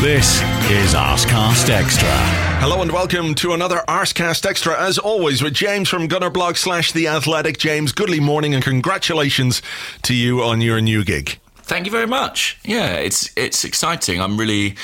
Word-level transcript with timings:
This 0.00 0.40
is 0.70 0.94
Arscast 0.94 1.68
Extra. 1.70 2.08
Hello 2.60 2.82
and 2.82 2.92
welcome 2.92 3.34
to 3.34 3.52
another 3.52 3.82
Arscast 3.88 4.46
Extra, 4.46 4.80
as 4.80 4.96
always, 4.96 5.42
with 5.42 5.54
James 5.54 5.88
from 5.88 6.06
Gunnerblog 6.06 6.56
slash 6.56 6.92
The 6.92 7.08
Athletic. 7.08 7.58
James, 7.58 7.90
goodly 7.90 8.20
morning 8.20 8.54
and 8.54 8.62
congratulations 8.62 9.60
to 10.02 10.14
you 10.14 10.40
on 10.40 10.60
your 10.60 10.80
new 10.80 11.02
gig. 11.02 11.40
Thank 11.56 11.84
you 11.84 11.90
very 11.90 12.06
much. 12.06 12.60
Yeah, 12.62 12.92
it's 12.92 13.32
it's 13.36 13.64
exciting. 13.64 14.20
I'm 14.20 14.36
really 14.36 14.76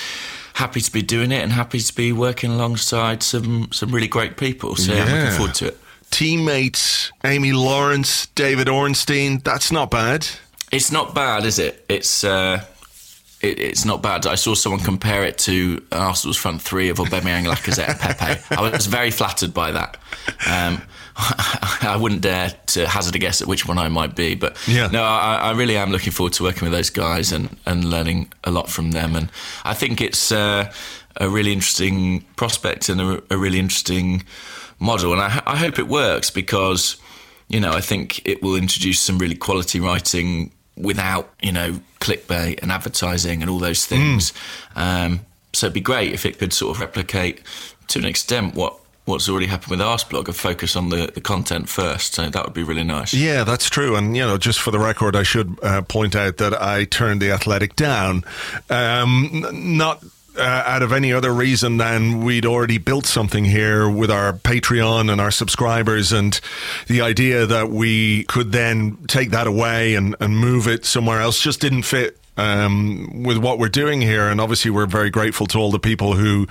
happy 0.55 0.81
to 0.81 0.91
be 0.91 1.01
doing 1.01 1.31
it 1.31 1.45
and 1.45 1.53
happy 1.53 1.79
to 1.79 1.95
be 1.95 2.13
working 2.13 2.51
alongside 2.51 3.23
some 3.23 3.69
some 3.71 3.91
really 3.93 4.09
great 4.09 4.37
people. 4.37 4.75
So 4.75 4.93
yeah. 4.93 5.05
I'm 5.05 5.13
looking 5.13 5.37
forward 5.37 5.55
to 5.55 5.69
it. 5.69 5.79
Teammates, 6.11 7.13
Amy 7.23 7.53
Lawrence, 7.53 8.27
David 8.35 8.69
Ornstein, 8.69 9.39
that's 9.45 9.71
not 9.71 9.93
bad. 9.93 10.27
It's 10.73 10.91
not 10.91 11.15
bad, 11.15 11.45
is 11.45 11.61
it? 11.61 11.85
It's 11.89 12.25
uh, 12.25 12.65
it, 13.45 13.61
it's 13.61 13.85
not 13.85 14.03
bad. 14.03 14.27
I 14.27 14.35
saw 14.35 14.55
someone 14.55 14.81
compare 14.81 15.25
it 15.25 15.39
to 15.39 15.83
Arsenal's 15.93 16.37
front 16.37 16.63
three 16.63 16.89
of 16.89 16.99
Aubameyang, 16.99 17.45
Lacazette, 17.45 17.89
and 17.89 17.99
Pepe. 18.01 18.55
I 18.57 18.71
was 18.71 18.87
very 18.87 19.11
flattered 19.11 19.53
by 19.53 19.71
that. 19.73 19.97
Um, 20.47 20.83
I 21.17 21.97
wouldn't 22.01 22.23
dare 22.23 22.53
to 22.69 22.89
hazard 22.89 23.15
a 23.15 23.19
guess 23.19 23.41
at 23.41 23.47
which 23.47 23.69
one 23.69 23.79
I 23.79 23.89
might 23.89 24.17
be, 24.17 24.35
but 24.35 24.57
yeah. 24.67 24.89
no, 24.89 25.03
I, 25.03 25.37
I, 25.37 25.53
really 25.53 25.77
am 25.77 25.93
looking 25.93 26.13
forward 26.13 26.33
to 26.35 26.43
working 26.43 26.63
with 26.63 26.73
those 26.73 26.91
guys 26.91 27.31
and, 27.31 27.57
and 27.67 27.85
learning 27.85 28.33
a 28.43 28.51
lot 28.51 28.69
from 28.69 28.91
them. 28.91 29.15
And 29.15 29.31
I 29.65 29.75
think 29.75 30.01
it's 30.01 30.33
uh, 30.33 30.73
a 31.17 31.29
really 31.29 31.53
interesting 31.53 32.23
prospect 32.37 32.89
and 32.89 33.01
a, 33.01 33.23
a 33.31 33.37
really 33.37 33.61
interesting 33.61 34.25
model. 34.81 35.13
And 35.13 35.23
I, 35.23 35.41
I 35.47 35.57
hope 35.57 35.79
it 35.79 35.87
works 35.87 36.31
because, 36.31 36.97
you 37.49 37.61
know, 37.61 37.73
I 37.73 37.81
think 37.81 38.27
it 38.27 38.43
will 38.43 38.57
introduce 38.57 38.99
some 38.99 39.19
really 39.19 39.37
quality 39.37 39.79
writing 39.79 40.51
without 40.77 41.33
you 41.43 41.53
know 41.53 41.81
clickbait 42.01 42.61
and 42.63 42.73
advertising 42.73 43.43
and 43.43 43.51
all 43.51 43.59
those 43.59 43.87
things. 43.87 44.33
Mm. 44.75 45.07
Um, 45.07 45.21
so 45.53 45.67
it'd 45.67 45.75
be 45.75 45.81
great 45.81 46.13
if 46.13 46.27
it 46.27 46.39
could 46.39 46.53
sort 46.53 46.77
of 46.77 46.81
replicate 46.81 47.41
to 47.89 47.99
an 47.99 48.05
extent 48.05 48.55
what 48.55 48.79
what's 49.05 49.29
already 49.29 49.47
happened 49.47 49.71
with 49.71 49.81
Arsblog 49.81 50.27
and 50.27 50.37
focus 50.37 50.77
on 50.77 50.89
the, 50.89 51.11
the 51.15 51.21
content 51.21 51.69
first. 51.69 52.15
So 52.15 52.29
that 52.29 52.45
would 52.45 52.55
be 52.55 52.63
really 52.63 52.85
nice. 52.85 53.13
Yeah, 53.13 53.45
that's 53.45 53.69
true. 53.69 53.97
And, 53.97 54.17
you 54.17 54.23
know, 54.23 54.39
just 54.39 54.61
for 54.61 54.71
the 54.71 54.79
record, 54.79 55.15
I 55.15 55.23
should 55.23 55.59
uh, 55.63 55.83
point 55.83 56.17
out 56.17 56.39
that 56.39 56.61
I 56.61 56.85
turned 56.85 57.21
The 57.21 57.31
Athletic 57.31 57.77
down. 57.77 58.25
Um, 58.71 59.45
not 59.53 60.03
uh, 60.37 60.63
out 60.67 60.83
of 60.83 60.93
any 60.93 61.13
other 61.13 61.33
reason 61.33 61.77
than 61.77 62.25
we'd 62.25 62.47
already 62.47 62.79
built 62.79 63.07
something 63.07 63.45
here 63.45 63.89
with 63.89 64.11
our 64.11 64.33
Patreon 64.33 65.11
and 65.11 65.21
our 65.21 65.31
subscribers, 65.31 66.13
and 66.13 66.41
the 66.87 67.01
idea 67.01 67.47
that 67.47 67.71
we 67.71 68.25
could 68.25 68.53
then 68.53 68.97
take 69.07 69.31
that 69.31 69.47
away 69.47 69.95
and, 69.95 70.17
and 70.21 70.37
move 70.37 70.67
it 70.67 70.85
somewhere 70.85 71.21
else 71.21 71.41
just 71.41 71.61
didn't 71.61 71.83
fit 71.83 72.19
um, 72.37 73.23
with 73.23 73.39
what 73.39 73.59
we're 73.59 73.69
doing 73.69 74.01
here. 74.01 74.29
And 74.29 74.41
obviously, 74.41 74.71
we're 74.71 74.87
very 74.87 75.11
grateful 75.11 75.47
to 75.49 75.59
all 75.59 75.71
the 75.71 75.79
people 75.79 76.15
who 76.15 76.47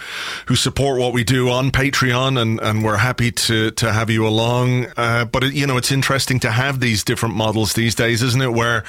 who 0.48 0.56
support 0.56 1.00
what 1.00 1.14
we 1.14 1.24
do 1.24 1.50
on 1.50 1.72
Patreon, 1.72 2.42
and, 2.42 2.60
and 2.62 2.84
we're 2.84 2.98
happy 2.98 3.32
to 3.32 3.72
to 3.72 3.92
have 3.92 4.10
you 4.10 4.28
along. 4.28 4.88
Uh, 4.98 5.26
but 5.26 5.44
it, 5.44 5.54
you 5.54 5.68
know, 5.68 5.78
it's 5.78 5.92
interesting 5.92 6.40
to 6.42 6.52
have 6.52 6.80
these 6.80 7.04
different 7.04 7.36
models 7.36 7.74
these 7.74 7.96
days, 7.96 8.22
isn't 8.22 8.42
it? 8.42 8.54
Where 8.54 8.84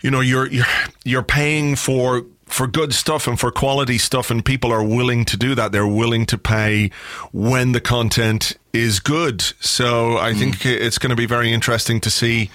you 0.00 0.10
know 0.10 0.20
you're 0.20 0.46
you're 0.48 0.66
you're 1.04 1.22
paying 1.22 1.76
for 1.76 2.24
for 2.52 2.66
good 2.66 2.92
stuff 2.92 3.26
and 3.26 3.38
for 3.38 3.50
quality 3.50 3.98
stuff, 3.98 4.30
and 4.30 4.44
people 4.44 4.72
are 4.72 4.82
willing 4.82 5.24
to 5.26 5.36
do 5.36 5.54
that. 5.54 5.72
They're 5.72 5.86
willing 5.86 6.26
to 6.26 6.38
pay 6.38 6.90
when 7.32 7.72
the 7.72 7.80
content 7.80 8.56
is 8.72 9.00
good. 9.00 9.40
So 9.60 10.18
I 10.18 10.32
mm. 10.32 10.38
think 10.38 10.66
it's 10.66 10.98
going 10.98 11.10
to 11.10 11.16
be 11.16 11.26
very 11.26 11.52
interesting 11.52 12.00
to 12.00 12.10
see 12.10 12.50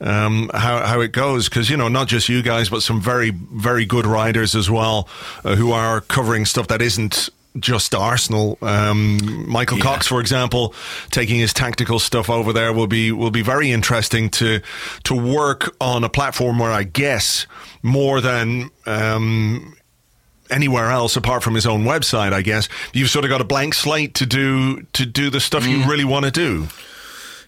um, 0.00 0.50
how 0.54 0.86
how 0.86 1.00
it 1.00 1.12
goes 1.12 1.48
because 1.48 1.68
you 1.68 1.76
know 1.76 1.88
not 1.88 2.08
just 2.08 2.28
you 2.28 2.42
guys, 2.42 2.68
but 2.68 2.82
some 2.82 3.00
very 3.00 3.30
very 3.30 3.84
good 3.84 4.06
writers 4.06 4.54
as 4.54 4.70
well 4.70 5.08
uh, 5.44 5.56
who 5.56 5.72
are 5.72 6.00
covering 6.00 6.44
stuff 6.44 6.68
that 6.68 6.80
isn't 6.80 7.28
just 7.58 7.94
Arsenal. 7.94 8.58
Um, 8.62 9.48
Michael 9.48 9.78
yeah. 9.78 9.84
Cox, 9.84 10.06
for 10.06 10.20
example, 10.20 10.74
taking 11.10 11.40
his 11.40 11.52
tactical 11.52 11.98
stuff 11.98 12.30
over 12.30 12.52
there 12.52 12.72
will 12.72 12.86
be 12.86 13.12
will 13.12 13.30
be 13.30 13.42
very 13.42 13.70
interesting 13.72 14.30
to 14.30 14.60
to 15.04 15.14
work 15.14 15.74
on 15.80 16.04
a 16.04 16.08
platform 16.08 16.58
where 16.58 16.70
I 16.70 16.84
guess 16.84 17.46
more 17.82 18.20
than. 18.20 18.70
Um, 18.86 19.76
anywhere 20.50 20.90
else 20.90 21.14
apart 21.14 21.44
from 21.44 21.54
his 21.54 21.64
own 21.64 21.84
website 21.84 22.32
i 22.32 22.42
guess 22.42 22.68
you've 22.92 23.08
sort 23.08 23.24
of 23.24 23.28
got 23.28 23.40
a 23.40 23.44
blank 23.44 23.72
slate 23.72 24.14
to 24.14 24.26
do 24.26 24.82
to 24.92 25.06
do 25.06 25.30
the 25.30 25.38
stuff 25.38 25.62
mm. 25.62 25.68
you 25.68 25.88
really 25.88 26.04
want 26.04 26.24
to 26.24 26.30
do 26.32 26.66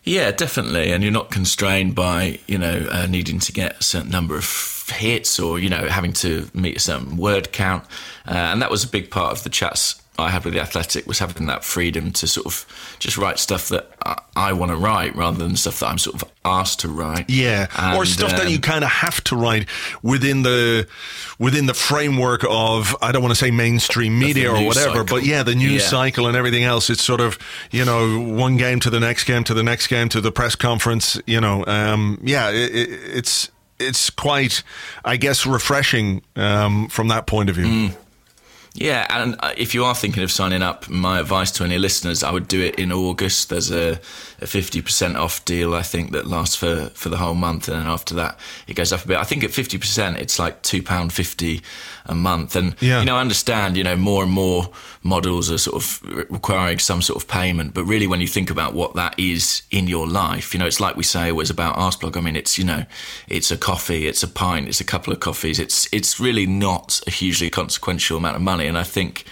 yeah 0.05 0.31
definitely 0.31 0.93
and 0.93 1.03
you're 1.03 1.13
not 1.13 1.29
constrained 1.29 1.97
by 1.97 2.39
you 2.47 2.57
know 2.57 2.87
uh, 2.93 3.07
needing 3.07 3.41
to 3.41 3.51
get 3.51 3.81
a 3.81 3.83
certain 3.83 4.11
number 4.11 4.37
of 4.37 4.89
hits 4.89 5.41
or 5.41 5.59
you 5.59 5.69
know 5.69 5.89
having 5.89 6.13
to 6.13 6.49
meet 6.55 6.77
a 6.77 6.81
certain 6.81 7.17
word 7.17 7.51
count 7.53 7.85
uh, 8.29 8.35
and 8.35 8.63
that 8.63 8.71
was 8.71 8.85
a 8.85 8.89
big 8.89 9.11
part 9.11 9.33
of 9.33 9.43
the 9.43 9.51
chats 9.51 10.02
I 10.19 10.31
had 10.31 10.45
with 10.45 10.53
the 10.53 10.61
Athletic 10.61 11.07
was 11.07 11.19
having 11.19 11.47
that 11.47 11.65
freedom 11.65 12.13
to 12.13 12.27
sort 12.27 12.47
of 12.47 12.97
just 12.99 13.17
write 13.17 13.39
stuff 13.39 13.69
that 13.71 13.91
I, 14.05 14.21
I 14.37 14.53
want 14.53 14.71
to 14.71 14.77
write 14.77 15.17
rather 15.17 15.39
than 15.39 15.57
stuff 15.57 15.81
that 15.81 15.87
I'm 15.87 15.97
sort 15.97 16.21
of 16.21 16.29
asked 16.45 16.81
to 16.81 16.89
write. 16.89 17.31
Yeah, 17.31 17.67
and, 17.79 17.97
or 17.97 18.05
stuff 18.05 18.33
um, 18.33 18.39
that 18.39 18.51
you 18.51 18.57
um, 18.57 18.63
kind 18.63 18.85
of 18.85 18.91
have 18.91 19.25
to 19.25 19.37
write 19.37 19.69
within 20.03 20.43
the 20.43 20.87
within 21.39 21.65
the 21.65 21.75
framework 21.75 22.45
of 22.49 22.95
I 23.01 23.11
don't 23.11 23.23
want 23.23 23.35
to 23.35 23.41
say 23.43 23.51
mainstream 23.51 24.19
media 24.19 24.51
or 24.51 24.65
whatever, 24.67 24.99
cycle. 24.99 25.05
but 25.05 25.25
yeah, 25.25 25.43
the 25.43 25.55
news 25.55 25.83
yeah. 25.83 25.89
cycle 25.89 26.27
and 26.27 26.37
everything 26.37 26.65
else. 26.65 26.91
It's 26.91 27.03
sort 27.03 27.21
of 27.21 27.39
you 27.71 27.85
know 27.85 28.21
one 28.21 28.59
game 28.59 28.81
to 28.81 28.91
the 28.91 29.01
next 29.01 29.25
game 29.25 29.45
to 29.45 29.55
the 29.55 29.63
next 29.63 29.87
game 29.87 30.11
to 30.11 30.21
the 30.21 30.31
press 30.31 30.55
conference. 30.55 31.19
You 31.27 31.41
know, 31.41 31.65
um, 31.67 32.21
yeah, 32.23 32.51
it, 32.51 32.75
it, 32.75 32.91
it's 33.17 33.51
it's 33.79 34.11
quite, 34.11 34.63
I 35.05 35.17
guess, 35.17 35.47
refreshing 35.47 36.23
um, 36.37 36.89
from 36.89 37.09
that 37.09 37.27
point 37.27 37.51
of 37.51 37.57
view. 37.57 37.65
Mm. 37.67 37.97
Yeah, 38.75 39.07
and 39.11 39.37
uh, 39.41 39.53
if 39.57 39.75
you 39.75 39.85
are 39.85 39.95
thinking 39.95 40.23
of 40.23 40.31
signing 40.31 40.63
up, 40.63 40.89
my 40.89 41.21
advice 41.21 41.51
to 41.53 41.65
any 41.65 41.77
listeners, 41.77 42.23
I 42.23 42.33
would 42.33 42.49
do 42.49 42.63
it 42.63 42.77
in 42.77 42.91
August. 42.91 43.51
There's 43.51 43.71
a, 43.71 44.01
a 44.41 44.47
50% 44.47 45.15
off 45.15 45.45
deal, 45.45 45.75
I 45.75 45.83
think, 45.83 46.13
that 46.13 46.27
lasts 46.27 46.57
for, 46.57 46.87
for 46.95 47.11
the 47.11 47.19
whole 47.19 47.35
month. 47.35 47.69
And 47.69 47.79
then 47.79 47.87
after 47.87 48.15
that, 48.15 48.41
it 48.67 48.75
goes 48.75 48.91
up 48.91 49.05
a 49.05 49.09
bit. 49.09 49.19
I 49.19 49.25
think 49.25 49.45
at 49.45 49.51
50%, 49.51 50.19
it's 50.19 50.39
like 50.39 50.63
£2.50 50.63 51.63
a 52.07 52.15
month. 52.15 52.57
And, 52.57 52.75
yeah. 52.81 53.01
you 53.01 53.05
know, 53.05 53.17
I 53.17 53.21
understand, 53.21 53.77
you 53.77 53.85
know, 53.85 53.95
more 53.95 54.23
and 54.23 54.33
more 54.33 54.71
models 55.03 55.51
are 55.51 55.59
sort 55.59 55.83
of 55.83 56.31
requiring 56.31 56.79
some 56.79 57.03
sort 57.03 57.23
of 57.23 57.29
payment. 57.29 57.75
But 57.75 57.85
really, 57.85 58.07
when 58.07 58.23
you 58.23 58.27
think 58.27 58.49
about 58.49 58.73
what 58.73 58.95
that 58.95 59.19
is 59.19 59.63
in 59.71 59.87
your 59.87 60.09
life, 60.09 60.55
you 60.55 60.61
know, 60.61 60.67
it's 60.67 60.81
like 60.81 60.97
we 60.97 61.05
say 61.05 61.31
always 61.31 61.51
about 61.51 61.77
Arsblog. 61.77 62.17
I 62.17 62.21
mean, 62.21 62.37
it's, 62.37 62.57
you 62.57 62.65
know, 62.65 62.87
it's 63.29 63.51
a 63.51 63.59
coffee, 63.59 64.07
it's 64.07 64.23
a 64.23 64.29
pint, 64.29 64.67
it's 64.67 64.81
a 64.81 64.85
couple 64.85 65.13
of 65.13 65.21
coffees. 65.21 65.59
It's, 65.59 65.89
it's 65.93 66.19
really 66.19 66.47
not 66.47 67.03
a 67.07 67.11
hugely 67.11 67.51
consequential 67.51 68.17
amount 68.17 68.37
of 68.37 68.43
money. 68.43 68.62
And 68.67 68.79
I 68.79 68.85
think, 68.85 69.25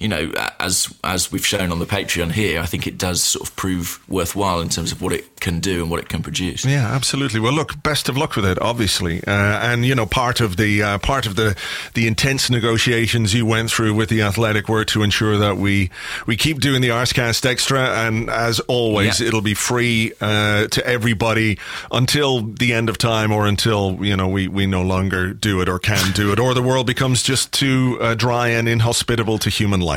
you 0.00 0.08
know, 0.08 0.32
as 0.58 0.92
as 1.04 1.30
we've 1.30 1.46
shown 1.46 1.70
on 1.70 1.78
the 1.78 1.84
Patreon 1.86 2.32
here, 2.32 2.58
I 2.60 2.66
think 2.66 2.86
it 2.86 2.96
does 2.96 3.22
sort 3.22 3.46
of 3.46 3.54
prove 3.54 4.00
worthwhile 4.08 4.60
in 4.62 4.70
terms 4.70 4.92
of 4.92 5.02
what 5.02 5.12
it 5.12 5.38
can 5.40 5.60
do 5.60 5.82
and 5.82 5.90
what 5.90 6.00
it 6.00 6.08
can 6.08 6.22
produce. 6.22 6.64
Yeah, 6.64 6.86
absolutely. 6.90 7.38
Well, 7.38 7.52
look, 7.52 7.82
best 7.82 8.08
of 8.08 8.16
luck 8.16 8.34
with 8.34 8.46
it, 8.46 8.58
obviously, 8.62 9.22
uh, 9.26 9.30
and 9.30 9.84
you 9.84 9.94
know, 9.94 10.06
part 10.06 10.40
of 10.40 10.56
the 10.56 10.82
uh, 10.82 10.98
part 10.98 11.26
of 11.26 11.36
the 11.36 11.54
the 11.92 12.06
intense 12.06 12.48
negotiations 12.48 13.34
you 13.34 13.44
went 13.44 13.70
through 13.70 13.92
with 13.94 14.08
the 14.08 14.22
Athletic 14.22 14.70
were 14.70 14.86
to 14.86 15.02
ensure 15.02 15.36
that 15.36 15.58
we 15.58 15.90
we 16.26 16.34
keep 16.34 16.60
doing 16.60 16.80
the 16.80 16.88
Arscast 16.88 17.44
Extra, 17.44 18.06
and 18.06 18.30
as 18.30 18.58
always, 18.60 19.20
Yeah. 19.20 19.28
it'll 19.28 19.42
be 19.42 19.54
free 19.54 20.12
uh, 20.22 20.66
to 20.68 20.86
everybody 20.86 21.58
until 21.92 22.40
the 22.40 22.72
end 22.72 22.88
of 22.88 22.96
time, 22.96 23.32
or 23.32 23.46
until 23.46 23.98
you 24.00 24.16
know 24.16 24.28
we 24.28 24.48
we 24.48 24.64
no 24.64 24.80
longer 24.80 25.34
do 25.34 25.60
it 25.60 25.68
or 25.68 25.78
can 25.78 26.12
do 26.12 26.32
it, 26.32 26.38
or 26.40 26.54
the 26.54 26.62
world 26.62 26.86
becomes 26.86 27.22
just 27.22 27.52
too 27.52 27.98
uh, 28.00 28.14
dry 28.14 28.48
and 28.48 28.66
inhospitable 28.66 29.36
to 29.38 29.50
human 29.50 29.80
life. 29.80 29.89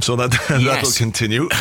So 0.00 0.16
that 0.16 0.30
that'll 0.48 0.60
Yes. 0.62 0.98
continue. 0.98 1.48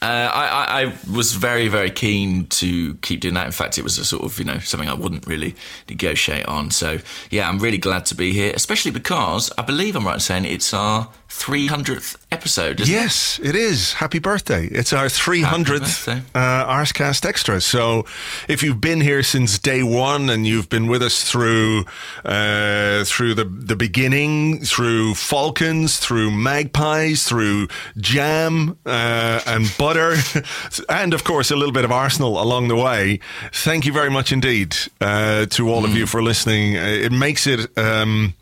Uh, 0.00 0.30
I, 0.32 0.46
I, 0.46 0.82
I 0.84 0.92
was 1.12 1.32
very, 1.34 1.66
very 1.66 1.90
keen 1.90 2.46
to 2.46 2.94
keep 3.02 3.18
doing 3.18 3.34
that. 3.34 3.46
In 3.46 3.50
fact, 3.52 3.78
it 3.78 3.82
was 3.82 3.98
a 3.98 4.04
sort 4.04 4.22
of, 4.22 4.38
you 4.38 4.44
know, 4.44 4.60
something 4.60 4.88
I 4.88 4.94
wouldn't 4.94 5.26
really 5.26 5.56
negotiate 5.88 6.46
on. 6.46 6.70
So, 6.70 6.98
yeah, 7.32 7.48
I'm 7.48 7.58
really 7.58 7.78
glad 7.78 8.06
to 8.06 8.14
be 8.14 8.32
here, 8.32 8.52
especially 8.54 8.92
because 8.92 9.50
I 9.58 9.62
believe 9.62 9.96
I'm 9.96 10.06
right 10.06 10.14
in 10.14 10.20
saying 10.20 10.44
it's 10.44 10.72
our 10.72 11.08
300th 11.28 12.16
episode, 12.32 12.80
isn't 12.80 12.92
it? 12.94 12.98
Yes, 12.98 13.38
it 13.42 13.54
is. 13.54 13.94
Happy 13.94 14.18
birthday. 14.18 14.66
It's 14.66 14.92
our 14.94 15.06
300th 15.06 15.66
birthday. 15.66 16.22
uh, 16.34 16.66
Arscast 16.66 17.26
Extra. 17.26 17.60
So 17.60 18.06
if 18.48 18.62
you've 18.62 18.80
been 18.80 19.02
here 19.02 19.22
since 19.22 19.58
day 19.58 19.82
one 19.82 20.30
and 20.30 20.46
you've 20.46 20.70
been 20.70 20.86
with 20.86 21.02
us 21.02 21.30
through 21.30 21.84
uh, 22.24 23.04
through 23.04 23.34
the, 23.34 23.44
the 23.44 23.76
beginning, 23.76 24.60
through 24.64 25.14
Falcons, 25.14 25.98
through 25.98 26.30
Magpies, 26.30 27.24
through 27.24 27.68
Jam 27.98 28.78
uh, 28.86 29.40
and 29.46 29.70
Butter, 29.78 30.16
and 30.88 31.12
of 31.12 31.24
course 31.24 31.50
a 31.50 31.56
little 31.56 31.74
bit 31.74 31.84
of 31.84 31.92
Arsenal 31.92 32.40
along 32.40 32.68
the 32.68 32.76
way, 32.76 33.20
thank 33.52 33.84
you 33.84 33.92
very 33.92 34.10
much 34.10 34.32
indeed 34.32 34.74
uh, 35.02 35.44
to 35.46 35.70
all 35.70 35.84
of 35.84 35.94
you 35.94 36.06
for 36.06 36.22
listening. 36.22 36.72
It 36.74 37.12
makes 37.12 37.46
it... 37.46 37.76
Um, 37.76 38.34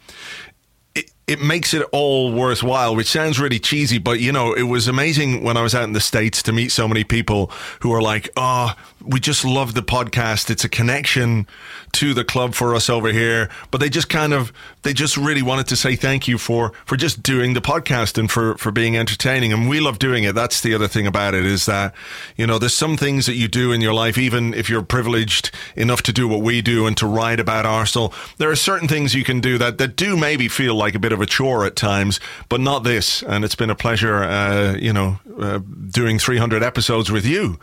it, 1.26 1.40
makes 1.40 1.74
it 1.74 1.82
all 1.92 2.32
worthwhile, 2.32 2.94
which 2.94 3.08
sounds 3.08 3.40
really 3.40 3.58
cheesy, 3.58 3.98
but 3.98 4.20
you 4.20 4.32
know, 4.32 4.52
it 4.52 4.62
was 4.62 4.86
amazing 4.86 5.42
when 5.42 5.56
I 5.56 5.62
was 5.62 5.74
out 5.74 5.84
in 5.84 5.92
the 5.92 6.00
States 6.00 6.42
to 6.44 6.52
meet 6.52 6.70
so 6.70 6.86
many 6.86 7.04
people 7.04 7.50
who 7.80 7.92
are 7.92 8.02
like, 8.02 8.28
oh, 8.36 8.74
we 9.04 9.20
just 9.20 9.44
love 9.44 9.74
the 9.74 9.82
podcast. 9.82 10.50
It's 10.50 10.64
a 10.64 10.68
connection 10.68 11.46
to 11.92 12.12
the 12.12 12.24
club 12.24 12.54
for 12.54 12.74
us 12.74 12.90
over 12.90 13.12
here. 13.12 13.48
But 13.70 13.78
they 13.78 13.88
just 13.88 14.08
kind 14.08 14.32
of, 14.32 14.52
they 14.82 14.92
just 14.92 15.16
really 15.16 15.42
wanted 15.42 15.66
to 15.68 15.76
say 15.76 15.96
thank 15.96 16.28
you 16.28 16.38
for, 16.38 16.72
for 16.84 16.96
just 16.96 17.22
doing 17.22 17.54
the 17.54 17.60
podcast 17.60 18.18
and 18.18 18.30
for, 18.30 18.56
for 18.58 18.70
being 18.70 18.96
entertaining. 18.96 19.52
And 19.52 19.68
we 19.68 19.80
love 19.80 19.98
doing 19.98 20.24
it. 20.24 20.34
That's 20.34 20.60
the 20.60 20.74
other 20.74 20.88
thing 20.88 21.06
about 21.06 21.34
it 21.34 21.46
is 21.46 21.66
that, 21.66 21.94
you 22.36 22.46
know, 22.46 22.58
there's 22.58 22.74
some 22.74 22.96
things 22.96 23.26
that 23.26 23.34
you 23.34 23.48
do 23.48 23.72
in 23.72 23.80
your 23.80 23.94
life, 23.94 24.18
even 24.18 24.54
if 24.54 24.68
you're 24.68 24.82
privileged 24.82 25.50
enough 25.74 26.02
to 26.02 26.12
do 26.12 26.26
what 26.28 26.42
we 26.42 26.60
do 26.60 26.86
and 26.86 26.96
to 26.96 27.06
write 27.06 27.40
about 27.40 27.64
Arsenal, 27.64 28.12
there 28.38 28.50
are 28.50 28.56
certain 28.56 28.88
things 28.88 29.14
you 29.14 29.24
can 29.24 29.40
do 29.40 29.56
that, 29.58 29.78
that 29.78 29.96
do 29.96 30.16
maybe 30.16 30.48
feel 30.48 30.74
like 30.74 30.94
a 30.94 30.98
bit 30.98 31.12
of 31.12 31.15
a 31.20 31.26
chore 31.26 31.64
at 31.66 31.76
times, 31.76 32.20
but 32.48 32.60
not 32.60 32.84
this. 32.84 33.22
And 33.22 33.44
it's 33.44 33.54
been 33.54 33.70
a 33.70 33.74
pleasure, 33.74 34.22
uh, 34.24 34.76
you 34.78 34.92
know, 34.92 35.18
uh, 35.40 35.58
doing 35.90 36.18
300 36.18 36.62
episodes 36.62 37.10
with 37.10 37.24
you. 37.26 37.58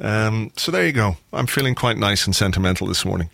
Um, 0.00 0.50
so 0.56 0.70
there 0.72 0.84
you 0.86 0.92
go. 0.92 1.16
I'm 1.32 1.46
feeling 1.46 1.74
quite 1.74 1.96
nice 1.96 2.26
and 2.26 2.36
sentimental 2.36 2.86
this 2.86 3.04
morning. 3.04 3.30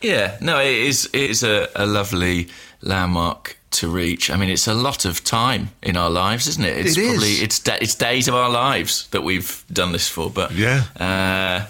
Yeah, 0.00 0.36
no, 0.40 0.60
it 0.60 0.66
is, 0.74 1.06
it 1.12 1.30
is 1.30 1.42
a, 1.42 1.68
a 1.74 1.86
lovely 1.86 2.48
landmark 2.82 3.56
to 3.72 3.88
reach. 3.88 4.30
I 4.30 4.36
mean, 4.36 4.50
it's 4.50 4.68
a 4.68 4.74
lot 4.74 5.04
of 5.04 5.24
time 5.24 5.70
in 5.82 5.96
our 5.96 6.10
lives, 6.10 6.46
isn't 6.46 6.64
it? 6.64 6.76
It's 6.76 6.96
It 6.96 7.00
is. 7.00 7.08
probably 7.08 7.30
it's 7.42 7.58
da- 7.58 7.78
it's 7.80 7.94
days 7.94 8.28
of 8.28 8.34
our 8.34 8.50
lives 8.50 9.08
that 9.10 9.22
we've 9.22 9.64
done 9.72 9.92
this 9.92 10.08
for. 10.08 10.30
But 10.30 10.52
Yeah. 10.52 10.84
uh, 11.00 11.66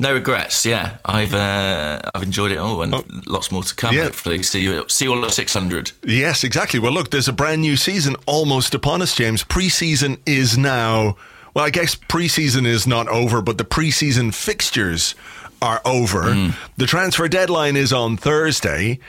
no 0.00 0.14
regrets. 0.14 0.66
Yeah, 0.66 0.96
I've 1.04 1.34
uh, 1.34 2.00
I've 2.14 2.22
enjoyed 2.22 2.50
it 2.50 2.56
all, 2.58 2.82
and 2.82 2.92
lots 3.26 3.52
more 3.52 3.62
to 3.62 3.74
come. 3.74 3.94
Oh. 3.94 3.98
Yeah. 3.98 4.04
Hopefully, 4.04 4.42
see 4.42 4.62
you 4.62 4.88
see 4.88 5.04
you 5.04 5.12
all 5.12 5.24
at 5.24 5.30
six 5.32 5.52
hundred. 5.54 5.92
Yes, 6.02 6.42
exactly. 6.42 6.80
Well, 6.80 6.92
look, 6.92 7.10
there's 7.10 7.28
a 7.28 7.32
brand 7.32 7.60
new 7.60 7.76
season 7.76 8.16
almost 8.26 8.74
upon 8.74 9.02
us, 9.02 9.14
James. 9.14 9.44
Preseason 9.44 10.18
is 10.26 10.58
now. 10.58 11.16
Well, 11.54 11.64
I 11.64 11.70
guess 11.70 11.94
preseason 11.94 12.64
is 12.66 12.86
not 12.86 13.08
over, 13.08 13.42
but 13.42 13.58
the 13.58 13.64
preseason 13.64 14.32
fixtures 14.32 15.14
are 15.60 15.80
over. 15.84 16.52
The 16.76 16.86
transfer 16.86 17.28
deadline 17.28 17.76
is 17.76 17.92
on 17.92 18.16
Thursday. 18.16 19.00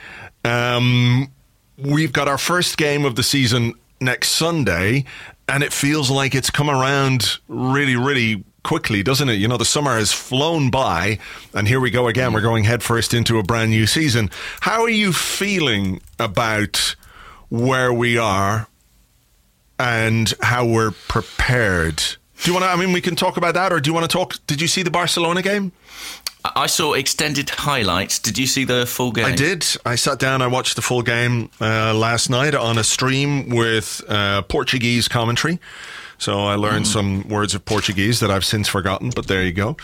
Um, 0.44 1.30
we've 1.78 2.12
got 2.12 2.26
our 2.28 2.38
first 2.38 2.76
game 2.76 3.04
of 3.04 3.14
the 3.14 3.22
season 3.22 3.74
next 4.00 4.30
Sunday, 4.30 5.04
and 5.48 5.62
it 5.62 5.72
feels 5.72 6.10
like 6.10 6.34
it's 6.34 6.50
come 6.50 6.68
around 6.68 7.38
really, 7.46 7.94
really 7.94 8.44
quickly, 8.62 9.02
doesn't 9.02 9.28
it? 9.28 9.34
You 9.34 9.48
know, 9.48 9.56
the 9.56 9.64
summer 9.64 9.96
has 9.96 10.12
flown 10.12 10.70
by, 10.70 11.18
and 11.54 11.68
here 11.68 11.80
we 11.80 11.90
go 11.90 12.08
again. 12.08 12.32
We're 12.32 12.40
going 12.40 12.64
headfirst 12.64 13.14
into 13.14 13.38
a 13.38 13.42
brand 13.42 13.70
new 13.70 13.86
season. 13.86 14.30
How 14.60 14.82
are 14.82 14.90
you 14.90 15.12
feeling 15.12 16.00
about 16.18 16.96
where 17.48 17.92
we 17.92 18.16
are 18.18 18.68
and 19.78 20.32
how 20.40 20.66
we're 20.66 20.92
prepared? 20.92 21.96
Do 22.42 22.50
you 22.50 22.54
want 22.54 22.64
to? 22.64 22.70
I 22.70 22.76
mean, 22.76 22.92
we 22.92 23.00
can 23.00 23.14
talk 23.14 23.36
about 23.36 23.54
that, 23.54 23.72
or 23.72 23.80
do 23.80 23.90
you 23.90 23.94
want 23.94 24.10
to 24.10 24.16
talk? 24.16 24.34
Did 24.46 24.60
you 24.60 24.68
see 24.68 24.82
the 24.82 24.90
Barcelona 24.90 25.42
game? 25.42 25.72
I 26.44 26.62
I 26.62 26.66
saw 26.66 26.94
extended 26.94 27.50
highlights. 27.50 28.18
Did 28.18 28.36
you 28.36 28.46
see 28.46 28.64
the 28.64 28.84
full 28.86 29.12
game? 29.12 29.26
I 29.26 29.34
did. 29.34 29.64
I 29.84 29.94
sat 29.94 30.18
down. 30.18 30.42
I 30.42 30.48
watched 30.48 30.74
the 30.76 30.82
full 30.82 31.02
game 31.02 31.50
uh, 31.60 31.94
last 31.94 32.30
night 32.30 32.54
on 32.54 32.78
a 32.78 32.84
stream 32.84 33.48
with 33.48 34.02
uh, 34.08 34.42
Portuguese 34.42 35.06
commentary. 35.08 35.60
So 36.22 36.44
I 36.46 36.54
learned 36.54 36.86
some 36.86 37.28
words 37.28 37.52
of 37.52 37.64
Portuguese 37.64 38.20
that 38.20 38.30
I've 38.30 38.44
since 38.44 38.68
forgotten. 38.68 39.10
But 39.10 39.26
there 39.26 39.42
you 39.42 39.50
go. 39.50 39.76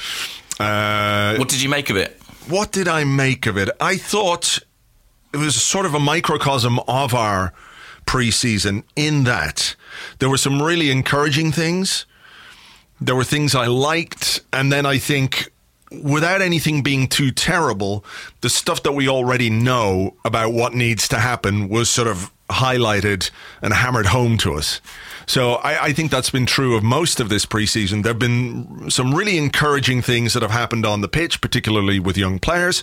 Uh, 0.61 1.35
What 1.37 1.49
did 1.49 1.61
you 1.61 1.69
make 1.69 1.91
of 1.91 1.97
it? 1.97 2.15
what 2.49 2.71
did 2.71 2.87
I 2.87 3.03
make 3.05 3.47
of 3.47 3.57
it? 3.59 3.69
I 3.81 3.97
thought 3.97 4.61
it 5.35 5.37
was 5.39 5.61
sort 5.61 5.85
of 5.85 5.95
a 5.95 5.99
microcosm 5.99 6.79
of 6.87 7.13
our 7.13 7.53
preseason 8.07 8.85
in 8.95 9.25
that 9.25 9.75
there 10.21 10.31
were 10.31 10.39
some 10.39 10.63
really 10.63 10.91
encouraging 10.93 11.51
things. 11.53 12.07
There 13.01 13.17
were 13.17 13.25
things 13.25 13.55
I 13.57 13.67
liked. 13.67 14.41
And 14.53 14.73
then 14.73 14.87
I 14.87 14.99
think, 14.99 15.51
without 15.91 16.41
anything 16.41 16.83
being 16.85 17.09
too 17.09 17.33
terrible, 17.33 18.05
the 18.43 18.49
stuff 18.49 18.83
that 18.85 18.93
we 18.93 19.09
already 19.09 19.51
know 19.51 20.15
about 20.25 20.53
what 20.53 20.73
needs 20.73 21.09
to 21.09 21.19
happen 21.19 21.69
was 21.69 21.91
sort 21.91 22.07
of 22.09 22.31
highlighted 22.49 23.31
and 23.61 23.75
hammered 23.75 24.07
home 24.07 24.39
to 24.39 24.55
us. 24.55 24.81
So 25.29 25.57
I, 25.57 25.85
I 25.85 25.93
think 25.93 26.11
that's 26.11 26.31
been 26.31 26.47
true 26.47 26.75
of 26.75 26.83
most 26.83 27.21
of 27.21 27.29
this 27.29 27.45
preseason. 27.45 28.03
There 28.03 28.15
have 28.15 28.19
been 28.19 28.91
some 28.91 29.15
really 29.15 29.37
encouraging 29.37 30.01
things 30.01 30.33
that 30.33 30.43
have 30.43 30.51
happened 30.51 30.87
on 30.87 31.03
the 31.03 31.09
pitch, 31.09 31.43
particularly 31.43 32.01
with 32.01 32.17
young 32.17 32.39
players. 32.39 32.83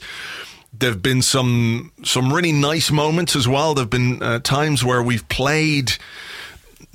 There've 0.71 1.01
been 1.01 1.24
some 1.24 1.92
some 2.03 2.31
really 2.31 2.51
nice 2.51 2.92
moments 2.92 3.36
as 3.36 3.47
well. 3.47 3.74
There've 3.74 3.89
been 3.89 4.21
uh, 4.21 4.39
times 4.39 4.83
where 4.83 5.01
we've 5.01 5.27
played 5.27 5.94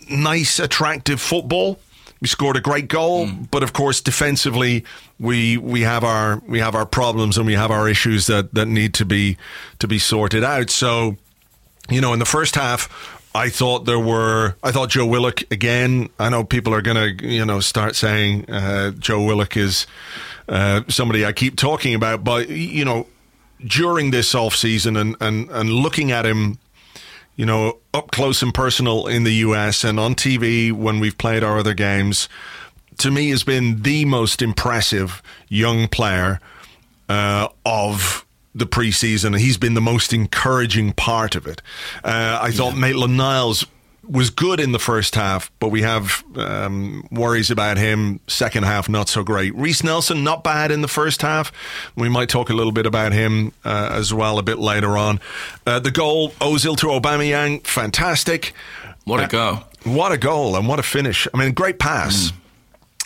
nice, 0.08 0.60
attractive 0.60 1.20
football. 1.20 1.80
We 2.20 2.28
scored 2.28 2.56
a 2.56 2.60
great 2.60 2.88
goal, 2.88 3.26
but 3.50 3.62
of 3.62 3.72
course, 3.72 4.00
defensively, 4.00 4.84
we 5.18 5.56
we 5.56 5.80
have 5.80 6.04
our 6.04 6.40
we 6.46 6.60
have 6.60 6.76
our 6.76 6.86
problems 6.86 7.38
and 7.38 7.46
we 7.46 7.54
have 7.54 7.70
our 7.72 7.88
issues 7.88 8.26
that 8.26 8.54
that 8.54 8.66
need 8.66 8.94
to 8.94 9.04
be 9.04 9.36
to 9.78 9.88
be 9.88 9.98
sorted 9.98 10.44
out. 10.44 10.70
So, 10.70 11.16
you 11.88 12.00
know, 12.00 12.12
in 12.12 12.18
the 12.18 12.26
first 12.26 12.54
half, 12.54 13.19
I 13.34 13.48
thought 13.48 13.84
there 13.84 13.98
were. 13.98 14.56
I 14.62 14.72
thought 14.72 14.90
Joe 14.90 15.06
Willock 15.06 15.42
again. 15.52 16.10
I 16.18 16.30
know 16.30 16.44
people 16.44 16.74
are 16.74 16.82
going 16.82 17.18
to 17.18 17.26
you 17.26 17.44
know 17.44 17.60
start 17.60 17.94
saying 17.96 18.50
uh, 18.50 18.90
Joe 18.92 19.22
Willock 19.24 19.56
is 19.56 19.86
uh, 20.48 20.82
somebody 20.88 21.24
I 21.24 21.32
keep 21.32 21.56
talking 21.56 21.94
about, 21.94 22.24
but 22.24 22.48
you 22.48 22.84
know, 22.84 23.06
during 23.64 24.10
this 24.10 24.34
off 24.34 24.56
season 24.56 24.96
and 24.96 25.16
and 25.20 25.48
and 25.50 25.70
looking 25.70 26.10
at 26.10 26.26
him 26.26 26.58
you 27.40 27.46
know, 27.46 27.78
up 27.94 28.10
close 28.10 28.42
and 28.42 28.52
personal 28.52 29.06
in 29.06 29.24
the 29.24 29.32
US 29.36 29.82
and 29.82 29.98
on 29.98 30.14
TV 30.14 30.70
when 30.70 31.00
we've 31.00 31.16
played 31.16 31.42
our 31.42 31.58
other 31.58 31.72
games, 31.72 32.28
to 32.98 33.10
me 33.10 33.30
has 33.30 33.44
been 33.44 33.80
the 33.80 34.04
most 34.04 34.42
impressive 34.42 35.22
young 35.48 35.88
player 35.88 36.38
uh, 37.08 37.48
of 37.64 38.26
the 38.54 38.66
preseason. 38.66 39.38
He's 39.38 39.56
been 39.56 39.74
the 39.74 39.80
most 39.80 40.12
encouraging 40.12 40.92
part 40.92 41.34
of 41.34 41.46
it. 41.46 41.62
Uh, 42.02 42.38
I 42.42 42.50
thought 42.50 42.76
Maitland 42.76 43.16
Niles 43.16 43.66
was 44.08 44.30
good 44.30 44.58
in 44.58 44.72
the 44.72 44.78
first 44.78 45.14
half, 45.14 45.52
but 45.60 45.68
we 45.68 45.82
have 45.82 46.24
um, 46.34 47.06
worries 47.12 47.50
about 47.50 47.76
him. 47.76 48.18
Second 48.26 48.64
half, 48.64 48.88
not 48.88 49.08
so 49.08 49.22
great. 49.22 49.54
Reiss 49.54 49.84
Nelson, 49.84 50.24
not 50.24 50.42
bad 50.42 50.72
in 50.72 50.80
the 50.80 50.88
first 50.88 51.22
half. 51.22 51.52
We 51.94 52.08
might 52.08 52.28
talk 52.28 52.50
a 52.50 52.54
little 52.54 52.72
bit 52.72 52.86
about 52.86 53.12
him 53.12 53.52
uh, 53.64 53.90
as 53.92 54.12
well 54.12 54.38
a 54.38 54.42
bit 54.42 54.58
later 54.58 54.96
on. 54.98 55.20
Uh, 55.64 55.78
the 55.78 55.92
goal, 55.92 56.30
Ozil 56.40 56.76
to 56.78 56.86
Aubameyang, 56.86 57.64
fantastic. 57.64 58.52
What 59.04 59.22
a 59.22 59.28
go! 59.28 59.64
What 59.84 60.12
a 60.12 60.18
goal 60.18 60.56
and 60.56 60.68
what 60.68 60.78
a 60.78 60.82
finish! 60.82 61.26
I 61.32 61.38
mean, 61.38 61.52
great 61.52 61.78
pass 61.78 62.32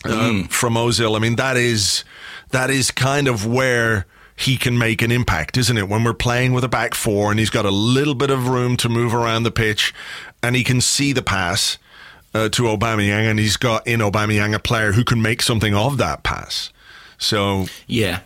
um, 0.04 0.44
from 0.48 0.74
Ozil. 0.74 1.16
I 1.16 1.18
mean, 1.18 1.36
that 1.36 1.56
is 1.56 2.04
that 2.50 2.70
is 2.70 2.90
kind 2.90 3.28
of 3.28 3.46
where 3.46 4.06
he 4.36 4.56
can 4.56 4.76
make 4.78 5.02
an 5.02 5.10
impact, 5.12 5.56
isn't 5.56 5.76
it? 5.78 5.88
When 5.88 6.04
we're 6.04 6.14
playing 6.14 6.52
with 6.52 6.64
a 6.64 6.68
back 6.68 6.94
four 6.94 7.30
and 7.30 7.38
he's 7.38 7.50
got 7.50 7.64
a 7.64 7.70
little 7.70 8.14
bit 8.14 8.30
of 8.30 8.48
room 8.48 8.76
to 8.78 8.88
move 8.88 9.14
around 9.14 9.44
the 9.44 9.50
pitch, 9.50 9.94
and 10.42 10.56
he 10.56 10.64
can 10.64 10.80
see 10.80 11.12
the 11.12 11.22
pass. 11.22 11.78
uh, 12.34 12.48
to 12.48 12.64
Aubameyang, 12.64 13.30
and 13.30 13.38
he's 13.38 13.56
got 13.56 13.86
in 13.86 14.00
Aubameyang 14.00 14.54
a 14.54 14.58
player 14.58 14.92
who 14.92 15.04
can 15.04 15.22
make 15.22 15.40
something 15.40 15.74
of 15.74 15.98
that 15.98 16.24
pass. 16.24 16.70
So 17.16 17.66
yeah, 17.86 18.20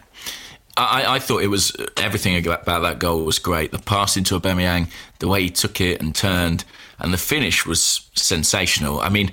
I, 0.77 1.17
I, 1.17 1.19
thought 1.19 1.43
it 1.43 1.49
was 1.49 1.77
everything 1.97 2.47
about 2.47 2.65
that 2.65 2.99
goal 2.99 3.25
was 3.25 3.38
great. 3.38 3.71
The 3.71 3.79
pass 3.79 4.17
into 4.17 4.38
Aubameyang, 4.38 4.91
the 5.19 5.29
way 5.29 5.43
he 5.43 5.50
took 5.50 5.81
it 5.81 6.00
and 6.00 6.15
turned, 6.15 6.65
and 6.99 7.12
the 7.12 7.19
finish 7.19 7.67
was 7.67 8.09
sensational. 8.15 9.00
I 9.00 9.09
mean, 9.09 9.31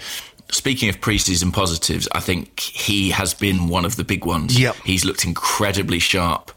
speaking 0.51 0.89
of 0.89 0.99
preseason 1.01 1.53
positives, 1.53 2.07
I 2.11 2.19
think 2.19 2.59
he 2.59 3.11
has 3.11 3.33
been 3.33 3.67
one 3.67 3.85
of 3.85 3.95
the 3.95 4.03
big 4.03 4.25
ones. 4.25 4.59
Yep. 4.59 4.75
He's 4.83 5.05
looked 5.05 5.25
incredibly 5.25 5.99
sharp. 5.99 6.51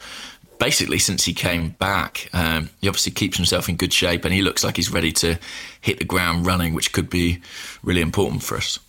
Basically, 0.58 0.98
since 0.98 1.24
he 1.24 1.32
came 1.34 1.70
back, 1.70 2.28
um, 2.32 2.70
he 2.80 2.88
obviously 2.88 3.12
keeps 3.12 3.36
himself 3.36 3.68
in 3.68 3.76
good 3.76 3.92
shape, 3.92 4.24
and 4.24 4.34
he 4.34 4.42
looks 4.42 4.64
like 4.64 4.76
he's 4.76 4.90
ready 4.90 5.12
to 5.12 5.38
hit 5.80 5.98
the 5.98 6.04
ground 6.04 6.46
running, 6.46 6.74
which 6.74 6.92
could 6.92 7.08
be 7.08 7.40
really 7.82 8.00
important 8.00 8.42
for 8.42 8.56
us. 8.56 8.80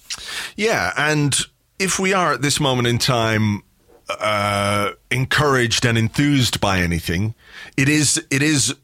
Yeah, 0.56 0.92
and 0.98 1.38
if 1.78 2.00
we 2.00 2.12
are 2.12 2.34
at 2.34 2.42
this 2.42 2.60
moment 2.60 2.88
in 2.88 2.98
time 2.98 3.62
uh, 4.10 4.92
encouraged 5.12 5.86
and 5.86 5.98
enthused 5.98 6.60
by 6.60 6.80
anything, 6.80 7.36
it 7.78 7.88
is 7.88 8.24
it 8.32 8.42
is 8.42 8.76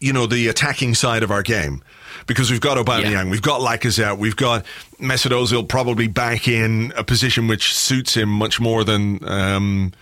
you 0.00 0.12
know 0.12 0.26
the 0.26 0.48
attacking 0.48 0.94
side 0.94 1.22
of 1.22 1.30
our 1.30 1.42
game 1.42 1.82
because 2.26 2.50
we've 2.50 2.60
got 2.60 2.76
Aubameyang, 2.78 3.10
yeah. 3.10 3.30
we've 3.30 3.42
got 3.42 3.60
Lacazette, 3.60 4.18
we've 4.18 4.36
got 4.36 4.64
Mesut 5.00 5.30
Ozil 5.30 5.68
probably 5.68 6.06
back 6.06 6.48
in 6.48 6.92
a 6.96 7.04
position 7.04 7.48
which 7.48 7.74
suits 7.74 8.14
him 8.14 8.28
much 8.28 8.60
more 8.60 8.84
than 8.84 9.26
um, 9.28 9.92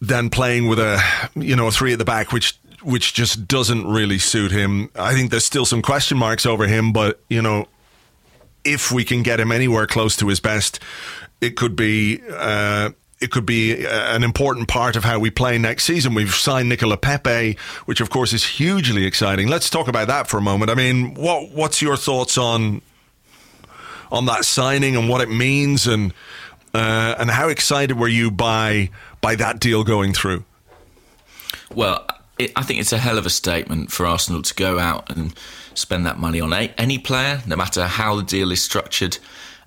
than 0.00 0.30
playing 0.30 0.68
with 0.68 0.78
a 0.78 1.02
you 1.34 1.56
know 1.56 1.68
a 1.68 1.70
three 1.70 1.92
at 1.92 1.98
the 1.98 2.04
back, 2.04 2.32
which 2.32 2.58
which 2.82 3.14
just 3.14 3.48
doesn't 3.48 3.86
really 3.86 4.18
suit 4.18 4.50
him. 4.50 4.90
I 4.94 5.14
think 5.14 5.30
there's 5.30 5.44
still 5.44 5.64
some 5.64 5.82
question 5.82 6.18
marks 6.18 6.46
over 6.46 6.66
him, 6.66 6.92
but 6.92 7.20
you 7.28 7.42
know 7.42 7.68
if 8.64 8.90
we 8.90 9.04
can 9.04 9.22
get 9.22 9.38
him 9.38 9.52
anywhere 9.52 9.86
close 9.86 10.16
to 10.16 10.28
his 10.28 10.40
best, 10.40 10.80
it 11.40 11.56
could 11.56 11.76
be. 11.76 12.20
Uh, 12.30 12.90
it 13.24 13.30
could 13.30 13.46
be 13.46 13.86
uh, 13.86 14.14
an 14.14 14.22
important 14.22 14.68
part 14.68 14.94
of 14.94 15.02
how 15.02 15.18
we 15.18 15.30
play 15.30 15.58
next 15.58 15.84
season. 15.84 16.14
We've 16.14 16.34
signed 16.34 16.68
Nicolas 16.68 16.98
Pepe, 17.00 17.56
which 17.86 18.00
of 18.00 18.10
course 18.10 18.32
is 18.32 18.44
hugely 18.44 19.06
exciting. 19.06 19.48
Let's 19.48 19.70
talk 19.70 19.88
about 19.88 20.08
that 20.08 20.28
for 20.28 20.36
a 20.36 20.42
moment. 20.42 20.70
I 20.70 20.74
mean, 20.74 21.14
what 21.14 21.50
what's 21.50 21.82
your 21.82 21.96
thoughts 21.96 22.38
on 22.38 22.82
on 24.12 24.26
that 24.26 24.44
signing 24.44 24.94
and 24.94 25.08
what 25.08 25.22
it 25.22 25.30
means, 25.30 25.86
and 25.86 26.12
uh, 26.74 27.16
and 27.18 27.30
how 27.30 27.48
excited 27.48 27.98
were 27.98 28.08
you 28.08 28.30
by 28.30 28.90
by 29.20 29.34
that 29.36 29.58
deal 29.58 29.82
going 29.82 30.12
through? 30.12 30.44
Well, 31.74 32.06
it, 32.38 32.52
I 32.54 32.62
think 32.62 32.78
it's 32.80 32.92
a 32.92 32.98
hell 32.98 33.18
of 33.18 33.26
a 33.26 33.30
statement 33.30 33.90
for 33.90 34.06
Arsenal 34.06 34.42
to 34.42 34.54
go 34.54 34.78
out 34.78 35.10
and 35.10 35.34
spend 35.72 36.04
that 36.06 36.18
money 36.18 36.40
on 36.40 36.52
a, 36.52 36.72
any 36.78 36.98
player, 36.98 37.42
no 37.46 37.56
matter 37.56 37.86
how 37.86 38.16
the 38.16 38.22
deal 38.22 38.52
is 38.52 38.62
structured. 38.62 39.18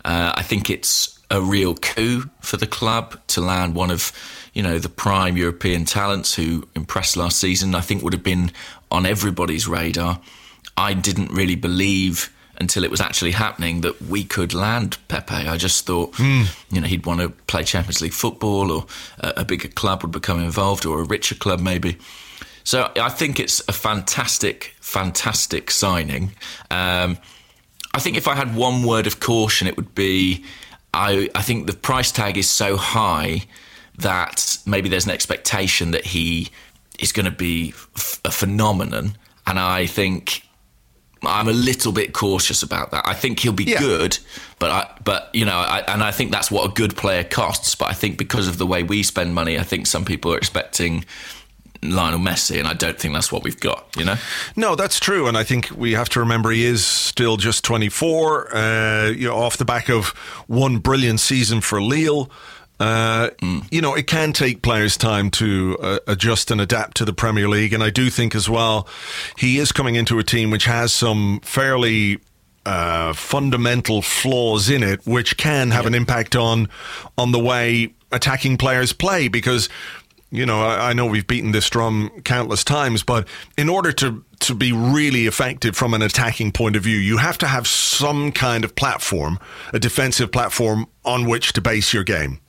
Uh, 0.06 0.32
I 0.36 0.44
think 0.44 0.70
it's 0.70 1.17
a 1.30 1.42
real 1.42 1.76
coup 1.76 2.30
for 2.40 2.58
the 2.58 2.68
club 2.68 3.20
to 3.28 3.42
land 3.42 3.76
one 3.76 3.92
of, 3.92 4.12
you 4.54 4.64
know, 4.64 4.80
the 4.80 4.90
prime 4.90 5.36
European 5.38 5.86
talents 5.86 6.36
who 6.36 6.68
impressed 6.76 7.18
last 7.18 7.40
season. 7.40 7.76
I 7.76 7.82
think 7.82 8.04
would 8.04 8.14
have 8.14 8.24
been 8.24 8.52
on 8.90 9.06
everybody's 9.06 9.68
radar. 9.68 10.22
I 10.78 10.94
didn't 10.94 11.32
really 11.32 11.56
believe 11.56 12.34
until 12.60 12.84
it 12.84 12.92
was 12.92 13.02
actually 13.02 13.32
happening 13.32 13.82
that 13.82 14.02
we 14.02 14.24
could 14.24 14.54
land 14.54 14.98
Pepe. 15.08 15.36
I 15.36 15.58
just 15.58 15.86
thought, 15.86 16.14
mm. 16.14 16.48
you 16.72 16.82
know, 16.82 16.88
he'd 16.88 17.06
want 17.06 17.20
to 17.22 17.30
play 17.30 17.64
Champions 17.64 18.02
League 18.02 18.14
football, 18.14 18.72
or 18.72 18.86
a, 19.20 19.34
a 19.38 19.46
bigger 19.46 19.68
club 19.68 20.02
would 20.02 20.12
become 20.12 20.40
involved, 20.40 20.86
or 20.86 21.02
a 21.02 21.04
richer 21.04 21.36
club 21.36 21.60
maybe. 21.60 21.98
So 22.64 22.92
I 23.00 23.10
think 23.10 23.40
it's 23.40 23.62
a 23.68 23.74
fantastic, 23.74 24.76
fantastic 24.80 25.72
signing. 25.72 26.34
Um, 26.72 27.18
I 27.94 28.00
think 28.00 28.18
if 28.18 28.28
I 28.28 28.36
had 28.36 28.56
one 28.56 28.84
word 28.84 29.08
of 29.08 29.20
caution, 29.20 29.68
it 29.68 29.78
would 29.78 29.96
be 29.96 30.44
I, 30.94 31.30
I 31.36 31.42
think 31.42 31.68
the 31.68 31.74
price 31.74 32.12
tag 32.12 32.38
is 32.38 32.50
so 32.50 32.78
high 32.78 33.44
that 33.98 34.58
maybe 34.66 34.90
there's 34.90 35.06
an 35.06 35.12
expectation 35.12 35.92
that 35.92 36.06
he 36.06 36.50
is 37.00 37.12
going 37.12 37.26
to 37.26 37.32
be 37.32 37.74
f- 37.96 38.22
a 38.26 38.32
phenomenon. 38.32 39.18
And 39.46 39.60
I 39.60 39.86
think 39.86 40.44
I'm 41.24 41.48
a 41.48 41.54
little 41.54 41.92
bit 41.92 42.14
cautious 42.14 42.64
about 42.64 42.92
that. 42.92 43.08
I 43.08 43.14
think 43.14 43.40
he'll 43.40 43.54
be 43.54 43.66
yeah. 43.66 43.80
good, 43.80 44.18
but 44.60 44.70
I, 44.70 45.00
but 45.04 45.30
you 45.34 45.46
know, 45.46 45.58
I, 45.58 45.80
and 45.88 46.04
I 46.04 46.12
think 46.12 46.32
that's 46.32 46.52
what 46.52 46.70
a 46.70 46.74
good 46.74 46.96
player 46.96 47.24
costs. 47.24 47.76
But 47.76 47.90
I 47.90 47.94
think 47.94 48.18
because 48.18 48.48
of 48.48 48.58
the 48.58 48.68
way 48.68 48.84
we 48.84 49.04
spend 49.04 49.34
money, 49.34 49.58
I 49.58 49.64
think 49.64 49.88
some 49.88 50.06
people 50.06 50.34
are 50.34 50.38
expecting 50.38 51.06
Lionel 51.82 52.20
Messi, 52.20 52.60
and 52.60 52.68
I 52.68 52.74
don't 52.74 53.00
think 53.00 53.14
that's 53.14 53.32
what 53.32 53.44
we've 53.44 53.60
got. 53.60 53.88
You 53.98 54.06
know? 54.06 54.16
No, 54.56 54.76
that's 54.76 55.00
true, 55.00 55.28
and 55.28 55.38
I 55.38 55.44
think 55.44 55.70
we 55.72 55.94
have 55.94 56.10
to 56.10 56.20
remember 56.20 56.52
he 56.52 56.66
is 56.66 56.86
still 56.86 57.38
just 57.38 57.64
24. 57.64 58.56
Uh, 58.56 59.08
you 59.10 59.28
know, 59.28 59.36
off 59.36 59.58
the 59.58 59.66
back 59.66 59.90
of 59.90 60.08
one 60.48 60.78
brilliant 60.78 61.20
season 61.20 61.62
for 61.62 61.82
Lille. 61.82 62.30
Uh, 62.80 63.30
mm. 63.42 63.68
You 63.72 63.82
know, 63.82 63.96
it 63.96 64.06
can 64.06 64.34
take 64.34 64.62
players 64.62 64.98
time 64.98 65.32
to 65.32 65.78
uh, 65.82 66.00
adjust 66.08 66.52
and 66.52 66.62
adapt 66.62 66.98
to 66.98 67.06
the 67.06 67.14
Premier 67.14 67.50
League, 67.50 67.74
and 67.74 67.84
I 67.84 67.90
do 67.90 68.10
think 68.10 68.36
as 68.36 68.50
well 68.50 68.88
he 69.38 69.58
is 69.58 69.72
coming 69.72 69.96
into 69.96 70.20
a 70.20 70.24
team 70.24 70.52
which 70.52 70.66
has 70.66 70.94
some 70.94 71.40
fairly 71.42 72.20
uh, 72.68 73.14
fundamental 73.14 74.02
flaws 74.02 74.70
in 74.70 74.84
it, 74.84 75.06
which 75.08 75.38
can 75.38 75.72
have 75.72 75.86
an 75.86 75.96
impact 75.96 76.36
on 76.36 76.70
on 77.18 77.32
the 77.32 77.40
way 77.40 77.94
attacking 78.12 78.58
players 78.58 78.94
play 78.94 79.28
because 79.28 79.70
you 80.32 80.46
know, 80.46 80.62
I, 80.62 80.90
I, 80.90 80.94
know 80.94 81.06
we've 81.06 81.26
beaten 81.26 81.52
this 81.52 81.70
drum 81.70 82.12
countless 82.26 82.64
times, 82.64 83.04
but 83.04 83.28
in 83.58 83.70
order 83.70 83.92
to 83.94 84.24
to 84.42 84.54
be 84.54 84.72
really 84.72 85.26
effective 85.26 85.76
from 85.76 85.94
an 85.94 86.02
attacking 86.02 86.52
point 86.52 86.76
of 86.76 86.84
view, 86.84 86.98
you 86.98 87.18
have 87.18 87.38
to 87.40 87.48
have 87.48 87.68
some 87.68 88.32
kind 88.32 88.64
of 88.64 88.76
platform, 88.76 89.40
a 89.74 89.80
defensive 89.80 90.32
platform 90.32 90.88
on 91.06 91.28
which 91.28 91.54
to 91.54 91.62
base 91.62 91.94
your 91.94 92.04
game. 92.04 92.40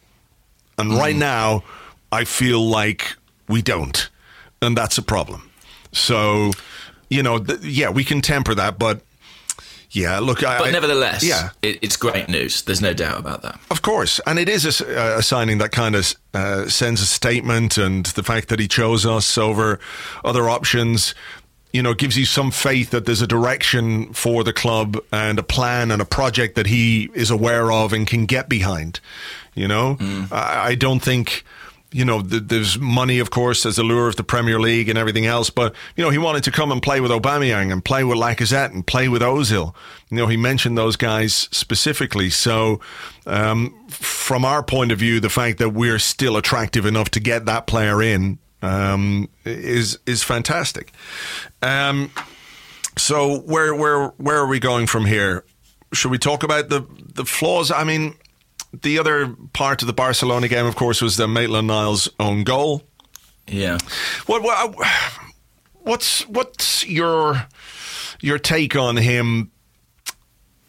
And 0.76 0.92
mm. 0.92 0.98
right 0.98 1.16
now, 1.16 1.64
I 2.12 2.24
feel 2.24 2.60
like 2.60 3.16
we 3.48 3.62
don't, 3.62 4.10
and 4.60 4.76
that's 4.76 4.98
a 4.98 5.02
problem. 5.02 5.50
So, 5.92 6.50
you 7.08 7.22
know, 7.22 7.38
th- 7.38 7.60
yeah, 7.62 7.90
we 7.90 8.04
can 8.04 8.20
temper 8.20 8.54
that, 8.54 8.78
but 8.78 9.00
yeah, 9.90 10.18
look, 10.18 10.44
I, 10.44 10.58
but 10.58 10.70
nevertheless, 10.72 11.24
yeah, 11.24 11.50
it, 11.62 11.78
it's 11.80 11.96
great 11.96 12.28
news. 12.28 12.62
There's 12.62 12.82
no 12.82 12.92
doubt 12.92 13.18
about 13.18 13.42
that. 13.42 13.58
Of 13.70 13.80
course, 13.80 14.20
and 14.26 14.38
it 14.38 14.48
is 14.48 14.80
a, 14.80 15.16
a 15.18 15.22
signing 15.22 15.58
that 15.58 15.72
kind 15.72 15.94
of 15.94 16.14
uh, 16.34 16.68
sends 16.68 17.00
a 17.00 17.06
statement, 17.06 17.78
and 17.78 18.04
the 18.06 18.22
fact 18.22 18.48
that 18.48 18.60
he 18.60 18.68
chose 18.68 19.06
us 19.06 19.38
over 19.38 19.80
other 20.24 20.50
options, 20.50 21.14
you 21.72 21.82
know, 21.82 21.94
gives 21.94 22.18
you 22.18 22.26
some 22.26 22.50
faith 22.50 22.90
that 22.90 23.06
there's 23.06 23.22
a 23.22 23.26
direction 23.26 24.12
for 24.12 24.44
the 24.44 24.52
club 24.52 24.98
and 25.10 25.38
a 25.38 25.42
plan 25.42 25.90
and 25.90 26.02
a 26.02 26.06
project 26.06 26.54
that 26.56 26.66
he 26.66 27.08
is 27.14 27.30
aware 27.30 27.72
of 27.72 27.94
and 27.94 28.06
can 28.06 28.26
get 28.26 28.48
behind. 28.48 29.00
You 29.54 29.68
know, 29.68 29.96
mm. 29.96 30.30
I, 30.30 30.68
I 30.68 30.74
don't 30.74 31.00
think 31.00 31.44
you 31.98 32.04
know, 32.04 32.22
there's 32.22 32.78
money, 32.78 33.18
of 33.18 33.30
course, 33.30 33.66
as 33.66 33.74
the 33.74 33.82
lure 33.82 34.06
of 34.06 34.14
the 34.14 34.22
Premier 34.22 34.60
League 34.60 34.88
and 34.88 34.96
everything 34.96 35.26
else. 35.26 35.50
But, 35.50 35.74
you 35.96 36.04
know, 36.04 36.10
he 36.10 36.18
wanted 36.18 36.44
to 36.44 36.52
come 36.52 36.70
and 36.70 36.80
play 36.80 37.00
with 37.00 37.10
Aubameyang 37.10 37.72
and 37.72 37.84
play 37.84 38.04
with 38.04 38.16
Lacazette 38.16 38.72
and 38.72 38.86
play 38.86 39.08
with 39.08 39.20
Ozil. 39.20 39.74
You 40.08 40.18
know, 40.18 40.28
he 40.28 40.36
mentioned 40.36 40.78
those 40.78 40.94
guys 40.94 41.34
specifically. 41.50 42.30
So, 42.30 42.78
um, 43.26 43.74
from 43.88 44.44
our 44.44 44.62
point 44.62 44.92
of 44.92 45.00
view, 45.00 45.18
the 45.18 45.28
fact 45.28 45.58
that 45.58 45.70
we're 45.70 45.98
still 45.98 46.36
attractive 46.36 46.86
enough 46.86 47.10
to 47.10 47.20
get 47.20 47.46
that 47.46 47.66
player 47.66 48.00
in 48.00 48.38
um, 48.62 49.28
is 49.44 49.98
is 50.06 50.22
fantastic. 50.22 50.92
Um, 51.62 52.12
so, 52.96 53.40
where 53.40 53.74
where 53.74 54.08
where 54.18 54.36
are 54.36 54.46
we 54.46 54.60
going 54.60 54.86
from 54.86 55.04
here? 55.04 55.44
Should 55.92 56.12
we 56.12 56.18
talk 56.18 56.44
about 56.44 56.68
the 56.68 56.86
the 57.14 57.24
flaws? 57.24 57.72
I 57.72 57.82
mean, 57.82 58.14
the 58.72 58.98
other 58.98 59.34
part 59.52 59.82
of 59.82 59.86
the 59.86 59.92
Barcelona 59.92 60.48
game, 60.48 60.66
of 60.66 60.76
course, 60.76 61.00
was 61.00 61.16
the 61.16 61.28
Maitland 61.28 61.68
Niles 61.68 62.08
own 62.20 62.44
goal. 62.44 62.82
Yeah. 63.46 63.78
What, 64.26 64.42
what 64.42 64.74
what's 65.72 66.26
what's 66.28 66.86
your 66.86 67.46
your 68.20 68.38
take 68.38 68.76
on 68.76 68.96
him 68.96 69.50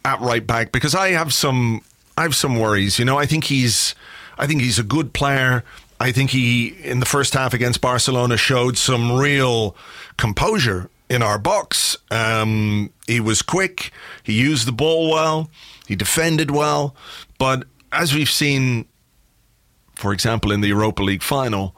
at 0.05 0.21
right 0.21 0.45
back? 0.45 0.71
Because 0.71 0.95
I 0.95 1.09
have 1.09 1.33
some 1.33 1.81
I 2.17 2.23
have 2.23 2.35
some 2.35 2.57
worries. 2.57 2.99
You 2.99 3.05
know, 3.05 3.17
I 3.17 3.25
think 3.25 3.45
he's 3.45 3.95
I 4.37 4.47
think 4.47 4.61
he's 4.61 4.79
a 4.79 4.83
good 4.83 5.13
player. 5.13 5.63
I 5.99 6.13
think 6.13 6.29
he 6.29 6.67
in 6.67 7.01
the 7.01 7.05
first 7.05 7.33
half 7.33 7.53
against 7.53 7.81
Barcelona 7.81 8.37
showed 8.37 8.77
some 8.77 9.17
real 9.17 9.75
composure 10.17 10.89
in 11.09 11.21
our 11.21 11.37
box. 11.37 11.97
Um, 12.09 12.91
he 13.07 13.19
was 13.19 13.41
quick. 13.41 13.91
He 14.23 14.33
used 14.33 14.67
the 14.67 14.71
ball 14.71 15.11
well. 15.11 15.49
He 15.87 15.95
defended 15.95 16.51
well. 16.51 16.95
But 17.37 17.65
as 17.91 18.13
we've 18.13 18.29
seen, 18.29 18.85
for 19.95 20.13
example, 20.13 20.51
in 20.51 20.61
the 20.61 20.67
Europa 20.67 21.03
League 21.03 21.23
final, 21.23 21.75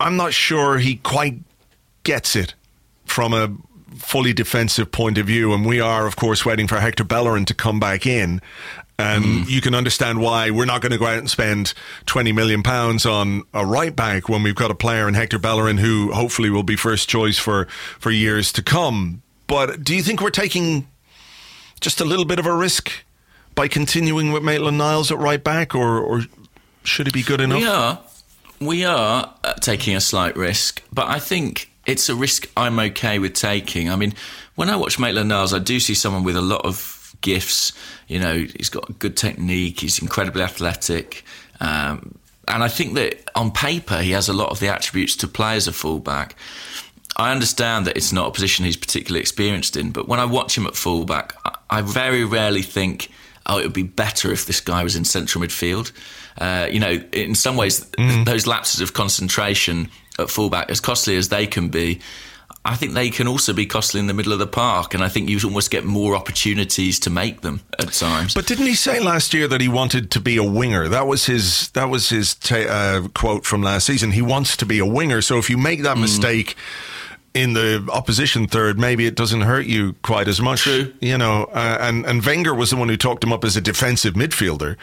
I'm 0.00 0.16
not 0.16 0.32
sure 0.32 0.78
he 0.78 0.96
quite 0.96 1.38
gets 2.02 2.36
it 2.36 2.54
from 3.06 3.32
a 3.32 3.54
fully 3.96 4.32
defensive 4.32 4.90
point 4.90 5.18
of 5.18 5.26
view. 5.26 5.52
And 5.52 5.64
we 5.64 5.80
are, 5.80 6.06
of 6.06 6.16
course, 6.16 6.44
waiting 6.44 6.66
for 6.66 6.80
Hector 6.80 7.04
Bellerin 7.04 7.44
to 7.46 7.54
come 7.54 7.78
back 7.78 8.06
in. 8.06 8.40
And 8.98 9.24
mm. 9.24 9.48
you 9.48 9.60
can 9.60 9.74
understand 9.74 10.20
why 10.20 10.50
we're 10.50 10.66
not 10.66 10.80
going 10.80 10.92
to 10.92 10.98
go 10.98 11.06
out 11.06 11.18
and 11.18 11.30
spend 11.30 11.74
20 12.06 12.32
million 12.32 12.62
pounds 12.62 13.04
on 13.04 13.42
a 13.52 13.66
right 13.66 13.94
back 13.94 14.28
when 14.28 14.42
we've 14.42 14.54
got 14.54 14.70
a 14.70 14.74
player 14.74 15.08
in 15.08 15.14
Hector 15.14 15.38
Bellerin 15.38 15.78
who 15.78 16.12
hopefully 16.12 16.50
will 16.50 16.62
be 16.62 16.76
first 16.76 17.08
choice 17.08 17.38
for, 17.38 17.66
for 17.98 18.10
years 18.10 18.52
to 18.52 18.62
come. 18.62 19.22
But 19.46 19.82
do 19.82 19.94
you 19.94 20.02
think 20.02 20.20
we're 20.20 20.30
taking 20.30 20.86
just 21.80 22.00
a 22.00 22.04
little 22.04 22.24
bit 22.24 22.38
of 22.38 22.46
a 22.46 22.54
risk 22.54 23.03
by 23.54 23.68
continuing 23.68 24.32
with 24.32 24.42
Maitland 24.42 24.78
Niles 24.78 25.10
at 25.10 25.18
right 25.18 25.42
back, 25.42 25.74
or, 25.74 25.98
or 25.98 26.22
should 26.82 27.06
he 27.06 27.12
be 27.12 27.22
good 27.22 27.40
enough? 27.40 27.60
We 27.60 27.66
are, 27.66 28.00
we 28.60 28.84
are 28.84 29.34
uh, 29.44 29.52
taking 29.54 29.96
a 29.96 30.00
slight 30.00 30.36
risk, 30.36 30.82
but 30.92 31.08
I 31.08 31.18
think 31.18 31.70
it's 31.86 32.08
a 32.08 32.14
risk 32.14 32.48
I'm 32.56 32.78
okay 32.78 33.18
with 33.18 33.34
taking. 33.34 33.90
I 33.90 33.96
mean, 33.96 34.14
when 34.54 34.70
I 34.70 34.76
watch 34.76 34.98
Maitland 34.98 35.28
Niles, 35.28 35.52
I 35.52 35.58
do 35.58 35.80
see 35.80 35.94
someone 35.94 36.24
with 36.24 36.36
a 36.36 36.42
lot 36.42 36.64
of 36.64 37.14
gifts. 37.20 37.72
You 38.08 38.18
know, 38.18 38.34
he's 38.34 38.68
got 38.68 38.98
good 38.98 39.16
technique. 39.16 39.80
He's 39.80 39.98
incredibly 39.98 40.42
athletic. 40.42 41.24
Um, 41.60 42.18
and 42.48 42.62
I 42.62 42.68
think 42.68 42.94
that 42.94 43.30
on 43.34 43.50
paper, 43.50 43.98
he 43.98 44.10
has 44.12 44.28
a 44.28 44.32
lot 44.32 44.50
of 44.50 44.60
the 44.60 44.68
attributes 44.68 45.16
to 45.16 45.28
play 45.28 45.56
as 45.56 45.66
a 45.66 45.72
fullback. 45.72 46.36
I 47.16 47.30
understand 47.30 47.86
that 47.86 47.96
it's 47.96 48.12
not 48.12 48.28
a 48.28 48.30
position 48.32 48.64
he's 48.64 48.76
particularly 48.76 49.20
experienced 49.20 49.76
in, 49.76 49.92
but 49.92 50.08
when 50.08 50.18
I 50.18 50.24
watch 50.24 50.58
him 50.58 50.66
at 50.66 50.74
fullback, 50.74 51.34
I 51.70 51.80
very 51.80 52.24
rarely 52.24 52.62
think, 52.62 53.08
oh, 53.46 53.58
it 53.58 53.62
would 53.62 53.72
be 53.72 53.82
better 53.82 54.32
if 54.32 54.46
this 54.46 54.60
guy 54.60 54.82
was 54.82 54.96
in 54.96 55.04
central 55.04 55.44
midfield. 55.44 55.92
Uh, 56.38 56.68
you 56.70 56.80
know, 56.80 57.00
in 57.12 57.34
some 57.34 57.56
ways, 57.56 57.84
mm. 57.92 58.24
those 58.24 58.46
lapses 58.46 58.80
of 58.80 58.92
concentration 58.92 59.88
at 60.18 60.30
fullback, 60.30 60.70
as 60.70 60.80
costly 60.80 61.16
as 61.16 61.28
they 61.28 61.46
can 61.46 61.68
be, 61.68 62.00
I 62.66 62.76
think 62.76 62.94
they 62.94 63.10
can 63.10 63.28
also 63.28 63.52
be 63.52 63.66
costly 63.66 64.00
in 64.00 64.06
the 64.06 64.14
middle 64.14 64.32
of 64.32 64.38
the 64.38 64.46
park, 64.46 64.94
and 64.94 65.04
I 65.04 65.08
think 65.08 65.28
you 65.28 65.38
almost 65.44 65.70
get 65.70 65.84
more 65.84 66.16
opportunities 66.16 66.98
to 67.00 67.10
make 67.10 67.42
them 67.42 67.60
at 67.78 67.92
times. 67.92 68.32
But 68.32 68.46
didn't 68.46 68.66
he 68.66 68.74
say 68.74 69.00
last 69.00 69.34
year 69.34 69.46
that 69.48 69.60
he 69.60 69.68
wanted 69.68 70.10
to 70.12 70.20
be 70.20 70.38
a 70.38 70.42
winger? 70.42 70.88
That 70.88 71.06
was 71.06 71.26
his 71.26 71.68
that 71.70 71.90
was 71.90 72.08
his 72.08 72.36
uh, 72.50 73.06
quote 73.14 73.44
from 73.44 73.62
last 73.62 73.86
season. 73.86 74.12
He 74.12 74.22
wants 74.22 74.56
to 74.56 74.66
be 74.66 74.78
a 74.78 74.86
winger. 74.86 75.20
So 75.20 75.36
if 75.36 75.50
you 75.50 75.58
make 75.58 75.82
that 75.82 75.98
mm. 75.98 76.02
mistake 76.02 76.56
in 77.34 77.52
the 77.52 77.86
opposition 77.92 78.46
third, 78.46 78.78
maybe 78.78 79.06
it 79.06 79.16
doesn't 79.16 79.42
hurt 79.42 79.66
you 79.66 79.94
quite 80.02 80.28
as 80.28 80.40
much. 80.40 80.62
True. 80.62 80.94
You 81.00 81.18
know, 81.18 81.44
uh, 81.52 81.78
and 81.80 82.06
and 82.06 82.24
Wenger 82.24 82.54
was 82.54 82.70
the 82.70 82.76
one 82.76 82.88
who 82.88 82.96
talked 82.96 83.24
him 83.24 83.32
up 83.32 83.44
as 83.44 83.56
a 83.56 83.60
defensive 83.60 84.14
midfielder. 84.14 84.76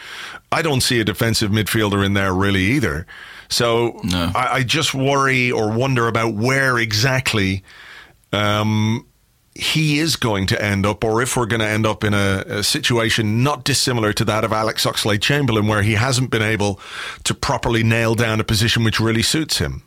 I 0.52 0.60
don't 0.60 0.82
see 0.82 1.00
a 1.00 1.04
defensive 1.04 1.50
midfielder 1.50 2.04
in 2.04 2.12
there 2.12 2.34
really 2.34 2.62
either. 2.62 3.06
So 3.48 4.00
no. 4.04 4.30
I, 4.34 4.54
I, 4.54 4.62
just 4.62 4.94
worry 4.94 5.50
or 5.50 5.70
wonder 5.70 6.08
about 6.08 6.34
where 6.34 6.78
exactly 6.78 7.62
um, 8.32 9.06
he 9.54 9.98
is 9.98 10.16
going 10.16 10.46
to 10.46 10.62
end 10.62 10.86
up, 10.86 11.04
or 11.04 11.20
if 11.20 11.36
we're 11.36 11.46
going 11.46 11.60
to 11.60 11.66
end 11.66 11.84
up 11.84 12.02
in 12.02 12.14
a, 12.14 12.44
a 12.46 12.62
situation 12.62 13.42
not 13.42 13.64
dissimilar 13.64 14.14
to 14.14 14.24
that 14.24 14.44
of 14.44 14.52
Alex 14.52 14.86
Oxlade 14.86 15.20
Chamberlain, 15.20 15.66
where 15.66 15.82
he 15.82 15.94
hasn't 15.94 16.30
been 16.30 16.42
able 16.42 16.80
to 17.24 17.34
properly 17.34 17.82
nail 17.82 18.14
down 18.14 18.40
a 18.40 18.44
position 18.44 18.84
which 18.84 18.98
really 18.98 19.22
suits 19.22 19.58
him. 19.58 19.82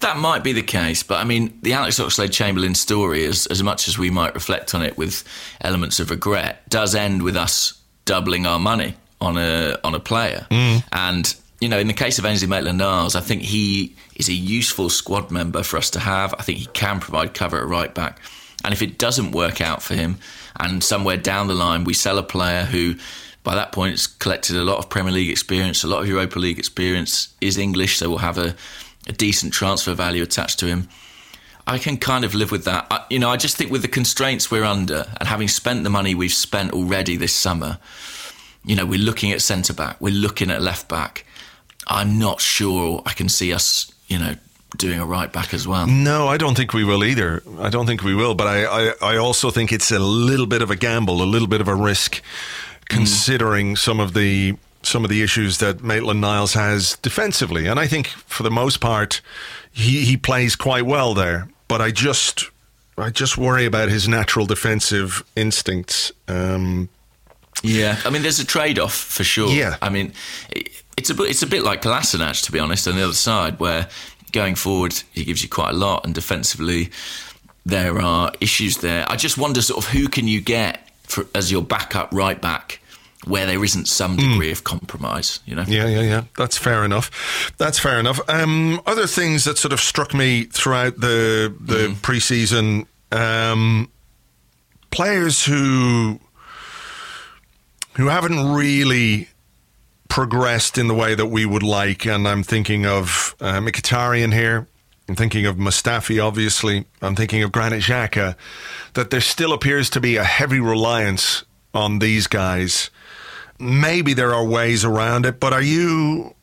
That 0.00 0.16
might 0.16 0.42
be 0.42 0.52
the 0.52 0.62
case, 0.62 1.02
but 1.02 1.18
I 1.18 1.24
mean, 1.24 1.58
the 1.62 1.74
Alex 1.74 1.98
Oxlade 1.98 2.32
Chamberlain 2.32 2.74
story, 2.74 3.24
as, 3.26 3.46
as 3.46 3.62
much 3.62 3.86
as 3.86 3.98
we 3.98 4.08
might 4.10 4.34
reflect 4.34 4.74
on 4.74 4.82
it 4.82 4.96
with 4.96 5.24
elements 5.60 6.00
of 6.00 6.10
regret, 6.10 6.66
does 6.68 6.94
end 6.94 7.22
with 7.22 7.36
us 7.36 7.78
doubling 8.06 8.46
our 8.46 8.58
money 8.58 8.94
on 9.20 9.36
a 9.36 9.76
on 9.84 9.94
a 9.94 10.00
player. 10.00 10.46
Mm. 10.50 10.82
And 10.92 11.34
you 11.60 11.68
know, 11.68 11.78
in 11.78 11.86
the 11.86 11.92
case 11.92 12.18
of 12.18 12.24
Ainsley 12.24 12.48
Maitland-Niles, 12.48 13.14
I 13.14 13.20
think 13.20 13.42
he 13.42 13.94
is 14.16 14.30
a 14.30 14.32
useful 14.32 14.88
squad 14.88 15.30
member 15.30 15.62
for 15.62 15.76
us 15.76 15.90
to 15.90 16.00
have. 16.00 16.34
I 16.38 16.42
think 16.42 16.58
he 16.58 16.66
can 16.66 17.00
provide 17.00 17.34
cover 17.34 17.58
at 17.58 17.68
right 17.68 17.94
back. 17.94 18.20
And 18.64 18.72
if 18.72 18.80
it 18.80 18.98
doesn't 18.98 19.32
work 19.32 19.60
out 19.60 19.82
for 19.82 19.94
him, 19.94 20.16
and 20.58 20.82
somewhere 20.82 21.18
down 21.18 21.48
the 21.48 21.54
line 21.54 21.84
we 21.84 21.92
sell 21.94 22.18
a 22.18 22.22
player 22.22 22.64
who, 22.64 22.94
by 23.42 23.54
that 23.54 23.72
point, 23.72 23.92
has 23.92 24.06
collected 24.06 24.56
a 24.56 24.64
lot 24.64 24.78
of 24.78 24.88
Premier 24.88 25.12
League 25.12 25.30
experience, 25.30 25.84
a 25.84 25.88
lot 25.88 26.00
of 26.02 26.08
Europa 26.08 26.38
League 26.38 26.58
experience, 26.58 27.34
is 27.42 27.58
English, 27.58 27.98
so 27.98 28.08
we'll 28.08 28.18
have 28.18 28.38
a, 28.38 28.54
a 29.10 29.12
decent 29.12 29.52
transfer 29.52 29.92
value 29.94 30.22
attached 30.22 30.58
to 30.60 30.66
him. 30.66 30.88
I 31.66 31.78
can 31.78 31.98
kind 31.98 32.24
of 32.24 32.34
live 32.34 32.50
with 32.50 32.64
that. 32.64 32.86
I, 32.90 33.04
you 33.10 33.18
know, 33.18 33.28
I 33.28 33.36
just 33.36 33.56
think 33.56 33.70
with 33.70 33.82
the 33.82 33.88
constraints 33.88 34.50
we're 34.50 34.64
under 34.64 35.06
and 35.18 35.28
having 35.28 35.48
spent 35.48 35.84
the 35.84 35.90
money 35.90 36.14
we've 36.14 36.32
spent 36.32 36.72
already 36.72 37.16
this 37.16 37.32
summer, 37.32 37.78
you 38.64 38.74
know, 38.74 38.86
we're 38.86 38.98
looking 38.98 39.30
at 39.32 39.42
centre 39.42 39.74
back, 39.74 40.00
we're 40.00 40.14
looking 40.14 40.50
at 40.50 40.62
left 40.62 40.88
back 40.88 41.24
I'm 41.90 42.18
not 42.18 42.40
sure 42.40 43.02
I 43.04 43.12
can 43.12 43.28
see 43.28 43.52
us, 43.52 43.92
you 44.06 44.18
know, 44.18 44.36
doing 44.76 45.00
a 45.00 45.04
right 45.04 45.30
back 45.30 45.52
as 45.52 45.66
well. 45.66 45.86
No, 45.86 46.28
I 46.28 46.36
don't 46.36 46.56
think 46.56 46.72
we 46.72 46.84
will 46.84 47.04
either. 47.04 47.42
I 47.58 47.68
don't 47.68 47.86
think 47.86 48.04
we 48.04 48.14
will, 48.14 48.34
but 48.34 48.46
I, 48.46 48.64
I, 48.64 48.92
I 49.02 49.16
also 49.16 49.50
think 49.50 49.72
it's 49.72 49.90
a 49.90 49.98
little 49.98 50.46
bit 50.46 50.62
of 50.62 50.70
a 50.70 50.76
gamble, 50.76 51.22
a 51.22 51.24
little 51.24 51.48
bit 51.48 51.60
of 51.60 51.66
a 51.66 51.74
risk, 51.74 52.22
considering 52.88 53.74
mm. 53.74 53.78
some 53.78 53.98
of 53.98 54.14
the 54.14 54.56
some 54.82 55.04
of 55.04 55.10
the 55.10 55.22
issues 55.22 55.58
that 55.58 55.82
Maitland 55.82 56.20
Niles 56.20 56.54
has 56.54 56.96
defensively. 57.02 57.66
And 57.66 57.78
I 57.78 57.86
think 57.86 58.08
for 58.08 58.42
the 58.42 58.50
most 58.50 58.80
part, 58.80 59.20
he, 59.70 60.04
he 60.04 60.16
plays 60.16 60.56
quite 60.56 60.86
well 60.86 61.14
there. 61.14 61.48
But 61.68 61.80
I 61.80 61.90
just 61.90 62.50
I 62.98 63.10
just 63.10 63.38
worry 63.38 63.64
about 63.64 63.88
his 63.88 64.08
natural 64.08 64.46
defensive 64.46 65.24
instincts. 65.36 66.12
Um, 66.28 66.88
yeah, 67.62 67.98
I 68.04 68.10
mean, 68.10 68.22
there's 68.22 68.40
a 68.40 68.44
trade 68.44 68.78
off 68.78 68.94
for 68.94 69.24
sure. 69.24 69.50
Yeah, 69.50 69.76
I 69.80 69.88
mean, 69.88 70.12
it's 70.96 71.10
a 71.10 71.22
it's 71.22 71.42
a 71.42 71.46
bit 71.46 71.62
like 71.62 71.82
Kolasinac, 71.82 72.42
to 72.44 72.52
be 72.52 72.58
honest, 72.58 72.88
on 72.88 72.96
the 72.96 73.04
other 73.04 73.14
side, 73.14 73.58
where 73.58 73.88
going 74.32 74.54
forward 74.54 75.02
he 75.12 75.24
gives 75.24 75.42
you 75.42 75.48
quite 75.48 75.70
a 75.70 75.76
lot, 75.76 76.04
and 76.04 76.14
defensively 76.14 76.90
there 77.64 78.00
are 78.00 78.32
issues 78.40 78.78
there. 78.78 79.04
I 79.08 79.16
just 79.16 79.38
wonder, 79.38 79.62
sort 79.62 79.84
of, 79.84 79.90
who 79.90 80.08
can 80.08 80.26
you 80.26 80.40
get 80.40 80.88
for, 81.04 81.26
as 81.34 81.52
your 81.52 81.62
backup 81.62 82.12
right 82.12 82.40
back? 82.40 82.79
Where 83.26 83.44
there 83.44 83.62
isn't 83.62 83.86
some 83.86 84.16
hmm. 84.16 84.32
degree 84.32 84.48
mm. 84.48 84.52
of 84.52 84.64
compromise, 84.64 85.40
you 85.44 85.54
know. 85.54 85.64
Yeah, 85.68 85.88
yeah, 85.88 86.00
yeah. 86.00 86.24
That's 86.38 86.56
fair 86.56 86.84
enough. 86.84 87.52
That's 87.58 87.78
fair 87.78 88.00
enough. 88.00 88.18
Um, 88.30 88.80
other 88.86 89.06
things 89.06 89.44
that 89.44 89.58
sort 89.58 89.74
of 89.74 89.80
struck 89.80 90.14
me 90.14 90.44
throughout 90.44 91.00
the 91.00 91.54
the 91.60 91.88
mm. 91.88 91.94
preseason, 91.96 92.86
um, 93.12 93.90
players 94.90 95.44
who 95.44 96.18
who 97.96 98.08
haven't 98.08 98.54
really 98.54 99.28
progressed 100.08 100.76
in 100.76 100.88
the 100.88 100.94
way 100.94 101.14
that 101.14 101.26
we 101.26 101.46
would 101.46 101.62
like. 101.62 102.06
And 102.06 102.28
I'm 102.28 102.42
thinking 102.42 102.84
of 102.84 103.34
uh, 103.40 103.60
Mkhitaryan 103.60 104.32
here. 104.32 104.66
I'm 105.08 105.16
thinking 105.16 105.46
of 105.46 105.56
Mustafi, 105.56 106.22
obviously. 106.22 106.84
I'm 107.02 107.16
thinking 107.16 107.42
of 107.42 107.50
Granit 107.50 107.82
Xhaka. 107.82 108.36
That 108.94 109.10
there 109.10 109.20
still 109.20 109.52
appears 109.52 109.90
to 109.90 110.00
be 110.00 110.16
a 110.16 110.24
heavy 110.24 110.60
reliance 110.60 111.44
on 111.72 111.98
these 112.00 112.26
guys. 112.26 112.90
Maybe 113.60 114.14
there 114.14 114.34
are 114.34 114.44
ways 114.44 114.84
around 114.84 115.26
it, 115.26 115.38
but 115.38 115.52
are 115.52 115.62
you 115.62 116.34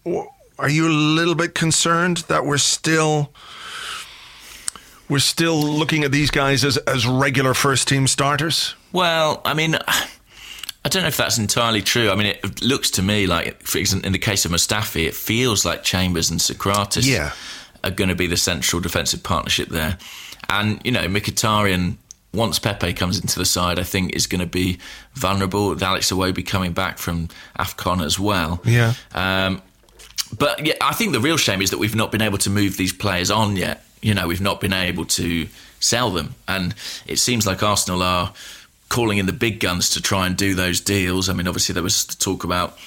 are 0.60 0.70
you 0.70 0.88
a 0.88 0.90
little 0.90 1.36
bit 1.36 1.56
concerned 1.56 2.18
that 2.28 2.46
we're 2.46 2.58
still 2.58 3.34
we're 5.10 5.20
still 5.20 5.60
looking 5.60 6.04
at 6.04 6.12
these 6.12 6.32
guys 6.32 6.64
as, 6.64 6.78
as 6.78 7.08
regular 7.08 7.54
first 7.54 7.88
team 7.88 8.08
starters? 8.08 8.76
Well, 8.92 9.42
I 9.46 9.54
mean, 9.54 9.78
I 10.88 10.90
don't 10.90 11.04
know 11.04 11.08
if 11.08 11.18
that's 11.18 11.38
entirely 11.38 11.82
true. 11.82 12.10
I 12.10 12.16
mean, 12.16 12.28
it 12.28 12.62
looks 12.62 12.92
to 12.92 13.02
me 13.02 13.28
like, 13.28 13.62
for 13.64 13.78
example, 13.78 14.08
in 14.08 14.14
the 14.14 14.20
case 14.20 14.46
of 14.46 14.52
Mustafi, 14.52 15.08
it 15.08 15.16
feels 15.16 15.66
like 15.66 15.84
Chambers 15.84 16.30
and 16.30 16.40
Sokratis 16.40 17.06
yeah. 17.06 17.34
are 17.84 17.92
going 17.92 18.10
to 18.10 18.16
be 18.16 18.28
the 18.28 18.38
central 18.38 18.82
defensive 18.82 19.24
partnership 19.24 19.70
there. 19.70 19.98
And, 20.50 20.82
you 20.84 20.92
know, 20.92 21.02
Mkhitaryan, 21.02 21.98
once 22.34 22.60
Pepe 22.60 22.94
comes 22.94 23.20
into 23.20 23.40
the 23.40 23.46
side, 23.46 23.80
I 23.80 23.84
think 23.84 24.16
is 24.16 24.28
going 24.28 24.42
to 24.42 24.48
be 24.48 24.78
vulnerable. 25.14 25.70
With 25.70 25.84
Alex 25.84 26.12
Iwobi 26.12 26.46
coming 26.46 26.74
back 26.74 26.98
from 26.98 27.30
AFCON 27.58 28.04
as 28.04 28.20
well. 28.20 28.62
Yeah. 28.66 28.94
Um, 29.14 29.62
but 30.38 30.66
yeah, 30.66 30.74
I 30.82 30.94
think 30.94 31.14
the 31.14 31.20
real 31.20 31.38
shame 31.38 31.62
is 31.62 31.72
that 31.72 31.78
we've 31.78 31.96
not 31.96 32.12
been 32.12 32.22
able 32.22 32.38
to 32.40 32.50
move 32.50 32.78
these 32.78 32.94
players 32.94 33.32
on 33.32 33.56
yet. 33.56 33.84
You 34.02 34.14
know, 34.14 34.28
we've 34.28 34.42
not 34.42 34.60
been 34.60 34.74
able 34.74 35.06
to 35.06 35.48
sell 35.80 36.12
them. 36.12 36.36
And 36.48 36.76
it 37.06 37.18
seems 37.18 37.48
like 37.48 37.64
Arsenal 37.64 38.04
are 38.04 38.34
calling 38.90 39.18
in 39.18 39.26
the 39.26 39.34
big 39.34 39.60
guns 39.60 39.90
to 39.92 40.02
try 40.02 40.28
and 40.28 40.36
do 40.36 40.54
those 40.54 40.80
deals. 40.82 41.30
I 41.30 41.34
mean, 41.34 41.48
obviously 41.48 41.74
there 41.74 41.84
was 41.84 42.06
talk 42.06 42.44
about 42.44 42.78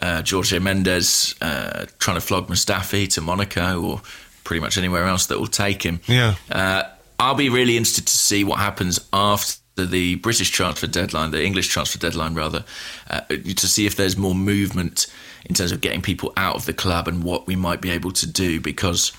uh, 0.00 0.22
Jorge 0.28 0.58
Mendes 0.58 1.34
uh, 1.40 1.86
trying 1.98 2.16
to 2.16 2.20
flog 2.20 2.48
Mustafi 2.48 3.12
to 3.14 3.20
Monaco 3.20 3.82
or 3.82 4.02
pretty 4.44 4.60
much 4.60 4.78
anywhere 4.78 5.06
else 5.06 5.26
that 5.26 5.38
will 5.38 5.46
take 5.46 5.82
him. 5.82 6.00
Yeah. 6.06 6.36
Uh, 6.50 6.84
I'll 7.18 7.34
be 7.34 7.48
really 7.48 7.76
interested 7.76 8.06
to 8.06 8.16
see 8.16 8.44
what 8.44 8.58
happens 8.58 9.00
after 9.12 9.86
the 9.86 10.16
British 10.16 10.50
transfer 10.50 10.86
deadline, 10.86 11.30
the 11.30 11.44
English 11.44 11.68
transfer 11.68 11.98
deadline 11.98 12.34
rather, 12.34 12.64
uh, 13.10 13.20
to 13.20 13.66
see 13.66 13.86
if 13.86 13.96
there's 13.96 14.16
more 14.16 14.34
movement 14.34 15.06
in 15.46 15.54
terms 15.54 15.72
of 15.72 15.80
getting 15.80 16.02
people 16.02 16.32
out 16.36 16.56
of 16.56 16.64
the 16.64 16.72
club 16.72 17.08
and 17.08 17.24
what 17.24 17.46
we 17.46 17.56
might 17.56 17.80
be 17.80 17.90
able 17.90 18.12
to 18.12 18.26
do 18.26 18.60
because. 18.60 19.12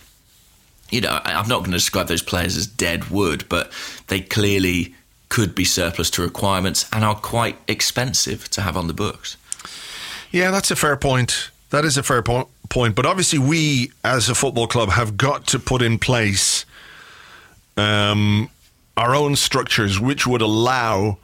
You 0.92 1.02
know, 1.02 1.22
I'm 1.24 1.48
not 1.48 1.60
going 1.60 1.70
to 1.70 1.78
describe 1.78 2.08
those 2.08 2.24
players 2.24 2.58
as 2.58 2.66
dead 2.66 3.12
wood, 3.12 3.46
but 3.48 3.72
they 4.08 4.22
clearly 4.22 4.96
could 5.30 5.54
be 5.54 5.64
surplus 5.64 6.10
to 6.10 6.24
requirements 6.24 6.90
and 6.92 7.04
are 7.04 7.14
quite 7.14 7.58
expensive 7.68 8.50
to 8.50 8.62
have 8.62 8.76
on 8.76 8.88
the 8.88 8.94
books. 8.94 9.38
Yeah, 10.32 10.50
that's 10.50 10.72
a 10.72 10.76
fair 10.76 10.98
point. 10.98 11.52
That 11.70 11.86
is 11.86 11.96
a 11.96 12.02
fair 12.02 12.24
po- 12.24 12.50
point. 12.70 12.96
But 12.96 13.06
obviously, 13.06 13.38
we 13.38 13.92
as 14.04 14.30
a 14.30 14.36
football 14.36 14.66
club 14.66 14.90
have 14.90 15.16
got 15.16 15.46
to 15.48 15.60
put 15.60 15.84
in 15.84 16.00
place 16.00 16.66
um, 17.80 18.50
our 18.98 19.16
own 19.16 19.36
structures 19.36 20.00
which 20.00 20.28
would 20.28 20.42
allow 20.42 21.18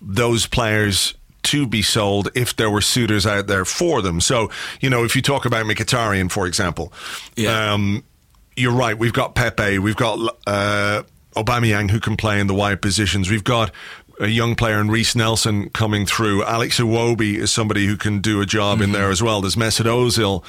those 0.00 0.46
players 0.46 1.14
to 1.44 1.66
be 1.66 1.82
sold 1.82 2.28
if 2.34 2.56
there 2.56 2.70
were 2.70 2.80
suitors 2.80 3.26
out 3.26 3.46
there 3.46 3.64
for 3.64 4.02
them. 4.02 4.20
So, 4.20 4.50
you 4.80 4.90
know, 4.90 5.04
if 5.04 5.16
you 5.16 5.22
talk 5.22 5.44
about 5.44 5.66
Mkhitaryan, 5.66 6.30
for 6.30 6.46
example, 6.46 6.92
yeah. 7.36 7.72
um, 7.72 8.04
you're 8.56 8.72
right. 8.72 8.96
We've 8.96 9.12
got 9.12 9.34
Pepe, 9.34 9.78
we've 9.78 9.96
got 9.96 10.18
uh, 10.46 11.02
Aubameyang 11.34 11.90
who 11.90 12.00
can 12.00 12.16
play 12.16 12.38
in 12.38 12.46
the 12.46 12.54
wide 12.54 12.80
positions. 12.80 13.30
We've 13.30 13.44
got 13.44 13.72
a 14.20 14.28
young 14.28 14.54
player 14.54 14.80
in 14.80 14.88
Reiss 14.88 15.16
Nelson 15.16 15.70
coming 15.70 16.06
through. 16.06 16.44
Alex 16.44 16.78
Iwobi 16.78 17.36
is 17.36 17.50
somebody 17.50 17.86
who 17.86 17.96
can 17.96 18.20
do 18.20 18.40
a 18.40 18.46
job 18.46 18.76
mm-hmm. 18.76 18.84
in 18.84 18.92
there 18.92 19.10
as 19.10 19.22
well. 19.22 19.40
There's 19.40 19.56
Mesut 19.56 19.86
Ozil, 19.86 20.44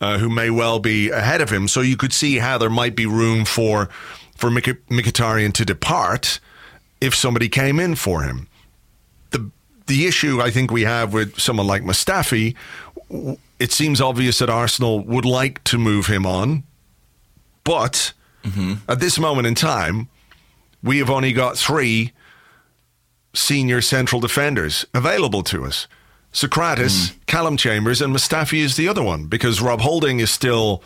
uh, 0.00 0.18
who 0.18 0.28
may 0.28 0.50
well 0.50 0.78
be 0.78 1.10
ahead 1.10 1.40
of 1.40 1.50
him. 1.50 1.66
So 1.66 1.80
you 1.80 1.96
could 1.96 2.12
see 2.12 2.38
how 2.38 2.58
there 2.58 2.70
might 2.70 2.94
be 2.94 3.06
room 3.06 3.44
for 3.44 3.88
for 4.36 4.50
Mik- 4.50 4.86
Mkhitaryan 4.88 5.52
to 5.54 5.64
depart 5.64 6.40
if 7.00 7.14
somebody 7.14 7.48
came 7.48 7.80
in 7.80 7.94
for 7.96 8.22
him. 8.22 8.48
The 9.30 9.50
the 9.86 10.06
issue 10.06 10.40
I 10.40 10.50
think 10.50 10.70
we 10.70 10.82
have 10.82 11.12
with 11.12 11.38
someone 11.38 11.66
like 11.66 11.82
Mustafi, 11.82 12.54
it 13.58 13.72
seems 13.72 14.00
obvious 14.00 14.38
that 14.38 14.50
Arsenal 14.50 15.00
would 15.00 15.24
like 15.24 15.62
to 15.64 15.78
move 15.78 16.06
him 16.06 16.26
on, 16.26 16.64
but 17.64 18.12
mm-hmm. 18.44 18.74
at 18.88 19.00
this 19.00 19.18
moment 19.18 19.46
in 19.46 19.54
time, 19.54 20.08
we 20.82 20.98
have 20.98 21.10
only 21.10 21.32
got 21.32 21.56
three 21.56 22.12
senior 23.34 23.80
central 23.80 24.20
defenders 24.20 24.86
available 24.94 25.42
to 25.42 25.64
us. 25.64 25.86
Sokratis, 26.32 27.10
mm. 27.10 27.26
Calum 27.26 27.56
Chambers, 27.56 28.02
and 28.02 28.14
Mustafi 28.14 28.58
is 28.58 28.76
the 28.76 28.88
other 28.88 29.02
one 29.02 29.26
because 29.26 29.60
Rob 29.60 29.80
Holding 29.80 30.20
is 30.20 30.30
still 30.30 30.82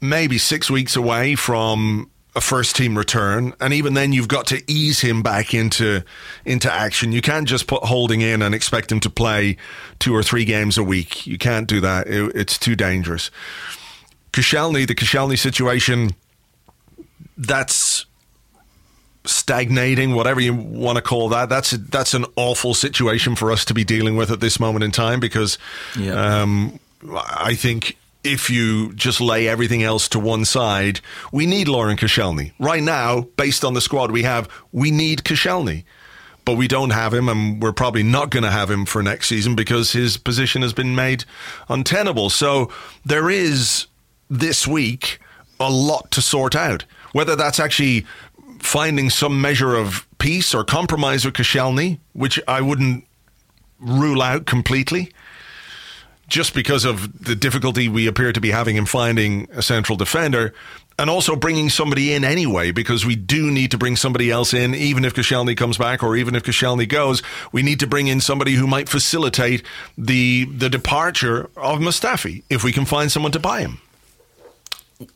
maybe 0.00 0.38
six 0.38 0.70
weeks 0.70 0.96
away 0.96 1.34
from 1.34 2.10
a 2.36 2.40
first 2.40 2.76
team 2.76 2.96
return, 2.96 3.54
and 3.60 3.72
even 3.72 3.94
then 3.94 4.12
you've 4.12 4.28
got 4.28 4.46
to 4.48 4.62
ease 4.70 5.00
him 5.00 5.22
back 5.22 5.52
into 5.52 6.04
into 6.44 6.72
action. 6.72 7.12
You 7.12 7.20
can't 7.20 7.48
just 7.48 7.66
put 7.66 7.82
Holding 7.84 8.20
in 8.20 8.42
and 8.42 8.54
expect 8.54 8.92
him 8.92 9.00
to 9.00 9.10
play 9.10 9.56
two 9.98 10.14
or 10.14 10.22
three 10.22 10.44
games 10.44 10.78
a 10.78 10.84
week. 10.84 11.26
You 11.26 11.38
can't 11.38 11.66
do 11.66 11.80
that; 11.80 12.06
it, 12.06 12.32
it's 12.36 12.58
too 12.58 12.76
dangerous. 12.76 13.30
Koscielny, 14.32 14.86
the 14.86 14.94
Koscielny 14.94 15.36
situation, 15.36 16.14
that's 17.36 18.06
stagnating, 19.24 20.14
whatever 20.14 20.40
you 20.40 20.54
want 20.54 20.96
to 20.96 21.02
call 21.02 21.28
that. 21.30 21.48
That's 21.48 21.72
a, 21.72 21.78
that's 21.78 22.14
an 22.14 22.26
awful 22.36 22.74
situation 22.74 23.34
for 23.34 23.50
us 23.50 23.64
to 23.66 23.74
be 23.74 23.84
dealing 23.84 24.16
with 24.16 24.30
at 24.30 24.40
this 24.40 24.60
moment 24.60 24.84
in 24.84 24.92
time 24.92 25.20
because 25.20 25.58
yeah. 25.98 26.42
um, 26.42 26.78
I 27.12 27.54
think 27.54 27.96
if 28.22 28.50
you 28.50 28.92
just 28.94 29.20
lay 29.20 29.48
everything 29.48 29.82
else 29.82 30.08
to 30.10 30.18
one 30.18 30.44
side, 30.44 31.00
we 31.32 31.46
need 31.46 31.68
Laurent 31.68 32.00
Koscielny 32.00 32.52
right 32.58 32.82
now. 32.82 33.22
Based 33.36 33.64
on 33.64 33.74
the 33.74 33.80
squad 33.80 34.10
we 34.10 34.22
have, 34.22 34.48
we 34.72 34.90
need 34.90 35.24
Koscielny. 35.24 35.84
But 36.44 36.56
we 36.56 36.68
don't 36.68 36.90
have 36.90 37.12
him, 37.12 37.28
and 37.28 37.62
we're 37.62 37.72
probably 37.72 38.02
not 38.02 38.30
going 38.30 38.42
to 38.42 38.50
have 38.50 38.70
him 38.70 38.86
for 38.86 39.02
next 39.02 39.28
season 39.28 39.54
because 39.54 39.92
his 39.92 40.16
position 40.16 40.62
has 40.62 40.72
been 40.72 40.94
made 40.94 41.24
untenable. 41.68 42.30
So 42.30 42.72
there 43.04 43.30
is 43.30 43.86
this 44.28 44.66
week 44.66 45.18
a 45.58 45.70
lot 45.70 46.10
to 46.12 46.22
sort 46.22 46.56
out. 46.56 46.84
Whether 47.12 47.36
that's 47.36 47.60
actually 47.60 48.06
finding 48.58 49.10
some 49.10 49.40
measure 49.40 49.74
of 49.74 50.06
peace 50.18 50.54
or 50.54 50.64
compromise 50.64 51.24
with 51.24 51.34
Koscielny, 51.34 51.98
which 52.12 52.40
I 52.48 52.60
wouldn't 52.60 53.04
rule 53.78 54.22
out 54.22 54.46
completely, 54.46 55.12
just 56.30 56.54
because 56.54 56.86
of 56.86 57.24
the 57.24 57.36
difficulty 57.36 57.88
we 57.88 58.06
appear 58.06 58.32
to 58.32 58.40
be 58.40 58.50
having 58.50 58.76
in 58.76 58.86
finding 58.86 59.48
a 59.52 59.60
central 59.60 59.96
defender, 59.98 60.54
and 60.98 61.10
also 61.10 61.34
bringing 61.34 61.70
somebody 61.70 62.12
in 62.12 62.24
anyway, 62.24 62.70
because 62.70 63.04
we 63.04 63.16
do 63.16 63.50
need 63.50 63.70
to 63.70 63.78
bring 63.78 63.96
somebody 63.96 64.30
else 64.30 64.54
in, 64.54 64.74
even 64.74 65.04
if 65.04 65.14
Koscielny 65.14 65.56
comes 65.56 65.78
back 65.78 66.02
or 66.02 66.16
even 66.16 66.34
if 66.34 66.42
Koscielny 66.42 66.88
goes, 66.88 67.22
we 67.52 67.62
need 67.62 67.80
to 67.80 67.86
bring 67.86 68.06
in 68.06 68.20
somebody 68.20 68.52
who 68.52 68.66
might 68.66 68.88
facilitate 68.88 69.62
the 69.98 70.44
the 70.44 70.68
departure 70.68 71.50
of 71.56 71.80
Mustafi 71.80 72.42
if 72.48 72.62
we 72.62 72.72
can 72.72 72.84
find 72.84 73.10
someone 73.10 73.32
to 73.32 73.40
buy 73.40 73.60
him. 73.60 73.80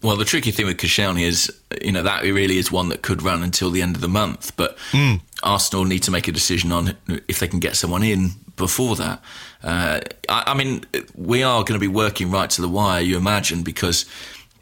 Well, 0.03 0.17
the 0.17 0.25
tricky 0.25 0.51
thing 0.51 0.65
with 0.65 0.79
Koscielny 0.79 1.27
is, 1.27 1.53
you 1.83 1.93
know, 1.93 2.03
that 2.03 2.23
really 2.23 2.57
is 2.57 2.73
one 2.73 2.89
that 2.89 3.03
could 3.03 3.21
run 3.21 3.43
until 3.43 3.71
the 3.71 3.83
end 3.83 3.95
of 3.97 4.01
the 4.01 4.09
month. 4.09 4.57
But 4.57 4.79
mm. 4.93 5.21
Arsenal 5.45 5.85
need 5.85 6.03
to 6.05 6.11
make 6.11 6.29
a 6.29 6.33
decision 6.33 6.73
on 6.73 6.97
if 7.29 7.39
they 7.39 7.49
can 7.49 7.61
get 7.61 7.77
someone 7.77 8.03
in 8.03 8.31
before 8.57 8.97
that. 8.97 9.23
Uh, 9.63 10.01
I, 10.29 10.45
I, 10.49 10.55
mean, 10.55 10.85
we 11.15 11.43
are 11.43 11.61
going 11.61 11.79
to 11.79 11.79
be 11.79 11.89
working 11.89 12.31
right 12.31 12.51
to 12.51 12.63
the 12.63 12.69
wire, 12.69 13.01
you 13.01 13.17
imagine, 13.17 13.63
because 13.63 14.07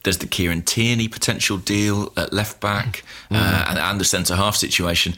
there's 0.03 0.18
the 0.18 0.27
Kieran 0.27 0.62
Tierney 0.62 1.09
potential 1.09 1.59
deal 1.59 2.12
at 2.16 2.33
left 2.33 2.61
back 2.61 3.05
mm. 3.31 3.37
uh, 3.37 3.66
and, 3.68 3.79
and 3.79 4.01
the 4.01 4.05
centre 4.05 4.37
half 4.37 4.57
situation. 4.57 5.14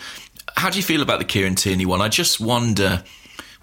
How 0.57 0.71
do 0.71 0.77
you 0.77 0.83
feel 0.85 1.03
about 1.03 1.19
the 1.19 1.25
Kieran 1.25 1.55
Tierney 1.55 1.87
one? 1.87 2.01
I 2.01 2.09
just 2.09 2.41
wonder 2.41 3.03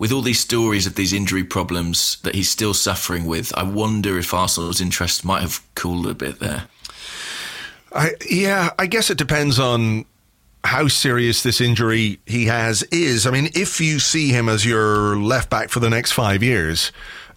with 0.02 0.12
all 0.12 0.24
these 0.24 0.40
stories 0.40 0.88
of 0.88 0.96
these 0.96 1.14
injury 1.14 1.44
problems 1.44 2.18
that 2.24 2.34
he's 2.34 2.50
still 2.50 2.74
suffering 2.74 3.26
with, 3.26 3.56
I 3.56 3.62
wonder 3.62 4.18
if 4.18 4.34
Arsenal's 4.34 4.82
interest 4.82 5.24
might 5.24 5.42
have 5.42 5.62
cooled 5.76 6.08
a 6.08 6.16
bit 6.16 6.40
there. 6.40 6.64
I, 7.94 8.12
yeah, 8.28 8.72
I 8.80 8.88
guess 8.88 9.12
it 9.12 9.20
depends 9.20 9.60
on 9.60 10.06
how 10.64 10.88
serious 10.88 11.44
this 11.44 11.60
injury 11.60 12.20
he 12.26 12.46
has 12.46 12.84
is. 12.84 13.26
I 13.26 13.32
mean, 13.32 13.50
if 13.56 13.82
you 13.82 14.00
see 14.00 14.30
him 14.30 14.48
as 14.48 14.66
your 14.66 15.18
left 15.18 15.50
back 15.50 15.70
for 15.70 15.80
the 15.80 15.90
next 15.90 16.12
five 16.12 16.44
years, 16.44 16.92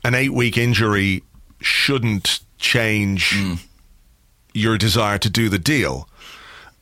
an 0.05 0.15
eight 0.15 0.33
week 0.33 0.59
injury 0.59 1.23
shouldn't 1.61 2.41
change 2.59 3.31
mm. 3.31 3.59
your 4.53 4.77
desire 4.77 5.19
to 5.19 5.31
do 5.31 5.49
the 5.49 5.59
deal. 5.59 6.09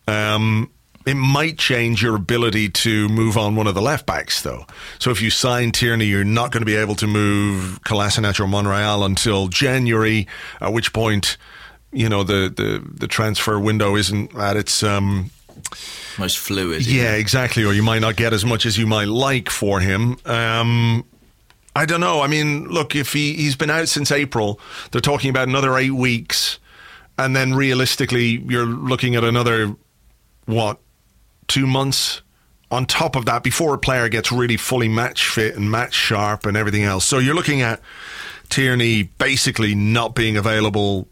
Um, 0.08 0.70
it 1.06 1.14
might 1.14 1.58
change 1.58 2.02
your 2.02 2.14
ability 2.14 2.68
to 2.68 3.08
move 3.08 3.36
on 3.36 3.56
one 3.56 3.66
of 3.66 3.74
the 3.74 3.82
left 3.82 4.06
backs, 4.06 4.42
though. 4.42 4.66
So 4.98 5.10
if 5.10 5.20
you 5.20 5.30
sign 5.30 5.72
Tierney, 5.72 6.06
you're 6.06 6.24
not 6.24 6.52
going 6.52 6.60
to 6.60 6.66
be 6.66 6.76
able 6.76 6.94
to 6.96 7.06
move 7.06 7.80
Kolasinac 7.84 8.38
or 8.38 8.46
Monreal 8.46 9.04
until 9.04 9.48
January, 9.48 10.28
at 10.60 10.72
which 10.72 10.92
point, 10.92 11.36
you 11.92 12.08
know, 12.08 12.22
the, 12.22 12.52
the, 12.54 12.88
the 12.94 13.08
transfer 13.08 13.58
window 13.58 13.96
isn't 13.96 14.34
at 14.36 14.56
its. 14.56 14.82
Um, 14.82 15.30
most 16.18 16.38
fluid. 16.38 16.86
Yeah, 16.86 17.14
exactly. 17.14 17.64
Or 17.64 17.72
you 17.72 17.82
might 17.82 18.00
not 18.00 18.16
get 18.16 18.32
as 18.32 18.44
much 18.44 18.66
as 18.66 18.78
you 18.78 18.86
might 18.86 19.08
like 19.08 19.50
for 19.50 19.80
him. 19.80 20.16
Um, 20.24 21.04
I 21.74 21.86
don't 21.86 22.00
know. 22.00 22.20
I 22.20 22.26
mean, 22.26 22.68
look, 22.68 22.94
if 22.94 23.12
he, 23.12 23.34
he's 23.34 23.56
been 23.56 23.70
out 23.70 23.88
since 23.88 24.10
April, 24.12 24.60
they're 24.90 25.00
talking 25.00 25.30
about 25.30 25.48
another 25.48 25.76
eight 25.76 25.90
weeks. 25.90 26.58
And 27.18 27.36
then 27.36 27.54
realistically, 27.54 28.42
you're 28.46 28.66
looking 28.66 29.16
at 29.16 29.24
another, 29.24 29.74
what, 30.46 30.78
two 31.46 31.66
months 31.66 32.22
on 32.70 32.86
top 32.86 33.16
of 33.16 33.26
that 33.26 33.42
before 33.42 33.74
a 33.74 33.78
player 33.78 34.08
gets 34.08 34.32
really 34.32 34.56
fully 34.56 34.88
match 34.88 35.28
fit 35.28 35.54
and 35.54 35.70
match 35.70 35.92
sharp 35.92 36.46
and 36.46 36.56
everything 36.56 36.84
else. 36.84 37.04
So 37.04 37.18
you're 37.18 37.34
looking 37.34 37.60
at 37.60 37.80
Tierney 38.48 39.02
basically 39.02 39.74
not 39.74 40.14
being 40.14 40.36
available 40.36 41.08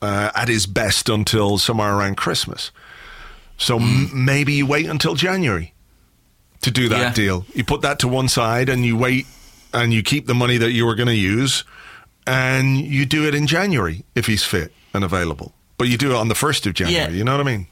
uh, 0.00 0.30
at 0.34 0.48
his 0.48 0.66
best 0.66 1.08
until 1.08 1.58
somewhere 1.58 1.94
around 1.94 2.16
Christmas. 2.16 2.70
So 3.56 3.78
m- 3.78 4.10
maybe 4.12 4.54
you 4.54 4.66
wait 4.66 4.86
until 4.86 5.14
January 5.14 5.72
to 6.62 6.70
do 6.70 6.88
that 6.88 6.98
yeah. 6.98 7.12
deal. 7.12 7.46
You 7.54 7.64
put 7.64 7.82
that 7.82 7.98
to 8.00 8.08
one 8.08 8.28
side 8.28 8.68
and 8.68 8.84
you 8.84 8.96
wait 8.96 9.26
and 9.72 9.92
you 9.92 10.02
keep 10.02 10.26
the 10.26 10.34
money 10.34 10.56
that 10.58 10.72
you 10.72 10.86
were 10.86 10.94
going 10.94 11.08
to 11.08 11.14
use 11.14 11.64
and 12.26 12.78
you 12.78 13.04
do 13.04 13.26
it 13.26 13.34
in 13.34 13.46
January 13.46 14.04
if 14.14 14.26
he's 14.26 14.44
fit 14.44 14.72
and 14.92 15.04
available. 15.04 15.52
But 15.76 15.88
you 15.88 15.98
do 15.98 16.10
it 16.10 16.16
on 16.16 16.28
the 16.28 16.34
1st 16.34 16.66
of 16.66 16.74
January, 16.74 17.12
yeah. 17.12 17.18
you 17.18 17.24
know 17.24 17.32
what 17.32 17.40
I 17.40 17.50
mean? 17.50 17.66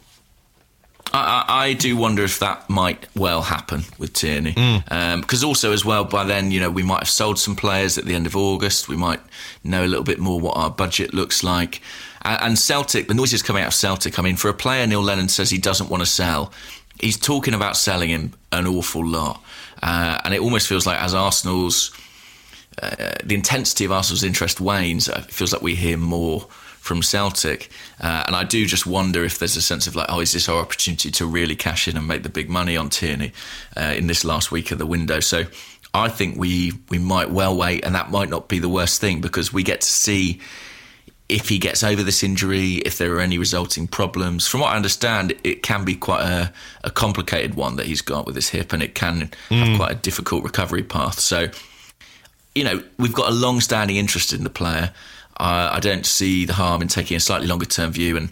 I, 1.14 1.45
I, 1.49 1.73
do 1.75 1.95
wonder 1.97 2.25
if 2.25 2.38
that 2.38 2.71
might 2.71 3.07
well 3.14 3.42
happen 3.42 3.83
with 3.99 4.14
Tierney, 4.14 4.53
because 4.53 4.83
mm. 4.87 5.42
um, 5.42 5.49
also 5.49 5.73
as 5.73 5.85
well 5.85 6.05
by 6.05 6.25
then 6.25 6.51
you 6.51 6.59
know 6.59 6.71
we 6.71 6.83
might 6.83 7.01
have 7.01 7.09
sold 7.09 7.38
some 7.38 7.55
players 7.55 7.99
at 7.99 8.07
the 8.07 8.14
end 8.14 8.27
of 8.27 8.35
August. 8.35 8.88
We 8.88 8.97
might 8.97 9.21
know 9.62 9.85
a 9.85 9.87
little 9.87 10.05
bit 10.05 10.18
more 10.18 10.40
what 10.40 10.57
our 10.57 10.71
budget 10.71 11.12
looks 11.12 11.45
like. 11.45 11.83
And 12.24 12.58
Celtic, 12.58 13.08
the 13.08 13.14
noises 13.14 13.42
coming 13.42 13.62
out 13.62 13.68
of 13.68 13.74
Celtic. 13.74 14.18
I 14.18 14.22
mean, 14.22 14.37
for 14.37 14.48
a 14.48 14.54
player, 14.54 14.87
Neil 14.87 15.02
Lennon 15.02 15.28
says 15.28 15.50
he 15.50 15.58
doesn't 15.58 15.90
want 15.90 16.02
to 16.02 16.06
sell. 16.06 16.52
He's 17.00 17.16
talking 17.16 17.54
about 17.54 17.76
selling 17.76 18.11
him 18.11 18.35
an 18.52 18.66
awful 18.66 19.04
lot, 19.04 19.42
uh, 19.82 20.20
and 20.24 20.35
it 20.35 20.40
almost 20.40 20.68
feels 20.68 20.87
like 20.87 21.00
as 21.00 21.14
Arsenal's 21.14 21.90
uh, 22.80 23.14
the 23.24 23.35
intensity 23.35 23.85
of 23.85 23.92
Arsenal's 23.92 24.24
interest 24.24 24.61
wanes, 24.61 25.08
it 25.08 25.30
feels 25.30 25.52
like 25.52 25.62
we 25.62 25.74
hear 25.74 25.96
more 25.96 26.40
from 26.80 27.02
Celtic. 27.02 27.70
Uh, 28.00 28.24
and 28.26 28.35
I 28.35 28.44
do 28.44 28.66
just 28.66 28.87
wonder 28.87 29.24
if 29.24 29.38
there's 29.38 29.56
a 29.56 29.62
sense 29.62 29.87
of 29.87 29.94
like, 29.94 30.06
oh, 30.08 30.20
is 30.20 30.32
this 30.32 30.48
our 30.48 30.61
opportunity 30.61 31.11
to 31.12 31.26
really 31.26 31.54
cash 31.54 31.87
in 31.87 31.96
and 31.96 32.08
make 32.08 32.22
the 32.22 32.28
big 32.28 32.48
money 32.48 32.76
on 32.76 32.88
Tierney 32.88 33.32
uh, 33.76 33.94
in 33.96 34.06
this 34.06 34.24
last 34.24 34.50
week 34.50 34.70
of 34.70 34.78
the 34.78 34.87
window? 34.87 35.20
So 35.20 35.44
I 35.94 36.08
think 36.08 36.38
we 36.38 36.72
we 36.88 36.98
might 36.98 37.30
well 37.30 37.56
wait, 37.56 37.85
and 37.85 37.94
that 37.94 38.11
might 38.11 38.30
not 38.30 38.48
be 38.48 38.58
the 38.58 38.68
worst 38.68 39.00
thing 39.00 39.20
because 39.20 39.52
we 39.52 39.62
get 39.62 39.82
to 39.82 39.88
see 39.88 40.40
if 41.33 41.49
he 41.49 41.59
gets 41.59 41.83
over 41.83 42.03
this 42.03 42.23
injury, 42.23 42.75
if 42.85 42.99
there 42.99 43.14
are 43.14 43.21
any 43.21 43.38
resulting 43.38 43.88
problems. 43.88 44.47
From 44.47 44.61
what 44.61 44.73
I 44.73 44.77
understand, 44.77 45.35
it 45.42 45.62
can 45.62 45.83
be 45.85 45.95
quite 45.95 46.23
a, 46.23 46.53
a 46.85 46.90
complicated 46.90 47.55
one 47.55 47.77
that 47.77 47.87
he's 47.87 48.03
got 48.03 48.27
with 48.27 48.35
his 48.35 48.51
hip, 48.51 48.73
and 48.73 48.83
it 48.83 48.95
can 48.95 49.31
mm. 49.49 49.59
have 49.59 49.77
quite 49.79 49.92
a 49.92 49.95
difficult 49.95 50.45
recovery 50.45 50.83
path. 50.83 51.18
So, 51.18 51.49
you 52.55 52.64
know, 52.64 52.83
we've 52.99 53.14
got 53.14 53.31
a 53.31 53.35
long 53.35 53.61
standing 53.61 53.97
interest 53.97 54.35
in 54.35 54.45
the 54.45 54.51
player. 54.51 54.92
Uh, 55.40 55.71
I 55.73 55.81
don't 55.81 56.05
see 56.05 56.45
the 56.45 56.53
harm 56.53 56.83
in 56.83 56.88
taking 56.88 57.16
a 57.16 57.21
slightly 57.21 57.47
longer 57.47 57.66
term 57.66 57.92
view 57.92 58.16
and 58.16 58.31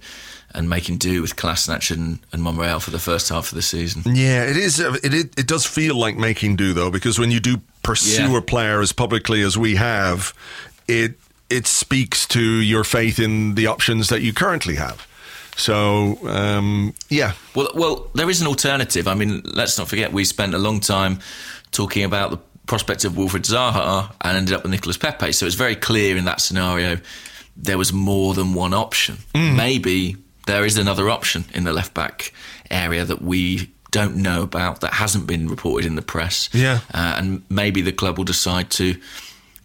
and 0.53 0.69
making 0.69 0.99
do 0.99 1.23
with 1.23 1.37
Kolasinac 1.37 1.93
and, 1.93 2.19
and 2.33 2.43
Monreal 2.43 2.81
for 2.81 2.91
the 2.91 2.99
first 2.99 3.29
half 3.29 3.53
of 3.53 3.55
the 3.55 3.63
season. 3.63 4.03
Yeah, 4.05 4.43
it 4.43 4.57
is. 4.57 4.81
Uh, 4.81 4.97
it, 5.03 5.15
it, 5.15 5.39
it 5.39 5.47
does 5.47 5.65
feel 5.65 5.97
like 5.97 6.17
making 6.17 6.57
do 6.57 6.73
though, 6.73 6.91
because 6.91 7.21
when 7.21 7.31
you 7.31 7.39
do 7.39 7.61
pursue 7.85 8.33
yeah. 8.33 8.39
a 8.39 8.43
player 8.43 8.81
as 8.81 8.93
publicly 8.93 9.43
as 9.43 9.57
we 9.57 9.77
have, 9.77 10.35
it 10.89 11.15
it 11.51 11.67
speaks 11.67 12.27
to 12.29 12.41
your 12.43 12.85
faith 12.85 13.19
in 13.19 13.55
the 13.55 13.67
options 13.67 14.09
that 14.09 14.23
you 14.23 14.33
currently 14.33 14.77
have. 14.77 15.07
So 15.57 16.17
um, 16.29 16.95
yeah, 17.09 17.33
Well, 17.55 17.71
well, 17.75 18.11
there 18.15 18.31
is 18.31 18.41
an 18.41 18.47
alternative. 18.47 19.07
I 19.09 19.15
mean, 19.15 19.43
let's 19.45 19.77
not 19.79 19.89
forget 19.89 20.13
we 20.13 20.25
spent 20.25 20.55
a 20.55 20.59
long 20.59 20.81
time 20.81 21.19
talking 21.73 22.05
about 22.05 22.31
the 22.31 22.39
prospect 22.67 23.05
of 23.05 23.13
Wilfried 23.15 23.45
Zaha 23.47 24.13
and 24.23 24.37
ended 24.37 24.55
up 24.55 24.63
with 24.63 24.71
Nicolas 24.71 24.97
Pepe. 24.97 25.33
So 25.33 25.45
it's 25.47 25.57
very 25.57 25.77
clear 25.77 26.17
in 26.17 26.25
that 26.25 26.41
scenario 26.41 26.99
there 27.57 27.77
was 27.77 27.93
more 27.93 28.33
than 28.35 28.55
one 28.55 28.73
option. 28.73 29.19
Maybe 29.35 30.17
there 30.47 30.65
is 30.65 30.79
another 30.79 31.11
option 31.11 31.45
in 31.53 31.65
the 31.65 31.73
left 31.73 31.93
back 31.95 32.33
area 32.71 33.05
that 33.05 33.21
we 33.21 33.71
don't 33.91 34.17
know 34.17 34.43
about 34.43 34.81
that 34.81 34.95
hasn't 34.95 35.27
been 35.27 35.49
reported 35.49 35.85
in 35.87 35.97
the 35.97 36.03
press. 36.03 36.49
Yeah. 36.53 36.79
uh, 36.95 37.17
and 37.19 37.43
maybe 37.51 37.83
the 37.83 37.93
club 37.93 38.17
will 38.19 38.25
decide 38.25 38.71
to 38.71 38.95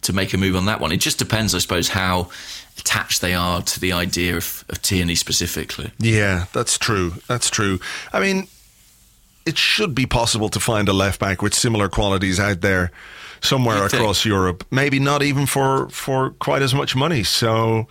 to 0.06 0.12
make 0.12 0.32
a 0.34 0.38
move 0.38 0.56
on 0.56 0.66
that 0.66 0.80
one. 0.80 0.92
It 0.92 0.98
just 0.98 1.18
depends, 1.18 1.54
I 1.54 1.58
suppose, 1.58 1.88
how 1.88 2.30
attached 2.78 3.20
they 3.20 3.34
are 3.34 3.62
to 3.62 3.80
the 3.80 3.92
idea 3.92 4.36
of, 4.36 4.64
of 4.68 4.82
Tierney 4.82 5.14
specifically. 5.14 5.92
Yeah, 5.98 6.46
that's 6.52 6.78
true. 6.78 7.14
That's 7.28 7.50
true. 7.50 7.78
I 8.12 8.20
mean, 8.20 8.48
it 9.44 9.58
should 9.58 9.94
be 9.94 10.06
possible 10.06 10.48
to 10.50 10.60
find 10.60 10.88
a 10.88 10.92
left 10.92 11.20
back 11.20 11.42
with 11.42 11.54
similar 11.54 11.88
qualities 11.88 12.40
out 12.40 12.60
there 12.60 12.90
somewhere 13.40 13.78
You'd 13.78 13.90
think. 13.90 14.02
across 14.02 14.24
Europe. 14.24 14.64
Maybe 14.70 14.98
not 14.98 15.22
even 15.22 15.46
for 15.46 15.88
for 15.90 16.30
quite 16.30 16.62
as 16.62 16.74
much 16.74 16.96
money. 16.96 17.22
So. 17.22 17.86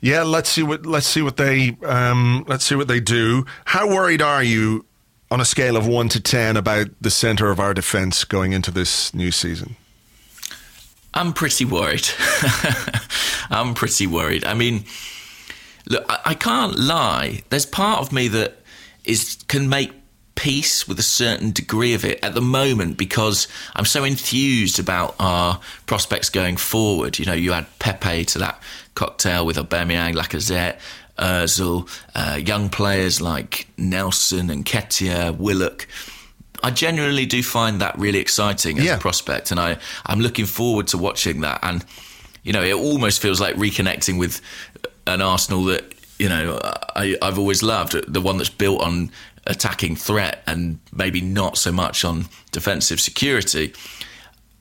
Yeah, 0.00 0.22
let's 0.22 0.48
see 0.48 0.62
what 0.62 0.86
let's 0.86 1.08
see 1.08 1.22
what 1.22 1.38
they 1.38 1.76
um, 1.84 2.44
let's 2.46 2.64
see 2.64 2.76
what 2.76 2.86
they 2.86 3.00
do. 3.00 3.44
How 3.64 3.88
worried 3.88 4.22
are 4.22 4.44
you 4.44 4.84
on 5.28 5.40
a 5.40 5.44
scale 5.44 5.76
of 5.76 5.88
one 5.88 6.08
to 6.10 6.20
ten 6.20 6.56
about 6.56 6.86
the 7.00 7.10
centre 7.10 7.50
of 7.50 7.58
our 7.58 7.74
defence 7.74 8.22
going 8.22 8.52
into 8.52 8.70
this 8.70 9.12
new 9.12 9.32
season? 9.32 9.74
I'm 11.14 11.32
pretty 11.32 11.64
worried. 11.64 12.08
I'm 13.50 13.74
pretty 13.74 14.06
worried. 14.06 14.44
I 14.44 14.54
mean, 14.54 14.84
look, 15.88 16.04
I, 16.08 16.34
can't 16.34 16.78
lie. 16.78 17.42
There's 17.50 17.66
part 17.66 18.00
of 18.00 18.12
me 18.12 18.28
that 18.28 18.58
is 19.04 19.38
can 19.48 19.68
make 19.68 19.92
peace 20.34 20.86
with 20.86 20.98
a 21.00 21.02
certain 21.02 21.50
degree 21.50 21.94
of 21.94 22.04
it 22.04 22.22
at 22.22 22.34
the 22.34 22.40
moment 22.40 22.96
because 22.96 23.48
I'm 23.74 23.84
so 23.84 24.04
enthused 24.04 24.78
about 24.78 25.16
our 25.18 25.60
prospects 25.86 26.30
going 26.30 26.56
forward. 26.56 27.18
You 27.18 27.24
know, 27.24 27.32
you 27.32 27.52
add 27.52 27.66
Pepe 27.80 28.24
to 28.26 28.38
that 28.38 28.62
cocktail 28.94 29.44
with 29.44 29.56
Aubameyang, 29.56 30.14
Lacazette, 30.14 30.78
Ozil, 31.18 31.88
uh, 32.14 32.36
young 32.36 32.68
players 32.68 33.20
like 33.20 33.66
Nelson 33.76 34.50
and 34.50 34.64
Nketiah, 34.64 35.36
Willock. 35.36 35.88
I 36.62 36.70
genuinely 36.70 37.26
do 37.26 37.42
find 37.42 37.80
that 37.80 37.98
really 37.98 38.18
exciting 38.18 38.78
as 38.78 38.84
Yeah. 38.84 38.96
a 38.96 38.98
prospect, 38.98 39.50
and 39.50 39.60
I 39.60 39.78
I'm 40.06 40.20
looking 40.20 40.46
forward 40.46 40.88
to 40.88 40.98
watching 40.98 41.40
that. 41.42 41.60
And 41.62 41.84
you 42.42 42.52
know, 42.52 42.62
it 42.62 42.74
almost 42.74 43.20
feels 43.20 43.40
like 43.40 43.56
reconnecting 43.56 44.18
with 44.18 44.40
an 45.06 45.20
Arsenal 45.22 45.64
that 45.64 45.84
you 46.18 46.28
know 46.28 46.58
I, 46.96 47.16
I've 47.22 47.38
always 47.38 47.62
loved, 47.62 47.92
the 48.12 48.20
one 48.20 48.38
that's 48.38 48.50
built 48.50 48.80
on 48.82 49.10
attacking 49.46 49.96
threat 49.96 50.42
and 50.46 50.78
maybe 50.92 51.20
not 51.20 51.56
so 51.56 51.72
much 51.72 52.04
on 52.04 52.26
defensive 52.52 53.00
security. 53.00 53.72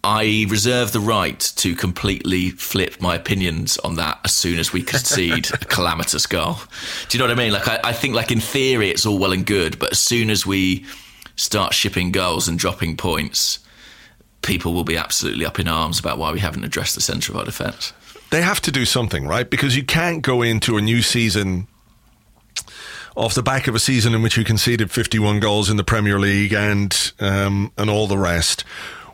I 0.03 0.45
reserve 0.47 0.93
the 0.93 1.01
right 1.01 1.39
to 1.57 1.75
completely 1.75 2.51
flip 2.51 3.01
my 3.01 3.15
opinions 3.15 3.77
on 3.79 3.95
that 3.95 4.19
as 4.23 4.33
soon 4.33 4.59
as 4.59 4.71
we 4.71 4.81
concede 4.83 5.49
a 5.51 5.57
calamitous 5.65 6.25
goal. 6.27 6.59
Do 7.09 7.17
you 7.17 7.19
know 7.19 7.27
what 7.27 7.37
I 7.37 7.43
mean? 7.43 7.51
Like, 7.51 7.67
I, 7.67 7.79
I 7.83 7.93
think, 7.93 8.15
like 8.15 8.31
in 8.31 8.39
theory, 8.39 8.89
it's 8.89 9.05
all 9.05 9.17
well 9.17 9.33
and 9.33 9.45
good, 9.45 9.77
but 9.79 9.91
as 9.91 9.99
soon 9.99 10.29
as 10.29 10.45
we 10.45 10.85
start 11.37 11.73
shipping 11.73 12.11
goals 12.11 12.47
and 12.47 12.59
dropping 12.59 12.97
points, 12.97 13.59
people 14.41 14.73
will 14.73 14.83
be 14.83 14.97
absolutely 14.97 15.45
up 15.45 15.59
in 15.59 15.67
arms 15.67 15.99
about 15.99 16.17
why 16.17 16.31
we 16.31 16.39
haven't 16.39 16.65
addressed 16.65 16.95
the 16.95 17.01
centre 17.01 17.31
of 17.31 17.37
our 17.37 17.45
defence. 17.45 17.93
they 18.31 18.41
have 18.41 18.59
to 18.61 18.71
do 18.71 18.83
something, 18.83 19.25
right? 19.25 19.49
Because 19.49 19.77
you 19.77 19.83
can't 19.83 20.21
go 20.21 20.41
into 20.41 20.77
a 20.77 20.81
new 20.81 21.01
season 21.01 21.67
off 23.15 23.33
the 23.33 23.43
back 23.43 23.67
of 23.67 23.73
a 23.73 23.79
season 23.79 24.13
in 24.13 24.21
which 24.21 24.37
you 24.37 24.43
conceded 24.43 24.91
51 24.91 25.39
goals 25.39 25.69
in 25.69 25.77
the 25.77 25.83
Premier 25.83 26.19
League 26.19 26.53
and 26.53 27.13
um, 27.19 27.71
and 27.77 27.89
all 27.89 28.05
the 28.07 28.17
rest 28.17 28.63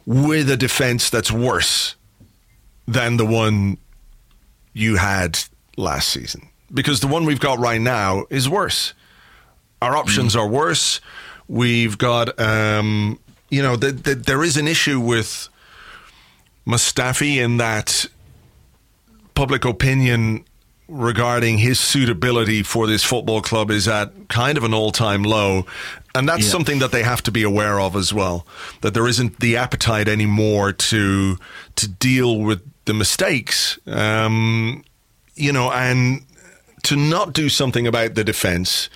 with 0.05 0.49
a 0.49 0.57
defence 0.57 1.09
that's 1.09 1.31
worse 1.31 1.95
than 2.85 3.17
the 3.17 3.25
one 3.25 3.77
you 4.73 4.97
had 4.97 5.39
last 5.77 6.09
season. 6.09 6.49
Because 6.73 6.99
the 6.99 7.07
one 7.07 7.25
we've 7.25 7.39
got 7.39 7.59
right 7.59 7.79
now 7.79 8.25
is 8.29 8.49
worse. 8.49 8.93
Our 9.81 9.95
options 9.95 10.35
are 10.35 10.47
worse. 10.47 10.99
We've 11.47 11.97
got, 11.97 12.39
um, 12.39 13.19
you 13.49 13.61
know, 13.61 13.75
the, 13.75 13.91
the, 13.91 14.15
there 14.15 14.43
is 14.43 14.57
an 14.57 14.67
issue 14.67 14.99
with 14.99 15.49
Mustafi 16.65 17.37
in 17.37 17.57
that 17.57 18.05
public 19.35 19.65
opinion 19.65 20.45
regarding 20.87 21.57
his 21.57 21.79
suitability 21.79 22.61
for 22.61 22.87
this 22.87 23.03
football 23.03 23.41
club 23.41 23.71
is 23.71 23.87
at 23.87 24.11
kind 24.29 24.57
of 24.57 24.63
an 24.63 24.73
all-time 24.73 25.23
low 25.23 25.65
and 26.13 26.27
that's 26.29 26.43
Yeah. 26.45 26.51
something 26.51 26.79
that 26.79 26.91
they 26.91 27.03
have 27.03 27.23
to 27.23 27.31
be 27.31 27.41
aware 27.41 27.79
of 27.79 27.95
as 27.95 28.13
well 28.13 28.45
that 28.81 28.93
there 28.93 29.07
isn't 29.07 29.39
the 29.39 29.55
appetite 29.57 30.07
anymore 30.07 30.71
to 30.73 31.37
to 31.77 31.87
deal 31.87 32.37
with 32.37 32.61
the 32.85 32.93
mistakes 32.93 33.79
um, 33.87 34.83
you 35.35 35.51
know 35.53 35.71
and 35.71 36.25
to 36.83 36.95
not 36.97 37.33
do 37.33 37.47
something 37.49 37.87
about 37.87 38.13
the 38.15 38.23
defense 38.23 38.89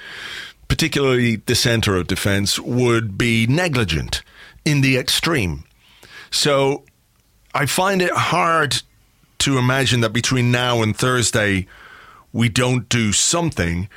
particularly 0.67 1.37
the 1.37 1.55
center 1.55 1.95
of 1.95 2.07
defense 2.07 2.59
would 2.59 3.17
be 3.17 3.47
negligent 3.47 4.21
in 4.65 4.81
the 4.81 4.97
extreme 4.97 5.63
so 6.31 6.83
I 7.53 7.65
find 7.65 8.01
it 8.01 8.11
hard 8.11 8.81
to 9.39 9.57
imagine 9.57 10.01
that 10.01 10.13
between 10.13 10.51
now 10.51 10.81
and 10.81 10.95
Thursday 10.95 11.67
we 12.33 12.49
don't 12.49 12.87
do 12.89 13.13
something, 13.13 13.89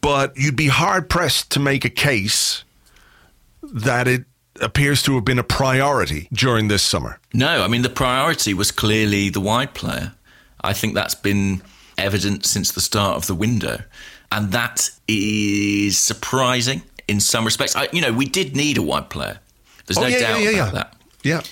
but 0.00 0.36
you'd 0.36 0.56
be 0.56 0.68
hard 0.68 1.08
pressed 1.08 1.50
to 1.52 1.60
make 1.60 1.84
a 1.84 1.90
case 1.90 2.64
that 3.62 4.06
it 4.08 4.24
appears 4.60 5.02
to 5.02 5.14
have 5.14 5.24
been 5.24 5.38
a 5.38 5.44
priority 5.44 6.28
during 6.32 6.68
this 6.68 6.82
summer. 6.82 7.18
No, 7.32 7.62
I 7.62 7.68
mean, 7.68 7.82
the 7.82 7.90
priority 7.90 8.54
was 8.54 8.70
clearly 8.70 9.28
the 9.28 9.40
wide 9.40 9.74
player. 9.74 10.12
I 10.60 10.72
think 10.72 10.94
that's 10.94 11.14
been 11.14 11.62
evident 11.98 12.46
since 12.46 12.72
the 12.72 12.80
start 12.80 13.16
of 13.16 13.26
the 13.26 13.34
window. 13.34 13.82
And 14.30 14.52
that 14.52 14.90
is 15.12 15.98
surprising 15.98 16.82
in 17.08 17.20
some 17.20 17.44
respects. 17.44 17.76
I, 17.76 17.88
you 17.92 18.00
know, 18.00 18.12
we 18.12 18.26
did 18.26 18.56
need 18.56 18.78
a 18.78 18.82
wide 18.82 19.10
player. 19.10 19.38
There's 19.86 19.98
no 19.98 20.10
doubt 20.10 20.42
about 20.42 20.74
that. 20.74 20.96
Yeah. 21.22 21.42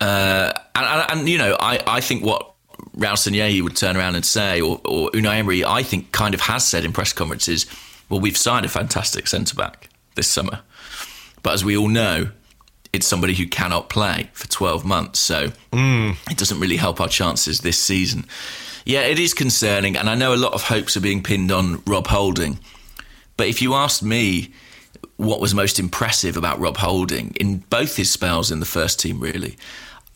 Uh, 0.00 0.52
and, 0.74 0.86
and, 0.86 1.10
and, 1.10 1.28
you 1.28 1.38
know, 1.38 1.56
I, 1.58 1.80
I 1.86 2.00
think 2.00 2.24
what 2.24 2.54
Raul 2.96 3.12
Sanllehi 3.12 3.62
would 3.62 3.76
turn 3.76 3.96
around 3.96 4.16
and 4.16 4.24
say, 4.24 4.60
or, 4.60 4.80
or 4.84 5.10
Unai 5.10 5.36
Emery, 5.36 5.64
I 5.64 5.82
think 5.82 6.12
kind 6.12 6.34
of 6.34 6.40
has 6.42 6.66
said 6.66 6.84
in 6.84 6.92
press 6.92 7.12
conferences, 7.12 7.66
well, 8.08 8.20
we've 8.20 8.36
signed 8.36 8.66
a 8.66 8.68
fantastic 8.68 9.26
centre 9.26 9.54
back 9.54 9.88
this 10.16 10.28
summer. 10.28 10.60
But 11.42 11.54
as 11.54 11.64
we 11.64 11.76
all 11.76 11.88
know, 11.88 12.30
it's 12.92 13.06
somebody 13.06 13.34
who 13.34 13.46
cannot 13.46 13.88
play 13.88 14.30
for 14.32 14.48
12 14.48 14.84
months. 14.84 15.18
So 15.18 15.52
it 16.30 16.36
doesn't 16.36 16.60
really 16.60 16.76
help 16.76 17.00
our 17.00 17.08
chances 17.08 17.60
this 17.60 17.78
season. 17.78 18.26
Yeah, 18.84 19.02
it 19.02 19.18
is 19.18 19.34
concerning. 19.34 19.96
And 19.96 20.08
I 20.08 20.14
know 20.14 20.34
a 20.34 20.36
lot 20.36 20.52
of 20.52 20.62
hopes 20.62 20.96
are 20.96 21.00
being 21.00 21.22
pinned 21.22 21.52
on 21.52 21.82
Rob 21.86 22.06
Holding. 22.06 22.58
But 23.36 23.48
if 23.48 23.62
you 23.62 23.74
asked 23.74 24.02
me 24.02 24.52
what 25.16 25.40
was 25.40 25.54
most 25.54 25.78
impressive 25.78 26.36
about 26.36 26.58
Rob 26.58 26.76
Holding 26.76 27.34
in 27.40 27.58
both 27.70 27.96
his 27.96 28.10
spells 28.10 28.50
in 28.50 28.60
the 28.60 28.66
first 28.66 29.00
team, 29.00 29.20
really, 29.20 29.56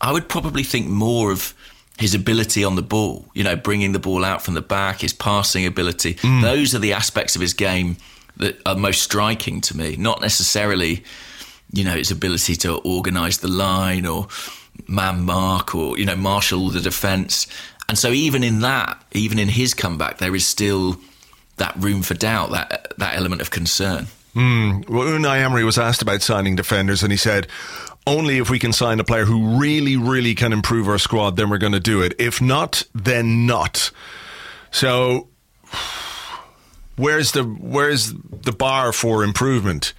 I 0.01 0.11
would 0.11 0.29
probably 0.29 0.63
think 0.63 0.87
more 0.87 1.31
of 1.31 1.53
his 1.97 2.13
ability 2.13 2.63
on 2.63 2.75
the 2.75 2.81
ball, 2.83 3.25
you 3.33 3.43
know, 3.43 3.55
bringing 3.55 3.91
the 3.91 3.99
ball 3.99 4.23
out 4.23 4.43
from 4.43 4.53
the 4.53 4.61
back, 4.61 5.01
his 5.01 5.13
passing 5.13 5.65
ability. 5.65 6.13
Mm. 6.15 6.41
Those 6.41 6.75
are 6.75 6.79
the 6.79 6.93
aspects 6.93 7.35
of 7.35 7.41
his 7.41 7.53
game 7.53 7.97
that 8.37 8.61
are 8.67 8.75
most 8.75 9.01
striking 9.01 9.61
to 9.61 9.75
me, 9.75 9.95
not 9.95 10.21
necessarily, 10.21 11.03
you 11.73 11.83
know, 11.83 11.95
his 11.95 12.11
ability 12.11 12.55
to 12.57 12.75
organise 12.75 13.37
the 13.37 13.47
line 13.47 14.05
or 14.05 14.27
man 14.87 15.23
mark 15.23 15.73
or, 15.73 15.97
you 15.97 16.05
know, 16.05 16.15
marshal 16.15 16.69
the 16.69 16.81
defence. 16.81 17.47
And 17.89 17.97
so 17.97 18.11
even 18.11 18.43
in 18.43 18.59
that, 18.61 19.01
even 19.13 19.39
in 19.39 19.47
his 19.47 19.73
comeback, 19.73 20.17
there 20.17 20.35
is 20.35 20.45
still 20.45 20.97
that 21.57 21.75
room 21.77 22.01
for 22.01 22.13
doubt, 22.13 22.51
that 22.51 22.93
that 22.97 23.15
element 23.15 23.41
of 23.41 23.49
concern. 23.49 24.07
Hmm. 24.33 24.81
Well, 24.87 25.07
Unai 25.07 25.41
Emery 25.41 25.63
was 25.63 25.77
asked 25.77 26.01
about 26.01 26.21
signing 26.21 26.55
defenders, 26.55 27.01
and 27.01 27.11
he 27.11 27.17
said, 27.17 27.47
only 28.07 28.37
if 28.37 28.49
we 28.49 28.57
can 28.57 28.71
sign 28.71 28.99
a 28.99 29.03
player 29.03 29.25
who 29.25 29.59
really, 29.59 29.97
really 29.97 30.33
can 30.33 30.53
improve 30.53 30.87
our 30.87 30.97
squad, 30.97 31.35
then 31.35 31.49
we're 31.49 31.57
going 31.57 31.73
to 31.73 31.79
do 31.79 32.01
it. 32.01 32.13
If 32.17 32.41
not, 32.41 32.83
then 32.95 33.45
not. 33.45 33.91
So, 34.71 35.27
where's 36.95 37.33
the 37.33 37.43
where's 37.43 38.13
the 38.13 38.53
bar 38.53 38.93
for 38.93 39.23
improvement? 39.23 39.93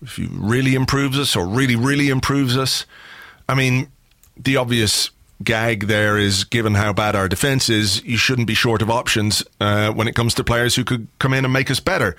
If 0.00 0.16
he 0.16 0.28
really 0.30 0.76
improves 0.76 1.18
us, 1.18 1.34
or 1.34 1.46
really, 1.46 1.74
really 1.74 2.08
improves 2.08 2.56
us, 2.56 2.86
I 3.48 3.54
mean, 3.54 3.88
the 4.36 4.56
obvious 4.56 5.10
gag 5.42 5.86
there 5.86 6.18
is 6.18 6.44
given 6.44 6.74
how 6.74 6.92
bad 6.92 7.14
our 7.14 7.28
defense 7.28 7.68
is, 7.68 8.02
you 8.04 8.16
shouldn't 8.16 8.46
be 8.46 8.54
short 8.54 8.82
of 8.82 8.90
options 8.90 9.42
uh, 9.60 9.92
when 9.92 10.08
it 10.08 10.14
comes 10.14 10.34
to 10.34 10.44
players 10.44 10.74
who 10.74 10.84
could 10.84 11.06
come 11.18 11.32
in 11.32 11.44
and 11.44 11.52
make 11.52 11.70
us 11.70 11.80
better. 11.80 12.16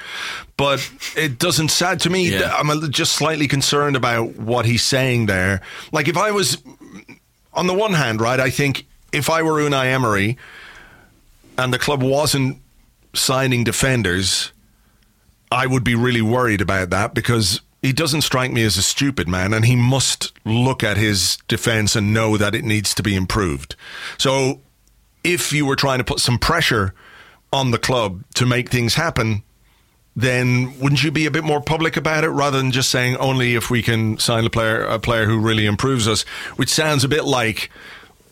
But 0.58 0.90
it 1.16 1.38
doesn't 1.38 1.70
sad 1.70 2.00
to 2.02 2.10
me. 2.10 2.30
Yeah. 2.30 2.54
I'm 2.56 2.92
just 2.92 3.14
slightly 3.14 3.48
concerned 3.48 3.96
about 3.96 4.38
what 4.38 4.66
he's 4.66 4.84
saying 4.84 5.26
there. 5.26 5.62
Like 5.92 6.08
if 6.08 6.18
I 6.18 6.32
was 6.32 6.62
on 7.54 7.68
the 7.68 7.74
one 7.74 7.94
hand, 7.94 8.22
right, 8.22 8.40
I 8.40 8.50
think 8.50 8.86
if 9.12 9.30
I 9.30 9.42
were 9.42 9.54
Unai 9.54 9.88
Emery 9.88 10.38
and 11.58 11.74
the 11.74 11.80
club 11.80 12.02
wasn't 12.02 12.58
signing 13.14 13.64
defenders, 13.64 14.54
I 15.52 15.68
would 15.68 15.84
be 15.84 15.96
really 15.96 16.22
worried 16.22 16.62
about 16.62 16.90
that 16.92 17.14
because 17.14 17.62
he 17.82 17.94
doesn't 17.94 18.22
strike 18.22 18.52
me 18.52 18.64
as 18.64 18.78
a 18.78 18.82
stupid 18.82 19.28
man, 19.28 19.54
and 19.54 19.66
he 19.66 19.76
must 19.76 20.34
look 20.46 20.84
at 20.84 20.98
his 20.98 21.38
defense 21.48 21.96
and 21.96 22.14
know 22.14 22.38
that 22.38 22.56
it 22.56 22.66
needs 22.66 22.94
to 22.96 23.04
be 23.04 23.16
improved. 23.16 23.76
So, 24.18 24.62
if 25.24 25.54
you 25.54 25.66
were 25.66 25.76
trying 25.76 26.00
to 26.00 26.04
put 26.04 26.20
some 26.20 26.38
pressure 26.38 26.94
on 27.52 27.72
the 27.72 27.78
club 27.78 28.24
to 28.36 28.46
make 28.46 28.70
things 28.70 28.96
happen, 28.96 29.44
then 30.16 30.78
wouldn't 30.80 31.04
you 31.04 31.12
be 31.12 31.26
a 31.26 31.32
bit 31.32 31.44
more 31.44 31.62
public 31.62 31.96
about 31.96 32.24
it 32.24 32.30
rather 32.30 32.58
than 32.58 32.72
just 32.72 32.90
saying 32.90 33.16
only 33.18 33.56
if 33.56 33.70
we 33.70 33.82
can 33.82 34.18
sign 34.18 34.46
a 34.46 34.50
player 34.50 34.82
a 34.82 35.00
player 35.00 35.26
who 35.26 35.40
really 35.40 35.66
improves 35.66 36.08
us, 36.08 36.24
which 36.58 36.70
sounds 36.70 37.04
a 37.04 37.08
bit 37.08 37.24
like 37.24 37.70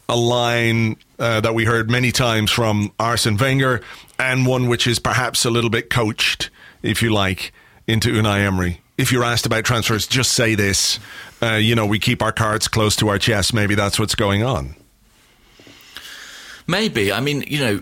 a 0.09 0.15
line 0.15 0.97
uh, 1.19 1.41
that 1.41 1.53
we 1.53 1.65
heard 1.65 1.89
many 1.89 2.11
times 2.11 2.51
from 2.51 2.91
Arsene 2.99 3.37
Wenger 3.37 3.81
and 4.19 4.45
one 4.45 4.67
which 4.67 4.87
is 4.87 4.99
perhaps 4.99 5.45
a 5.45 5.49
little 5.49 5.69
bit 5.69 5.89
coached, 5.89 6.49
if 6.81 7.01
you 7.01 7.11
like, 7.13 7.51
into 7.87 8.09
Unai 8.09 8.39
Emery. 8.39 8.81
If 8.97 9.11
you're 9.11 9.23
asked 9.23 9.45
about 9.45 9.63
transfers, 9.63 10.07
just 10.07 10.31
say 10.31 10.55
this. 10.55 10.99
Uh, 11.41 11.53
you 11.53 11.75
know, 11.75 11.85
we 11.85 11.99
keep 11.99 12.21
our 12.21 12.31
cards 12.31 12.67
close 12.67 12.95
to 12.97 13.09
our 13.09 13.19
chest. 13.19 13.53
Maybe 13.53 13.75
that's 13.75 13.99
what's 13.99 14.15
going 14.15 14.43
on. 14.43 14.75
Maybe. 16.65 17.11
I 17.11 17.19
mean, 17.19 17.43
you 17.47 17.59
know. 17.59 17.81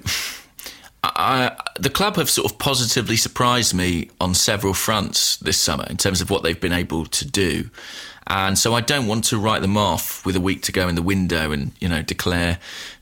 I, 1.07 1.55
the 1.79 1.91
club 1.91 2.15
have 2.15 2.31
sort 2.31 2.51
of 2.51 2.57
positively 2.57 3.15
surprised 3.15 3.75
me 3.75 4.09
on 4.19 4.33
several 4.33 4.73
fronts 4.73 5.37
this 5.37 5.55
summer 5.55 5.85
in 5.87 5.97
terms 5.97 6.19
of 6.19 6.31
what 6.31 6.41
they've 6.41 6.59
been 6.59 6.73
able 6.73 7.05
to 7.05 7.25
do. 7.29 7.69
And 8.27 8.57
so 8.57 8.73
I 8.73 8.81
don't 8.81 9.05
want 9.05 9.25
to 9.25 9.37
write 9.37 9.61
them 9.61 9.77
off 9.77 10.25
with 10.25 10.35
a 10.35 10.41
week 10.41 10.63
to 10.63 10.71
go 10.71 10.87
in 10.87 10.95
the 10.95 11.03
window 11.03 11.51
and, 11.51 11.73
you 11.79 11.87
know, 11.87 12.01
declare 12.01 12.57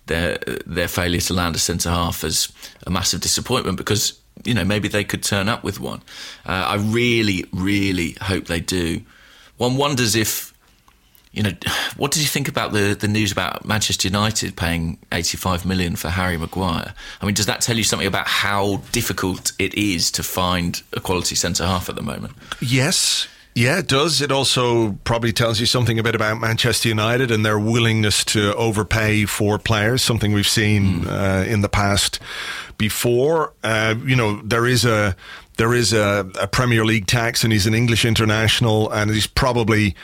their 0.07 0.37
their 0.65 0.89
failure 0.89 1.21
to 1.21 1.33
land 1.33 1.55
a 1.55 1.59
centre 1.59 1.89
half 1.89 2.25
as 2.25 2.51
a 2.85 2.89
massive 2.89 3.21
disappointment 3.21 3.77
because, 3.77 4.19
you 4.45 4.53
know, 4.53 4.65
maybe 4.65 4.87
they 4.87 5.03
could 5.03 5.23
turn 5.23 5.49
up 5.49 5.63
with 5.63 5.79
one. 5.79 6.01
Uh, 6.45 6.51
I 6.51 6.75
really, 6.75 7.45
really 7.51 8.17
hope 8.21 8.45
they 8.45 8.59
do. 8.59 9.01
One 9.57 9.77
wonders 9.77 10.15
if 10.15 10.53
you 11.33 11.43
know, 11.43 11.51
what 11.97 12.11
did 12.11 12.21
you 12.21 12.27
think 12.27 12.47
about 12.47 12.71
the, 12.71 12.95
the 12.97 13.07
news 13.07 13.31
about 13.31 13.65
Manchester 13.65 14.07
United 14.07 14.55
paying 14.55 14.97
85 15.11 15.65
million 15.65 15.95
for 15.95 16.09
Harry 16.09 16.37
Maguire? 16.37 16.93
I 17.21 17.25
mean, 17.25 17.35
does 17.35 17.47
that 17.47 17.61
tell 17.61 17.75
you 17.75 17.83
something 17.83 18.07
about 18.07 18.27
how 18.27 18.77
difficult 18.91 19.51
it 19.59 19.73
is 19.73 20.11
to 20.11 20.23
find 20.23 20.81
a 20.93 21.01
quality 21.01 21.35
centre 21.35 21.65
half 21.65 21.89
at 21.89 21.95
the 21.95 22.01
moment? 22.01 22.33
Yes. 22.61 23.27
Yeah, 23.55 23.77
it 23.77 23.87
does. 23.87 24.19
It 24.19 24.31
also 24.31 24.93
probably 25.03 25.31
tells 25.31 25.59
you 25.59 25.67
something 25.67 25.99
a 25.99 26.03
bit 26.03 26.15
about 26.15 26.39
Manchester 26.39 26.89
United 26.89 27.29
and 27.29 27.45
their 27.45 27.59
willingness 27.59 28.23
to 28.25 28.55
overpay 28.55 29.25
for 29.25 29.59
players, 29.59 30.01
something 30.01 30.33
we've 30.33 30.47
seen 30.47 31.01
mm. 31.01 31.07
uh, 31.07 31.47
in 31.47 31.61
the 31.61 31.69
past 31.69 32.19
before. 32.83 33.53
Uh, 33.63 33.95
you 34.05 34.15
know, 34.15 34.41
there 34.43 34.65
is 34.65 34.83
a 34.83 35.15
there 35.57 35.73
is 35.73 35.93
a, 35.93 36.29
a, 36.41 36.47
Premier 36.47 36.83
League 36.83 37.07
tax, 37.07 37.43
and 37.43 37.53
he's 37.53 37.65
an 37.65 37.73
English 37.73 38.03
international, 38.03 38.91
and 38.91 39.09
he's 39.11 39.27
probably 39.27 39.95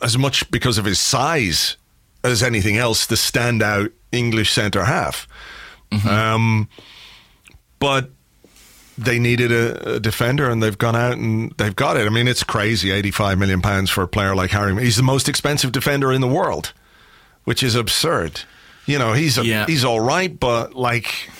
as 0.00 0.16
much 0.16 0.50
because 0.50 0.78
of 0.78 0.86
his 0.86 0.98
size 0.98 1.76
as 2.24 2.42
anything 2.42 2.78
else, 2.78 3.04
the 3.06 3.16
standout 3.16 3.92
English 4.12 4.50
centre 4.52 4.84
half. 4.84 5.28
Mm-hmm. 5.90 6.08
Um, 6.08 6.68
but 7.78 8.10
they 8.96 9.18
needed 9.18 9.52
a, 9.52 9.96
a, 9.96 10.00
defender 10.00 10.48
and 10.48 10.62
they've 10.62 10.78
gone 10.78 10.96
out 10.96 11.18
and 11.18 11.52
they've 11.58 11.76
got 11.76 11.96
it. 11.96 12.06
I 12.06 12.10
mean, 12.10 12.28
it's 12.28 12.44
crazy 12.44 12.90
85 12.90 13.38
million 13.38 13.60
pounds 13.60 13.90
for 13.90 14.02
a 14.02 14.08
player 14.08 14.34
like 14.34 14.50
Harry. 14.50 14.74
He's 14.82 14.96
the 14.96 15.02
most 15.02 15.28
expensive 15.28 15.72
defender 15.72 16.12
in 16.12 16.20
the 16.20 16.28
world, 16.28 16.72
which 17.44 17.62
is 17.62 17.74
absurd. 17.74 18.42
You 18.86 18.98
know, 18.98 19.12
he's 19.12 19.38
a, 19.38 19.44
yeah. 19.44 19.66
he's 19.66 19.84
all 19.84 20.00
right, 20.00 20.38
but 20.38 20.74
like, 20.74 21.30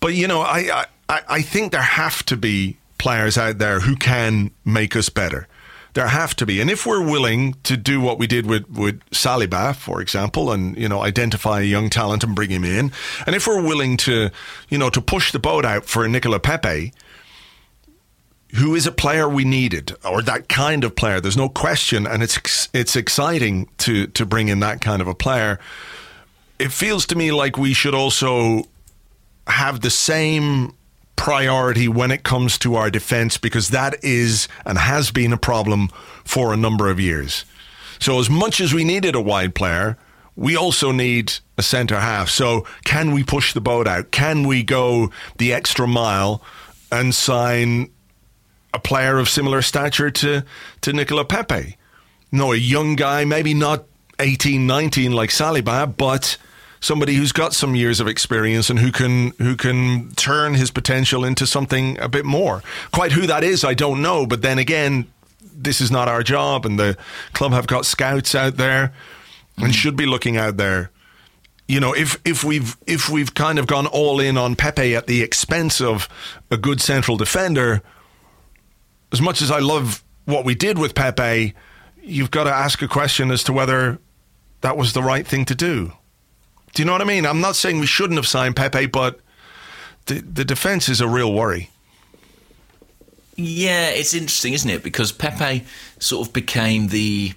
but 0.00 0.14
you 0.14 0.28
know, 0.28 0.40
I, 0.40 0.86
I, 1.08 1.22
I 1.28 1.42
think 1.42 1.72
there 1.72 1.80
have 1.82 2.24
to 2.26 2.36
be 2.36 2.76
players 2.98 3.36
out 3.38 3.58
there 3.58 3.80
who 3.80 3.96
can 3.96 4.50
make 4.64 4.96
us 4.96 5.08
better. 5.08 5.46
There 5.94 6.08
have 6.08 6.36
to 6.36 6.46
be. 6.46 6.60
And 6.60 6.68
if 6.68 6.84
we're 6.84 7.02
willing 7.02 7.54
to 7.62 7.76
do 7.76 8.02
what 8.02 8.18
we 8.18 8.26
did 8.26 8.44
with, 8.44 8.68
with 8.68 9.00
Saliba, 9.10 9.74
for 9.74 10.02
example, 10.02 10.52
and, 10.52 10.76
you 10.76 10.90
know, 10.90 11.00
identify 11.00 11.60
a 11.60 11.64
young 11.64 11.88
talent 11.88 12.22
and 12.22 12.34
bring 12.34 12.50
him 12.50 12.64
in, 12.64 12.92
and 13.26 13.34
if 13.34 13.46
we're 13.46 13.62
willing 13.62 13.96
to, 13.98 14.30
you 14.68 14.76
know, 14.76 14.90
to 14.90 15.00
push 15.00 15.32
the 15.32 15.38
boat 15.38 15.64
out 15.64 15.86
for 15.86 16.06
Nicolas 16.06 16.40
Pepe, 16.42 16.92
who 18.56 18.74
is 18.74 18.86
a 18.86 18.92
player 18.92 19.26
we 19.28 19.44
needed, 19.44 19.96
or 20.04 20.20
that 20.22 20.48
kind 20.48 20.84
of 20.84 20.94
player, 20.96 21.20
there's 21.20 21.36
no 21.36 21.48
question, 21.48 22.06
and 22.06 22.22
it's 22.22 22.68
it's 22.72 22.94
exciting 22.94 23.68
to 23.78 24.06
to 24.08 24.24
bring 24.24 24.48
in 24.48 24.60
that 24.60 24.80
kind 24.80 25.02
of 25.02 25.08
a 25.08 25.14
player. 25.14 25.58
It 26.58 26.72
feels 26.72 27.06
to 27.06 27.16
me 27.16 27.32
like 27.32 27.58
we 27.58 27.74
should 27.74 27.94
also 27.94 28.64
have 29.46 29.80
the 29.80 29.90
same 29.90 30.74
priority 31.16 31.88
when 31.88 32.10
it 32.10 32.22
comes 32.22 32.58
to 32.58 32.76
our 32.76 32.90
defence 32.90 33.38
because 33.38 33.70
that 33.70 34.02
is 34.04 34.48
and 34.64 34.78
has 34.78 35.10
been 35.10 35.32
a 35.32 35.38
problem 35.38 35.88
for 36.24 36.52
a 36.52 36.56
number 36.56 36.90
of 36.90 37.00
years. 37.00 37.44
So, 37.98 38.20
as 38.20 38.28
much 38.28 38.60
as 38.60 38.74
we 38.74 38.84
needed 38.84 39.14
a 39.14 39.20
wide 39.20 39.54
player, 39.54 39.96
we 40.36 40.54
also 40.54 40.92
need 40.92 41.32
a 41.56 41.62
centre 41.62 41.98
half. 41.98 42.28
So, 42.28 42.66
can 42.84 43.12
we 43.12 43.24
push 43.24 43.54
the 43.54 43.60
boat 43.60 43.88
out? 43.88 44.10
Can 44.10 44.46
we 44.46 44.62
go 44.62 45.10
the 45.38 45.52
extra 45.52 45.86
mile 45.86 46.42
and 46.92 47.14
sign 47.14 47.90
a 48.74 48.78
player 48.78 49.18
of 49.18 49.28
similar 49.28 49.62
stature 49.62 50.10
to, 50.10 50.44
to 50.82 50.92
Nicolas 50.92 51.26
Pepe? 51.28 51.78
No, 52.30 52.52
a 52.52 52.56
young 52.56 52.96
guy, 52.96 53.24
maybe 53.24 53.54
not 53.54 53.84
18, 54.18 54.66
19 54.66 55.12
like 55.12 55.30
Saliba, 55.30 55.96
but 55.96 56.36
somebody 56.80 57.14
who's 57.14 57.32
got 57.32 57.54
some 57.54 57.74
years 57.74 58.00
of 58.00 58.08
experience 58.08 58.70
and 58.70 58.78
who 58.78 58.92
can 58.92 59.30
who 59.38 59.56
can 59.56 60.12
turn 60.12 60.54
his 60.54 60.70
potential 60.70 61.24
into 61.24 61.46
something 61.46 61.98
a 62.00 62.08
bit 62.08 62.24
more. 62.24 62.62
Quite 62.92 63.12
who 63.12 63.26
that 63.26 63.44
is, 63.44 63.64
I 63.64 63.74
don't 63.74 64.02
know. 64.02 64.26
But 64.26 64.42
then 64.42 64.58
again, 64.58 65.06
this 65.40 65.80
is 65.80 65.90
not 65.90 66.08
our 66.08 66.22
job, 66.22 66.66
and 66.66 66.78
the 66.78 66.96
club 67.32 67.52
have 67.52 67.66
got 67.66 67.86
scouts 67.86 68.34
out 68.34 68.56
there 68.56 68.92
and 69.56 69.72
mm. 69.72 69.74
should 69.74 69.96
be 69.96 70.06
looking 70.06 70.36
out 70.36 70.56
there. 70.56 70.90
You 71.68 71.80
know, 71.80 71.94
if 71.94 72.20
if 72.24 72.44
we've 72.44 72.76
if 72.86 73.08
we've 73.08 73.34
kind 73.34 73.58
of 73.58 73.66
gone 73.66 73.86
all 73.86 74.20
in 74.20 74.38
on 74.38 74.54
Pepe 74.54 74.94
at 74.94 75.06
the 75.06 75.22
expense 75.22 75.80
of 75.80 76.08
a 76.50 76.56
good 76.56 76.80
central 76.80 77.16
defender, 77.16 77.82
as 79.12 79.20
much 79.20 79.42
as 79.42 79.50
I 79.50 79.58
love 79.58 80.04
what 80.26 80.44
we 80.44 80.54
did 80.54 80.78
with 80.78 80.94
Pepe, 80.94 81.54
you've 82.02 82.30
got 82.30 82.44
to 82.44 82.52
ask 82.52 82.82
a 82.82 82.88
question 82.88 83.30
as 83.30 83.42
to 83.44 83.52
whether 83.52 83.98
that 84.60 84.76
was 84.76 84.92
the 84.92 85.02
right 85.02 85.26
thing 85.26 85.44
to 85.46 85.54
do. 85.54 85.92
Do 86.76 86.82
you 86.82 86.86
know 86.86 86.92
what 86.92 87.00
I 87.00 87.06
mean? 87.06 87.24
I'm 87.24 87.40
not 87.40 87.56
saying 87.56 87.80
we 87.80 87.86
shouldn't 87.86 88.18
have 88.18 88.26
signed 88.26 88.54
Pepe, 88.54 88.84
but 88.84 89.18
the 90.04 90.20
the 90.20 90.44
defense 90.44 90.90
is 90.90 91.00
a 91.00 91.08
real 91.08 91.32
worry. 91.32 91.70
Yeah, 93.36 93.88
it's 93.88 94.12
interesting, 94.12 94.52
isn't 94.52 94.68
it? 94.68 94.82
Because 94.82 95.10
Pepe 95.10 95.64
sort 95.98 96.28
of 96.28 96.34
became 96.34 96.88
the, 96.88 97.32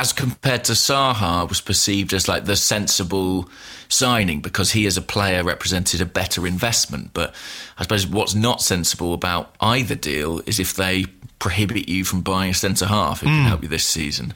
as 0.00 0.12
compared 0.12 0.64
to 0.64 0.72
Zaha, 0.72 1.48
was 1.48 1.60
perceived 1.60 2.12
as 2.12 2.26
like 2.26 2.46
the 2.46 2.56
sensible 2.56 3.48
signing 3.88 4.40
because 4.40 4.72
he, 4.72 4.84
as 4.86 4.96
a 4.96 5.02
player, 5.02 5.44
represented 5.44 6.00
a 6.00 6.04
better 6.04 6.44
investment. 6.44 7.10
But 7.14 7.36
I 7.78 7.84
suppose 7.84 8.04
what's 8.04 8.34
not 8.34 8.62
sensible 8.62 9.14
about 9.14 9.54
either 9.60 9.94
deal 9.94 10.40
is 10.44 10.58
if 10.58 10.74
they 10.74 11.04
prohibit 11.38 11.88
you 11.88 12.02
from 12.04 12.22
buying 12.22 12.50
a 12.50 12.54
centre 12.54 12.86
half 12.86 13.20
who 13.20 13.28
mm. 13.28 13.30
can 13.30 13.44
help 13.44 13.62
you 13.62 13.68
this 13.68 13.84
season. 13.84 14.34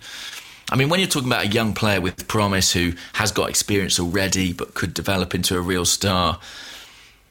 I 0.70 0.76
mean, 0.76 0.88
when 0.88 1.00
you're 1.00 1.09
talking 1.09 1.28
about 1.28 1.44
a 1.44 1.48
young 1.48 1.74
player 1.74 2.00
with 2.00 2.28
promise 2.28 2.72
who 2.72 2.92
has 3.14 3.33
got 3.33 3.50
experience 3.50 3.98
already 3.98 4.52
but 4.52 4.74
could 4.74 4.94
develop 4.94 5.35
into 5.35 5.56
a 5.56 5.61
real 5.61 5.85
star, 5.85 6.38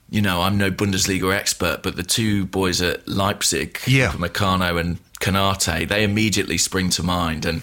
you 0.10 0.22
know, 0.22 0.42
I'm 0.42 0.58
no 0.58 0.70
Bundesliga 0.70 1.34
expert, 1.34 1.82
but 1.82 1.96
the 1.96 2.04
two 2.04 2.46
boys 2.46 2.82
at 2.82 3.08
Leipzig, 3.08 3.80
yeah. 3.88 4.12
Upamecano 4.12 4.80
and 4.80 5.00
Konate, 5.20 5.88
they 5.88 6.04
immediately 6.04 6.58
spring 6.58 6.90
to 6.92 7.04
mind. 7.04 7.46
And 7.46 7.62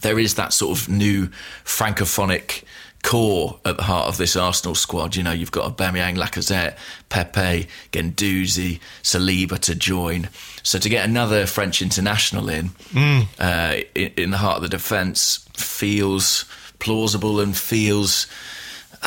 there 0.00 0.18
is 0.18 0.34
that 0.34 0.52
sort 0.52 0.78
of 0.78 0.88
new 0.88 1.28
francophonic 1.64 2.64
core 3.02 3.58
at 3.64 3.76
the 3.76 3.82
heart 3.82 4.08
of 4.08 4.16
this 4.16 4.36
Arsenal 4.36 4.74
squad. 4.74 5.16
You 5.16 5.22
know, 5.22 5.32
you've 5.32 5.52
got 5.52 5.76
Aubameyang, 5.76 6.16
Lacazette, 6.16 6.76
Pepe, 7.08 7.68
Guendouzi, 7.92 8.80
Saliba 9.02 9.58
to 9.60 9.74
join. 9.74 10.28
So 10.62 10.78
to 10.78 10.88
get 10.88 11.08
another 11.08 11.46
French 11.46 11.82
international 11.82 12.48
in, 12.48 12.70
mm. 12.92 13.26
uh, 13.38 13.82
in, 13.94 14.12
in 14.16 14.30
the 14.30 14.38
heart 14.38 14.56
of 14.56 14.62
the 14.62 14.68
defence 14.68 15.48
feels 15.54 16.44
plausible 16.78 17.40
and 17.40 17.56
feels 17.56 18.26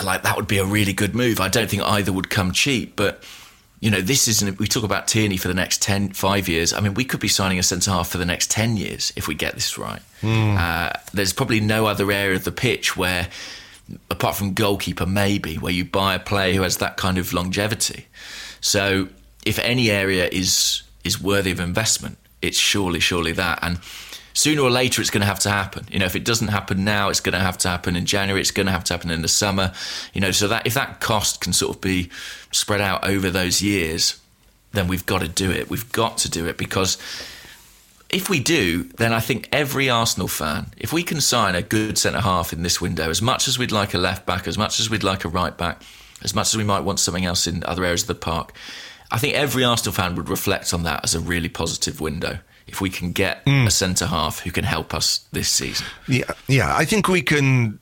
like 0.04 0.24
that 0.24 0.36
would 0.36 0.48
be 0.48 0.58
a 0.58 0.66
really 0.66 0.94
good 0.94 1.14
move. 1.14 1.40
I 1.40 1.50
don't 1.50 1.70
think 1.70 1.84
either 1.84 2.12
would 2.12 2.30
come 2.30 2.52
cheap, 2.52 2.96
but 2.96 3.24
you 3.80 3.92
know, 3.92 4.00
this 4.00 4.30
isn't. 4.30 4.60
We 4.60 4.68
talk 4.68 4.86
about 4.86 5.10
Tierney 5.10 5.36
for 5.36 5.50
the 5.50 5.54
next 5.54 5.82
10, 5.82 6.14
five 6.14 6.48
years. 6.48 6.72
I 6.72 6.80
mean, 6.80 6.94
we 6.94 7.04
could 7.04 7.20
be 7.20 7.28
signing 7.28 7.60
a 7.60 7.64
centre 7.64 7.92
half 7.92 8.08
for 8.08 8.18
the 8.18 8.26
next 8.26 8.50
ten 8.50 8.78
years 8.78 9.12
if 9.18 9.28
we 9.28 9.36
get 9.36 9.56
this 9.56 9.78
right. 9.78 10.02
Mm. 10.22 10.58
Uh, 10.58 10.98
there's 11.14 11.34
probably 11.34 11.60
no 11.60 11.86
other 11.86 12.10
area 12.10 12.38
of 12.38 12.46
the 12.46 12.52
pitch 12.54 12.96
where 12.96 13.28
apart 14.10 14.36
from 14.36 14.54
goalkeeper, 14.54 15.06
maybe, 15.06 15.56
where 15.56 15.74
you 15.74 15.86
buy 15.86 16.16
a 16.16 16.20
player 16.20 16.54
who 16.54 16.62
has 16.62 16.78
that 16.78 16.98
kind 16.98 17.18
of 17.18 17.34
longevity. 17.34 18.08
So 18.62 19.10
if 19.46 19.60
any 19.60 19.92
area 19.92 20.28
is 20.32 20.84
is 21.04 21.22
worthy 21.22 21.52
of 21.52 21.60
investment, 21.60 22.18
it's 22.42 22.58
surely, 22.58 23.00
surely 23.00 23.34
that. 23.34 23.60
And 23.62 23.80
sooner 24.34 24.62
or 24.62 24.72
later 24.72 25.02
it's 25.02 25.10
going 25.10 25.22
to 25.22 25.28
have 25.28 25.40
to 25.40 25.50
happen. 25.50 25.86
You 25.92 26.00
know, 26.00 26.06
if 26.06 26.16
it 26.16 26.24
doesn't 26.24 26.48
happen 26.48 26.84
now, 26.84 27.10
it's 27.10 27.20
going 27.20 27.34
to 27.34 27.40
have 27.40 27.58
to 27.60 27.70
happen 27.70 27.96
in 27.96 28.06
January. 28.06 28.42
It's 28.42 28.52
going 28.52 28.68
to 28.68 28.72
have 28.72 28.86
to 28.86 28.94
happen 28.94 29.12
in 29.12 29.22
the 29.22 29.28
summer. 29.28 29.74
You 30.14 30.22
know, 30.22 30.32
so 30.32 30.48
that 30.48 30.66
if 30.66 30.74
that 30.76 31.02
cost 31.02 31.42
can 31.42 31.54
sort 31.54 31.76
of 31.76 31.82
be 31.82 32.10
spread 32.52 32.82
out 32.82 33.08
over 33.08 33.30
those 33.30 33.62
years, 33.62 34.20
then 34.72 34.88
we've 34.88 35.06
got 35.06 35.22
to 35.22 35.28
do 35.28 35.52
it. 35.52 35.70
We've 35.70 35.92
got 35.92 36.18
to 36.20 36.30
do 36.30 36.48
it 36.48 36.58
because 36.58 36.98
if 38.14 38.30
we 38.30 38.40
do, 38.40 38.84
then 38.84 39.12
I 39.12 39.20
think 39.20 39.50
every 39.52 39.90
Arsenal 39.90 40.28
fan, 40.28 40.68
if 40.78 40.94
we 40.94 41.04
can 41.04 41.20
sign 41.20 41.56
a 41.56 41.62
good 41.62 41.98
centre 41.98 42.22
half 42.22 42.54
in 42.54 42.64
this 42.64 42.80
window, 42.80 43.10
as 43.10 43.22
much 43.22 43.48
as 43.48 43.58
we'd 43.58 43.72
like 43.72 43.94
a 43.94 43.98
left 43.98 44.26
back, 44.26 44.48
as 44.48 44.58
much 44.58 44.80
as 44.80 44.90
we'd 44.90 45.04
like 45.04 45.26
a 45.26 45.30
right 45.30 45.58
back, 45.58 45.82
as 46.22 46.36
much 46.36 46.54
as 46.54 46.58
we 46.58 46.64
might 46.64 46.82
want 46.82 47.00
something 47.00 47.26
else 47.26 47.48
in 47.48 47.64
other 47.66 47.84
areas 47.84 48.04
of 48.04 48.08
the 48.08 48.16
park, 48.16 48.54
I 49.12 49.18
think 49.18 49.34
every 49.36 49.64
Arsenal 49.64 49.94
fan 49.94 50.16
would 50.16 50.30
reflect 50.30 50.74
on 50.74 50.84
that 50.84 51.04
as 51.04 51.16
a 51.16 51.20
really 51.20 51.50
positive 51.50 52.00
window 52.00 52.40
if 52.68 52.80
we 52.82 52.90
can 52.90 53.12
get 53.12 53.46
mm. 53.46 53.68
a 53.68 53.72
centre 53.72 54.06
half 54.06 54.40
who 54.40 54.52
can 54.52 54.64
help 54.64 54.94
us 54.94 55.28
this 55.32 55.50
season. 55.50 55.86
Yeah, 56.08 56.32
yeah, 56.48 56.76
I 56.76 56.86
think 56.86 57.08
we 57.08 57.22
can. 57.22 57.80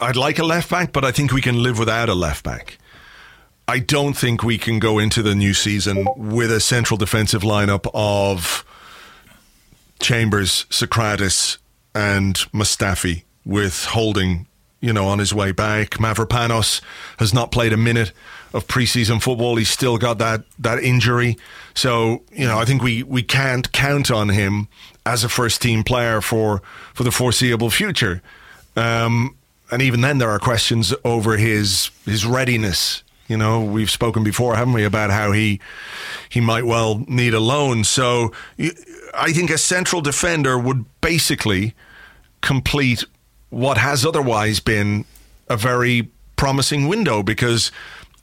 I'd 0.00 0.16
like 0.16 0.38
a 0.38 0.44
left 0.44 0.70
back, 0.70 0.92
but 0.92 1.04
I 1.04 1.12
think 1.12 1.32
we 1.32 1.40
can 1.40 1.62
live 1.62 1.78
without 1.78 2.08
a 2.08 2.14
left 2.14 2.44
back. 2.44 2.78
I 3.68 3.78
don't 3.78 4.14
think 4.14 4.42
we 4.42 4.58
can 4.58 4.78
go 4.78 4.98
into 4.98 5.22
the 5.22 5.34
new 5.34 5.54
season 5.54 6.06
with 6.16 6.50
a 6.50 6.60
central 6.60 6.98
defensive 6.98 7.42
lineup 7.42 7.88
of 7.94 8.64
Chambers, 10.02 10.66
Sokratis, 10.68 11.58
and 11.94 12.34
Mustafi 12.52 13.22
with 13.44 13.84
Holding, 13.86 14.46
you 14.80 14.92
know, 14.92 15.06
on 15.06 15.18
his 15.18 15.32
way 15.32 15.52
back. 15.52 15.92
Mavropanos 15.92 16.82
has 17.18 17.32
not 17.32 17.52
played 17.52 17.72
a 17.72 17.76
minute 17.76 18.12
of 18.52 18.66
preseason 18.66 19.22
football. 19.22 19.56
He's 19.56 19.70
still 19.70 19.98
got 19.98 20.18
that 20.18 20.44
that 20.58 20.80
injury. 20.80 21.38
So, 21.74 22.22
you 22.32 22.46
know, 22.46 22.58
I 22.58 22.64
think 22.64 22.82
we, 22.82 23.02
we 23.02 23.22
can't 23.22 23.70
count 23.72 24.10
on 24.10 24.28
him 24.28 24.68
as 25.06 25.24
a 25.24 25.28
first 25.28 25.62
team 25.62 25.82
player 25.84 26.20
for 26.20 26.62
for 26.94 27.04
the 27.04 27.10
foreseeable 27.10 27.70
future. 27.70 28.22
Um, 28.76 29.36
and 29.70 29.80
even 29.80 30.02
then 30.02 30.18
there 30.18 30.30
are 30.30 30.38
questions 30.38 30.92
over 31.04 31.36
his 31.36 31.90
his 32.04 32.26
readiness. 32.26 33.02
You 33.32 33.38
know, 33.38 33.64
we've 33.64 33.90
spoken 33.90 34.22
before, 34.22 34.56
haven't 34.56 34.74
we, 34.74 34.84
about 34.84 35.10
how 35.10 35.32
he 35.32 35.58
he 36.28 36.40
might 36.40 36.66
well 36.66 37.02
need 37.08 37.32
a 37.32 37.40
loan. 37.40 37.82
So 37.82 38.30
I 39.14 39.32
think 39.32 39.48
a 39.48 39.56
central 39.56 40.02
defender 40.02 40.58
would 40.58 40.84
basically 41.00 41.74
complete 42.42 43.04
what 43.48 43.78
has 43.78 44.04
otherwise 44.04 44.60
been 44.60 45.06
a 45.48 45.56
very 45.56 46.10
promising 46.36 46.88
window 46.88 47.22
because 47.22 47.72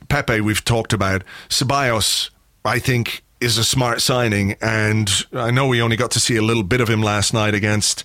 Pepe, 0.10 0.42
we've 0.42 0.64
talked 0.64 0.94
about. 0.94 1.24
Ceballos, 1.50 2.30
I 2.64 2.78
think, 2.78 3.24
is 3.42 3.58
a 3.58 3.64
smart 3.64 4.02
signing, 4.02 4.58
and 4.62 5.10
I 5.34 5.50
know 5.50 5.68
we 5.68 5.82
only 5.82 5.96
got 5.96 6.12
to 6.12 6.20
see 6.20 6.36
a 6.36 6.44
little 6.44 6.62
bit 6.62 6.82
of 6.82 6.88
him 6.88 7.02
last 7.02 7.34
night 7.34 7.56
against. 7.56 8.04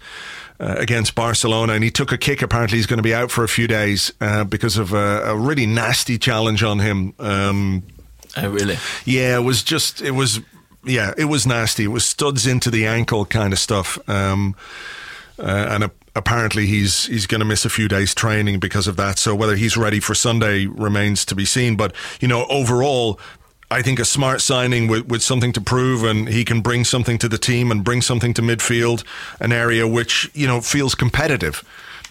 Uh, 0.60 0.76
against 0.78 1.16
Barcelona, 1.16 1.72
and 1.72 1.82
he 1.82 1.90
took 1.90 2.12
a 2.12 2.16
kick. 2.16 2.40
Apparently, 2.40 2.78
he's 2.78 2.86
going 2.86 2.98
to 2.98 3.02
be 3.02 3.12
out 3.12 3.32
for 3.32 3.42
a 3.42 3.48
few 3.48 3.66
days 3.66 4.12
uh, 4.20 4.44
because 4.44 4.76
of 4.76 4.92
a, 4.92 5.22
a, 5.24 5.36
really 5.36 5.66
nasty 5.66 6.16
challenge 6.16 6.62
on 6.62 6.78
him. 6.78 7.12
Um, 7.18 7.82
oh, 8.36 8.50
really? 8.50 8.76
Yeah, 9.04 9.36
it 9.36 9.40
was 9.40 9.64
just 9.64 10.00
it 10.00 10.12
was 10.12 10.40
yeah, 10.84 11.12
it 11.16 11.24
was 11.24 11.44
nasty. 11.44 11.84
It 11.84 11.88
was 11.88 12.04
studs 12.04 12.46
into 12.46 12.70
the 12.70 12.86
ankle 12.86 13.24
kind 13.24 13.52
of 13.52 13.58
stuff. 13.58 13.98
Um, 14.08 14.54
uh, 15.38 15.66
and 15.70 15.84
a, 15.84 15.90
apparently 16.14 16.66
he's 16.66 17.06
he's 17.06 17.26
going 17.26 17.40
to 17.40 17.44
miss 17.44 17.64
a 17.64 17.70
few 17.70 17.88
days 17.88 18.14
training 18.14 18.60
because 18.60 18.86
of 18.86 18.96
that. 18.96 19.18
So 19.18 19.34
whether 19.34 19.56
he's 19.56 19.76
ready 19.76 20.00
for 20.00 20.14
Sunday 20.14 20.66
remains 20.66 21.24
to 21.26 21.34
be 21.34 21.44
seen. 21.44 21.76
But 21.76 21.94
you 22.20 22.28
know, 22.28 22.46
overall, 22.46 23.18
I 23.70 23.82
think 23.82 23.98
a 23.98 24.04
smart 24.04 24.40
signing 24.40 24.88
with, 24.88 25.06
with 25.06 25.22
something 25.22 25.52
to 25.52 25.60
prove, 25.60 26.04
and 26.04 26.28
he 26.28 26.44
can 26.44 26.60
bring 26.60 26.84
something 26.84 27.18
to 27.18 27.28
the 27.28 27.38
team 27.38 27.70
and 27.70 27.82
bring 27.82 28.02
something 28.02 28.34
to 28.34 28.42
midfield, 28.42 29.04
an 29.40 29.52
area 29.52 29.86
which 29.88 30.30
you 30.34 30.46
know 30.46 30.60
feels 30.60 30.94
competitive 30.94 31.64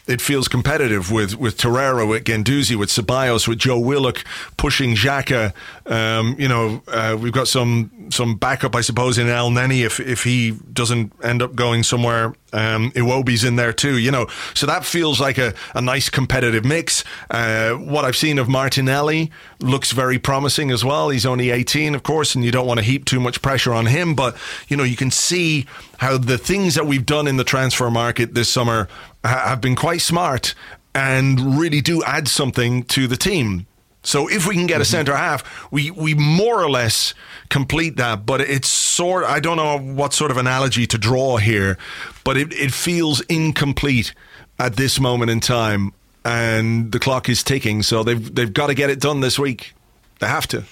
it 0.05 0.21
feels 0.21 0.47
competitive 0.47 1.11
with 1.11 1.35
with 1.35 1.57
Torreira, 1.57 2.07
with 2.07 2.25
Guendouzi, 2.25 2.75
with 2.75 2.89
Ceballos, 2.89 3.47
with 3.47 3.59
Joe 3.59 3.79
Willock 3.79 4.23
pushing 4.57 4.95
Xhaka. 4.95 5.53
Um, 5.85 6.35
you 6.37 6.47
know, 6.47 6.81
uh, 6.87 7.17
we've 7.19 7.31
got 7.31 7.47
some 7.47 8.09
some 8.11 8.35
backup, 8.35 8.75
I 8.75 8.81
suppose, 8.81 9.17
in 9.17 9.27
Elneny 9.27 9.85
if 9.85 9.99
if 9.99 10.23
he 10.23 10.51
doesn't 10.51 11.13
end 11.23 11.41
up 11.41 11.55
going 11.55 11.83
somewhere. 11.83 12.33
Um, 12.51 12.91
Iwobi's 12.91 13.43
in 13.43 13.55
there 13.55 13.73
too, 13.73 13.97
you 13.97 14.11
know. 14.11 14.27
So 14.53 14.67
that 14.67 14.85
feels 14.85 15.19
like 15.19 15.37
a, 15.37 15.53
a 15.73 15.81
nice 15.81 16.09
competitive 16.09 16.63
mix. 16.63 17.03
Uh, 17.31 17.71
what 17.71 18.05
I've 18.05 18.15
seen 18.15 18.37
of 18.37 18.47
Martinelli 18.47 19.31
looks 19.59 19.91
very 19.91 20.19
promising 20.19 20.69
as 20.69 20.85
well. 20.85 21.09
He's 21.09 21.25
only 21.25 21.49
18, 21.49 21.95
of 21.95 22.03
course, 22.03 22.35
and 22.35 22.45
you 22.45 22.51
don't 22.51 22.67
want 22.67 22.79
to 22.79 22.85
heap 22.85 23.05
too 23.05 23.19
much 23.19 23.41
pressure 23.41 23.73
on 23.73 23.87
him. 23.87 24.13
But 24.13 24.35
you 24.67 24.77
know, 24.77 24.83
you 24.83 24.95
can 24.95 25.09
see 25.09 25.65
how 25.97 26.17
the 26.17 26.37
things 26.37 26.75
that 26.75 26.85
we've 26.85 27.05
done 27.05 27.27
in 27.27 27.37
the 27.37 27.43
transfer 27.43 27.89
market 27.89 28.33
this 28.33 28.49
summer 28.49 28.87
have 29.23 29.61
been 29.61 29.75
quite 29.75 30.01
smart 30.01 30.53
and 30.95 31.59
really 31.59 31.81
do 31.81 32.03
add 32.03 32.27
something 32.27 32.83
to 32.83 33.07
the 33.07 33.17
team. 33.17 33.65
So 34.03 34.27
if 34.29 34.45
we 34.45 34.55
can 34.55 34.67
get 34.67 34.81
a 34.81 34.83
mm-hmm. 34.83 34.91
centre 34.91 35.15
half, 35.15 35.71
we 35.71 35.89
we 35.91 36.13
more 36.13 36.61
or 36.61 36.69
less 36.69 37.13
complete 37.49 37.95
that. 37.97 38.25
But 38.25 38.41
it's 38.41 38.67
sort. 38.67 39.23
I 39.23 39.39
don't 39.39 39.57
know 39.57 39.79
what 39.79 40.13
sort 40.13 40.29
of 40.29 40.37
analogy 40.37 40.85
to 40.87 40.97
draw 40.97 41.37
here, 41.37 41.77
but 42.23 42.37
it, 42.37 42.53
it 42.53 42.73
feels 42.73 43.21
incomplete 43.21 44.13
at 44.59 44.75
this 44.75 44.99
moment 44.99 45.31
in 45.31 45.39
time, 45.39 45.93
and 46.25 46.91
the 46.91 46.99
clock 46.99 47.29
is 47.29 47.43
ticking. 47.43 47.81
So 47.81 48.03
they've 48.03 48.35
they've 48.35 48.51
got 48.51 48.67
to 48.67 48.73
get 48.73 48.89
it 48.89 48.99
done 48.99 49.21
this 49.21 49.39
week. 49.39 49.73
They 50.19 50.27
have 50.27 50.47
to. 50.49 50.65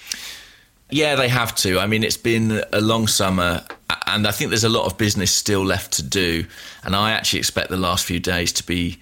Yeah, 0.92 1.14
they 1.14 1.28
have 1.28 1.54
to. 1.56 1.78
I 1.78 1.86
mean, 1.86 2.04
it's 2.04 2.18
been 2.18 2.62
a 2.70 2.80
long 2.82 3.06
summer, 3.06 3.64
and 4.06 4.26
I 4.26 4.30
think 4.30 4.50
there's 4.50 4.62
a 4.62 4.68
lot 4.68 4.84
of 4.84 4.98
business 4.98 5.32
still 5.32 5.64
left 5.64 5.94
to 5.94 6.02
do. 6.02 6.44
And 6.84 6.94
I 6.94 7.12
actually 7.12 7.38
expect 7.38 7.70
the 7.70 7.78
last 7.78 8.04
few 8.04 8.20
days 8.20 8.52
to 8.52 8.66
be 8.66 8.98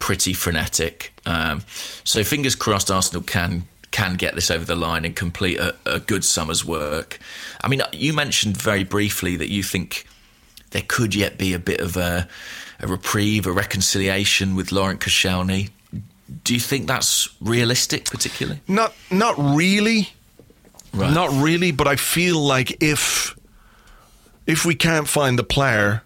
pretty 0.00 0.32
frenetic. 0.32 1.12
Um, 1.24 1.62
so 2.02 2.24
fingers 2.24 2.56
crossed, 2.56 2.90
Arsenal 2.90 3.22
can 3.22 3.68
can 3.92 4.14
get 4.14 4.34
this 4.34 4.50
over 4.50 4.64
the 4.64 4.74
line 4.74 5.04
and 5.04 5.14
complete 5.14 5.60
a, 5.60 5.76
a, 5.84 6.00
good 6.00 6.24
summer's 6.24 6.64
work. 6.64 7.18
I 7.60 7.68
mean, 7.68 7.82
you 7.92 8.14
mentioned 8.14 8.56
very 8.56 8.84
briefly 8.84 9.36
that 9.36 9.50
you 9.50 9.62
think 9.62 10.06
there 10.70 10.82
could 10.88 11.14
yet 11.14 11.36
be 11.36 11.52
a 11.52 11.58
bit 11.58 11.78
of 11.78 11.98
a, 11.98 12.26
a 12.80 12.86
reprieve, 12.86 13.46
a 13.46 13.52
reconciliation 13.52 14.56
with 14.56 14.72
Laurent 14.72 14.98
Koscielny. 14.98 15.68
Do 16.42 16.54
you 16.54 16.60
think 16.60 16.86
that's 16.86 17.28
realistic, 17.42 18.06
particularly? 18.06 18.60
Not, 18.66 18.94
not 19.10 19.34
really. 19.38 20.08
Right. 20.92 21.12
Not 21.12 21.30
really, 21.42 21.72
but 21.72 21.88
I 21.88 21.96
feel 21.96 22.38
like 22.38 22.82
if 22.82 23.36
if 24.46 24.64
we 24.64 24.74
can't 24.74 25.08
find 25.08 25.38
the 25.38 25.44
player 25.44 26.02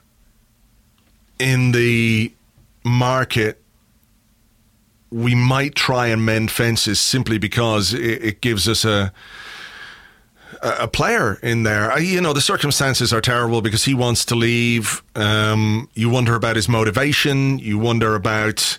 in 1.39 1.73
the 1.73 2.33
market, 2.85 3.61
we 5.11 5.35
might 5.35 5.75
try 5.75 6.07
and 6.09 6.25
mend 6.25 6.51
fences 6.51 7.01
simply 7.01 7.39
because 7.39 7.95
it, 7.95 8.25
it 8.25 8.41
gives 8.41 8.69
us 8.69 8.85
a 8.85 9.13
a 10.63 10.89
player 10.89 11.39
in 11.43 11.65
there. 11.65 11.99
You 11.99 12.21
know, 12.21 12.33
the 12.33 12.41
circumstances 12.41 13.13
are 13.13 13.21
terrible 13.21 13.63
because 13.63 13.85
he 13.85 13.95
wants 13.95 14.25
to 14.27 14.35
leave. 14.35 15.03
Um, 15.15 15.89
you 15.95 16.09
wonder 16.09 16.35
about 16.35 16.57
his 16.57 16.69
motivation. 16.69 17.59
You 17.59 17.79
wonder 17.79 18.15
about 18.15 18.79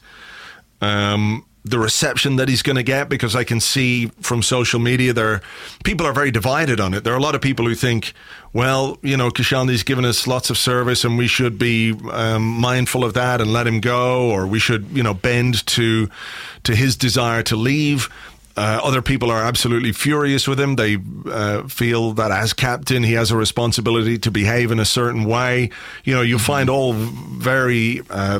um, 0.81 1.45
the 1.69 1.79
reception 1.79 2.35
that 2.37 2.49
he's 2.49 2.61
going 2.61 2.75
to 2.75 2.83
get 2.83 3.09
because 3.09 3.35
I 3.35 3.43
can 3.43 3.59
see 3.59 4.07
from 4.21 4.41
social 4.41 4.79
media 4.79 5.13
there 5.13 5.41
people 5.83 6.05
are 6.05 6.13
very 6.13 6.31
divided 6.31 6.79
on 6.79 6.93
it. 6.93 7.03
There 7.03 7.13
are 7.13 7.17
a 7.17 7.21
lot 7.21 7.35
of 7.35 7.41
people 7.41 7.65
who 7.65 7.75
think, 7.75 8.13
well, 8.53 8.97
you 9.01 9.17
know, 9.17 9.29
Koscielny's 9.29 9.83
given 9.83 10.05
us 10.05 10.27
lots 10.27 10.49
of 10.49 10.57
service 10.57 11.03
and 11.03 11.17
we 11.17 11.27
should 11.27 11.57
be 11.57 11.93
um, 12.11 12.43
mindful 12.43 13.03
of 13.03 13.13
that 13.13 13.41
and 13.41 13.51
let 13.53 13.67
him 13.67 13.79
go, 13.79 14.29
or 14.29 14.47
we 14.47 14.59
should, 14.59 14.87
you 14.91 15.03
know, 15.03 15.13
bend 15.13 15.65
to 15.67 16.09
to 16.63 16.75
his 16.75 16.95
desire 16.95 17.43
to 17.43 17.55
leave. 17.55 18.09
Uh, 18.57 18.79
other 18.83 19.03
people 19.03 19.29
are 19.29 19.43
absolutely 19.43 19.91
furious 19.91 20.47
with 20.47 20.59
him. 20.59 20.75
They 20.77 20.97
uh, 21.27 21.67
feel 21.67 22.13
that 22.13 22.31
as 22.31 22.53
captain, 22.53 23.03
he 23.03 23.13
has 23.13 23.29
a 23.29 23.37
responsibility 23.37 24.17
to 24.17 24.31
behave 24.31 24.71
in 24.71 24.79
a 24.79 24.85
certain 24.85 25.25
way. 25.25 25.69
You 26.03 26.15
know, 26.15 26.23
you 26.23 26.39
find 26.39 26.67
all 26.67 26.93
very 26.93 28.01
uh, 28.09 28.39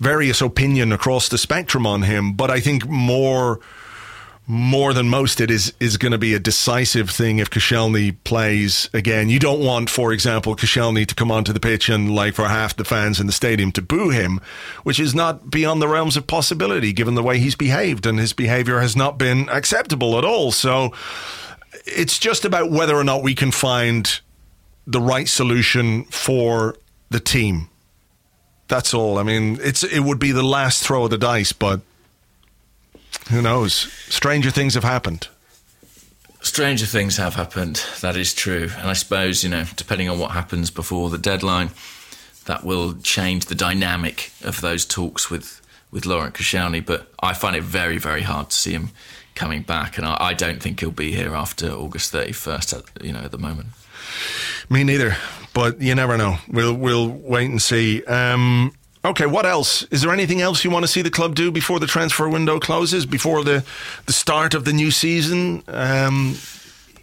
various 0.00 0.40
opinion 0.40 0.92
across 0.92 1.28
the 1.28 1.38
spectrum 1.38 1.86
on 1.86 2.02
him, 2.02 2.32
but 2.32 2.50
I 2.50 2.60
think 2.60 2.86
more 2.86 3.60
more 4.50 4.94
than 4.94 5.10
most, 5.10 5.42
it 5.42 5.50
is 5.50 5.74
is 5.78 5.98
going 5.98 6.12
to 6.12 6.18
be 6.18 6.32
a 6.32 6.38
decisive 6.38 7.10
thing 7.10 7.38
if 7.38 7.50
Koscielny 7.50 8.16
plays 8.24 8.88
again. 8.94 9.28
You 9.28 9.38
don't 9.38 9.60
want, 9.60 9.90
for 9.90 10.10
example, 10.10 10.56
Koscielny 10.56 11.06
to 11.06 11.14
come 11.14 11.30
onto 11.30 11.52
the 11.52 11.60
pitch 11.60 11.90
and 11.90 12.14
like 12.14 12.34
for 12.34 12.48
half 12.48 12.74
the 12.74 12.84
fans 12.84 13.20
in 13.20 13.26
the 13.26 13.32
stadium 13.32 13.72
to 13.72 13.82
boo 13.82 14.08
him, 14.08 14.40
which 14.84 14.98
is 14.98 15.14
not 15.14 15.50
beyond 15.50 15.82
the 15.82 15.88
realms 15.88 16.16
of 16.16 16.26
possibility 16.26 16.94
given 16.94 17.14
the 17.14 17.22
way 17.22 17.38
he's 17.38 17.56
behaved, 17.56 18.06
and 18.06 18.18
his 18.18 18.32
behaviour 18.32 18.80
has 18.80 18.96
not 18.96 19.18
been 19.18 19.50
acceptable 19.50 20.16
at 20.16 20.24
all. 20.24 20.50
So 20.50 20.94
it's 21.84 22.18
just 22.18 22.46
about 22.46 22.70
whether 22.70 22.96
or 22.96 23.04
not 23.04 23.22
we 23.22 23.34
can 23.34 23.50
find 23.50 24.20
the 24.86 25.00
right 25.00 25.28
solution 25.28 26.04
for 26.04 26.74
the 27.10 27.20
team. 27.20 27.68
That's 28.68 28.92
all. 28.92 29.18
I 29.18 29.22
mean, 29.22 29.58
it's 29.62 29.82
it 29.82 30.00
would 30.00 30.18
be 30.18 30.32
the 30.32 30.42
last 30.42 30.84
throw 30.84 31.04
of 31.04 31.10
the 31.10 31.18
dice, 31.18 31.52
but 31.52 31.80
who 33.30 33.42
knows? 33.42 33.74
Stranger 34.08 34.50
things 34.50 34.74
have 34.74 34.84
happened. 34.84 35.28
Stranger 36.40 36.86
things 36.86 37.16
have 37.16 37.34
happened. 37.34 37.82
That 38.00 38.16
is 38.16 38.32
true. 38.32 38.70
And 38.78 38.88
I 38.88 38.92
suppose, 38.92 39.42
you 39.42 39.50
know, 39.50 39.64
depending 39.76 40.08
on 40.08 40.18
what 40.18 40.30
happens 40.30 40.70
before 40.70 41.10
the 41.10 41.18
deadline, 41.18 41.70
that 42.44 42.64
will 42.64 42.94
change 43.02 43.46
the 43.46 43.54
dynamic 43.54 44.30
of 44.42 44.60
those 44.60 44.84
talks 44.84 45.30
with 45.30 45.60
with 45.90 46.06
Laurent 46.06 46.34
Koscielny. 46.34 46.84
But 46.84 47.10
I 47.20 47.32
find 47.32 47.56
it 47.56 47.62
very 47.62 47.98
very 47.98 48.22
hard 48.22 48.50
to 48.50 48.56
see 48.56 48.72
him 48.72 48.90
coming 49.34 49.62
back, 49.62 49.98
and 49.98 50.06
I, 50.06 50.16
I 50.20 50.34
don't 50.34 50.62
think 50.62 50.80
he'll 50.80 50.90
be 50.90 51.12
here 51.12 51.34
after 51.34 51.70
August 51.70 52.12
thirty 52.12 52.32
first. 52.32 52.72
at, 52.72 52.84
You 53.02 53.12
know, 53.14 53.20
at 53.20 53.30
the 53.30 53.38
moment. 53.38 53.68
Me 54.68 54.84
neither, 54.84 55.16
but 55.54 55.80
you 55.80 55.94
never 55.94 56.16
know. 56.16 56.38
We'll 56.48 56.74
we'll 56.74 57.08
wait 57.08 57.50
and 57.50 57.60
see. 57.60 58.04
Um, 58.04 58.72
okay, 59.04 59.26
what 59.26 59.46
else? 59.46 59.82
Is 59.84 60.02
there 60.02 60.12
anything 60.12 60.40
else 60.40 60.64
you 60.64 60.70
want 60.70 60.84
to 60.84 60.88
see 60.88 61.02
the 61.02 61.10
club 61.10 61.34
do 61.34 61.50
before 61.50 61.80
the 61.80 61.86
transfer 61.86 62.28
window 62.28 62.58
closes, 62.58 63.06
before 63.06 63.44
the 63.44 63.64
the 64.06 64.12
start 64.12 64.54
of 64.54 64.64
the 64.64 64.72
new 64.72 64.90
season? 64.90 65.62
Um, 65.68 66.36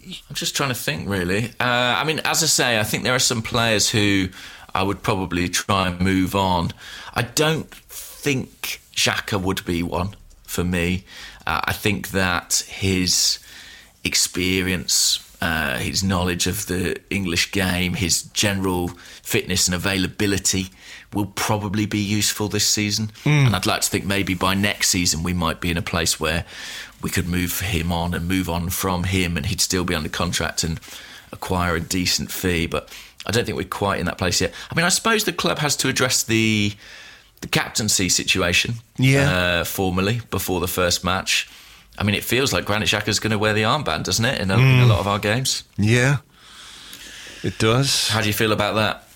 I'm 0.05 0.36
just 0.36 0.55
trying 0.55 0.70
to 0.70 0.76
think, 0.76 1.09
really. 1.09 1.45
Uh, 1.59 1.95
I 1.97 2.03
mean, 2.03 2.20
as 2.26 2.43
I 2.43 2.45
say, 2.45 2.80
I 2.80 2.84
think 2.84 3.03
there 3.03 3.16
are 3.16 3.20
some 3.20 3.41
players 3.41 3.89
who 3.89 4.30
I 4.74 4.84
would 4.84 5.01
probably 5.01 5.49
try 5.49 5.88
and 5.88 5.99
move 5.99 6.36
on. 6.36 6.72
I 7.13 7.24
don't 7.24 7.74
think 7.74 8.82
Xhaka 8.93 9.41
would 9.41 9.66
be 9.66 9.82
one 9.82 10.16
for 10.43 10.63
me. 10.63 11.05
Uh, 11.47 11.61
I 11.63 11.74
think 11.74 12.09
that 12.09 12.66
his 12.68 13.39
experience, 14.03 15.24
uh, 15.45 15.77
his 15.77 16.03
knowledge 16.03 16.47
of 16.47 16.65
the 16.65 16.99
English 17.09 17.51
game, 17.51 17.93
his 17.93 18.23
general 18.33 18.87
fitness 19.21 19.67
and 19.67 19.75
availability 19.75 20.69
will 21.13 21.27
probably 21.27 21.85
be 21.85 21.99
useful 21.99 22.47
this 22.47 22.67
season. 22.67 23.07
Mm. 23.23 23.47
And 23.47 23.55
I'd 23.55 23.65
like 23.65 23.81
to 23.81 23.89
think 23.89 24.05
maybe 24.05 24.33
by 24.33 24.53
next 24.55 24.89
season 24.89 25.23
we 25.23 25.33
might 25.33 25.61
be 25.61 25.69
in 25.69 25.77
a 25.77 25.81
place 25.81 26.19
where 26.19 26.45
we 27.01 27.09
could 27.09 27.27
move 27.27 27.59
him 27.59 27.91
on 27.91 28.13
and 28.13 28.27
move 28.27 28.49
on 28.49 28.69
from 28.69 29.03
him, 29.03 29.37
and 29.37 29.45
he'd 29.45 29.61
still 29.61 29.83
be 29.83 29.95
under 29.95 30.09
contract 30.09 30.63
and 30.63 30.79
acquire 31.31 31.75
a 31.75 31.79
decent 31.79 32.31
fee. 32.31 32.65
But 32.67 32.89
I 33.27 33.31
don't 33.31 33.45
think 33.45 33.57
we're 33.57 33.65
quite 33.65 33.99
in 33.99 34.07
that 34.07 34.17
place 34.17 34.41
yet. 34.41 34.53
I 34.71 34.75
mean, 34.75 34.85
I 34.85 34.89
suppose 34.89 35.23
the 35.23 35.33
club 35.33 35.59
has 35.59 35.75
to 35.77 35.89
address 35.89 36.23
the 36.23 36.73
the 37.41 37.47
captaincy 37.47 38.09
situation, 38.09 38.75
yeah, 38.97 39.29
uh, 39.37 39.63
formally 39.63 40.21
before 40.31 40.59
the 40.59 40.67
first 40.67 41.03
match. 41.03 41.47
I 41.97 42.03
mean, 42.03 42.15
it 42.15 42.23
feels 42.23 42.51
like 42.51 42.65
Granit 42.65 42.89
Xhaka 42.89 43.07
is 43.07 43.19
going 43.19 43.31
to 43.31 43.39
wear 43.39 43.53
the 43.53 43.63
armband, 43.63 44.03
doesn't 44.03 44.25
it, 44.25 44.41
in 44.41 44.51
a, 44.51 44.55
mm. 44.55 44.77
in 44.77 44.79
a, 44.81 44.85
lot 44.85 44.99
of 44.99 45.07
our 45.07 45.19
games? 45.19 45.63
Yeah, 45.77 46.17
it 47.43 47.57
does. 47.57 48.09
How 48.09 48.21
do 48.21 48.27
you 48.27 48.33
feel 48.33 48.51
about 48.51 48.75
that? 48.75 49.07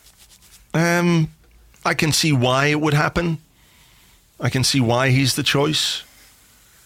Um, 0.73 1.29
I 1.83 1.93
can 1.93 2.11
see 2.11 2.31
why 2.31 2.67
it 2.67 2.79
would 2.79 2.93
happen. 2.93 3.39
I 4.39 4.49
can 4.49 4.63
see 4.63 4.79
why 4.79 5.09
he's 5.09 5.35
the 5.35 5.43
choice. 5.43 6.03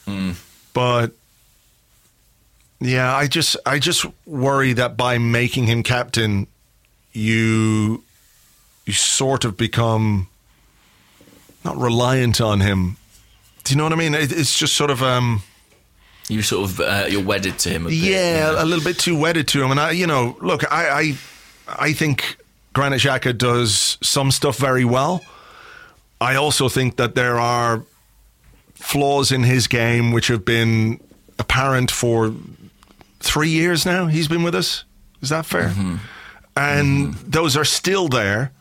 Mm. 0.07 0.35
But 0.73 1.11
yeah, 2.79 3.15
I 3.15 3.27
just 3.27 3.55
I 3.65 3.79
just 3.79 4.05
worry 4.25 4.73
that 4.73 4.97
by 4.97 5.17
making 5.17 5.67
him 5.67 5.83
captain, 5.83 6.47
you 7.11 8.03
you 8.85 8.93
sort 8.93 9.45
of 9.45 9.55
become 9.55 10.27
not 11.63 11.77
reliant 11.77 12.41
on 12.41 12.59
him. 12.59 12.97
Do 13.63 13.73
you 13.73 13.77
know 13.77 13.83
what 13.83 13.93
I 13.93 13.95
mean? 13.95 14.13
It, 14.13 14.31
it's 14.31 14.57
just 14.57 14.75
sort 14.75 14.91
of 14.91 15.01
um, 15.01 15.43
you 16.29 16.41
sort 16.41 16.69
of 16.69 16.79
uh, 16.79 17.05
you're 17.09 17.23
wedded 17.23 17.59
to 17.59 17.69
him. 17.69 17.87
A 17.87 17.89
yeah, 17.89 18.51
bit, 18.51 18.61
a 18.61 18.65
little 18.65 18.83
bit 18.83 18.99
too 18.99 19.17
wedded 19.17 19.47
to 19.49 19.63
him. 19.63 19.71
And 19.71 19.79
I, 19.79 19.91
you 19.91 20.07
know, 20.07 20.37
look, 20.41 20.71
I 20.71 20.89
I, 20.89 21.17
I 21.67 21.93
think 21.93 22.37
Granit 22.73 23.01
Xhaka 23.01 23.37
does 23.37 23.97
some 24.01 24.31
stuff 24.31 24.57
very 24.57 24.85
well. 24.85 25.23
I 26.19 26.35
also 26.35 26.69
think 26.69 26.95
that 26.97 27.15
there 27.15 27.39
are 27.39 27.83
flaws 28.75 29.31
in 29.31 29.43
his 29.43 29.67
game 29.67 30.11
which 30.11 30.27
have 30.27 30.45
been 30.45 30.99
apparent 31.39 31.91
for 31.91 32.33
three 33.19 33.49
years 33.49 33.85
now. 33.85 34.07
He's 34.07 34.27
been 34.27 34.43
with 34.43 34.55
us. 34.55 34.85
Is 35.21 35.29
that 35.29 35.45
fair? 35.45 35.69
Mm-hmm. 35.69 35.95
And 36.55 37.13
mm-hmm. 37.13 37.29
those 37.29 37.57
are 37.57 37.65
still 37.65 38.07
there. 38.07 38.51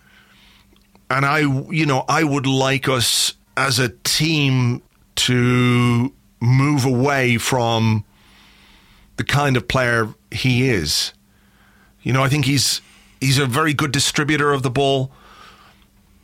And 1.10 1.26
I, 1.26 1.40
you 1.70 1.86
know, 1.86 2.04
I 2.08 2.24
would 2.24 2.46
like 2.46 2.88
us 2.88 3.34
as 3.56 3.78
a 3.78 3.90
team 3.90 4.82
to 5.14 6.12
move 6.42 6.84
away 6.84 7.38
from 7.38 8.04
the 9.16 9.24
kind 9.24 9.56
of 9.56 9.68
player 9.68 10.12
he 10.32 10.68
is. 10.68 11.12
You 12.02 12.12
know, 12.12 12.22
I 12.22 12.28
think 12.28 12.44
he's 12.44 12.80
he's 13.20 13.38
a 13.38 13.46
very 13.46 13.72
good 13.72 13.92
distributor 13.92 14.52
of 14.52 14.64
the 14.64 14.70
ball, 14.70 15.12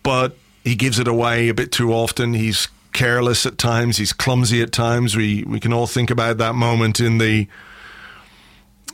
but 0.03 0.37
he 0.65 0.75
gives 0.75 0.99
it 0.99 1.07
away 1.07 1.49
a 1.49 1.55
bit 1.55 1.71
too 1.71 1.93
often. 1.93 2.35
He's 2.35 2.67
careless 2.93 3.47
at 3.47 3.59
times. 3.59 3.99
He's 3.99 4.13
clumsy 4.13 4.61
at 4.61 4.73
times. 4.73 5.17
We 5.17 5.45
we 5.45 5.61
can 5.61 5.73
all 5.73 5.87
think 5.87 6.11
about 6.11 6.39
that 6.39 6.55
moment 6.55 6.99
in 6.99 7.19
the 7.19 7.47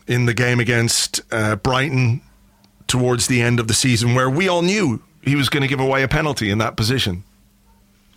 in 0.06 0.26
the 0.26 0.34
game 0.34 0.60
against 0.60 1.22
uh, 1.32 1.56
Brighton 1.56 2.20
towards 2.86 3.28
the 3.28 3.40
end 3.40 3.58
of 3.58 3.66
the 3.66 3.74
season, 3.74 4.14
where 4.14 4.28
we 4.28 4.46
all 4.46 4.60
knew 4.60 5.02
he 5.22 5.34
was 5.34 5.48
going 5.48 5.62
to 5.62 5.68
give 5.68 5.80
away 5.80 6.02
a 6.02 6.08
penalty 6.08 6.50
in 6.50 6.58
that 6.58 6.76
position. 6.76 7.24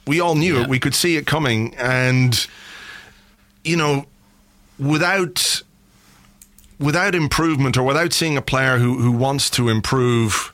We 0.06 0.20
all 0.20 0.36
knew 0.36 0.56
yeah. 0.56 0.64
it. 0.64 0.70
We 0.70 0.80
could 0.80 0.94
see 0.94 1.16
it 1.16 1.26
coming, 1.26 1.74
and 1.76 2.46
you 3.68 3.78
know, 3.78 4.06
without 4.80 5.62
without 6.80 7.16
improvement 7.16 7.78
or 7.78 7.84
without 7.84 8.14
seeing 8.14 8.38
a 8.38 8.42
player 8.42 8.78
who 8.78 9.00
who 9.00 9.12
wants 9.12 9.50
to 9.52 9.70
improve 9.70 10.54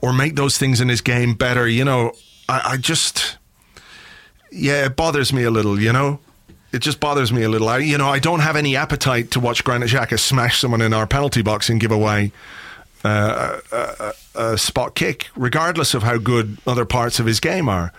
or 0.00 0.12
make 0.12 0.34
those 0.34 0.58
things 0.58 0.80
in 0.80 0.88
his 0.88 1.00
game 1.00 1.34
better, 1.34 1.66
you 1.68 1.84
know, 1.84 2.12
I, 2.48 2.72
I 2.72 2.76
just, 2.76 3.38
yeah, 4.50 4.86
it 4.86 4.96
bothers 4.96 5.32
me 5.32 5.44
a 5.44 5.50
little, 5.50 5.80
you 5.80 5.92
know? 5.92 6.18
It 6.72 6.80
just 6.80 6.98
bothers 6.98 7.32
me 7.32 7.42
a 7.42 7.48
little. 7.48 7.68
I, 7.68 7.78
you 7.78 7.98
know, 7.98 8.08
I 8.08 8.18
don't 8.18 8.40
have 8.40 8.56
any 8.56 8.74
appetite 8.74 9.30
to 9.32 9.40
watch 9.40 9.62
Granit 9.62 9.90
Xhaka 9.90 10.18
smash 10.18 10.58
someone 10.58 10.80
in 10.80 10.92
our 10.92 11.06
penalty 11.06 11.42
box 11.42 11.68
and 11.68 11.78
give 11.80 11.92
away 11.92 12.32
uh, 13.04 13.60
a, 13.70 14.12
a, 14.34 14.52
a 14.52 14.58
spot 14.58 14.94
kick, 14.94 15.28
regardless 15.36 15.94
of 15.94 16.02
how 16.02 16.18
good 16.18 16.58
other 16.66 16.84
parts 16.84 17.20
of 17.20 17.26
his 17.26 17.40
game 17.40 17.68
are 17.68 17.92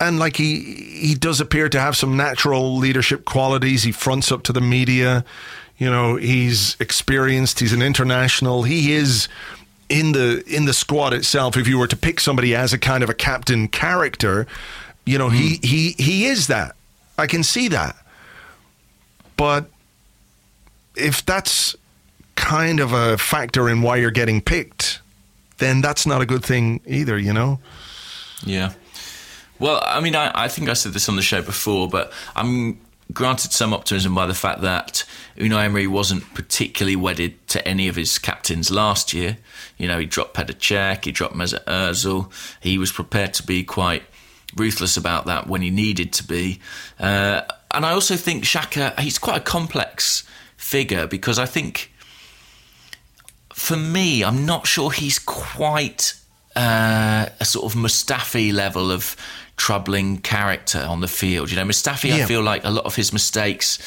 and 0.00 0.18
like 0.18 0.36
he 0.36 0.60
he 0.60 1.14
does 1.14 1.40
appear 1.40 1.68
to 1.68 1.80
have 1.80 1.96
some 1.96 2.16
natural 2.16 2.76
leadership 2.76 3.24
qualities. 3.24 3.82
He 3.82 3.92
fronts 3.92 4.30
up 4.30 4.42
to 4.44 4.52
the 4.52 4.60
media. 4.60 5.24
You 5.78 5.90
know, 5.90 6.16
he's 6.16 6.76
experienced. 6.80 7.60
He's 7.60 7.72
an 7.72 7.82
international. 7.82 8.62
He 8.62 8.92
is 8.92 9.28
in 9.88 10.12
the 10.12 10.42
in 10.46 10.64
the 10.64 10.74
squad 10.74 11.12
itself, 11.12 11.56
if 11.56 11.68
you 11.68 11.78
were 11.78 11.86
to 11.86 11.96
pick 11.96 12.20
somebody 12.20 12.54
as 12.54 12.72
a 12.72 12.78
kind 12.78 13.02
of 13.04 13.10
a 13.10 13.14
captain 13.14 13.68
character, 13.68 14.46
you 15.04 15.18
know, 15.18 15.28
mm. 15.28 15.34
he 15.34 15.56
hmm. 15.56 15.66
he 15.66 15.94
he 15.98 16.26
is 16.26 16.46
that. 16.48 16.74
I 17.18 17.26
can 17.26 17.42
see 17.42 17.68
that. 17.68 17.96
But 19.36 19.70
if 20.96 21.24
that's 21.24 21.76
kind 22.34 22.80
of 22.80 22.92
a 22.92 23.16
factor 23.18 23.68
in 23.68 23.82
why 23.82 23.96
you're 23.96 24.10
getting 24.10 24.40
picked, 24.40 25.00
then 25.58 25.80
that's 25.80 26.06
not 26.06 26.20
a 26.20 26.26
good 26.26 26.44
thing 26.44 26.80
either, 26.86 27.18
you 27.18 27.32
know? 27.32 27.58
Yeah. 28.44 28.72
Well, 29.58 29.82
I 29.84 30.00
mean, 30.00 30.14
I, 30.14 30.30
I 30.34 30.48
think 30.48 30.68
I 30.68 30.74
said 30.74 30.92
this 30.92 31.08
on 31.08 31.16
the 31.16 31.22
show 31.22 31.42
before, 31.42 31.88
but 31.88 32.12
I'm 32.34 32.80
granted 33.12 33.52
some 33.52 33.72
optimism 33.72 34.14
by 34.14 34.26
the 34.26 34.34
fact 34.34 34.60
that 34.62 35.04
Unai 35.36 35.64
Emery 35.64 35.86
wasn't 35.86 36.34
particularly 36.34 36.96
wedded 36.96 37.46
to 37.48 37.66
any 37.66 37.88
of 37.88 37.96
his 37.96 38.18
captains 38.18 38.70
last 38.70 39.14
year. 39.14 39.38
You 39.78 39.88
know, 39.88 39.98
he 39.98 40.06
dropped 40.06 40.34
Petr 40.34 40.54
Cech, 40.54 41.04
he 41.04 41.12
dropped 41.12 41.34
Mesut 41.34 41.64
Ozil. 41.64 42.30
He 42.60 42.78
was 42.78 42.92
prepared 42.92 43.32
to 43.34 43.42
be 43.42 43.64
quite 43.64 44.02
ruthless 44.56 44.96
about 44.96 45.26
that 45.26 45.46
when 45.46 45.62
he 45.62 45.70
needed 45.70 46.12
to 46.14 46.24
be. 46.24 46.60
Uh, 46.98 47.42
and 47.72 47.84
I 47.86 47.92
also 47.92 48.16
think 48.16 48.44
Xhaka, 48.44 48.98
he's 48.98 49.18
quite 49.18 49.36
a 49.36 49.44
complex 49.44 50.24
figure 50.56 51.06
because 51.06 51.38
I 51.38 51.46
think, 51.46 51.92
for 53.52 53.76
me, 53.76 54.24
I'm 54.24 54.44
not 54.44 54.66
sure 54.66 54.90
he's 54.90 55.18
quite 55.18 56.14
uh, 56.56 57.26
a 57.38 57.44
sort 57.44 57.66
of 57.66 57.78
Mustafi 57.78 58.52
level 58.52 58.90
of 58.90 59.16
troubling 59.56 60.18
character 60.18 60.80
on 60.80 61.00
the 61.00 61.08
field. 61.08 61.50
You 61.50 61.56
know, 61.56 61.64
Mustafi, 61.64 62.08
yeah. 62.08 62.24
I 62.24 62.26
feel 62.26 62.42
like 62.42 62.64
a 62.64 62.70
lot 62.70 62.84
of 62.84 62.96
his 62.96 63.12
mistakes 63.12 63.78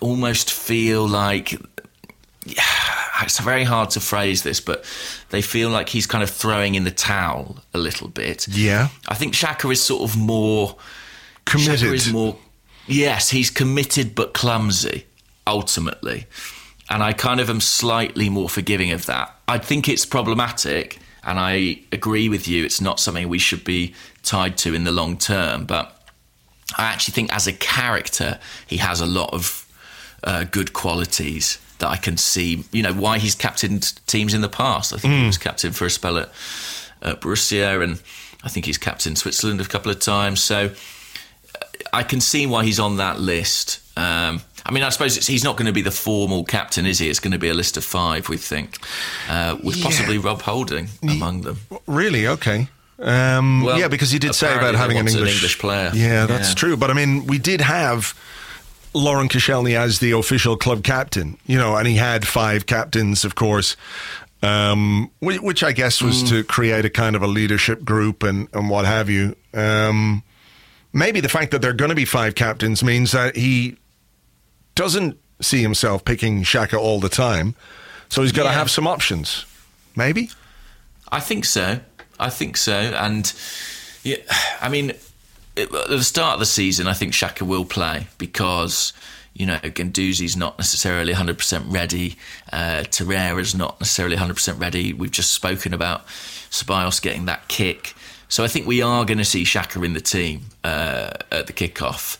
almost 0.00 0.50
feel 0.52 1.08
like 1.08 1.54
it's 3.22 3.40
very 3.40 3.64
hard 3.64 3.90
to 3.90 4.00
phrase 4.00 4.42
this, 4.42 4.60
but 4.60 4.84
they 5.30 5.42
feel 5.42 5.70
like 5.70 5.88
he's 5.88 6.06
kind 6.06 6.22
of 6.22 6.30
throwing 6.30 6.74
in 6.74 6.84
the 6.84 6.90
towel 6.90 7.58
a 7.74 7.78
little 7.78 8.08
bit. 8.08 8.46
Yeah, 8.48 8.88
I 9.08 9.14
think 9.14 9.34
Xhaka 9.34 9.70
is 9.72 9.82
sort 9.82 10.02
of 10.08 10.16
more 10.16 10.76
committed. 11.44 11.88
Xhaka 11.88 11.94
is 11.94 12.12
more, 12.12 12.36
yes, 12.86 13.30
he's 13.30 13.50
committed 13.50 14.14
but 14.14 14.34
clumsy 14.34 15.06
ultimately, 15.46 16.26
and 16.88 17.02
I 17.02 17.12
kind 17.12 17.40
of 17.40 17.50
am 17.50 17.60
slightly 17.60 18.28
more 18.28 18.48
forgiving 18.48 18.92
of 18.92 19.06
that. 19.06 19.34
I 19.48 19.58
think 19.58 19.88
it's 19.88 20.04
problematic, 20.06 20.98
and 21.26 21.40
I 21.40 21.80
agree 21.90 22.28
with 22.28 22.46
you. 22.46 22.64
It's 22.64 22.80
not 22.80 23.00
something 23.00 23.28
we 23.28 23.38
should 23.38 23.64
be 23.64 23.94
tied 24.22 24.56
to 24.58 24.74
in 24.74 24.84
the 24.84 24.92
long 24.92 25.18
term, 25.18 25.66
but 25.66 25.92
I 26.78 26.84
actually 26.84 27.12
think 27.12 27.32
as 27.34 27.46
a 27.46 27.52
character, 27.52 28.38
he 28.66 28.76
has 28.78 29.00
a 29.00 29.06
lot 29.06 29.34
of 29.34 29.66
uh, 30.24 30.44
good 30.44 30.72
qualities 30.72 31.58
that 31.80 31.88
I 31.88 31.96
can 31.96 32.16
see. 32.16 32.64
You 32.72 32.82
know 32.82 32.94
why 32.94 33.18
he's 33.18 33.34
captained 33.34 33.94
teams 34.06 34.34
in 34.34 34.40
the 34.40 34.48
past. 34.48 34.92
I 34.92 34.98
think 34.98 35.14
mm. 35.14 35.20
he 35.20 35.26
was 35.26 35.38
captain 35.38 35.72
for 35.72 35.84
a 35.84 35.90
spell 35.90 36.16
at, 36.16 36.30
at 37.02 37.20
Borussia, 37.20 37.82
and 37.82 38.00
I 38.44 38.48
think 38.48 38.66
he's 38.66 38.78
captained 38.78 39.18
Switzerland 39.18 39.60
a 39.60 39.64
couple 39.64 39.90
of 39.90 39.98
times. 39.98 40.40
So 40.40 40.70
uh, 41.54 41.64
I 41.92 42.04
can 42.04 42.20
see 42.20 42.46
why 42.46 42.64
he's 42.64 42.78
on 42.78 42.98
that 42.98 43.18
list. 43.20 43.80
Um, 43.98 44.42
I 44.68 44.72
mean, 44.72 44.82
I 44.82 44.88
suppose 44.90 45.26
he's 45.26 45.44
not 45.44 45.56
going 45.56 45.66
to 45.66 45.72
be 45.72 45.82
the 45.82 45.90
formal 45.90 46.44
captain, 46.44 46.86
is 46.86 46.98
he? 46.98 47.08
It's 47.08 47.20
going 47.20 47.32
to 47.32 47.38
be 47.38 47.48
a 47.48 47.54
list 47.54 47.76
of 47.76 47.84
five, 47.84 48.28
we 48.28 48.36
think, 48.36 48.78
uh, 49.28 49.56
with 49.62 49.76
Yeah. 49.76 49.84
possibly 49.84 50.18
Rob 50.18 50.42
Holding 50.42 50.88
among 51.02 51.42
them. 51.42 51.60
Really? 51.86 52.26
Okay. 52.26 52.68
Um, 52.98 53.62
Well, 53.62 53.78
yeah, 53.78 53.88
because 53.88 54.10
he 54.10 54.18
did 54.18 54.34
say 54.34 54.52
about 54.54 54.74
having 54.74 54.96
an 54.98 55.04
want 55.04 55.14
an 55.14 55.18
English, 55.20 55.34
English 55.36 55.58
player. 55.58 55.90
Yeah, 55.94 56.26
that's 56.26 56.48
Yeah. 56.50 56.54
true. 56.54 56.76
But 56.76 56.90
I 56.90 56.94
mean, 56.94 57.26
we 57.26 57.38
did 57.38 57.60
have 57.60 58.14
Laurent 58.94 59.30
Koscielny 59.30 59.74
as 59.78 59.98
the 59.98 60.12
official 60.12 60.56
club 60.56 60.82
captain, 60.82 61.36
you 61.46 61.58
know, 61.58 61.76
and 61.76 61.86
he 61.86 61.96
had 61.96 62.26
five 62.26 62.64
captains, 62.66 63.24
of 63.24 63.34
course, 63.34 63.76
um, 64.42 65.10
which 65.20 65.62
I 65.62 65.72
guess 65.72 66.00
was 66.02 66.22
Mm. 66.24 66.28
to 66.30 66.44
create 66.44 66.84
a 66.84 66.90
kind 66.90 67.14
of 67.14 67.22
a 67.22 67.26
leadership 67.26 67.84
group 67.84 68.22
and, 68.22 68.48
and 68.54 68.70
what 68.70 68.86
have 68.86 69.10
you. 69.10 69.36
Um, 69.54 70.22
maybe 70.92 71.20
the 71.20 71.28
fact 71.28 71.50
that 71.50 71.60
there 71.62 71.70
are 71.70 71.74
going 71.74 71.90
to 71.90 71.94
be 71.94 72.06
five 72.06 72.34
captains 72.34 72.82
means 72.82 73.12
that 73.12 73.36
he 73.36 73.76
doesn't 74.76 75.18
see 75.40 75.60
himself 75.60 76.04
picking 76.04 76.42
Xhaka 76.42 76.78
all 76.78 77.00
the 77.00 77.08
time. 77.08 77.56
So 78.08 78.22
he's 78.22 78.32
got 78.32 78.44
to 78.44 78.52
have 78.52 78.70
some 78.70 78.86
options. 78.86 79.44
Maybe? 79.96 80.30
I 81.10 81.20
think 81.20 81.44
so. 81.44 81.80
I 82.20 82.30
think 82.30 82.56
so. 82.56 82.72
And 82.72 83.32
yeah, 84.04 84.18
I 84.60 84.68
mean, 84.68 84.90
it, 85.56 85.74
at 85.74 85.88
the 85.88 86.04
start 86.04 86.34
of 86.34 86.40
the 86.40 86.46
season, 86.46 86.86
I 86.86 86.92
think 86.92 87.12
Xhaka 87.12 87.42
will 87.42 87.64
play 87.64 88.06
because 88.18 88.92
you 89.34 89.46
know 89.46 89.56
Guendouzi's 89.56 90.36
not 90.36 90.58
necessarily 90.58 91.12
100% 91.12 91.72
ready. 91.72 92.16
Uh, 92.52 92.84
Torreira's 92.84 93.54
not 93.54 93.80
necessarily 93.80 94.16
100% 94.16 94.60
ready. 94.60 94.92
We've 94.92 95.10
just 95.10 95.32
spoken 95.32 95.74
about 95.74 96.06
Ceballos 96.50 97.00
getting 97.02 97.24
that 97.26 97.48
kick. 97.48 97.94
So 98.28 98.44
I 98.44 98.48
think 98.48 98.66
we 98.66 98.82
are 98.82 99.04
going 99.04 99.18
to 99.18 99.24
see 99.24 99.44
Xhaka 99.44 99.84
in 99.84 99.92
the 99.92 100.00
team 100.00 100.42
uh, 100.64 101.10
at 101.30 101.46
the 101.46 101.52
kickoff. 101.52 102.18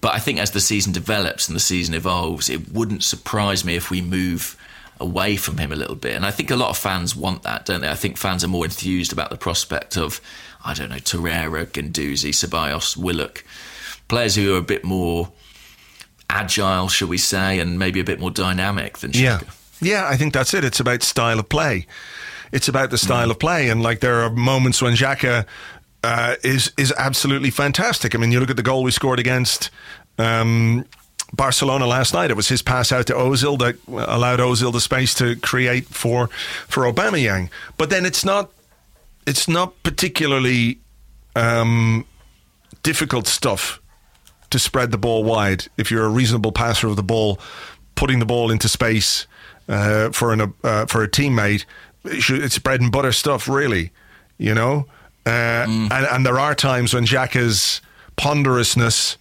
But 0.00 0.14
I 0.14 0.18
think 0.18 0.38
as 0.38 0.52
the 0.52 0.60
season 0.60 0.92
develops 0.92 1.48
and 1.48 1.56
the 1.56 1.60
season 1.60 1.94
evolves, 1.94 2.48
it 2.48 2.72
wouldn't 2.72 3.04
surprise 3.04 3.64
me 3.64 3.76
if 3.76 3.90
we 3.90 4.00
move 4.00 4.56
away 4.98 5.36
from 5.36 5.58
him 5.58 5.72
a 5.72 5.76
little 5.76 5.94
bit. 5.94 6.14
And 6.14 6.26
I 6.26 6.30
think 6.30 6.50
a 6.50 6.56
lot 6.56 6.70
of 6.70 6.78
fans 6.78 7.16
want 7.16 7.42
that, 7.42 7.66
don't 7.66 7.80
they? 7.80 7.90
I 7.90 7.94
think 7.94 8.16
fans 8.16 8.44
are 8.44 8.48
more 8.48 8.64
enthused 8.64 9.12
about 9.12 9.30
the 9.30 9.36
prospect 9.36 9.96
of, 9.96 10.20
I 10.64 10.74
don't 10.74 10.90
know, 10.90 10.96
Torreira, 10.96 11.66
Guendouzi, 11.66 12.30
Ceballos, 12.30 12.96
Willock, 12.96 13.44
players 14.08 14.36
who 14.36 14.54
are 14.54 14.58
a 14.58 14.62
bit 14.62 14.84
more 14.84 15.32
agile, 16.28 16.88
shall 16.88 17.08
we 17.08 17.18
say, 17.18 17.58
and 17.58 17.78
maybe 17.78 18.00
a 18.00 18.04
bit 18.04 18.20
more 18.20 18.30
dynamic 18.30 18.98
than 18.98 19.12
Yeah. 19.12 19.40
Yeah, 19.82 20.06
I 20.06 20.16
think 20.18 20.34
that's 20.34 20.52
it. 20.52 20.62
It's 20.62 20.80
about 20.80 21.02
style 21.02 21.38
of 21.38 21.48
play. 21.48 21.86
It's 22.52 22.68
about 22.68 22.90
the 22.90 22.98
style 22.98 23.30
of 23.30 23.38
play. 23.38 23.70
And 23.70 23.82
like 23.82 24.00
there 24.00 24.20
are 24.20 24.30
moments 24.30 24.82
when 24.82 24.94
Xhaka 24.94 25.46
uh, 26.02 26.36
is 26.42 26.72
is 26.76 26.92
absolutely 26.96 27.50
fantastic. 27.50 28.14
I 28.14 28.18
mean, 28.18 28.32
you 28.32 28.40
look 28.40 28.50
at 28.50 28.56
the 28.56 28.62
goal 28.62 28.82
we 28.82 28.90
scored 28.90 29.18
against 29.18 29.70
um, 30.18 30.84
Barcelona 31.32 31.86
last 31.86 32.14
night. 32.14 32.30
It 32.30 32.36
was 32.36 32.48
his 32.48 32.62
pass 32.62 32.92
out 32.92 33.06
to 33.06 33.14
Ozil 33.14 33.58
that 33.58 33.76
allowed 33.88 34.40
Ozil 34.40 34.72
the 34.72 34.80
space 34.80 35.14
to 35.14 35.36
create 35.36 35.86
for 35.86 36.28
for 36.68 36.84
Aubameyang. 36.84 37.50
But 37.76 37.90
then 37.90 38.06
it's 38.06 38.24
not 38.24 38.50
it's 39.26 39.48
not 39.48 39.82
particularly 39.82 40.78
um, 41.36 42.06
difficult 42.82 43.26
stuff 43.26 43.80
to 44.50 44.58
spread 44.58 44.90
the 44.90 44.98
ball 44.98 45.22
wide 45.22 45.66
if 45.76 45.90
you're 45.90 46.04
a 46.04 46.08
reasonable 46.08 46.52
passer 46.52 46.88
of 46.88 46.96
the 46.96 47.02
ball, 47.02 47.38
putting 47.94 48.18
the 48.18 48.26
ball 48.26 48.50
into 48.50 48.68
space 48.68 49.26
uh, 49.68 50.10
for 50.10 50.32
an 50.32 50.52
uh, 50.64 50.86
for 50.86 51.02
a 51.02 51.08
teammate. 51.08 51.64
It's 52.04 52.58
bread 52.58 52.80
and 52.80 52.90
butter 52.90 53.12
stuff, 53.12 53.48
really. 53.48 53.90
You 54.38 54.54
know, 54.54 54.86
uh, 55.26 55.66
and, 55.66 55.92
and 55.92 56.26
there 56.26 56.38
are 56.38 56.54
times 56.54 56.94
when 56.94 57.04
Xhaka's 57.04 57.80
ponderousness. 58.16 59.16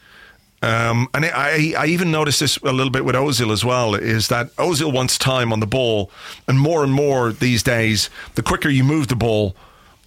Um, 0.61 1.07
and 1.13 1.25
I, 1.25 1.73
I 1.77 1.85
even 1.85 2.11
noticed 2.11 2.41
this 2.41 2.57
a 2.57 2.73
little 2.73 2.91
bit 2.91 3.05
with 3.05 3.15
Ozil 3.15 3.51
as 3.51 3.63
well. 3.63 3.95
Is 3.95 4.27
that 4.27 4.53
Ozil 4.57 4.93
wants 4.93 5.17
time 5.17 5.53
on 5.53 5.59
the 5.61 5.67
ball, 5.67 6.11
and 6.47 6.59
more 6.59 6.83
and 6.83 6.93
more 6.93 7.31
these 7.31 7.63
days, 7.63 8.09
the 8.35 8.43
quicker 8.43 8.67
you 8.69 8.83
move 8.83 9.07
the 9.07 9.15
ball, 9.15 9.55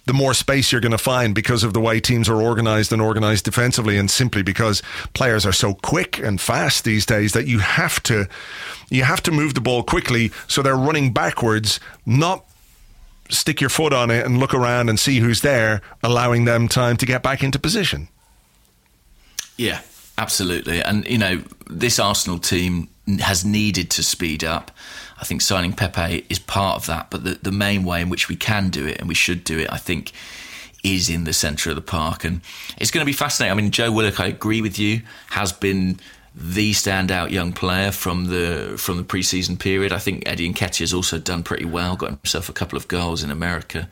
the 0.05 0.13
more 0.13 0.33
space 0.33 0.71
you're 0.71 0.81
going 0.81 0.91
to 0.91 0.97
find 0.97 1.33
because 1.33 1.63
of 1.63 1.73
the 1.73 1.79
way 1.79 1.99
teams 1.99 2.27
are 2.29 2.41
organized 2.41 2.91
and 2.91 3.01
organized 3.01 3.45
defensively, 3.45 3.97
and 3.97 4.11
simply 4.11 4.43
because 4.43 4.83
players 5.13 5.45
are 5.45 5.53
so 5.53 5.73
quick 5.73 6.19
and 6.19 6.39
fast 6.39 6.83
these 6.83 7.05
days 7.05 7.33
that 7.33 7.47
you 7.47 7.59
have 7.59 8.03
to 8.03 8.27
you 8.89 9.03
have 9.03 9.23
to 9.23 9.31
move 9.31 9.55
the 9.55 9.61
ball 9.61 9.81
quickly 9.81 10.31
so 10.47 10.61
they're 10.61 10.75
running 10.75 11.13
backwards, 11.13 11.79
not 12.05 12.45
stick 13.29 13.61
your 13.61 13.69
foot 13.69 13.93
on 13.93 14.11
it 14.11 14.25
and 14.25 14.37
look 14.37 14.53
around 14.53 14.89
and 14.89 14.99
see 14.99 15.19
who's 15.19 15.41
there, 15.41 15.81
allowing 16.03 16.45
them 16.45 16.67
time 16.67 16.97
to 16.97 17.05
get 17.05 17.23
back 17.23 17.43
into 17.43 17.59
position. 17.59 18.07
Yeah, 19.57 19.81
absolutely. 20.17 20.81
And, 20.81 21.05
you 21.07 21.17
know, 21.17 21.43
this 21.69 21.99
Arsenal 21.99 22.39
team 22.39 22.89
has 23.19 23.43
needed 23.45 23.89
to 23.91 24.03
speed 24.03 24.43
up. 24.43 24.71
I 25.19 25.25
think 25.25 25.41
signing 25.41 25.73
Pepe 25.73 26.25
is 26.29 26.39
part 26.39 26.77
of 26.77 26.85
that. 26.87 27.09
But 27.09 27.23
the, 27.23 27.39
the 27.41 27.51
main 27.51 27.83
way 27.83 28.01
in 28.01 28.09
which 28.09 28.29
we 28.29 28.35
can 28.35 28.69
do 28.69 28.85
it 28.85 28.99
and 28.99 29.07
we 29.07 29.15
should 29.15 29.43
do 29.43 29.59
it, 29.59 29.71
I 29.71 29.77
think, 29.77 30.11
is 30.83 31.09
in 31.09 31.23
the 31.23 31.33
centre 31.33 31.69
of 31.69 31.75
the 31.75 31.81
park. 31.81 32.23
And 32.23 32.41
it's 32.77 32.91
going 32.91 33.03
to 33.03 33.09
be 33.09 33.13
fascinating. 33.13 33.57
I 33.57 33.61
mean, 33.61 33.71
Joe 33.71 33.91
Willock, 33.91 34.19
I 34.19 34.27
agree 34.27 34.61
with 34.61 34.77
you, 34.77 35.01
has 35.29 35.53
been 35.53 35.99
the 36.35 36.71
standout 36.71 37.29
young 37.29 37.53
player 37.53 37.91
from 37.91 38.25
the 38.25 38.75
from 38.77 38.97
the 38.97 39.03
preseason 39.03 39.57
period. 39.59 39.91
I 39.91 39.99
think 39.99 40.23
Eddie 40.25 40.51
Nketiah 40.51 40.79
has 40.79 40.93
also 40.93 41.19
done 41.19 41.43
pretty 41.43 41.65
well, 41.65 41.95
got 41.95 42.09
himself 42.09 42.49
a 42.49 42.53
couple 42.53 42.77
of 42.77 42.87
goals 42.87 43.23
in 43.23 43.29
America. 43.31 43.87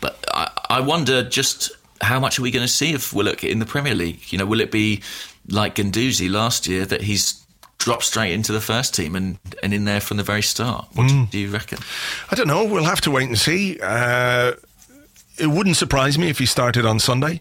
But 0.00 0.24
I, 0.32 0.50
I 0.70 0.80
wonder 0.80 1.22
just 1.22 1.70
how 2.00 2.18
much 2.18 2.38
are 2.38 2.42
we 2.42 2.50
going 2.50 2.66
to 2.66 2.72
see 2.72 2.94
of 2.94 3.12
Willock 3.12 3.44
in 3.44 3.60
the 3.60 3.66
Premier 3.66 3.94
League? 3.94 4.32
You 4.32 4.38
know, 4.38 4.46
will 4.46 4.60
it 4.60 4.70
be 4.70 5.02
like 5.48 5.76
Guendouzi 5.76 6.30
last 6.30 6.66
year 6.66 6.84
that 6.86 7.02
he's 7.02 7.44
dropped 7.78 8.04
straight 8.04 8.32
into 8.32 8.52
the 8.52 8.60
first 8.60 8.94
team 8.94 9.14
and, 9.14 9.38
and 9.62 9.72
in 9.74 9.84
there 9.84 10.00
from 10.00 10.16
the 10.16 10.22
very 10.22 10.42
start? 10.42 10.88
What 10.94 11.08
do 11.30 11.38
you 11.38 11.50
reckon? 11.50 11.78
I 12.30 12.34
don't 12.34 12.48
know. 12.48 12.64
We'll 12.64 12.84
have 12.84 13.00
to 13.02 13.10
wait 13.10 13.28
and 13.28 13.38
see. 13.38 13.78
Uh, 13.80 14.52
it 15.38 15.46
wouldn't 15.46 15.76
surprise 15.76 16.18
me 16.18 16.28
if 16.28 16.38
he 16.38 16.46
started 16.46 16.84
on 16.86 16.98
Sunday. 16.98 17.40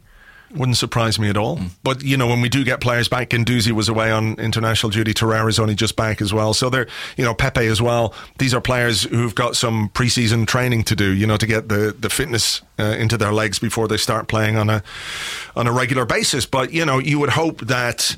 Wouldn't 0.53 0.77
surprise 0.77 1.17
me 1.17 1.29
at 1.29 1.37
all. 1.37 1.59
But 1.83 2.03
you 2.03 2.15
know, 2.17 2.27
when 2.27 2.41
we 2.41 2.49
do 2.49 2.63
get 2.63 2.79
players 2.79 3.07
back, 3.07 3.29
Guendouzi 3.29 3.71
was 3.71 3.89
away 3.89 4.11
on 4.11 4.35
international 4.35 4.91
duty. 4.91 5.13
Torreira's 5.13 5.59
only 5.59 5.75
just 5.75 5.95
back 5.95 6.21
as 6.21 6.33
well. 6.33 6.53
So 6.53 6.69
they're, 6.69 6.87
you 7.17 7.23
know, 7.23 7.33
Pepe 7.33 7.65
as 7.65 7.81
well. 7.81 8.13
These 8.37 8.53
are 8.53 8.61
players 8.61 9.03
who've 9.03 9.33
got 9.33 9.55
some 9.55 9.89
preseason 9.89 10.45
training 10.45 10.83
to 10.85 10.95
do. 10.95 11.11
You 11.11 11.27
know, 11.27 11.37
to 11.37 11.47
get 11.47 11.69
the 11.69 11.95
the 11.97 12.09
fitness 12.09 12.61
uh, 12.79 12.83
into 12.83 13.17
their 13.17 13.31
legs 13.31 13.59
before 13.59 13.87
they 13.87 13.97
start 13.97 14.27
playing 14.27 14.57
on 14.57 14.69
a 14.69 14.83
on 15.55 15.67
a 15.67 15.71
regular 15.71 16.05
basis. 16.05 16.45
But 16.45 16.71
you 16.71 16.85
know, 16.85 16.99
you 16.99 17.19
would 17.19 17.31
hope 17.31 17.61
that 17.61 18.15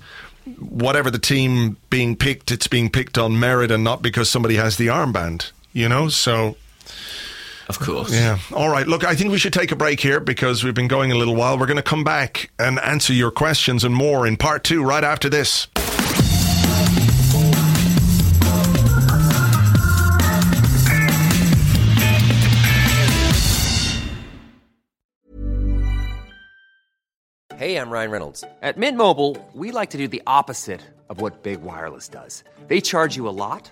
whatever 0.60 1.10
the 1.10 1.20
team 1.20 1.78
being 1.90 2.16
picked, 2.16 2.52
it's 2.52 2.68
being 2.68 2.90
picked 2.90 3.18
on 3.18 3.40
merit 3.40 3.72
and 3.72 3.84
not 3.84 4.02
because 4.02 4.30
somebody 4.30 4.56
has 4.56 4.78
the 4.78 4.88
armband. 4.88 5.52
You 5.74 5.90
know, 5.90 6.08
so 6.08 6.56
Of 7.68 7.80
course. 7.80 8.14
yeah. 8.14 8.38
All 8.54 8.70
right. 8.70 8.88
Look, 8.88 9.04
I 9.04 9.16
think 9.16 9.32
we 9.32 9.38
should 9.38 9.54
take 9.54 9.72
a 9.72 9.76
break 9.76 10.00
here 10.00 10.20
because 10.20 10.64
we've 10.64 10.74
been 10.76 10.88
going 10.88 11.12
a 11.12 11.16
little 11.16 11.36
while. 11.36 11.58
We're 11.58 11.66
going 11.66 11.78
to 11.78 11.84
come 11.84 12.04
back 12.04 12.52
and 12.60 12.80
answer 12.80 13.14
your 13.14 13.32
questions 13.32 13.84
and 13.84 13.94
more 13.96 14.28
in 14.28 14.38
part 14.38 14.64
two 14.64 14.84
right 14.84 15.04
after 15.04 15.30
this. 15.30 15.68
Hey, 27.56 27.78
I'm 27.78 27.90
Ryan 27.90 28.12
Reynolds. 28.12 28.44
At 28.62 28.78
Mint 28.78 28.98
Mobile, 28.98 29.38
we 29.54 29.72
like 29.72 29.92
to 29.92 29.98
do 29.98 30.08
the 30.08 30.22
opposite 30.28 30.82
of 31.10 31.22
what 31.22 31.44
Big 31.44 31.62
Wireless 31.62 32.10
does. 32.10 32.44
They 32.68 32.82
charge 32.82 33.16
you 33.16 33.30
a 33.30 33.38
lot, 33.46 33.72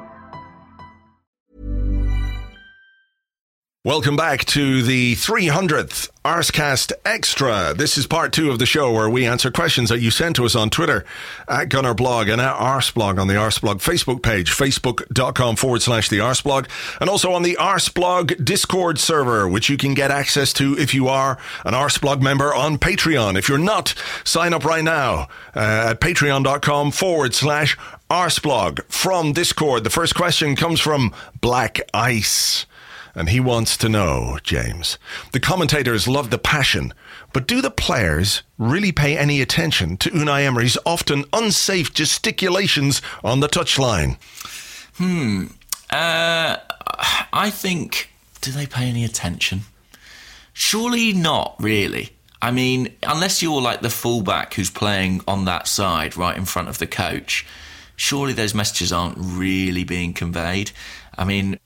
Welcome 3.83 4.15
back 4.15 4.45
to 4.45 4.83
the 4.83 5.15
300th 5.15 6.11
Arscast 6.23 6.93
Extra. 7.03 7.73
This 7.73 7.97
is 7.97 8.05
part 8.05 8.31
two 8.31 8.51
of 8.51 8.59
the 8.59 8.67
show 8.67 8.93
where 8.93 9.09
we 9.09 9.25
answer 9.25 9.49
questions 9.49 9.89
that 9.89 10.01
you 10.01 10.11
sent 10.11 10.35
to 10.35 10.45
us 10.45 10.53
on 10.53 10.69
Twitter 10.69 11.03
at 11.47 11.69
Gunnerblog 11.69 12.31
and 12.31 12.39
at 12.39 12.55
Arsblog 12.57 13.19
on 13.19 13.27
the 13.27 13.33
Arsblog 13.33 13.77
Facebook 13.77 14.21
page, 14.21 14.51
facebook.com 14.51 15.55
forward 15.55 15.81
slash 15.81 16.09
the 16.09 16.19
Arsblog, 16.19 16.67
and 17.01 17.09
also 17.09 17.33
on 17.33 17.41
the 17.41 17.57
Arsblog 17.59 18.45
Discord 18.45 18.99
server, 18.99 19.47
which 19.47 19.67
you 19.67 19.77
can 19.77 19.95
get 19.95 20.11
access 20.11 20.53
to 20.53 20.77
if 20.77 20.93
you 20.93 21.07
are 21.07 21.39
an 21.65 21.73
Arsblog 21.73 22.21
member 22.21 22.53
on 22.53 22.77
Patreon. 22.77 23.35
If 23.35 23.49
you're 23.49 23.57
not, 23.57 23.95
sign 24.23 24.53
up 24.53 24.63
right 24.63 24.83
now 24.83 25.27
uh, 25.55 25.87
at 25.89 25.99
patreon.com 25.99 26.91
forward 26.91 27.33
slash 27.33 27.75
Arsblog 28.11 28.83
from 28.89 29.33
Discord. 29.33 29.83
The 29.83 29.89
first 29.89 30.13
question 30.13 30.55
comes 30.55 30.79
from 30.79 31.15
Black 31.41 31.81
Ice. 31.95 32.67
And 33.13 33.29
he 33.29 33.39
wants 33.39 33.75
to 33.77 33.89
know, 33.89 34.39
James. 34.43 34.97
The 35.33 35.39
commentators 35.39 36.07
love 36.07 36.29
the 36.29 36.37
passion, 36.37 36.93
but 37.33 37.47
do 37.47 37.61
the 37.61 37.71
players 37.71 38.43
really 38.57 38.91
pay 38.91 39.17
any 39.17 39.41
attention 39.41 39.97
to 39.97 40.09
Unai 40.11 40.45
Emery's 40.45 40.77
often 40.85 41.25
unsafe 41.33 41.93
gesticulations 41.93 43.01
on 43.23 43.41
the 43.41 43.49
touchline? 43.49 44.17
Hmm. 44.95 45.47
Uh, 45.89 46.57
I 47.33 47.49
think. 47.49 48.09
Do 48.39 48.51
they 48.51 48.65
pay 48.65 48.85
any 48.85 49.03
attention? 49.03 49.61
Surely 50.53 51.13
not, 51.13 51.55
really. 51.59 52.11
I 52.41 52.51
mean, 52.51 52.95
unless 53.03 53.41
you're 53.43 53.61
like 53.61 53.81
the 53.81 53.89
fullback 53.89 54.55
who's 54.55 54.71
playing 54.71 55.21
on 55.27 55.45
that 55.45 55.67
side 55.67 56.17
right 56.17 56.35
in 56.35 56.45
front 56.45 56.69
of 56.69 56.79
the 56.79 56.87
coach, 56.87 57.45
surely 57.95 58.33
those 58.33 58.55
messages 58.55 58.91
aren't 58.91 59.17
really 59.19 59.83
being 59.83 60.13
conveyed. 60.13 60.71
I 61.17 61.23
mean, 61.23 61.59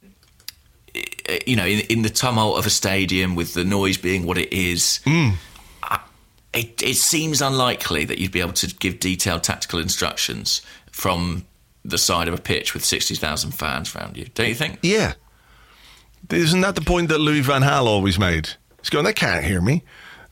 you 1.46 1.56
know, 1.56 1.66
in, 1.66 1.80
in, 1.88 2.02
the 2.02 2.10
tumult 2.10 2.58
of 2.58 2.66
a 2.66 2.70
stadium 2.70 3.36
with 3.36 3.54
the 3.54 3.64
noise 3.64 3.98
being 3.98 4.26
what 4.26 4.38
it 4.38 4.52
is, 4.54 5.00
mm. 5.06 5.34
I, 5.84 6.00
it, 6.54 6.82
it 6.82 6.96
seems 6.96 7.42
unlikely 7.42 8.06
that 8.06 8.20
you'd 8.20 8.32
be 8.32 8.42
able 8.42 8.54
to 8.54 8.68
give 8.76 9.00
detailed 9.00 9.44
tactical 9.44 9.80
instructions 9.80 10.62
from 10.92 11.46
the 11.84 11.98
side 11.98 12.28
of 12.28 12.34
a 12.34 12.42
pitch 12.42 12.74
with 12.74 12.84
60,000 12.84 13.52
fans 13.52 13.96
around 13.96 14.18
you, 14.18 14.26
don't 14.34 14.48
you 14.48 14.56
think? 14.56 14.80
Yeah. 14.82 15.14
Isn't 16.30 16.62
that 16.62 16.76
the 16.76 16.82
point 16.82 17.10
that 17.10 17.20
Louis 17.20 17.42
Van 17.42 17.62
Gaal 17.62 17.86
always 17.86 18.18
made? 18.18 18.50
He's 18.82 18.90
going, 18.90 19.06
they 19.06 19.14
can't 19.14 19.46
hear 19.46 19.62
me. 19.62 19.84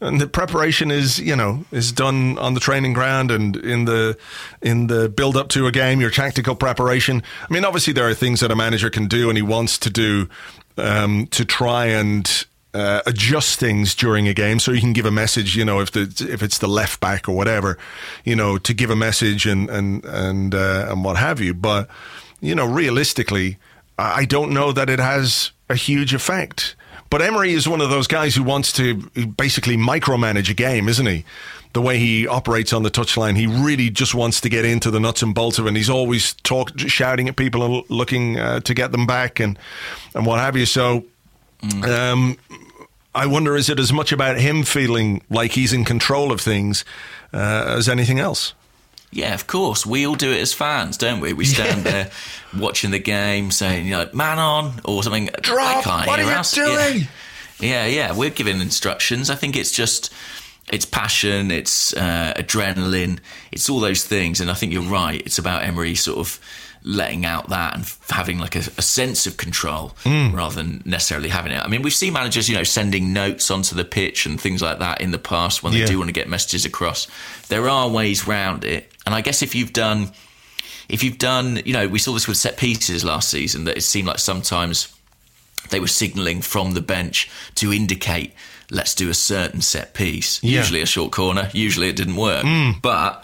And 0.04 0.20
the 0.20 0.28
preparation 0.28 0.92
is, 0.92 1.18
you 1.18 1.36
know, 1.36 1.64
is 1.72 1.94
done 1.94 2.38
on 2.38 2.56
the 2.56 2.60
training 2.60 2.92
ground 2.92 3.32
and 3.32 3.56
in 3.56 3.86
the 3.86 4.18
in 4.62 4.88
the 4.88 5.08
build 5.08 5.38
up 5.38 5.48
to 5.50 5.66
a 5.66 5.72
game. 5.72 6.02
Your 6.02 6.10
tactical 6.10 6.56
preparation. 6.56 7.24
I 7.50 7.54
mean, 7.54 7.64
obviously 7.64 7.94
there 7.94 8.08
are 8.10 8.14
things 8.14 8.42
that 8.42 8.52
a 8.52 8.56
manager 8.56 8.90
can 8.90 9.08
do, 9.08 9.30
and 9.30 9.38
he 9.38 9.42
wants 9.42 9.78
to 9.80 9.90
do 9.90 10.28
um, 10.78 11.28
to 11.28 11.46
try 11.46 11.86
and 11.86 12.46
uh, 12.74 13.02
adjust 13.06 13.60
things 13.60 13.94
during 13.94 14.28
a 14.28 14.34
game, 14.34 14.60
so 14.60 14.72
you 14.72 14.82
can 14.82 14.94
give 14.94 15.06
a 15.06 15.12
message. 15.12 15.56
You 15.56 15.66
know, 15.66 15.80
if 15.80 15.92
the 15.92 16.02
if 16.30 16.42
it's 16.42 16.58
the 16.58 16.68
left 16.68 17.00
back 17.00 17.30
or 17.30 17.36
whatever, 17.36 17.78
you 18.24 18.36
know, 18.36 18.58
to 18.58 18.74
give 18.74 18.90
a 18.90 18.96
message 18.96 19.46
and 19.46 19.70
and 19.70 20.04
and 20.06 20.56
uh, 20.56 20.88
and 20.90 21.04
what 21.04 21.18
have 21.18 21.40
you. 21.40 21.54
But 21.54 21.88
you 22.42 22.56
know, 22.56 22.66
realistically, 22.66 23.58
I 23.98 24.26
don't 24.26 24.52
know 24.52 24.72
that 24.72 24.90
it 24.90 25.00
has 25.00 25.52
a 25.70 25.76
huge 25.76 26.14
effect. 26.14 26.76
But 27.10 27.22
Emery 27.22 27.54
is 27.54 27.68
one 27.68 27.80
of 27.80 27.92
those 27.92 28.08
guys 28.08 28.34
who 28.34 28.42
wants 28.42 28.74
to 28.74 28.96
basically 29.38 29.78
micromanage 29.78 30.50
a 30.50 30.56
game, 30.56 30.90
isn't 30.90 31.06
he? 31.06 31.26
The 31.74 31.82
way 31.82 31.98
he 31.98 32.28
operates 32.28 32.72
on 32.72 32.84
the 32.84 32.92
touchline, 32.92 33.36
he 33.36 33.48
really 33.48 33.90
just 33.90 34.14
wants 34.14 34.40
to 34.42 34.50
get 34.50 34.64
into 34.64 34.92
the 34.92 35.00
nuts 35.00 35.24
and 35.24 35.34
bolts 35.34 35.58
of 35.58 35.66
it. 35.66 35.70
And 35.70 35.78
he's 35.78 35.90
always 35.90 36.34
talk, 36.44 36.72
shouting 36.78 37.28
at 37.28 37.36
people 37.36 37.64
and 37.64 37.84
looking 37.90 38.38
uh, 38.38 38.60
to 38.60 38.74
get 38.76 38.92
them 38.92 39.08
back 39.08 39.40
and 39.40 39.58
and 40.14 40.26
what 40.26 40.40
have 40.40 40.56
you. 40.56 40.68
So, 40.68 41.04
mm. 41.64 41.84
um, 41.84 42.38
I 43.16 43.26
wonder, 43.26 43.56
is 43.56 43.70
it 43.70 43.80
as 43.80 43.92
much 43.92 44.12
about 44.12 44.40
him 44.40 44.64
feeling 44.64 45.24
like 45.32 45.54
he's 45.54 45.74
in 45.74 45.84
control 45.84 46.32
of 46.32 46.42
things 46.42 46.86
uh, 47.34 47.76
as 47.78 47.90
anything 47.90 48.20
else? 48.20 48.54
Yeah, 49.12 49.34
of 49.34 49.46
course. 49.46 49.86
We 49.86 50.06
all 50.08 50.16
do 50.16 50.32
it 50.32 50.42
as 50.42 50.54
fans, 50.54 50.98
don't 50.98 51.22
we? 51.22 51.34
We 51.34 51.46
stand 51.46 51.86
yeah. 51.86 51.92
there 51.92 52.12
watching 52.58 52.92
the 52.92 53.00
game, 53.00 53.52
saying, 53.52 53.86
you 53.86 53.92
know, 53.92 54.10
man 54.14 54.40
on, 54.40 54.82
or 54.86 55.04
something. 55.04 55.30
Drop, 55.42 55.86
what 55.86 56.20
are 56.20 56.24
you 56.24 56.30
us. 56.30 56.52
doing? 56.52 57.08
Yeah. 57.60 57.86
yeah, 57.86 57.86
yeah. 57.86 58.16
We're 58.16 58.32
giving 58.32 58.60
instructions. 58.62 59.30
I 59.30 59.36
think 59.36 59.56
it's 59.56 59.72
just, 59.72 60.12
it's 60.72 60.86
passion, 60.86 61.52
it's 61.52 61.94
uh, 61.94 62.34
adrenaline, 62.38 63.20
it's 63.52 63.70
all 63.70 63.80
those 63.80 64.06
things. 64.06 64.40
And 64.40 64.50
I 64.50 64.54
think 64.54 64.72
you're 64.72 64.82
right. 64.82 65.22
It's 65.26 65.38
about 65.38 65.64
Emery 65.64 65.96
sort 65.96 66.20
of 66.20 66.40
letting 66.86 67.26
out 67.26 67.50
that 67.50 67.76
and 67.76 67.92
having 68.10 68.38
like 68.40 68.56
a, 68.56 68.60
a 68.60 68.82
sense 68.82 69.26
of 69.26 69.38
control 69.38 69.96
mm. 70.04 70.34
rather 70.34 70.56
than 70.56 70.82
necessarily 70.86 71.30
having 71.30 71.52
it. 71.52 71.64
I 71.64 71.68
mean, 71.68 71.82
we've 71.82 71.94
seen 71.94 72.14
managers, 72.14 72.50
you 72.50 72.56
know, 72.56 72.64
sending 72.64 73.14
notes 73.14 73.50
onto 73.50 73.76
the 73.76 73.86
pitch 73.86 74.26
and 74.26 74.40
things 74.40 74.62
like 74.62 74.80
that 74.80 75.02
in 75.02 75.12
the 75.12 75.18
past 75.18 75.64
when 75.64 75.74
they 75.74 75.80
yeah. 75.80 75.86
do 75.86 75.98
want 75.98 76.10
to 76.10 76.14
get 76.14 76.28
messages 76.28 76.66
across. 76.66 77.08
There 77.48 77.70
are 77.70 77.90
ways 77.90 78.28
round 78.28 78.66
it, 78.66 78.92
and 79.06 79.16
I 79.16 79.22
guess 79.22 79.42
if 79.42 79.56
you've 79.56 79.74
done, 79.74 80.12
if 80.90 81.04
you've 81.04 81.18
done, 81.18 81.62
you 81.66 81.74
know, 81.74 81.88
we 81.88 82.00
saw 82.00 82.14
this 82.14 82.28
with 82.28 82.38
set 82.38 82.58
pieces 82.58 83.06
last 83.06 83.30
season 83.30 83.64
that 83.66 83.78
it 83.78 83.82
seemed 83.82 84.08
like 84.08 84.20
sometimes 84.20 84.94
they 85.70 85.80
were 85.80 85.88
signalling 85.88 86.42
from 86.42 86.74
the 86.74 86.82
bench 86.82 87.30
to 87.56 87.72
indicate 87.72 88.34
let's 88.74 88.96
do 88.96 89.10
a 89.10 89.14
certain 89.14 89.62
set 89.62 89.94
piece. 89.94 90.44
Yeah. 90.44 90.60
Usually 90.60 90.82
a 90.82 90.86
short 90.86 91.12
corner. 91.12 91.50
Usually 91.54 91.90
it 91.90 91.96
didn't 91.96 92.16
work, 92.16 92.44
mm. 92.44 92.82
but 92.82 93.24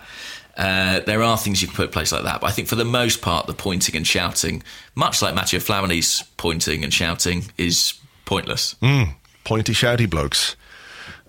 uh, 0.58 1.00
there 1.02 1.24
are 1.24 1.38
things 1.38 1.62
you 1.62 1.68
can 1.68 1.76
put 1.76 1.86
in 1.86 1.92
place 1.92 2.12
like 2.12 2.24
that, 2.24 2.42
but 2.42 2.48
I 2.48 2.52
think 2.52 2.68
for 2.68 2.76
the 2.76 2.86
most 2.86 3.22
part, 3.22 3.48
the 3.48 3.54
pointing 3.54 3.96
and 3.96 4.06
shouting, 4.06 4.62
much 4.94 5.22
like 5.22 5.34
Mathieu 5.34 5.60
Flamini's 5.60 6.24
pointing 6.38 6.84
and 6.84 6.94
shouting, 6.94 7.46
is 7.58 7.94
pointless. 8.26 8.76
Mm, 8.82 9.16
pointy, 9.44 9.74
shouty 9.74 10.10
blokes. 10.10 10.56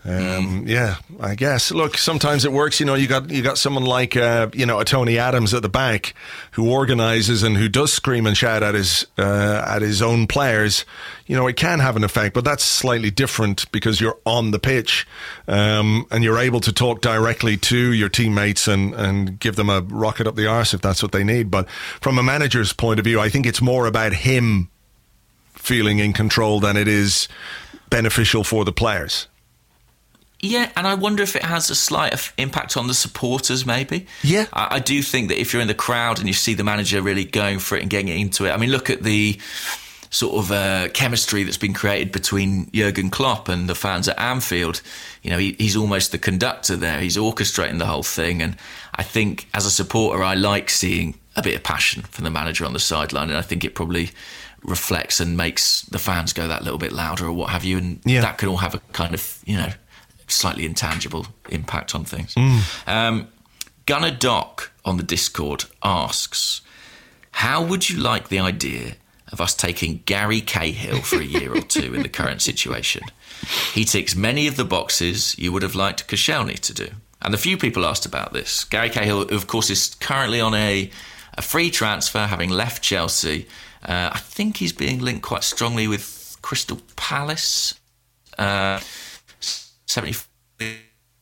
Um. 0.03 0.64
Yeah, 0.66 0.96
I 1.20 1.34
guess. 1.34 1.70
Look, 1.70 1.98
sometimes 1.98 2.46
it 2.46 2.53
works. 2.53 2.80
You 2.80 2.86
know, 2.86 2.94
you 2.94 3.07
got 3.07 3.28
you 3.28 3.42
got 3.42 3.59
someone 3.59 3.84
like 3.84 4.16
uh, 4.16 4.48
you 4.55 4.64
know 4.64 4.80
a 4.80 4.84
Tony 4.84 5.18
Adams 5.18 5.53
at 5.53 5.61
the 5.61 5.68
back 5.68 6.14
who 6.53 6.70
organises 6.70 7.42
and 7.42 7.55
who 7.57 7.68
does 7.68 7.92
scream 7.92 8.26
and 8.26 8.34
shout 8.34 8.62
at 8.62 8.74
his 8.74 9.07
uh, 9.18 9.62
at 9.66 9.82
his 9.82 10.01
own 10.01 10.26
players. 10.26 10.86
You 11.26 11.36
know, 11.36 11.46
it 11.46 11.57
can 11.57 11.80
have 11.80 11.96
an 11.96 12.05
effect, 12.05 12.34
but 12.34 12.44
that's 12.44 12.64
slightly 12.64 13.11
different 13.11 13.70
because 13.72 14.01
you're 14.01 14.18
on 14.24 14.53
the 14.53 14.59
pitch 14.59 15.07
um, 15.46 16.07
and 16.11 16.24
you're 16.24 16.38
able 16.38 16.61
to 16.61 16.72
talk 16.72 17.03
directly 17.03 17.59
to 17.59 17.92
your 17.92 18.09
teammates 18.09 18.66
and 18.68 18.94
and 18.94 19.38
give 19.38 19.57
them 19.57 19.68
a 19.68 19.82
rocket 19.82 20.26
up 20.26 20.34
the 20.34 20.46
arse 20.46 20.72
if 20.72 20.80
that's 20.80 21.03
what 21.03 21.12
they 21.12 21.24
need. 21.24 21.51
But 21.51 21.68
from 22.01 22.18
a 22.18 22.22
manager's 22.22 22.72
point 22.72 23.01
of 23.01 23.05
view, 23.05 23.20
I 23.20 23.28
think 23.28 23.44
it's 23.44 23.61
more 23.61 23.86
about 23.86 24.14
him 24.14 24.70
feeling 25.53 25.98
in 25.98 26.14
control 26.14 26.59
than 26.59 26.78
it 26.78 26.88
is 26.88 27.28
beneficial 27.90 28.44
for 28.44 28.64
the 28.64 28.72
players. 28.72 29.26
Yeah, 30.43 30.70
and 30.74 30.86
I 30.86 30.95
wonder 30.95 31.22
if 31.22 31.36
it 31.36 31.43
has 31.43 31.68
a 31.68 31.74
slight 31.74 32.32
impact 32.38 32.76
on 32.76 32.86
the 32.86 32.95
supporters, 32.95 33.66
maybe. 33.66 34.07
Yeah. 34.22 34.47
I, 34.53 34.76
I, 34.76 34.78
do 34.78 35.03
think 35.03 35.28
that 35.28 35.38
if 35.38 35.53
you're 35.53 35.61
in 35.61 35.68
the 35.68 35.74
crowd 35.74 36.18
and 36.18 36.26
you 36.26 36.32
see 36.32 36.55
the 36.55 36.64
manager 36.64 37.03
really 37.03 37.24
going 37.26 37.59
for 37.59 37.76
it 37.76 37.82
and 37.82 37.91
getting 37.91 38.09
into 38.09 38.47
it, 38.47 38.51
I 38.51 38.57
mean, 38.57 38.70
look 38.70 38.88
at 38.88 39.03
the 39.03 39.38
sort 40.09 40.43
of 40.43 40.51
uh, 40.51 40.88
chemistry 40.95 41.45
that's 41.45 41.59
been 41.59 41.74
created 41.74 42.11
between 42.11 42.70
Jurgen 42.72 43.11
Klopp 43.11 43.49
and 43.49 43.68
the 43.68 43.74
fans 43.74 44.09
at 44.09 44.18
Anfield. 44.18 44.82
You 45.22 45.30
know, 45.30 45.38
he, 45.38 45.53
he's 45.59 45.76
almost 45.76 46.11
the 46.11 46.18
conductor 46.18 46.74
there, 46.74 47.01
he's 47.01 47.16
orchestrating 47.16 47.78
the 47.78 47.86
whole 47.86 48.03
thing. 48.03 48.43
And 48.43 48.57
I 48.95 49.03
think 49.03 49.47
as 49.55 49.66
a 49.66 49.70
supporter, 49.70 50.22
I 50.22 50.34
like 50.34 50.70
seeing 50.70 51.18
a 51.36 51.43
bit 51.43 51.55
of 51.55 51.62
passion 51.62 52.03
from 52.03 52.24
the 52.24 52.30
manager 52.30 52.64
on 52.64 52.72
the 52.72 52.80
sideline, 52.80 53.28
and 53.28 53.38
I 53.38 53.43
think 53.43 53.64
it 53.64 53.74
probably 53.74 54.11
reflects 54.62 55.20
and 55.20 55.36
makes 55.36 55.82
the 55.82 55.99
fans 55.99 56.32
go 56.32 56.49
that 56.49 56.62
little 56.62 56.78
bit 56.78 56.93
louder 56.93 57.26
or 57.26 57.32
what 57.32 57.51
have 57.51 57.64
you. 57.64 57.78
And 57.78 58.01
yeah. 58.05 58.20
that 58.22 58.38
can 58.38 58.49
all 58.49 58.59
have 58.59 58.74
a 58.74 58.78
kind 58.93 59.14
of, 59.14 59.38
you 59.47 59.57
know, 59.57 59.70
slightly 60.31 60.64
intangible 60.64 61.26
impact 61.49 61.95
on 61.95 62.05
things. 62.05 62.35
Mm. 62.35 62.89
Um, 62.89 63.28
Gunner 63.87 64.11
Doc 64.11 64.72
on 64.85 64.97
the 64.97 65.03
Discord 65.03 65.64
asks, 65.83 66.61
"How 67.33 67.62
would 67.62 67.91
you 67.91 67.99
like 67.99 68.28
the 68.28 68.39
idea 68.39 68.97
of 69.33 69.41
us 69.41 69.55
taking 69.55 70.03
Gary 70.07 70.41
Cahill 70.41 71.03
for 71.03 71.16
a 71.16 71.24
year 71.24 71.55
or 71.55 71.61
two 71.61 71.95
in 71.95 72.03
the 72.03 72.09
current 72.09 72.43
situation? 72.43 73.03
He 73.72 73.85
ticks 73.85 74.14
many 74.14 74.47
of 74.47 74.57
the 74.57 74.64
boxes 74.64 75.35
you 75.39 75.53
would 75.53 75.62
have 75.62 75.74
liked 75.74 76.09
Koscielny 76.09 76.59
to 76.61 76.74
do." 76.74 76.89
And 77.22 77.35
a 77.35 77.39
few 77.39 77.57
people 77.59 77.85
asked 77.85 78.07
about 78.07 78.33
this. 78.33 78.64
Gary 78.64 78.89
Cahill, 78.89 79.22
of 79.22 79.47
course, 79.47 79.68
is 79.68 79.95
currently 80.01 80.41
on 80.41 80.55
a, 80.55 80.91
a 81.37 81.43
free 81.43 81.70
transfer, 81.70 82.26
having 82.26 82.49
left 82.49 82.83
Chelsea. 82.83 83.47
Uh, 83.83 84.11
I 84.12 84.18
think 84.18 84.57
he's 84.57 84.72
being 84.72 85.01
linked 85.01 85.22
quite 85.22 85.45
strongly 85.45 85.87
with 85.87 86.39
Crystal 86.41 86.81
Palace. 86.97 87.74
Uh, 88.39 88.81
70 89.91 90.16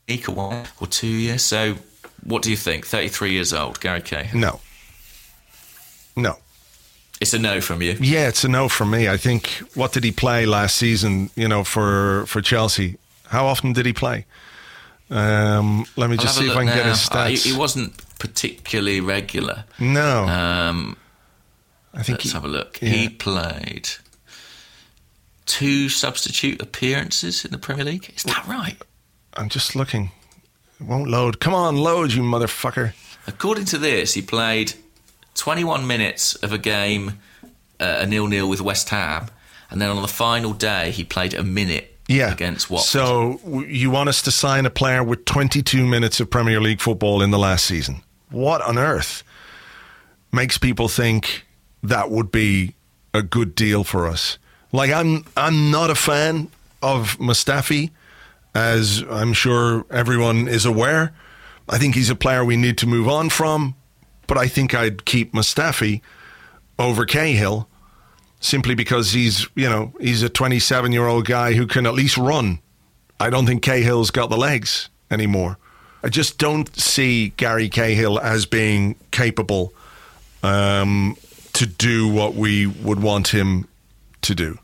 week 0.09 0.29
or 0.29 0.33
one 0.33 0.67
or 0.81 0.87
two 0.87 1.07
years. 1.07 1.43
So, 1.43 1.77
what 2.25 2.43
do 2.43 2.51
you 2.51 2.57
think? 2.57 2.87
33 2.87 3.33
years 3.33 3.53
old, 3.53 3.81
Gary 3.81 4.03
Kay? 4.03 4.29
No. 4.35 4.61
No. 6.17 6.37
It's 7.21 7.33
a 7.35 7.39
no 7.39 7.61
from 7.61 7.83
you. 7.83 7.97
Yeah, 8.01 8.29
it's 8.29 8.45
a 8.45 8.49
no 8.49 8.69
from 8.69 8.91
me. 8.91 9.09
I 9.09 9.17
think 9.17 9.49
what 9.75 9.93
did 9.93 10.05
he 10.05 10.13
play 10.13 10.47
last 10.47 10.77
season, 10.77 11.31
you 11.35 11.49
know, 11.49 11.65
for 11.65 12.27
for 12.27 12.41
Chelsea? 12.43 12.97
How 13.27 13.47
often 13.47 13.73
did 13.73 13.87
he 13.87 13.93
play? 13.93 14.25
Um, 15.11 15.87
let 15.97 16.11
me 16.11 16.17
just 16.17 16.37
see 16.39 16.47
if 16.51 16.57
I 16.57 16.65
can 16.65 16.75
get 16.77 16.85
now. 16.85 16.91
his 16.93 17.09
Uh, 17.11 17.27
he, 17.27 17.35
stats. 17.35 17.45
he 17.47 17.53
wasn't 17.57 18.19
particularly 18.19 19.01
regular. 19.01 19.65
no, 19.79 20.25
Um, 20.29 20.97
I 21.95 22.03
think 22.03 22.19
let's 22.19 22.25
he- 22.25 22.33
have 22.35 22.45
a 22.45 22.49
look. 22.49 22.79
yeah. 22.83 22.89
He 22.91 23.09
played 23.09 23.89
two 25.49 25.89
substitute 25.89 26.61
appearances 26.63 27.45
in 27.45 27.51
the 27.51 27.59
Premier 27.59 27.85
League. 27.85 28.13
Is 28.15 28.23
that 28.25 28.47
right? 28.47 28.77
I'm 29.35 29.49
just 29.49 29.75
looking. 29.75 30.13
It 30.81 30.87
won't 30.87 31.09
load. 31.11 31.41
Come 31.41 31.55
on, 31.55 31.77
load, 31.77 32.13
you 32.13 32.23
motherfucker. 32.23 32.93
According 33.27 33.65
to 33.67 33.79
this, 33.79 34.15
he 34.15 34.23
played 34.23 34.75
21 35.35 35.87
minutes 35.87 36.35
of 36.37 36.53
a 36.53 36.59
game, 36.59 37.19
uh, 37.81 37.97
a 38.01 38.07
nil-nil 38.07 38.49
with 38.49 38.61
West 38.61 38.89
Ham, 38.91 39.27
and 39.71 39.81
then 39.81 39.91
on 39.91 40.03
the 40.03 40.09
final 40.09 40.53
day, 40.53 40.91
he 40.93 41.03
played 41.03 41.35
a 41.35 41.43
minute 41.43 41.97
Yeah. 42.07 42.31
against 42.33 42.71
Watford. 42.71 42.89
So 42.89 43.41
you 43.67 43.91
want 43.91 44.09
us 44.09 44.23
to 44.23 44.31
sign 44.31 44.67
a 44.67 44.71
player 44.71 45.03
with 45.03 45.25
22 45.25 45.87
minutes 45.87 46.21
of 46.21 46.31
Premier 46.31 46.61
League 46.61 46.81
football 46.81 47.23
in 47.23 47.31
the 47.31 47.39
last 47.39 47.65
season? 47.65 48.03
What 48.31 48.61
on 48.63 48.79
earth 48.79 49.23
makes 50.33 50.59
people 50.59 50.89
think 50.89 51.47
that 51.83 52.11
would 52.11 52.31
be 52.31 52.75
a 53.15 53.23
good 53.23 53.55
deal 53.55 53.85
for 53.85 54.07
us? 54.07 54.39
Like 54.73 54.91
I'm 54.91 55.25
I'm 55.37 55.71
not 55.71 55.91
a 55.91 55.95
fan 55.95 56.51
of 56.83 57.17
Mustafi 57.19 57.91
as 58.55 59.03
I'm 59.11 59.33
sure 59.33 59.87
everyone 59.91 60.49
is 60.49 60.65
aware. 60.65 61.13
I 61.69 61.79
think 61.79 61.95
he's 61.95 62.11
a 62.11 62.15
player 62.15 62.45
we 62.45 62.57
need 62.57 62.79
to 62.79 62.87
move 62.87 63.09
on 63.09 63.31
from, 63.31 63.75
but 64.27 64.39
I 64.39 64.49
think 64.49 64.75
I'd 64.75 65.05
keep 65.05 65.33
Mustafi 65.33 66.01
over 66.79 67.05
Cahill 67.05 67.69
simply 68.41 68.75
because 68.75 69.13
he's, 69.13 69.49
you 69.55 69.69
know, 69.69 69.93
he's 70.01 70.23
a 70.23 70.29
27 70.29 70.93
year 70.93 71.07
old 71.07 71.27
guy 71.27 71.53
who 71.55 71.67
can 71.67 71.87
at 71.87 71.95
least 71.95 72.17
run. 72.17 72.61
I 73.21 73.31
don't 73.31 73.47
think 73.47 73.63
Cahill's 73.63 74.11
got 74.11 74.31
the 74.31 74.37
legs 74.37 74.89
anymore. 75.11 75.59
I 76.03 76.09
just 76.09 76.39
don't 76.39 76.75
see 76.79 77.31
Gary 77.31 77.69
Cahill 77.69 78.21
as 78.21 78.47
being 78.47 78.95
capable 79.11 79.73
um, 80.43 81.17
to 81.55 81.67
do 81.67 82.07
what 82.09 82.35
we 82.35 82.67
would 82.67 83.03
want 83.03 83.29
him 83.29 83.67
to 84.23 84.35
do. 84.35 84.59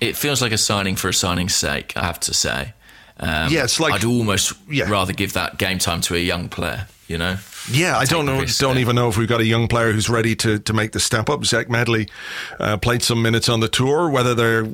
it 0.00 0.16
feels 0.16 0.42
like 0.42 0.52
a 0.52 0.58
signing 0.58 0.96
for 0.96 1.08
a 1.08 1.14
signing's 1.14 1.54
sake, 1.54 1.96
I 1.96 2.04
have 2.04 2.20
to 2.20 2.34
say. 2.34 2.74
Um, 3.18 3.50
Yeah, 3.50 3.64
it's 3.64 3.78
like- 3.80 3.94
I'd 3.94 4.04
almost 4.04 4.52
Yeah. 4.68 4.90
rather 4.90 5.12
give 5.14 5.32
that 5.34 5.56
game 5.56 5.78
time 5.78 6.00
to 6.02 6.14
a 6.14 6.18
young 6.18 6.48
player. 6.50 6.88
You 7.06 7.16
know, 7.18 7.36
Yeah, 7.70 7.96
I 7.96 8.04
don't 8.04 8.26
know. 8.26 8.40
risk 8.40 8.60
Don't 8.60 8.74
there. 8.74 8.80
even 8.82 8.96
know 8.96 9.08
if 9.08 9.16
we've 9.16 9.28
got 9.28 9.40
a 9.40 9.44
young 9.46 9.68
player 9.68 9.92
who's 9.92 10.08
ready 10.10 10.34
to, 10.36 10.58
to 10.58 10.72
make 10.72 10.92
the 10.92 11.00
step 11.00 11.30
up. 11.30 11.44
Zech 11.46 11.70
Medley 11.70 12.08
uh, 12.58 12.76
played 12.78 13.02
some 13.02 13.22
minutes 13.22 13.48
on 13.48 13.60
the 13.60 13.68
tour. 13.68 14.08
Whether 14.10 14.34
they're 14.34 14.66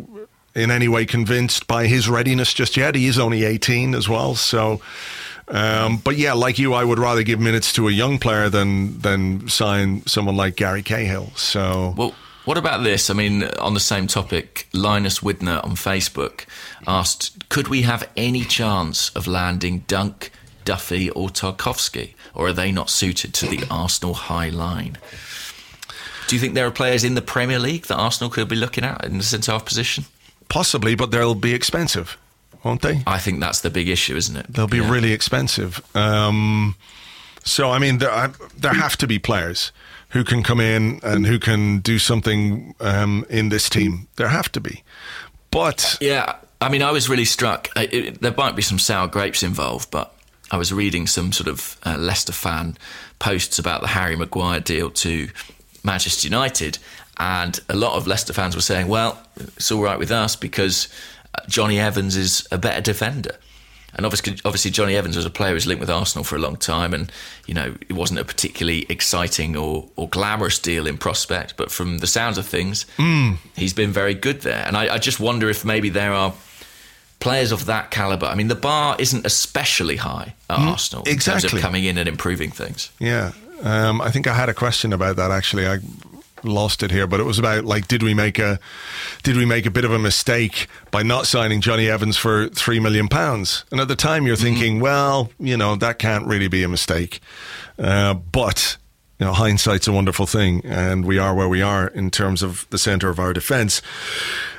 in 0.54 0.70
any 0.70 0.88
way 0.88 1.04
convinced 1.06 1.66
by 1.68 1.86
his 1.86 2.08
readiness 2.08 2.52
just 2.54 2.76
yet, 2.76 2.94
he 2.96 3.06
is 3.06 3.18
only 3.18 3.44
eighteen 3.44 3.94
as 3.94 4.08
well. 4.08 4.34
So, 4.36 4.80
um, 5.48 5.98
but 5.98 6.16
yeah, 6.16 6.32
like 6.32 6.58
you, 6.58 6.72
I 6.74 6.82
would 6.84 6.98
rather 6.98 7.22
give 7.22 7.38
minutes 7.40 7.72
to 7.74 7.88
a 7.88 7.92
young 7.92 8.18
player 8.18 8.48
than 8.48 8.98
than 9.00 9.48
sign 9.48 10.04
someone 10.06 10.36
like 10.36 10.56
Gary 10.56 10.82
Cahill. 10.82 11.32
So, 11.36 11.94
Well, 11.96 12.14
what 12.44 12.56
about 12.58 12.82
this? 12.82 13.10
I 13.10 13.14
mean, 13.14 13.44
on 13.58 13.74
the 13.74 13.80
same 13.80 14.06
topic, 14.06 14.66
Linus 14.72 15.20
Widner 15.20 15.62
on 15.64 15.72
Facebook 15.72 16.44
asked, 16.86 17.48
could 17.48 17.68
we 17.68 17.82
have 17.82 18.08
any 18.16 18.44
chance 18.44 19.10
of 19.10 19.26
landing 19.26 19.80
Dunk, 19.86 20.30
Duffy, 20.64 21.10
or 21.10 21.28
Tarkowski, 21.28 22.14
or 22.34 22.48
are 22.48 22.52
they 22.52 22.72
not 22.72 22.90
suited 22.90 23.34
to 23.34 23.46
the 23.46 23.64
Arsenal 23.70 24.14
high 24.14 24.48
line? 24.48 24.98
Do 26.28 26.36
you 26.36 26.40
think 26.40 26.54
there 26.54 26.66
are 26.66 26.70
players 26.70 27.02
in 27.04 27.14
the 27.14 27.22
Premier 27.22 27.58
League 27.58 27.86
that 27.86 27.96
Arsenal 27.96 28.30
could 28.30 28.48
be 28.48 28.56
looking 28.56 28.84
at 28.84 29.04
in 29.04 29.18
the 29.18 29.24
centre 29.24 29.52
half 29.52 29.64
position? 29.64 30.04
possibly, 30.48 30.96
but 30.96 31.12
they'll 31.12 31.36
be 31.36 31.54
expensive, 31.54 32.16
won't 32.64 32.82
they? 32.82 33.04
I 33.06 33.18
think 33.18 33.38
that's 33.38 33.60
the 33.60 33.70
big 33.70 33.88
issue, 33.88 34.16
isn't 34.16 34.36
it? 34.36 34.46
They'll 34.52 34.66
be 34.66 34.78
Yeah. 34.78 34.90
really 34.90 35.12
expensive. 35.12 35.80
Um, 35.94 36.74
so, 37.44 37.70
I 37.70 37.78
mean, 37.78 37.98
there, 37.98 38.32
there 38.58 38.74
have 38.74 38.96
to 38.96 39.06
be 39.06 39.20
players 39.20 39.70
who 40.10 40.24
can 40.24 40.42
come 40.42 40.60
in 40.60 41.00
and 41.02 41.26
who 41.26 41.38
can 41.38 41.78
do 41.80 41.98
something 41.98 42.74
um, 42.80 43.24
in 43.30 43.48
this 43.48 43.68
team. 43.68 44.08
There 44.16 44.28
have 44.28 44.50
to 44.52 44.60
be. 44.60 44.82
But 45.50 45.96
Yeah, 46.00 46.36
I 46.60 46.68
mean, 46.68 46.82
I 46.82 46.90
was 46.92 47.08
really 47.08 47.24
struck. 47.24 47.68
It, 47.76 47.92
it- 47.94 48.20
there 48.20 48.34
might 48.36 48.54
be 48.56 48.62
some 48.62 48.78
sour 48.78 49.08
grapes 49.08 49.42
involved, 49.42 49.90
but 49.90 50.12
I 50.50 50.56
was 50.56 50.72
reading 50.72 51.06
some 51.06 51.32
sort 51.32 51.48
of 51.48 51.76
uh, 51.84 51.96
Leicester 51.98 52.32
fan 52.32 52.76
posts 53.18 53.58
about 53.58 53.80
the 53.82 53.88
Harry 53.88 54.16
Maguire 54.16 54.60
deal 54.60 54.90
to 54.90 55.28
Manchester 55.84 56.26
United, 56.28 56.78
and 57.18 57.58
a 57.68 57.76
lot 57.76 57.94
of 57.96 58.06
Leicester 58.06 58.32
fans 58.32 58.54
were 58.54 58.60
saying, 58.62 58.88
"Well, 58.88 59.20
it's 59.36 59.70
all 59.70 59.82
right 59.82 59.98
with 59.98 60.10
us 60.10 60.36
because 60.36 60.88
uh, 61.34 61.42
Jonny 61.48 61.78
Evans 61.78 62.16
is 62.16 62.46
a 62.50 62.58
better 62.58 62.80
defender." 62.80 63.36
And 63.94 64.06
obviously, 64.06 64.38
obviously, 64.44 64.70
Jonny 64.70 64.96
Evans 64.96 65.16
was 65.16 65.26
a 65.26 65.30
player 65.30 65.54
was 65.54 65.66
linked 65.66 65.80
with 65.80 65.90
Arsenal 65.90 66.24
for 66.24 66.36
a 66.36 66.38
long 66.38 66.56
time, 66.56 66.94
and 66.94 67.10
you 67.46 67.54
know 67.54 67.74
it 67.88 67.92
wasn't 67.92 68.20
a 68.20 68.24
particularly 68.24 68.86
exciting 68.88 69.56
or, 69.56 69.88
or 69.96 70.08
glamorous 70.08 70.58
deal 70.58 70.86
in 70.86 70.96
prospect. 70.98 71.56
But 71.56 71.70
from 71.70 71.98
the 71.98 72.06
sounds 72.06 72.38
of 72.38 72.46
things, 72.46 72.86
he's 73.56 73.74
been 73.74 73.90
very 73.90 74.14
good 74.14 74.42
there. 74.42 74.64
And 74.66 74.76
I, 74.76 74.94
I 74.94 74.98
just 74.98 75.20
wonder 75.20 75.48
if 75.48 75.64
maybe 75.64 75.88
there 75.90 76.12
are 76.12 76.32
players 77.18 77.52
of 77.52 77.66
that 77.66 77.90
caliber. 77.90 78.26
I 78.26 78.34
mean, 78.34 78.48
the 78.48 78.54
bar 78.54 78.96
isn't 78.98 79.26
especially 79.26 79.96
high 79.96 80.34
at 80.48 80.58
Arsenal 80.58 81.04
in 81.04 81.18
terms 81.18 81.44
of 81.44 81.52
coming 81.60 81.84
in 81.84 81.98
and 81.98 82.08
improving 82.08 82.50
things. 82.50 82.90
yeah, 82.98 83.32
um, 83.62 84.00
I 84.00 84.10
think 84.10 84.26
I 84.26 84.34
had 84.34 84.48
a 84.48 84.54
question 84.54 84.92
about 84.92 85.16
that 85.16 85.30
actually. 85.30 85.66
I 85.66 85.78
lost 86.42 86.82
it 86.82 86.90
here, 86.90 87.06
but 87.06 87.20
it 87.20 87.24
was 87.24 87.38
about 87.38 87.64
like, 87.64 87.88
did 87.88 88.02
we 88.02 88.14
make 88.14 88.38
a, 88.38 88.58
did 89.22 89.36
we 89.36 89.44
make 89.44 89.66
a 89.66 89.70
bit 89.70 89.84
of 89.84 89.92
a 89.92 89.98
mistake 89.98 90.66
by 90.90 91.02
not 91.02 91.26
signing 91.26 91.60
Jonny 91.60 91.88
Evans 91.88 92.16
for 92.16 92.48
three 92.48 92.80
million 92.80 93.08
pounds? 93.08 93.64
And 93.70 93.80
at 93.80 93.88
the 93.88 93.96
time, 93.96 94.26
you're 94.26 94.36
thinking, 94.36 94.80
well, 94.80 95.30
you 95.38 95.56
know, 95.56 95.76
that 95.76 95.98
can't 95.98 96.26
really 96.26 96.48
be 96.48 96.62
a 96.62 96.68
mistake. 96.68 97.20
Uh, 97.78 98.14
but 98.14 98.76
you 99.20 99.26
know, 99.26 99.34
hindsight's 99.34 99.86
a 99.86 99.92
wonderful 99.92 100.26
thing, 100.26 100.62
and 100.64 101.04
we 101.04 101.18
are 101.18 101.34
where 101.34 101.48
we 101.48 101.60
are 101.60 101.88
in 101.88 102.10
terms 102.10 102.42
of 102.42 102.66
the 102.70 102.78
centre 102.78 103.10
of 103.10 103.18
our 103.18 103.34
defence. 103.34 103.82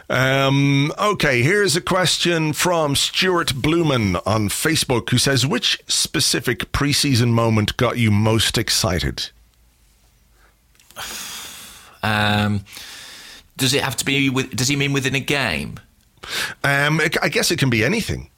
Um, 0.07 0.93
okay, 0.99 1.41
here's 1.41 1.75
a 1.75 1.81
question 1.81 2.53
from 2.53 2.95
Stuart 2.95 3.53
Blumen 3.55 4.21
on 4.27 4.49
Facebook 4.49 5.09
who 5.09 5.17
says, 5.17 5.47
Which 5.47 5.81
specific 5.87 6.71
preseason 6.71 7.29
moment 7.29 7.77
got 7.77 7.97
you 7.97 8.11
most 8.11 8.57
excited? 8.57 9.31
Um, 12.03 12.63
does 13.57 13.73
it 13.73 13.83
have 13.83 13.95
to 13.97 14.05
be 14.05 14.29
with? 14.29 14.55
Does 14.55 14.67
he 14.67 14.75
mean 14.75 14.93
within 14.93 15.15
a 15.15 15.19
game? 15.19 15.79
Um, 16.63 17.01
I 17.21 17.29
guess 17.29 17.51
it 17.51 17.59
can 17.59 17.69
be 17.69 17.83
anything. 17.83 18.29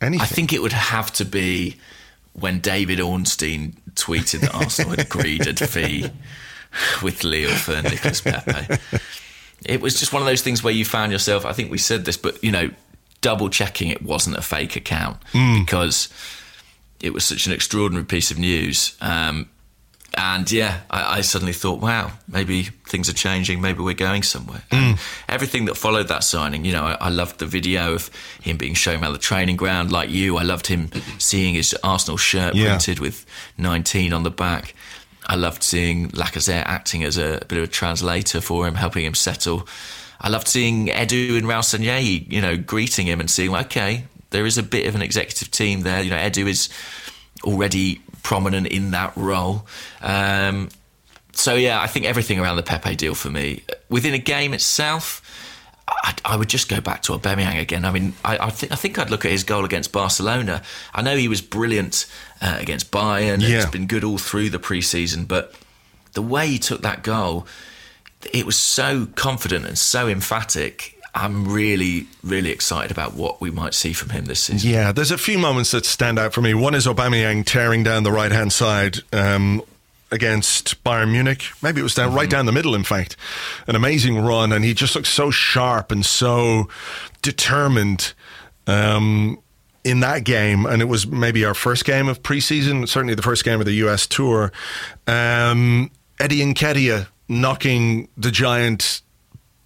Anything. 0.00 0.22
I 0.22 0.26
think 0.26 0.52
it 0.52 0.60
would 0.62 0.72
have 0.72 1.12
to 1.14 1.24
be 1.24 1.76
when 2.34 2.60
David 2.60 3.00
Ornstein 3.00 3.76
tweeted 3.94 4.40
that 4.40 4.54
Arsenal 4.54 4.90
had 4.90 5.00
agreed 5.00 5.46
a 5.46 5.54
fee 5.66 6.10
with 7.02 7.24
Lille 7.24 7.54
for 7.56 7.80
Nicolas 7.82 8.20
Pepe. 8.20 8.76
It 9.64 9.80
was 9.80 9.98
just 9.98 10.12
one 10.12 10.20
of 10.20 10.26
those 10.26 10.42
things 10.42 10.62
where 10.62 10.74
you 10.74 10.84
found 10.84 11.12
yourself. 11.12 11.46
I 11.46 11.52
think 11.52 11.70
we 11.70 11.78
said 11.78 12.04
this, 12.04 12.16
but 12.16 12.42
you 12.42 12.50
know, 12.50 12.70
double 13.20 13.48
checking 13.48 13.88
it 13.88 14.02
wasn't 14.02 14.36
a 14.36 14.42
fake 14.42 14.76
account 14.76 15.18
because 15.32 16.08
it 17.00 17.14
was 17.14 17.24
such 17.24 17.46
an 17.46 17.52
extraordinary 17.52 18.04
piece 18.04 18.30
of 18.30 18.38
news. 18.38 18.96
Um, 19.00 19.48
and 20.16 20.50
yeah, 20.50 20.80
I, 20.90 21.18
I 21.18 21.20
suddenly 21.22 21.52
thought, 21.52 21.80
wow, 21.80 22.12
maybe 22.28 22.64
things 22.86 23.08
are 23.08 23.14
changing. 23.14 23.60
Maybe 23.60 23.82
we're 23.82 23.94
going 23.94 24.22
somewhere. 24.22 24.62
Mm. 24.70 24.90
And 24.92 24.98
everything 25.28 25.64
that 25.66 25.76
followed 25.76 26.08
that 26.08 26.24
signing, 26.24 26.64
you 26.64 26.72
know, 26.72 26.84
I, 26.84 26.96
I 27.00 27.08
loved 27.08 27.38
the 27.38 27.46
video 27.46 27.94
of 27.94 28.10
him 28.42 28.56
being 28.56 28.74
shown 28.74 29.02
around 29.02 29.12
the 29.12 29.18
training 29.18 29.56
ground. 29.56 29.92
Like 29.92 30.10
you, 30.10 30.36
I 30.36 30.42
loved 30.42 30.66
him 30.66 30.90
seeing 31.18 31.54
his 31.54 31.74
Arsenal 31.82 32.16
shirt 32.16 32.54
Yeah. 32.54 32.68
printed 32.68 32.98
with 32.98 33.24
19 33.58 34.12
on 34.12 34.22
the 34.22 34.30
back. 34.30 34.74
I 35.26 35.36
loved 35.36 35.62
seeing 35.62 36.10
Lacazette 36.10 36.64
acting 36.66 37.02
as 37.02 37.16
a, 37.16 37.40
bit 37.48 37.58
of 37.58 37.64
a 37.64 37.66
translator 37.68 38.40
for 38.40 38.66
him, 38.66 38.74
helping 38.74 39.04
him 39.04 39.14
settle. 39.14 39.66
I 40.20 40.28
loved 40.28 40.48
seeing 40.48 40.88
Edu 40.88 41.36
and 41.38 41.46
Raul 41.46 41.62
Sanllehi, 41.62 42.30
you 42.30 42.40
know, 42.40 42.56
greeting 42.56 43.06
him 43.06 43.20
and 43.20 43.30
seeing, 43.30 43.54
okay, 43.54 44.04
there 44.30 44.44
is 44.46 44.58
a 44.58 44.62
bit 44.62 44.86
of 44.86 44.94
an 44.94 45.02
executive 45.02 45.50
team 45.50 45.80
there. 45.80 46.02
You 46.02 46.10
know, 46.10 46.16
Edu 46.18 46.46
is 46.46 46.68
already 47.42 48.00
prominent 48.24 48.66
in 48.66 48.90
that 48.90 49.12
role. 49.16 49.64
Um, 50.02 50.70
so 51.32 51.54
yeah, 51.54 51.80
I 51.80 51.86
think 51.86 52.06
everything 52.06 52.40
around 52.40 52.56
the 52.56 52.64
Pepe 52.64 52.96
deal 52.96 53.14
for 53.14 53.30
me 53.30 53.62
within 53.88 54.14
a 54.14 54.18
game 54.18 54.52
itself. 54.52 55.20
I, 55.86 56.14
I 56.24 56.36
would 56.36 56.48
just 56.48 56.70
go 56.70 56.80
back 56.80 57.02
to 57.02 57.12
Aubameyang 57.12 57.60
again. 57.60 57.84
I 57.84 57.90
mean, 57.92 58.14
I, 58.24 58.38
I 58.38 58.50
think 58.50 58.72
I 58.72 58.74
think 58.74 58.98
I'd 58.98 59.10
look 59.10 59.24
at 59.24 59.30
his 59.30 59.44
goal 59.44 59.64
against 59.64 59.92
Barcelona. 59.92 60.62
I 60.94 61.02
know 61.02 61.16
he 61.16 61.28
was 61.28 61.42
brilliant 61.42 62.06
uh, 62.40 62.56
against 62.58 62.90
Bayern. 62.90 63.34
and 63.34 63.42
Yeah. 63.42 63.56
He's 63.56 63.66
been 63.66 63.86
good 63.86 64.02
all 64.02 64.16
through 64.18 64.48
the 64.50 64.58
preseason, 64.58 65.28
but 65.28 65.54
the 66.14 66.22
way 66.22 66.46
he 66.48 66.58
took 66.58 66.80
that 66.82 67.02
goal, 67.02 67.46
it 68.32 68.46
was 68.46 68.56
so 68.56 69.08
confident 69.14 69.66
and 69.66 69.76
so 69.76 70.08
emphatic. 70.08 70.93
I'm 71.14 71.46
really, 71.46 72.08
really 72.24 72.50
excited 72.50 72.90
about 72.90 73.14
what 73.14 73.40
we 73.40 73.50
might 73.50 73.72
see 73.74 73.92
from 73.92 74.10
him 74.10 74.24
this 74.24 74.40
season. 74.40 74.68
Yeah, 74.68 74.90
there's 74.90 75.12
a 75.12 75.18
few 75.18 75.38
moments 75.38 75.70
that 75.70 75.86
stand 75.86 76.18
out 76.18 76.32
for 76.32 76.42
me. 76.42 76.54
One 76.54 76.74
is 76.74 76.86
Aubameyang 76.86 77.46
tearing 77.46 77.84
down 77.84 78.02
the 78.02 78.10
right 78.10 78.32
hand 78.32 78.52
side 78.52 78.98
um, 79.12 79.62
against 80.10 80.82
Bayern 80.82 81.12
Munich. 81.12 81.44
Maybe 81.62 81.80
it 81.80 81.84
was 81.84 81.94
down 81.94 82.12
right 82.14 82.28
down 82.28 82.46
the 82.46 82.52
middle. 82.52 82.74
In 82.74 82.82
fact, 82.82 83.16
an 83.68 83.76
amazing 83.76 84.18
run, 84.18 84.52
and 84.52 84.64
he 84.64 84.74
just 84.74 84.96
looks 84.96 85.08
so 85.08 85.30
sharp 85.30 85.92
and 85.92 86.04
so 86.04 86.68
determined. 87.22 88.12
Um, 88.66 89.38
in 89.84 90.00
that 90.00 90.24
game, 90.24 90.64
and 90.64 90.80
it 90.80 90.86
was 90.86 91.06
maybe 91.06 91.44
our 91.44 91.52
first 91.52 91.84
game 91.84 92.08
of 92.08 92.22
preseason, 92.22 92.88
certainly 92.88 93.14
the 93.14 93.20
first 93.20 93.44
game 93.44 93.60
of 93.60 93.66
the 93.66 93.74
US 93.84 94.06
tour. 94.06 94.50
Um, 95.06 95.90
Eddie 96.18 96.40
Nketiah 96.40 97.06
knocking 97.28 98.08
the 98.16 98.30
giant 98.30 99.02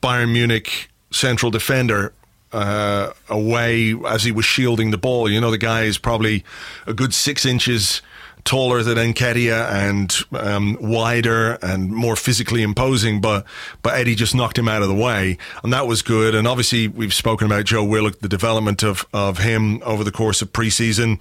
Bayern 0.03 0.33
Munich 0.33 0.91
central 1.11 1.51
defender 1.51 2.13
uh, 2.53 3.13
away 3.29 3.95
as 4.07 4.25
he 4.25 4.33
was 4.33 4.45
shielding 4.45 4.91
the 4.91 4.99
ball. 4.99 5.31
You 5.31 5.41
know, 5.41 5.51
the 5.51 5.59
guy 5.59 5.83
is 5.83 5.99
probably 5.99 6.45
a 6.87 6.95
good 6.95 7.13
six 7.15 7.45
inches 7.45 8.03
taller 8.45 8.83
than 8.83 8.97
Nketiah 8.97 9.71
and 9.71 10.17
um, 10.33 10.79
wider 10.81 11.59
and 11.61 11.91
more 11.91 12.17
physically 12.17 12.63
imposing, 12.63 13.21
but 13.21 13.45
but 13.83 13.95
Eddie 13.95 14.15
just 14.15 14.35
knocked 14.35 14.59
him 14.59 14.69
out 14.69 14.81
of 14.81 14.89
the 14.89 14.95
way, 14.95 15.37
and 15.63 15.73
that 15.73 15.87
was 15.87 16.01
good. 16.01 16.35
And 16.35 16.49
obviously, 16.49 16.89
we've 16.89 17.13
spoken 17.13 17.47
about 17.47 17.67
Joe 17.67 17.85
Willock, 17.85 18.21
the 18.21 18.29
development 18.29 18.83
of 18.83 19.07
of 19.13 19.39
him 19.39 19.83
over 19.83 20.03
the 20.03 20.13
course 20.13 20.41
of 20.41 20.53
preseason. 20.53 21.21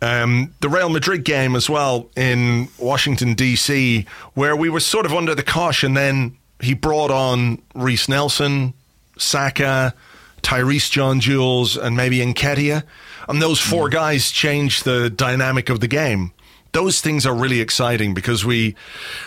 Um, 0.00 0.54
the 0.60 0.68
Real 0.68 0.90
Madrid 0.90 1.24
game 1.24 1.56
as 1.56 1.68
well 1.68 2.08
in 2.16 2.68
Washington 2.78 3.34
D.C., 3.34 4.06
where 4.34 4.54
we 4.54 4.68
were 4.68 4.80
sort 4.80 5.06
of 5.06 5.12
under 5.12 5.34
the 5.34 5.42
cosh, 5.42 5.82
and 5.82 5.96
then 5.96 6.36
he 6.60 6.74
brought 6.74 7.10
on 7.10 7.60
Reiss 7.74 8.08
Nelson, 8.08 8.74
Saka. 9.20 9.94
Tyreece 10.42 10.90
John 10.90 11.20
Jules 11.20 11.76
and 11.76 11.96
maybe 11.96 12.18
Nketiah. 12.18 12.82
And 13.28 13.40
those 13.40 13.60
four 13.60 13.88
mm. 13.88 13.92
guys 13.92 14.30
change 14.30 14.82
the 14.82 15.10
dynamic 15.10 15.68
of 15.68 15.80
the 15.80 15.88
game. 15.88 16.32
Those 16.72 17.00
things 17.00 17.26
are 17.26 17.34
really 17.34 17.60
exciting 17.60 18.14
because 18.14 18.44
we 18.44 18.76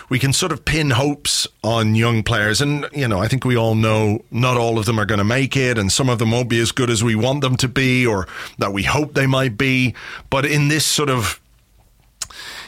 we 0.07 0.17
can 0.17 0.31
sort 0.31 0.53
of 0.53 0.63
pin 0.63 0.91
hopes 0.91 1.45
on 1.61 1.93
young 1.93 2.23
players 2.23 2.61
and 2.61 2.87
you 2.93 3.05
know 3.05 3.19
I 3.19 3.27
think 3.27 3.43
we 3.43 3.57
all 3.57 3.75
know 3.75 4.23
not 4.31 4.55
all 4.55 4.79
of 4.79 4.85
them 4.85 4.97
are 4.97 5.05
going 5.05 5.17
to 5.17 5.25
make 5.25 5.57
it 5.57 5.77
and 5.77 5.91
some 5.91 6.07
of 6.07 6.19
them 6.19 6.31
won't 6.31 6.49
be 6.49 6.61
as 6.61 6.71
good 6.71 6.89
as 6.89 7.03
we 7.03 7.15
want 7.15 7.41
them 7.41 7.57
to 7.57 7.67
be 7.67 8.07
or 8.07 8.29
that 8.59 8.71
we 8.71 8.83
hope 8.83 9.13
they 9.13 9.27
might 9.27 9.57
be 9.57 9.93
but 10.29 10.45
in 10.45 10.69
this 10.69 10.85
sort 10.85 11.09
of 11.09 11.41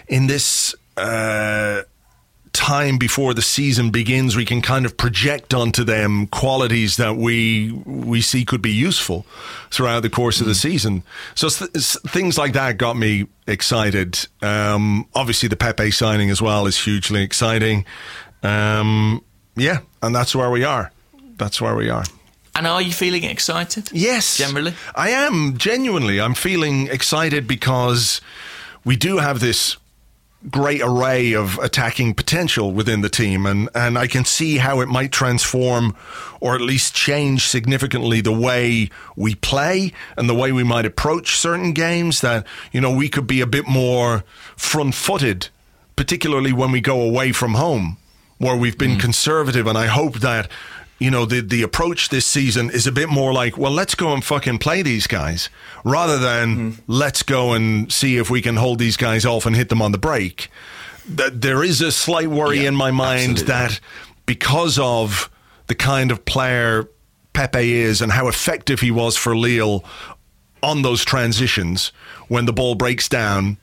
in 0.10 0.28
this 0.28 0.76
uh, 0.98 1.84
time 2.56 2.98
before 2.98 3.34
the 3.34 3.42
season 3.42 3.92
begins, 3.92 4.36
we 4.36 4.46
can 4.46 4.62
kind 4.62 4.86
of 4.86 4.96
project 4.96 5.54
onto 5.54 5.84
them 5.84 6.28
qualities 6.28 6.98
that 6.98 7.18
we 7.18 7.72
we 7.86 8.22
see 8.22 8.46
could 8.46 8.62
be 8.62 8.72
useful 8.72 9.26
throughout 9.70 10.02
the 10.02 10.10
course 10.10 10.38
mm. 10.38 10.42
of 10.42 10.48
the 10.48 10.54
mm. 10.54 10.62
season. 10.62 11.04
So 11.36 11.50
th- 11.50 11.70
things 12.08 12.38
like 12.38 12.54
that 12.54 12.78
got 12.78 12.96
me 12.96 13.28
excited. 13.46 14.28
Um, 14.42 15.06
obviously, 15.14 15.50
the 15.50 15.58
Pepe 15.58 15.92
signing 15.92 16.30
as 16.30 16.42
well 16.42 16.66
is 16.66 16.84
hugely 16.84 17.22
exciting. 17.22 17.86
Um, 18.42 19.24
yeah, 19.56 19.80
and 20.02 20.16
that's 20.16 20.34
where 20.34 20.50
we 20.50 20.64
are. 20.64 20.92
That's 21.38 21.60
where 21.60 21.76
we 21.76 21.90
are. 21.90 22.06
And 22.56 22.66
are 22.66 22.82
you 22.82 22.94
feeling 22.94 23.26
excited? 23.26 23.90
Yes. 23.92 24.38
Generally? 24.38 24.76
I 24.96 25.10
am, 25.10 25.58
genuinely. 25.58 26.22
I'm 26.22 26.34
feeling 26.34 26.88
excited 26.88 27.48
because 27.48 28.22
we 28.86 28.96
do 28.96 29.18
have 29.18 29.42
this 29.42 29.76
great 30.50 30.82
array 30.82 31.34
of 31.34 31.58
attacking 31.60 32.14
potential 32.14 32.72
within 32.72 33.02
the 33.02 33.10
team, 33.10 33.46
and, 33.46 33.70
and 33.74 33.98
I 33.98 34.08
can 34.08 34.26
see 34.26 34.58
how 34.58 34.80
it 34.82 34.88
might 34.88 35.12
transform 35.12 35.96
or 36.40 36.56
at 36.56 36.62
least 36.62 36.94
change 36.94 37.48
significantly 37.48 38.22
the 38.22 38.32
way 38.32 38.90
we 39.16 39.36
play 39.36 39.92
and 40.18 40.30
the 40.30 40.36
way 40.36 40.52
we 40.52 40.64
might 40.64 40.86
approach 40.86 41.38
certain 41.38 41.74
games. 41.74 42.22
That, 42.22 42.46
you 42.72 42.82
know, 42.82 42.92
we 42.92 43.10
could 43.10 43.28
be 43.28 43.42
a 43.42 43.48
bit 43.48 43.68
more 43.68 44.24
front 44.56 44.96
footed, 44.96 45.50
particularly 45.96 46.54
when 46.54 46.72
we 46.72 46.82
go 46.82 47.02
away 47.02 47.32
from 47.32 47.56
home, 47.56 47.98
where 48.38 48.56
we've 48.56 48.78
been 48.78 48.98
mm. 48.98 49.02
conservative. 49.02 49.66
And 49.66 49.78
I 49.78 49.88
hope 49.88 50.20
that 50.20 50.50
you 50.98 51.12
know, 51.12 51.26
the, 51.26 51.42
the 51.42 51.62
approach 51.62 52.10
this 52.10 52.26
season 52.26 52.70
is 52.70 52.88
a 52.88 52.92
bit 52.92 53.10
more 53.10 53.34
like, 53.34 53.58
well, 53.58 53.72
let's 53.72 53.96
go 53.96 54.14
and 54.14 54.24
fucking 54.24 54.60
play 54.60 54.82
these 54.82 55.08
guys 55.08 55.50
rather 55.84 56.18
than 56.18 56.72
mm. 56.72 56.82
let's 56.88 57.22
go 57.22 57.54
and 57.54 57.92
see 57.92 58.18
if 58.18 58.30
we 58.30 58.42
can 58.42 58.56
hold 58.56 58.80
these 58.80 58.96
guys 58.96 59.26
off 59.26 59.46
and 59.46 59.56
hit 59.56 59.70
them 59.70 59.82
on 59.82 59.92
the 59.92 59.98
break. 59.98 60.50
There 61.08 61.64
is 61.64 61.82
a 61.82 61.92
slight 61.92 62.30
worry 62.30 62.62
yeah, 62.62 62.70
in 62.70 62.76
my 62.76 62.92
mind 62.92 63.32
absolutely. 63.32 63.46
that 63.46 63.80
because 64.26 64.80
of 64.80 65.30
the 65.68 65.76
kind 65.76 66.12
of 66.12 66.24
player 66.26 66.90
Pepe 67.34 67.74
is 67.74 68.02
and 68.02 68.12
how 68.12 68.28
effective 68.28 68.80
he 68.80 68.92
was 68.92 69.18
for 69.18 69.36
Lille 69.36 69.84
on 70.64 70.82
those 70.82 71.04
transitions 71.04 71.92
when 72.28 72.46
the 72.46 72.54
ball 72.54 72.76
breaks 72.76 73.10
down 73.10 73.58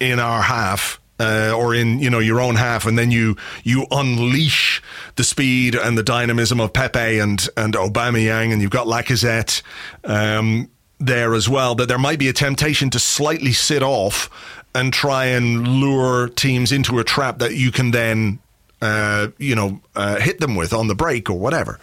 in 0.00 0.20
our 0.20 0.42
half 0.42 1.00
uh, 1.18 1.52
or 1.56 1.74
in 1.74 1.98
you 1.98 2.10
know 2.10 2.18
your 2.18 2.40
own 2.40 2.54
half, 2.54 2.86
and 2.86 2.98
then 2.98 3.10
you 3.10 3.36
you 3.64 3.86
unleash 3.90 4.82
the 5.16 5.24
speed 5.24 5.74
and 5.74 5.98
the 5.98 6.02
dynamism 6.02 6.60
of 6.60 6.72
Pepe 6.72 7.18
and 7.18 7.48
and 7.56 7.74
Aubameyang, 7.74 8.52
and 8.52 8.62
you've 8.62 8.70
got 8.70 8.86
Lacazette 8.86 9.62
um, 10.04 10.70
there 10.98 11.34
as 11.34 11.48
well. 11.48 11.74
That 11.74 11.88
there 11.88 11.98
might 11.98 12.18
be 12.18 12.28
a 12.28 12.32
temptation 12.32 12.90
to 12.90 12.98
slightly 12.98 13.52
sit 13.52 13.82
off 13.82 14.30
and 14.74 14.92
try 14.92 15.26
and 15.26 15.66
lure 15.66 16.28
teams 16.28 16.72
into 16.72 16.98
a 16.98 17.04
trap 17.04 17.38
that 17.38 17.54
you 17.54 17.72
can 17.72 17.90
then 17.90 18.38
uh, 18.80 19.28
you 19.38 19.54
know 19.54 19.80
uh, 19.96 20.20
hit 20.20 20.40
them 20.40 20.54
with 20.54 20.72
on 20.72 20.88
the 20.88 20.94
break 20.94 21.28
or 21.28 21.38
whatever. 21.38 21.80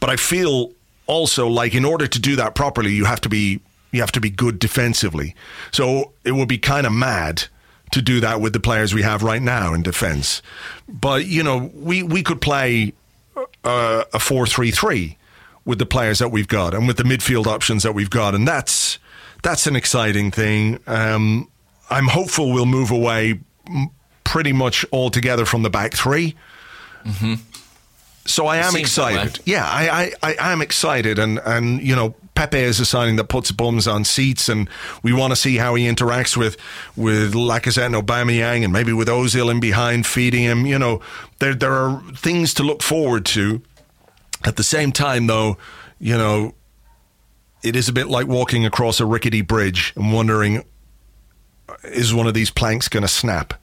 But 0.00 0.10
I 0.10 0.16
feel 0.16 0.72
also 1.06 1.48
like 1.48 1.74
in 1.74 1.84
order 1.84 2.06
to 2.06 2.18
do 2.18 2.36
that 2.36 2.54
properly, 2.54 2.92
you 2.92 3.04
have 3.04 3.20
to 3.22 3.28
be 3.28 3.60
you 3.92 4.00
have 4.00 4.12
to 4.12 4.20
be 4.20 4.30
good 4.30 4.58
defensively. 4.58 5.34
So 5.72 6.12
it 6.24 6.32
would 6.32 6.48
be 6.48 6.58
kind 6.58 6.86
of 6.86 6.92
mad 6.92 7.44
to 7.92 8.02
do 8.02 8.20
that 8.20 8.40
with 8.40 8.52
the 8.52 8.60
players 8.60 8.94
we 8.94 9.02
have 9.02 9.22
right 9.22 9.42
now 9.42 9.74
in 9.74 9.82
defence. 9.82 10.42
But 10.88 11.26
you 11.26 11.42
know, 11.42 11.70
we 11.74 12.02
we 12.02 12.22
could 12.22 12.40
play 12.40 12.94
uh, 13.64 14.04
a 14.12 14.18
four-three-three 14.18 15.16
with 15.64 15.78
the 15.78 15.86
players 15.86 16.18
that 16.20 16.30
we've 16.30 16.48
got 16.48 16.74
and 16.74 16.86
with 16.86 16.96
the 16.96 17.04
midfield 17.04 17.46
options 17.46 17.82
that 17.82 17.92
we've 17.92 18.10
got, 18.10 18.34
and 18.34 18.46
that's 18.46 18.98
that's 19.42 19.66
an 19.66 19.76
exciting 19.76 20.30
thing. 20.30 20.78
Um, 20.86 21.48
I'm 21.90 22.06
hopeful 22.06 22.52
we'll 22.52 22.66
move 22.66 22.90
away 22.90 23.40
pretty 24.24 24.52
much 24.52 24.84
altogether 24.92 25.44
from 25.44 25.62
the 25.62 25.70
back 25.70 25.94
3 25.94 26.34
mm-hmm. 27.04 27.34
So 28.26 28.46
I 28.46 28.56
am 28.56 28.74
excited. 28.74 29.38
Yeah, 29.44 29.64
I, 29.64 30.12
I, 30.20 30.36
I 30.40 30.52
am 30.52 30.60
excited, 30.60 31.20
and 31.20 31.38
and 31.38 31.80
you 31.80 31.94
know 31.94 32.16
Pepe 32.36 32.58
is 32.58 32.78
a 32.78 32.86
signing 32.86 33.16
that 33.16 33.24
puts 33.24 33.50
bums 33.50 33.88
on 33.88 34.04
seats, 34.04 34.48
and 34.48 34.68
we 35.02 35.12
want 35.12 35.32
to 35.32 35.36
see 35.36 35.56
how 35.56 35.74
he 35.74 35.86
interacts 35.86 36.36
with 36.36 36.56
with 36.94 37.34
Lacazette 37.34 37.86
and 37.86 37.94
Aubameyang, 37.94 38.62
and 38.62 38.72
maybe 38.72 38.92
with 38.92 39.08
Ozil 39.08 39.50
in 39.50 39.58
behind 39.58 40.06
feeding 40.06 40.42
him. 40.42 40.66
You 40.66 40.78
know, 40.78 41.00
there 41.38 41.54
there 41.54 41.72
are 41.72 42.02
things 42.14 42.54
to 42.54 42.62
look 42.62 42.82
forward 42.82 43.24
to. 43.26 43.62
At 44.44 44.56
the 44.56 44.62
same 44.62 44.92
time, 44.92 45.26
though, 45.26 45.56
you 45.98 46.16
know, 46.16 46.54
it 47.64 47.74
is 47.74 47.88
a 47.88 47.92
bit 47.92 48.06
like 48.08 48.28
walking 48.28 48.64
across 48.64 49.00
a 49.00 49.06
rickety 49.06 49.40
bridge 49.40 49.92
and 49.96 50.12
wondering, 50.12 50.62
is 51.84 52.14
one 52.14 52.26
of 52.26 52.34
these 52.34 52.50
planks 52.50 52.88
going 52.88 53.02
to 53.02 53.08
snap? 53.08 53.54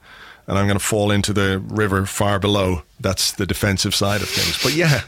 and 0.46 0.58
I'm 0.58 0.66
going 0.66 0.78
to 0.78 0.84
fall 0.84 1.10
into 1.10 1.32
the 1.32 1.58
river 1.58 2.04
far 2.04 2.38
below. 2.38 2.82
That's 3.00 3.32
the 3.32 3.46
defensive 3.46 3.94
side 3.94 4.20
of 4.20 4.28
things. 4.28 4.62
But 4.62 4.74
yeah, 4.74 5.02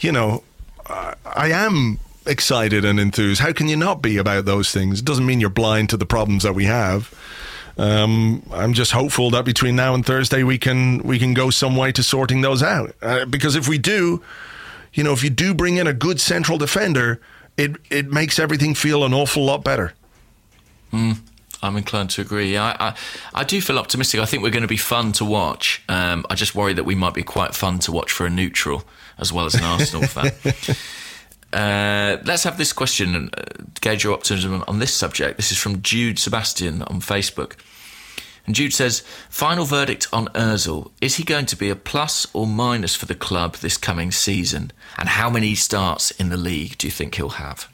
you 0.00 0.10
know, 0.10 0.42
I 0.88 1.50
am 1.52 2.00
excited 2.26 2.84
and 2.84 3.00
enthused. 3.00 3.40
How 3.40 3.52
can 3.52 3.68
you 3.68 3.76
not 3.76 4.02
be 4.02 4.16
about 4.16 4.44
those 4.44 4.72
things? 4.72 5.00
It 5.00 5.04
doesn't 5.04 5.26
mean 5.26 5.40
you're 5.40 5.50
blind 5.50 5.90
to 5.90 5.96
the 5.96 6.06
problems 6.06 6.42
that 6.42 6.54
we 6.54 6.64
have. 6.64 7.14
Um, 7.78 8.42
I'm 8.52 8.74
just 8.74 8.92
hopeful 8.92 9.30
that 9.30 9.44
between 9.44 9.76
now 9.76 9.94
and 9.94 10.04
Thursday 10.04 10.42
we 10.42 10.58
can 10.58 10.98
we 10.98 11.18
can 11.18 11.32
go 11.32 11.50
some 11.50 11.76
way 11.76 11.92
to 11.92 12.02
sorting 12.02 12.40
those 12.42 12.62
out. 12.62 12.94
Uh, 13.00 13.24
because 13.24 13.56
if 13.56 13.68
we 13.68 13.78
do, 13.78 14.22
you 14.92 15.02
know, 15.02 15.12
if 15.12 15.24
you 15.24 15.30
do 15.30 15.54
bring 15.54 15.76
in 15.76 15.86
a 15.86 15.94
good 15.94 16.20
central 16.20 16.58
defender, 16.58 17.20
it 17.56 17.76
it 17.88 18.12
makes 18.12 18.38
everything 18.38 18.74
feel 18.74 19.04
an 19.04 19.14
awful 19.14 19.44
lot 19.44 19.64
better. 19.64 19.94
Mm. 20.92 21.20
I'm 21.62 21.76
inclined 21.76 22.08
to 22.10 22.22
agree. 22.22 22.56
I, 22.56 22.70
I, 22.72 22.94
I, 23.34 23.44
do 23.44 23.60
feel 23.60 23.78
optimistic. 23.78 24.18
I 24.18 24.24
think 24.24 24.42
we're 24.42 24.48
going 24.48 24.62
to 24.62 24.68
be 24.68 24.78
fun 24.78 25.12
to 25.12 25.26
watch. 25.26 25.82
Um, 25.90 26.24
I 26.30 26.34
just 26.34 26.54
worry 26.54 26.72
that 26.72 26.84
we 26.84 26.94
might 26.94 27.12
be 27.12 27.22
quite 27.22 27.54
fun 27.54 27.80
to 27.80 27.92
watch 27.92 28.10
for 28.10 28.24
a 28.24 28.30
neutral 28.30 28.84
as 29.18 29.30
well 29.30 29.44
as 29.44 29.54
an 29.54 29.64
Arsenal 29.64 30.06
fan. 30.06 30.32
Uh, 31.52 32.18
let's 32.24 32.44
have 32.44 32.58
this 32.58 32.72
question 32.72 33.14
and 33.14 33.34
uh, 33.36 33.42
gauge 33.80 34.04
your 34.04 34.14
optimism 34.14 34.64
on 34.68 34.78
this 34.78 34.94
subject. 34.94 35.36
This 35.36 35.50
is 35.50 35.58
from 35.58 35.82
Jude 35.82 36.18
Sebastian 36.18 36.82
on 36.82 37.00
Facebook. 37.00 37.54
And 38.46 38.54
Jude 38.54 38.72
says, 38.72 39.00
final 39.28 39.64
verdict 39.64 40.08
on 40.12 40.26
Ozil. 40.28 40.90
Is 41.00 41.16
he 41.16 41.24
going 41.24 41.46
to 41.46 41.56
be 41.56 41.70
a 41.70 41.76
plus 41.76 42.26
or 42.32 42.46
minus 42.46 42.94
for 42.94 43.06
the 43.06 43.14
club 43.14 43.56
this 43.56 43.76
coming 43.76 44.10
season? 44.10 44.72
And 44.96 45.08
how 45.08 45.30
many 45.30 45.54
starts 45.54 46.10
in 46.12 46.30
the 46.30 46.36
league 46.36 46.78
do 46.78 46.86
you 46.86 46.90
think 46.90 47.14
he'll 47.14 47.30
have? 47.30 47.68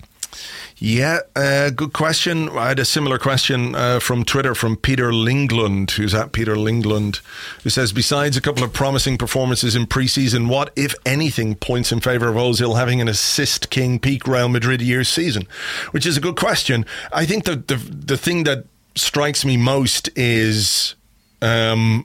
Yeah, 0.79 1.21
uh, 1.35 1.71
good 1.71 1.95
question. 1.95 2.51
I 2.51 2.69
had 2.69 2.79
a 2.79 2.85
similar 2.85 3.19
question 3.19 3.75
uh, 3.75 3.99
from 3.99 4.27
Twitter 4.27 4.55
from 4.55 4.77
Peter 4.77 5.11
Linglund, 5.11 5.93
who's 5.93 6.15
at 6.15 6.33
Peter 6.33 6.55
Linglund, 6.55 7.23
who 7.63 7.71
says, 7.71 7.95
besides 7.95 8.37
a 8.37 8.43
couple 8.43 8.63
of 8.63 8.75
promising 8.75 9.17
performances 9.17 9.75
in 9.75 9.87
preseason, 9.87 10.49
what, 10.49 10.71
if 10.77 10.95
anything, 11.07 11.55
points 11.55 11.93
in 11.93 12.01
favour 12.01 12.29
of 12.29 12.35
Ozil 12.35 12.77
having 12.77 13.01
an 13.01 13.09
assist 13.09 13.71
king 13.71 13.99
peak 13.99 14.27
Real 14.27 14.51
Madrid 14.51 14.83
year 14.83 15.03
season? 15.03 15.49
Which 15.93 16.05
is 16.05 16.19
a 16.19 16.21
good 16.21 16.37
question. 16.37 16.85
I 17.11 17.25
think 17.25 17.45
the 17.45 17.57
the, 17.57 17.77
the 17.77 18.19
thing 18.19 18.45
that 18.45 18.67
strikes 18.95 19.47
me 19.47 19.57
most 19.57 20.11
is 20.15 20.95
um, 21.41 22.05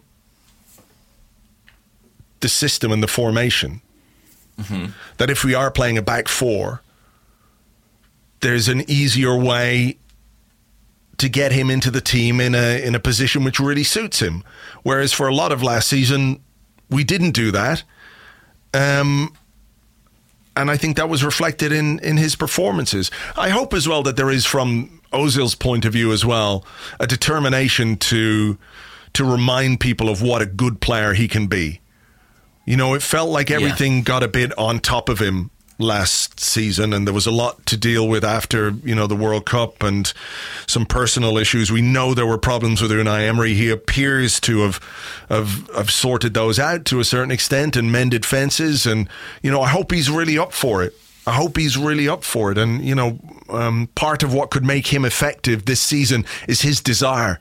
the 2.40 2.48
system 2.48 2.94
and 2.94 3.04
the 3.04 3.08
formation. 3.10 3.82
Mm-hmm. 4.58 4.92
That 5.18 5.30
if 5.30 5.44
we 5.44 5.54
are 5.56 5.72
playing 5.72 5.98
a 5.98 6.02
back 6.02 6.30
four 6.30 6.82
there's 8.42 8.68
an 8.68 8.90
easier 8.90 9.36
way 9.36 9.98
to 11.18 11.30
get 11.30 11.52
him 11.52 11.70
into 11.70 11.92
the 11.92 12.02
team 12.02 12.42
in 12.42 12.56
a 12.56 12.84
in 12.84 12.96
a 12.96 13.00
position 13.00 13.44
which 13.44 13.60
really 13.60 13.84
suits 13.84 14.20
him. 14.20 14.44
Whereas 14.84 15.14
for 15.14 15.28
a 15.28 15.34
lot 15.34 15.52
of 15.52 15.62
last 15.62 15.88
season, 15.88 16.42
we 16.90 17.04
didn't 17.04 17.32
do 17.32 17.52
that. 17.52 17.84
Um, 18.74 19.34
and 20.56 20.72
I 20.72 20.78
think 20.78 20.98
that 20.98 21.10
was 21.10 21.24
reflected 21.24 21.72
in 21.72 22.00
in 22.00 22.18
his 22.18 22.36
performances. 22.36 23.12
I 23.38 23.50
hope 23.50 23.74
as 23.74 23.88
well 23.88 24.04
that 24.04 24.18
there 24.18 24.32
is, 24.32 24.46
from 24.46 25.02
Ozil's 25.14 25.56
point 25.56 25.86
of 25.86 25.94
view 25.94 26.12
as 26.12 26.26
well, 26.26 26.66
a 27.00 27.08
determination 27.08 27.98
to 27.98 28.58
to 29.14 29.24
remind 29.24 29.80
people 29.80 30.10
of 30.10 30.22
what 30.22 30.42
a 30.42 30.46
good 30.46 30.82
player 30.82 31.14
he 31.14 31.28
can 31.28 31.48
be. 31.48 31.82
You 32.66 32.78
know, 32.78 32.94
it 32.94 33.02
felt 33.02 33.30
like 33.30 33.52
everything 33.52 33.98
yeah. 33.98 34.04
got 34.04 34.24
a 34.24 34.28
bit 34.28 34.58
on 34.58 34.80
top 34.80 35.10
of 35.10 35.20
him 35.20 35.52
last 35.82 36.40
season, 36.40 36.94
and 36.94 37.06
there 37.08 37.14
was 37.14 37.26
a 37.26 37.32
lot 37.32 37.66
to 37.68 37.78
deal 37.78 38.08
with 38.08 38.24
after 38.24 38.72
you 38.84 38.96
know 38.96 39.08
the 39.08 39.16
World 39.16 39.46
Cup 39.46 39.84
and 39.84 40.12
some 40.68 40.86
personal 40.86 41.38
issues. 41.38 41.72
We 41.72 41.82
know 41.82 42.14
there 42.14 42.26
were 42.26 42.38
problems 42.38 42.82
with 42.82 42.92
Unai 42.92 43.28
Emery. 43.28 43.54
He 43.54 43.70
appears 43.70 44.40
to 44.42 44.60
have 44.62 44.80
have, 45.30 45.70
have 45.76 45.92
sorted 45.92 46.34
those 46.34 46.60
out 46.60 46.86
to 46.86 47.00
a 47.00 47.04
certain 47.04 47.32
extent 47.32 47.76
and 47.76 47.92
mended 47.92 48.26
fences. 48.26 48.86
And 48.86 49.10
you 49.42 49.52
know, 49.52 49.62
I 49.62 49.70
hope 49.70 49.92
he's 49.92 50.10
really 50.10 50.38
up 50.38 50.54
for 50.54 50.84
it. 50.84 50.94
I 51.28 51.34
hope 51.34 51.58
he's 51.58 51.78
really 51.78 52.08
up 52.08 52.24
for 52.24 52.52
it. 52.52 52.58
And 52.58 52.84
you 52.84 52.96
know, 52.96 53.20
um, 53.50 53.90
part 53.96 54.24
of 54.24 54.34
what 54.34 54.52
could 54.52 54.66
make 54.66 54.88
him 54.88 55.06
effective 55.06 55.66
this 55.66 55.82
season 55.82 56.26
is 56.48 56.62
his 56.62 56.82
desire 56.82 57.40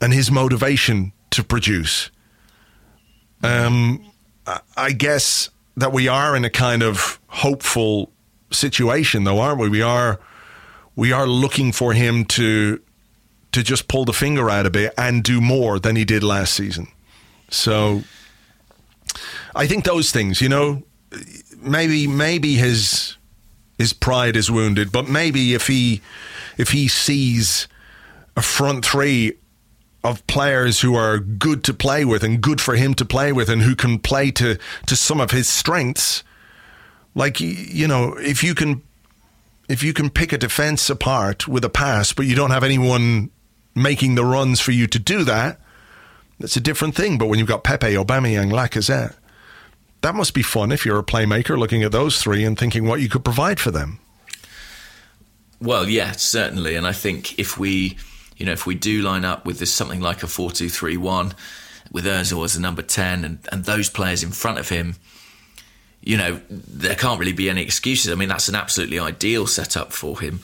and 0.00 0.12
his 0.12 0.30
motivation 0.30 1.12
to 1.30 1.42
produce. 1.42 2.10
Um, 3.42 4.12
I 4.76 4.92
guess 4.92 5.50
that 5.76 5.92
we 5.92 6.08
are 6.08 6.36
in 6.36 6.44
a 6.44 6.50
kind 6.50 6.82
of 6.82 7.18
hopeful 7.42 8.12
situation, 8.50 9.24
though, 9.24 9.40
aren't 9.40 9.58
we? 9.58 9.68
We 9.68 9.82
are 9.82 10.20
we 10.94 11.12
are 11.12 11.26
looking 11.26 11.72
for 11.72 11.92
him 11.92 12.24
to 12.24 12.80
to 13.52 13.62
just 13.62 13.88
pull 13.88 14.04
the 14.04 14.12
finger 14.12 14.48
out 14.48 14.64
a 14.64 14.70
bit 14.70 14.94
and 14.96 15.22
do 15.22 15.40
more 15.40 15.78
than 15.78 15.96
he 15.96 16.04
did 16.04 16.22
last 16.22 16.54
season. 16.54 16.86
So 17.50 18.02
I 19.54 19.66
think 19.66 19.84
those 19.84 20.10
things, 20.10 20.40
you 20.40 20.48
know, 20.48 20.82
maybe 21.60 22.06
maybe 22.06 22.54
his 22.54 23.16
his 23.76 23.92
pride 23.92 24.36
is 24.36 24.50
wounded, 24.50 24.92
but 24.92 25.08
maybe 25.08 25.54
if 25.54 25.66
he 25.66 26.00
if 26.56 26.70
he 26.70 26.88
sees 26.88 27.68
a 28.36 28.42
front 28.42 28.84
three 28.84 29.34
of 30.04 30.26
players 30.26 30.80
who 30.80 30.94
are 30.94 31.18
good 31.18 31.62
to 31.64 31.74
play 31.74 32.04
with 32.04 32.24
and 32.24 32.40
good 32.40 32.60
for 32.60 32.74
him 32.74 32.94
to 32.94 33.04
play 33.04 33.32
with 33.32 33.48
and 33.48 33.62
who 33.62 33.74
can 33.74 33.98
play 33.98 34.30
to 34.30 34.58
to 34.86 34.96
some 34.96 35.20
of 35.20 35.30
his 35.30 35.48
strengths 35.48 36.24
like 37.14 37.40
you 37.40 37.86
know 37.86 38.14
if 38.14 38.42
you 38.42 38.54
can 38.54 38.82
if 39.68 39.82
you 39.82 39.92
can 39.92 40.10
pick 40.10 40.32
a 40.32 40.38
defense 40.38 40.88
apart 40.90 41.46
with 41.46 41.64
a 41.64 41.68
pass 41.68 42.12
but 42.12 42.26
you 42.26 42.34
don't 42.34 42.50
have 42.50 42.64
anyone 42.64 43.30
making 43.74 44.14
the 44.14 44.24
runs 44.24 44.60
for 44.60 44.72
you 44.72 44.86
to 44.86 44.98
do 44.98 45.24
that 45.24 45.58
that's 46.38 46.56
a 46.56 46.60
different 46.60 46.96
thing. 46.96 47.18
But 47.18 47.26
when 47.26 47.38
you've 47.38 47.46
got 47.46 47.62
Pepe 47.62 47.94
Aubameyang 47.94 48.50
Lacazette 48.50 49.14
that 50.00 50.14
must 50.16 50.34
be 50.34 50.42
fun 50.42 50.72
if 50.72 50.84
you're 50.84 50.98
a 50.98 51.04
playmaker 51.04 51.56
looking 51.56 51.84
at 51.84 51.92
those 51.92 52.20
three 52.20 52.44
and 52.44 52.58
thinking 52.58 52.86
what 52.86 53.00
you 53.00 53.08
could 53.08 53.24
provide 53.24 53.60
for 53.60 53.70
them. 53.70 54.00
Well 55.60 55.88
yeah 55.88 56.12
certainly. 56.12 56.74
And 56.74 56.86
I 56.86 56.92
think 56.92 57.38
if 57.38 57.58
we 57.58 57.96
you 58.36 58.46
know, 58.46 58.52
if 58.52 58.66
we 58.66 58.74
do 58.74 59.02
line 59.02 59.24
up 59.24 59.46
with 59.46 59.60
this 59.60 59.72
something 59.72 60.00
like 60.00 60.24
a 60.24 60.26
4 60.26 60.50
2 60.50 60.68
3 60.68 60.96
1 60.96 61.32
with 61.92 62.04
Ozil 62.06 62.44
as 62.44 62.54
the 62.54 62.60
number 62.60 62.82
10 62.82 63.24
and, 63.24 63.38
and 63.52 63.64
those 63.64 63.88
players 63.88 64.24
in 64.24 64.30
front 64.32 64.58
of 64.58 64.68
him, 64.68 64.96
you 66.02 66.16
know, 66.16 66.40
there 66.50 66.94
can't 66.94 67.18
really 67.18 67.32
be 67.32 67.48
any 67.48 67.62
excuses. 67.62 68.12
I 68.12 68.16
mean, 68.16 68.28
that's 68.28 68.48
an 68.48 68.54
absolutely 68.54 68.98
ideal 68.98 69.46
setup 69.46 69.92
for 69.92 70.20
him. 70.20 70.40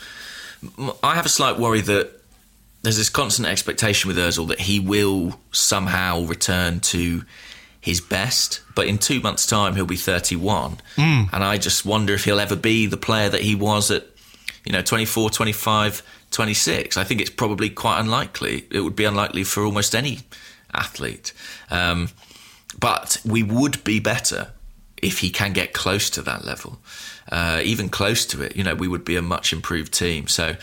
I 1.02 1.14
have 1.14 1.26
a 1.26 1.30
slight 1.30 1.58
worry 1.58 1.80
that 1.82 2.12
there's 2.82 2.96
this 2.96 3.10
constant 3.10 3.48
expectation 3.48 4.08
with 4.08 4.16
Ozil 4.16 4.48
that 4.48 4.60
he 4.60 4.78
will 4.80 5.38
somehow 5.50 6.22
return 6.22 6.80
to 6.80 7.24
his 7.80 8.00
best, 8.00 8.60
but 8.74 8.86
in 8.86 8.98
two 8.98 9.20
months' 9.20 9.46
time 9.46 9.74
he'll 9.74 9.86
be 9.86 9.96
31, 9.96 10.78
mm. 10.96 11.28
and 11.32 11.44
I 11.44 11.58
just 11.58 11.84
wonder 11.84 12.14
if 12.14 12.24
he'll 12.24 12.40
ever 12.40 12.56
be 12.56 12.86
the 12.86 12.96
player 12.96 13.28
that 13.28 13.40
he 13.40 13.54
was 13.54 13.90
at, 13.90 14.04
you 14.64 14.72
know, 14.72 14.82
24, 14.82 15.30
25 15.30 16.02
26. 16.30 16.96
I 16.96 17.04
think 17.04 17.20
it's 17.20 17.30
probably 17.30 17.70
quite 17.70 18.00
unlikely. 18.00 18.66
It 18.70 18.80
would 18.80 18.96
be 18.96 19.04
unlikely 19.04 19.44
for 19.44 19.64
almost 19.64 19.94
any 19.94 20.20
athlete. 20.72 21.32
Um, 21.70 22.10
but 22.78 23.18
we 23.24 23.42
would 23.42 23.82
be 23.82 23.98
better 23.98 24.52
if 25.02 25.20
he 25.20 25.30
can 25.30 25.52
get 25.52 25.72
close 25.72 26.10
to 26.10 26.22
that 26.22 26.44
level, 26.44 26.78
uh, 27.30 27.60
even 27.64 27.88
close 27.88 28.26
to 28.26 28.42
it. 28.42 28.56
You 28.56 28.64
know, 28.64 28.74
we 28.74 28.88
would 28.88 29.04
be 29.04 29.16
a 29.16 29.22
much 29.22 29.52
improved 29.52 29.92
team. 29.92 30.28
So 30.28 30.56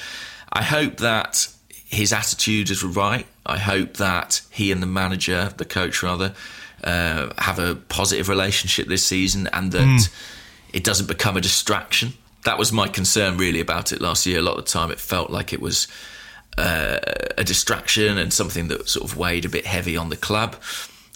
I 0.51 0.61
hope 0.61 0.97
that 0.97 1.47
his 1.69 2.11
attitude 2.13 2.69
is 2.69 2.83
right. 2.83 3.25
I 3.45 3.57
hope 3.57 3.97
that 3.97 4.41
he 4.49 4.71
and 4.71 4.81
the 4.81 4.87
manager, 4.87 5.53
the 5.57 5.65
coach 5.65 6.03
rather, 6.03 6.33
uh, 6.83 7.29
have 7.37 7.59
a 7.59 7.75
positive 7.75 8.29
relationship 8.29 8.87
this 8.87 9.05
season 9.05 9.47
and 9.53 9.71
that 9.71 9.79
mm. 9.81 10.09
it 10.73 10.83
doesn't 10.83 11.07
become 11.07 11.37
a 11.37 11.41
distraction 11.41 12.13
that 12.45 12.57
was 12.57 12.71
my 12.71 12.87
concern 12.87 13.37
really 13.37 13.59
about 13.59 13.91
it 13.91 13.99
last 13.99 14.25
year. 14.25 14.39
A 14.39 14.41
lot 14.41 14.57
of 14.57 14.65
the 14.65 14.71
time, 14.71 14.91
it 14.91 14.99
felt 14.99 15.29
like 15.29 15.51
it 15.51 15.61
was 15.61 15.87
uh, 16.57 16.99
a 17.37 17.43
distraction 17.43 18.17
and 18.17 18.31
something 18.31 18.69
that 18.69 18.87
sort 18.87 19.09
of 19.09 19.17
weighed 19.17 19.45
a 19.45 19.49
bit 19.49 19.65
heavy 19.65 19.97
on 19.97 20.09
the 20.09 20.15
club 20.15 20.55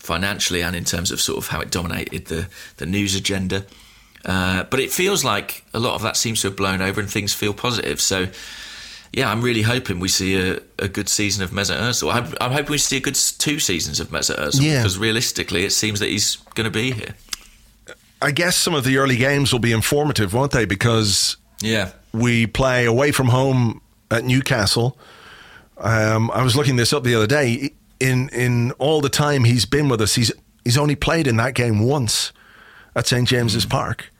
financially 0.10 0.64
and 0.64 0.76
in 0.76 0.84
terms 0.84 1.12
of 1.12 1.22
sort 1.22 1.38
of 1.38 1.48
how 1.50 1.62
it 1.62 1.70
dominated 1.70 2.26
the 2.26 2.50
the 2.78 2.86
news 2.86 3.14
agenda. 3.16 3.64
Uh, 4.26 4.64
but 4.64 4.80
it 4.80 4.92
feels 4.92 5.24
like 5.24 5.64
a 5.74 5.80
lot 5.80 5.94
of 5.94 6.02
that 6.02 6.18
seems 6.18 6.42
to 6.42 6.48
have 6.48 6.58
blown 6.58 6.82
over 6.82 7.00
and 7.00 7.10
things 7.10 7.34
feel 7.34 7.54
positive. 7.54 8.02
So, 8.02 8.28
yeah, 9.14 9.32
I'm 9.32 9.42
really 9.42 9.62
hoping 9.62 10.00
we 10.00 10.10
see 10.10 10.36
a, 10.36 10.60
a 10.78 10.90
good 10.90 11.08
season 11.08 11.44
of 11.44 11.52
Mesut 11.52 11.80
Ozil. 11.80 12.14
I'm, 12.14 12.34
I'm, 12.42 12.52
hoping 12.52 12.72
we 12.72 12.80
see 12.80 12.98
a 12.98 13.00
good 13.00 13.16
two 13.16 13.60
seasons 13.60 14.00
of 14.00 14.10
Mesut 14.10 14.38
Ozil 14.38 14.64
yeah. 14.64 14.80
because 14.80 14.98
realistically, 14.98 15.64
it 15.64 15.72
seems 15.72 16.00
that 16.00 16.10
he's 16.10 16.38
going 16.56 16.66
to 16.66 16.72
be 16.72 16.92
here. 16.92 17.16
I 18.22 18.32
guess 18.32 18.58
some 18.58 18.74
of 18.74 18.84
the 18.84 18.98
early 18.98 19.16
games 19.16 19.54
will 19.54 19.62
be 19.62 19.72
informative, 19.72 20.34
won't 20.34 20.52
they? 20.52 20.66
Because 20.66 21.38
yeah, 21.62 21.92
we 22.12 22.48
play 22.48 22.86
away 22.86 23.12
from 23.12 23.28
home 23.28 23.82
at 24.12 24.26
Newcastle. 24.26 24.98
Um, 25.78 26.30
I 26.32 26.44
was 26.44 26.58
looking 26.58 26.76
this 26.76 26.92
up 26.92 27.04
the 27.04 27.16
other 27.16 27.28
day. 27.28 27.72
In 28.00 28.30
in 28.30 28.72
all 28.74 29.02
the 29.02 29.10
time 29.10 29.44
he's 29.44 29.66
been 29.66 29.90
with 29.90 30.02
us, 30.02 30.16
he's 30.16 30.32
he's 30.64 30.78
only 30.78 30.96
played 30.96 31.28
in 31.28 31.38
that 31.38 31.54
game 31.54 31.80
once 31.80 32.32
at 32.96 33.08
St 33.08 33.28
James's 33.28 33.66
mm. 33.66 33.70
Park. 33.70 34.12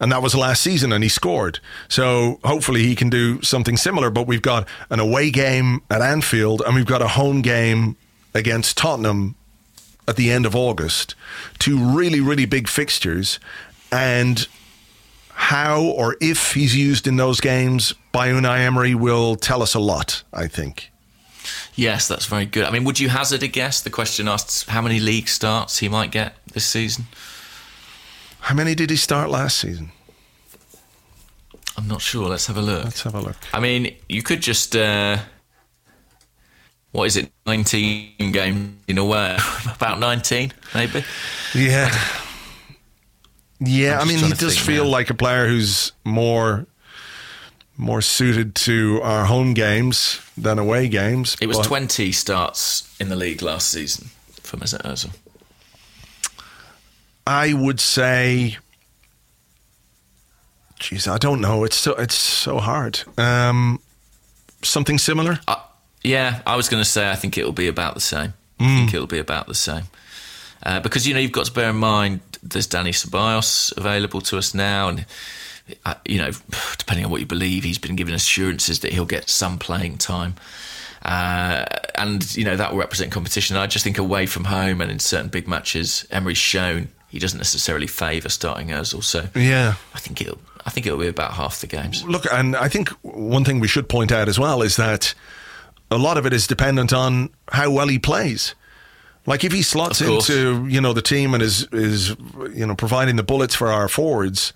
And 0.00 0.12
that 0.12 0.22
was 0.22 0.34
last 0.34 0.62
season, 0.62 0.92
and 0.92 1.02
he 1.02 1.08
scored. 1.08 1.58
So 1.88 2.38
hopefully 2.44 2.84
he 2.84 2.94
can 2.94 3.10
do 3.10 3.42
something 3.42 3.76
similar. 3.76 4.10
But 4.10 4.28
we've 4.28 4.42
got 4.42 4.68
an 4.90 5.00
away 5.00 5.30
game 5.30 5.82
at 5.90 6.00
Anfield, 6.00 6.62
and 6.64 6.76
we've 6.76 6.86
got 6.86 7.02
a 7.02 7.08
home 7.08 7.42
game 7.42 7.96
against 8.32 8.76
Tottenham 8.76 9.34
at 10.06 10.16
the 10.16 10.30
end 10.30 10.46
of 10.46 10.56
August, 10.56 11.14
two 11.58 11.78
really, 11.78 12.20
really 12.20 12.46
big 12.46 12.68
fixtures, 12.68 13.38
and 13.92 14.48
how 15.32 15.82
or 15.82 16.16
if 16.20 16.54
he's 16.54 16.74
used 16.74 17.06
in 17.06 17.16
those 17.16 17.40
games 17.40 17.94
by 18.10 18.28
Unai 18.28 18.60
Emery 18.60 18.94
will 18.94 19.36
tell 19.36 19.62
us 19.62 19.74
a 19.74 19.78
lot, 19.78 20.22
I 20.32 20.46
think. 20.48 20.90
Yes, 21.74 22.08
that's 22.08 22.26
very 22.26 22.46
good. 22.46 22.64
I 22.64 22.70
mean, 22.70 22.84
would 22.84 22.98
you 22.98 23.08
hazard 23.08 23.42
a 23.42 23.48
guess? 23.48 23.80
The 23.80 23.90
question 23.90 24.28
asks 24.28 24.64
how 24.68 24.82
many 24.82 25.00
league 25.00 25.28
starts 25.28 25.78
he 25.78 25.88
might 25.88 26.10
get 26.10 26.34
this 26.52 26.66
season. 26.66 27.06
How 28.40 28.54
many 28.54 28.74
did 28.74 28.90
he 28.90 28.96
start 28.96 29.30
last 29.30 29.58
season? 29.58 29.90
I'm 31.76 31.86
not 31.86 32.02
sure. 32.02 32.28
Let's 32.28 32.46
have 32.46 32.56
a 32.56 32.62
look. 32.62 32.84
Let's 32.84 33.02
have 33.02 33.14
a 33.14 33.20
look. 33.20 33.36
I 33.52 33.60
mean, 33.60 33.94
you 34.08 34.22
could 34.22 34.40
just. 34.40 34.74
Uh, 34.74 35.18
what 36.92 37.04
is 37.04 37.16
it, 37.16 37.30
19 37.46 38.32
games 38.32 38.82
in 38.88 38.98
a 38.98 39.04
way? 39.04 39.36
About 39.74 39.98
19, 40.00 40.52
maybe? 40.74 41.04
Yeah. 41.54 41.90
Yeah, 43.60 43.98
I 43.98 44.04
mean, 44.04 44.18
he 44.18 44.32
does 44.34 44.56
feel 44.56 44.84
now. 44.84 44.90
like 44.90 45.10
a 45.10 45.14
player 45.14 45.48
who's 45.48 45.90
more 46.04 46.68
more 47.78 48.02
suited 48.02 48.54
to 48.56 49.00
our 49.02 49.24
home 49.24 49.54
games 49.54 50.20
than 50.36 50.58
away 50.58 50.88
games. 50.88 51.36
It 51.40 51.46
was 51.46 51.58
20 51.60 52.10
starts 52.12 52.94
in 53.00 53.08
the 53.08 53.16
league 53.16 53.40
last 53.40 53.70
season 53.70 54.08
for 54.42 54.56
Mesut 54.56 54.82
Ozil. 54.82 55.14
I 57.24 57.52
would 57.52 57.78
say, 57.78 58.56
geez, 60.80 61.06
I 61.06 61.18
don't 61.18 61.40
know. 61.40 61.62
It's 61.64 61.76
so 61.76 61.92
it's 61.94 62.14
so 62.14 62.58
hard. 62.58 63.00
Um, 63.16 63.80
something 64.62 64.98
similar. 64.98 65.38
Uh, 65.46 65.56
yeah, 66.02 66.40
I 66.46 66.56
was 66.56 66.68
going 66.68 66.82
to 66.82 66.88
say 66.88 67.10
I 67.10 67.14
think 67.14 67.38
it'll 67.38 67.52
be 67.52 67.68
about 67.68 67.94
the 67.94 68.00
same. 68.00 68.32
Mm. 68.58 68.64
I 68.64 68.78
think 68.78 68.94
it'll 68.94 69.06
be 69.06 69.18
about 69.18 69.46
the 69.46 69.54
same. 69.54 69.84
Uh, 70.62 70.80
because 70.80 71.06
you 71.06 71.14
know 71.14 71.20
you've 71.20 71.32
got 71.32 71.46
to 71.46 71.52
bear 71.52 71.70
in 71.70 71.76
mind 71.76 72.20
there's 72.42 72.66
Dani 72.66 72.90
Ceballos 72.90 73.76
available 73.76 74.20
to 74.22 74.38
us 74.38 74.54
now, 74.54 74.88
and 74.88 75.06
uh, 75.84 75.94
you 76.04 76.18
know 76.18 76.30
depending 76.78 77.04
on 77.04 77.10
what 77.10 77.20
you 77.20 77.26
believe, 77.26 77.64
he's 77.64 77.78
been 77.78 77.96
given 77.96 78.14
assurances 78.14 78.80
that 78.80 78.92
he'll 78.92 79.04
get 79.06 79.28
some 79.28 79.58
playing 79.58 79.98
time, 79.98 80.34
uh, 81.02 81.64
and 81.94 82.36
you 82.36 82.44
know 82.44 82.56
that 82.56 82.72
will 82.72 82.78
represent 82.78 83.12
competition. 83.12 83.56
And 83.56 83.62
I 83.62 83.66
just 83.66 83.84
think 83.84 83.98
away 83.98 84.26
from 84.26 84.44
home 84.44 84.80
and 84.80 84.90
in 84.90 84.98
certain 84.98 85.28
big 85.28 85.48
matches, 85.48 86.06
Emery's 86.10 86.38
shown 86.38 86.88
he 87.08 87.18
doesn't 87.18 87.38
necessarily 87.38 87.86
favour 87.86 88.28
starting 88.28 88.68
Ozil. 88.68 89.02
So 89.02 89.26
yeah, 89.34 89.74
I 89.94 89.98
think 89.98 90.20
it'll 90.20 90.38
I 90.66 90.70
think 90.70 90.86
it'll 90.86 90.98
be 90.98 91.08
about 91.08 91.32
half 91.32 91.60
the 91.60 91.66
games. 91.66 92.04
Look, 92.04 92.26
and 92.30 92.54
I 92.54 92.68
think 92.68 92.90
one 93.02 93.44
thing 93.44 93.60
we 93.60 93.68
should 93.68 93.88
point 93.88 94.12
out 94.12 94.28
as 94.28 94.38
well 94.38 94.62
is 94.62 94.76
that 94.76 95.14
a 95.90 95.96
lot 95.96 96.18
of 96.18 96.26
it 96.26 96.32
is 96.32 96.46
dependent 96.46 96.92
on 96.92 97.30
how 97.50 97.70
well 97.70 97.88
he 97.88 97.98
plays. 97.98 98.54
Like 99.24 99.44
if 99.44 99.52
he 99.52 99.62
slots 99.62 100.00
into 100.00 100.66
you 100.66 100.80
know 100.80 100.92
the 100.92 101.02
team 101.02 101.34
and 101.34 101.42
is 101.42 101.66
is 101.72 102.16
you 102.54 102.66
know 102.66 102.74
providing 102.74 103.16
the 103.16 103.22
bullets 103.22 103.54
for 103.54 103.68
our 103.68 103.88
forwards, 103.88 104.52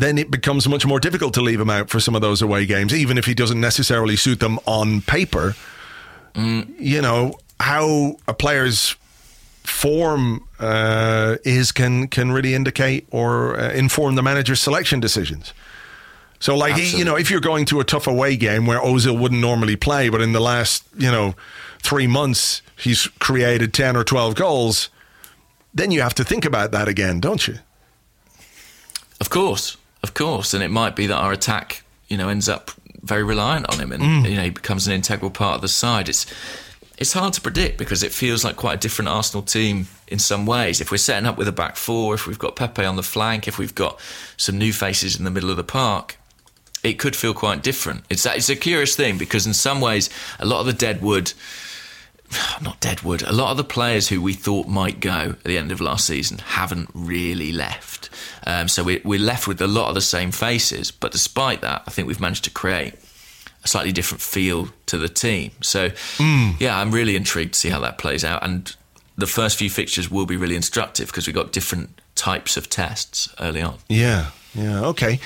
then 0.00 0.18
it 0.18 0.30
becomes 0.30 0.68
much 0.68 0.86
more 0.86 1.00
difficult 1.00 1.34
to 1.34 1.40
leave 1.40 1.60
him 1.60 1.70
out 1.70 1.90
for 1.90 2.00
some 2.00 2.14
of 2.14 2.20
those 2.20 2.42
away 2.42 2.66
games, 2.66 2.94
even 2.94 3.18
if 3.18 3.26
he 3.26 3.34
doesn't 3.34 3.60
necessarily 3.60 4.16
suit 4.16 4.40
them 4.40 4.58
on 4.66 5.00
paper. 5.00 5.54
You 6.34 7.02
know 7.02 7.38
how 7.58 8.16
a 8.28 8.34
player's 8.34 8.96
form 9.64 10.46
uh, 10.58 11.36
is 11.44 11.72
can 11.72 12.08
can 12.08 12.32
really 12.32 12.54
indicate 12.54 13.06
or 13.10 13.58
uh, 13.58 13.72
inform 13.72 14.14
the 14.14 14.22
manager's 14.22 14.60
selection 14.60 15.00
decisions. 15.00 15.52
So, 16.40 16.56
like 16.56 16.76
you 16.76 17.04
know, 17.04 17.16
if 17.16 17.30
you're 17.30 17.40
going 17.40 17.64
to 17.66 17.80
a 17.80 17.84
tough 17.84 18.06
away 18.06 18.36
game 18.36 18.66
where 18.66 18.80
Ozil 18.80 19.18
wouldn't 19.18 19.40
normally 19.40 19.74
play, 19.76 20.08
but 20.08 20.20
in 20.20 20.32
the 20.32 20.40
last 20.40 20.84
you 20.96 21.10
know 21.10 21.34
three 21.82 22.06
months 22.06 22.62
he's 22.76 23.08
created 23.18 23.74
ten 23.74 23.96
or 23.96 24.04
twelve 24.04 24.36
goals, 24.36 24.90
then 25.74 25.90
you 25.90 26.00
have 26.00 26.14
to 26.14 26.24
think 26.24 26.44
about 26.44 26.70
that 26.70 26.86
again, 26.86 27.18
don't 27.20 27.48
you? 27.48 27.58
Of 29.20 29.30
course, 29.30 29.76
of 30.02 30.14
course, 30.14 30.54
and 30.54 30.62
it 30.62 30.70
might 30.70 30.96
be 30.96 31.06
that 31.06 31.16
our 31.16 31.32
attack, 31.32 31.82
you 32.08 32.16
know, 32.16 32.28
ends 32.28 32.48
up 32.48 32.70
very 33.02 33.22
reliant 33.22 33.68
on 33.72 33.80
him, 33.80 33.92
and 33.92 34.02
mm. 34.02 34.30
you 34.30 34.36
know, 34.36 34.44
he 34.44 34.50
becomes 34.50 34.86
an 34.86 34.92
integral 34.92 35.30
part 35.30 35.56
of 35.56 35.60
the 35.62 35.68
side. 35.68 36.08
It's 36.08 36.26
it's 36.98 37.12
hard 37.12 37.32
to 37.34 37.40
predict 37.40 37.78
because 37.78 38.02
it 38.02 38.12
feels 38.12 38.44
like 38.44 38.56
quite 38.56 38.74
a 38.74 38.78
different 38.80 39.08
Arsenal 39.08 39.42
team 39.42 39.86
in 40.08 40.18
some 40.18 40.46
ways. 40.46 40.80
If 40.80 40.90
we're 40.90 40.98
setting 40.98 41.26
up 41.26 41.38
with 41.38 41.46
a 41.46 41.52
back 41.52 41.76
four, 41.76 42.14
if 42.14 42.26
we've 42.26 42.38
got 42.38 42.56
Pepe 42.56 42.84
on 42.84 42.96
the 42.96 43.04
flank, 43.04 43.46
if 43.46 43.56
we've 43.56 43.74
got 43.74 44.00
some 44.36 44.58
new 44.58 44.72
faces 44.72 45.16
in 45.16 45.24
the 45.24 45.30
middle 45.30 45.50
of 45.50 45.56
the 45.56 45.64
park, 45.64 46.18
it 46.82 46.94
could 46.94 47.14
feel 47.14 47.34
quite 47.34 47.62
different. 47.62 48.04
It's 48.10 48.24
that 48.24 48.36
it's 48.36 48.48
a 48.48 48.56
curious 48.56 48.96
thing 48.96 49.16
because 49.16 49.46
in 49.46 49.54
some 49.54 49.80
ways, 49.80 50.10
a 50.40 50.46
lot 50.46 50.60
of 50.60 50.66
the 50.66 50.72
dead 50.72 51.00
wood 51.00 51.32
not 52.62 52.80
Deadwood. 52.80 53.22
A 53.22 53.32
lot 53.32 53.50
of 53.50 53.56
the 53.56 53.64
players 53.64 54.08
who 54.08 54.20
we 54.20 54.32
thought 54.32 54.66
might 54.66 55.00
go 55.00 55.30
at 55.30 55.44
the 55.44 55.58
end 55.58 55.72
of 55.72 55.80
last 55.80 56.06
season 56.06 56.38
haven't 56.38 56.90
really 56.94 57.52
left. 57.52 58.10
Um, 58.46 58.68
so 58.68 58.82
we, 58.84 59.00
we're 59.04 59.18
left 59.18 59.46
with 59.46 59.60
a 59.60 59.66
lot 59.66 59.88
of 59.88 59.94
the 59.94 60.00
same 60.00 60.30
faces. 60.30 60.90
But 60.90 61.12
despite 61.12 61.60
that, 61.60 61.82
I 61.86 61.90
think 61.90 62.08
we've 62.08 62.20
managed 62.20 62.44
to 62.44 62.50
create 62.50 62.94
a 63.64 63.68
slightly 63.68 63.92
different 63.92 64.22
feel 64.22 64.68
to 64.86 64.98
the 64.98 65.08
team. 65.08 65.50
So, 65.60 65.90
yeah, 66.58 66.78
I'm 66.78 66.92
really 66.92 67.16
intrigued 67.16 67.54
to 67.54 67.58
see 67.58 67.70
how 67.70 67.80
that 67.80 67.98
plays 67.98 68.24
out. 68.24 68.44
And 68.44 68.74
the 69.16 69.26
first 69.26 69.58
few 69.58 69.68
fixtures 69.68 70.10
will 70.10 70.26
be 70.26 70.36
really 70.36 70.56
instructive 70.56 71.08
because 71.08 71.26
we've 71.26 71.34
got 71.34 71.52
different 71.52 72.00
types 72.14 72.56
of 72.56 72.70
tests 72.70 73.28
early 73.40 73.60
on. 73.62 73.78
Yeah, 73.88 74.30
yeah, 74.54 74.84
okay. 74.86 75.20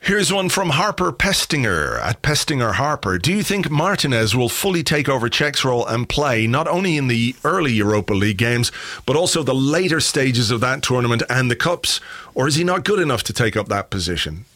Here's 0.00 0.32
one 0.32 0.48
from 0.48 0.70
Harper 0.70 1.12
Pestinger 1.12 2.00
at 2.00 2.22
Pestinger 2.22 2.74
Harper. 2.74 3.18
Do 3.18 3.32
you 3.32 3.42
think 3.42 3.68
Martinez 3.68 4.34
will 4.34 4.48
fully 4.48 4.82
take 4.82 5.08
over 5.08 5.28
Cech's 5.28 5.64
role 5.64 5.84
and 5.86 6.08
play 6.08 6.46
not 6.46 6.66
only 6.66 6.96
in 6.96 7.08
the 7.08 7.34
early 7.44 7.72
Europa 7.72 8.14
League 8.14 8.38
games, 8.38 8.72
but 9.04 9.16
also 9.16 9.42
the 9.42 9.54
later 9.54 10.00
stages 10.00 10.50
of 10.50 10.60
that 10.60 10.82
tournament 10.82 11.22
and 11.28 11.50
the 11.50 11.56
Cups? 11.56 12.00
Or 12.34 12.46
is 12.46 12.54
he 12.54 12.64
not 12.64 12.84
good 12.84 13.00
enough 13.00 13.22
to 13.24 13.32
take 13.32 13.56
up 13.56 13.68
that 13.68 13.90
position? 13.90 14.46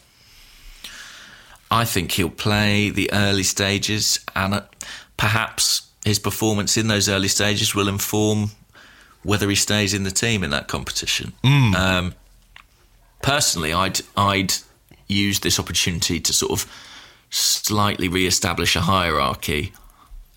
I 1.69 1.85
think 1.85 2.13
he'll 2.13 2.29
play 2.29 2.89
the 2.89 3.11
early 3.11 3.43
stages, 3.43 4.19
and 4.35 4.53
uh, 4.53 4.61
perhaps 5.17 5.87
his 6.05 6.19
performance 6.19 6.77
in 6.77 6.87
those 6.87 7.09
early 7.09 7.27
stages 7.27 7.75
will 7.75 7.89
inform 7.89 8.51
whether 9.23 9.49
he 9.49 9.55
stays 9.55 9.93
in 9.93 10.03
the 10.03 10.11
team 10.11 10.43
in 10.43 10.49
that 10.51 10.67
competition. 10.67 11.33
Um, 11.43 12.13
personally, 13.21 13.73
I'd 13.73 14.01
I'd 14.15 14.53
use 15.07 15.39
this 15.41 15.59
opportunity 15.59 16.19
to 16.19 16.33
sort 16.33 16.51
of 16.51 16.71
slightly 17.29 18.07
re-establish 18.07 18.75
a 18.75 18.81
hierarchy 18.81 19.73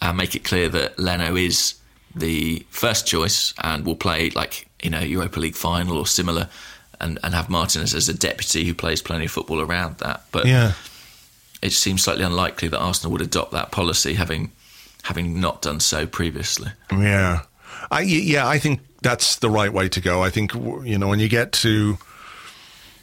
and 0.01 0.17
make 0.17 0.35
it 0.35 0.45
clear 0.45 0.69
that 0.69 0.99
Leno 0.99 1.37
is 1.37 1.75
the 2.15 2.65
first 2.71 3.07
choice 3.07 3.53
and 3.63 3.85
will 3.85 3.97
play 3.97 4.31
like 4.31 4.69
you 4.83 4.91
know 4.91 5.01
Europa 5.01 5.39
League 5.41 5.55
final 5.57 5.99
or 5.99 6.07
similar, 6.07 6.49
and 7.01 7.19
and 7.23 7.35
have 7.35 7.49
Martinez 7.51 7.95
as 7.95 8.09
a 8.09 8.15
deputy 8.15 8.65
who 8.65 8.75
plays 8.75 9.03
plenty 9.03 9.27
of 9.27 9.31
football 9.31 9.61
around 9.61 9.99
that. 9.99 10.25
But 10.33 10.47
Yeah. 10.47 10.73
it 11.63 11.73
seems 11.73 12.03
slightly 12.05 12.25
unlikely 12.25 12.69
that 12.69 12.79
Arsenal 12.79 13.13
would 13.13 13.23
adopt 13.23 13.53
that 13.53 13.71
policy, 13.71 14.15
having 14.15 14.53
having 15.03 15.41
not 15.41 15.63
done 15.63 15.81
so 15.81 16.07
previously. 16.07 16.71
Yeah, 16.91 17.43
I 17.91 18.01
yeah, 18.01 18.47
I 18.49 18.59
think 18.59 18.81
that's 19.03 19.37
the 19.37 19.51
right 19.51 19.73
way 19.73 19.89
to 19.91 20.01
go. 20.01 20.23
I 20.23 20.31
think 20.31 20.55
you 20.55 20.99
know 20.99 21.09
when 21.09 21.21
you 21.21 21.29
get 21.29 21.53
to 21.53 21.99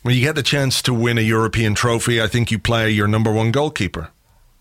when 0.04 0.16
you 0.16 0.22
get 0.22 0.36
the 0.36 0.44
chance 0.44 0.82
to 0.84 0.94
win 0.94 1.18
a 1.18 1.22
European 1.22 1.74
trophy, 1.76 2.22
I 2.22 2.28
think 2.28 2.52
you 2.52 2.60
play 2.60 2.92
your 2.92 3.08
number 3.08 3.32
one 3.32 3.52
goalkeeper. 3.52 4.10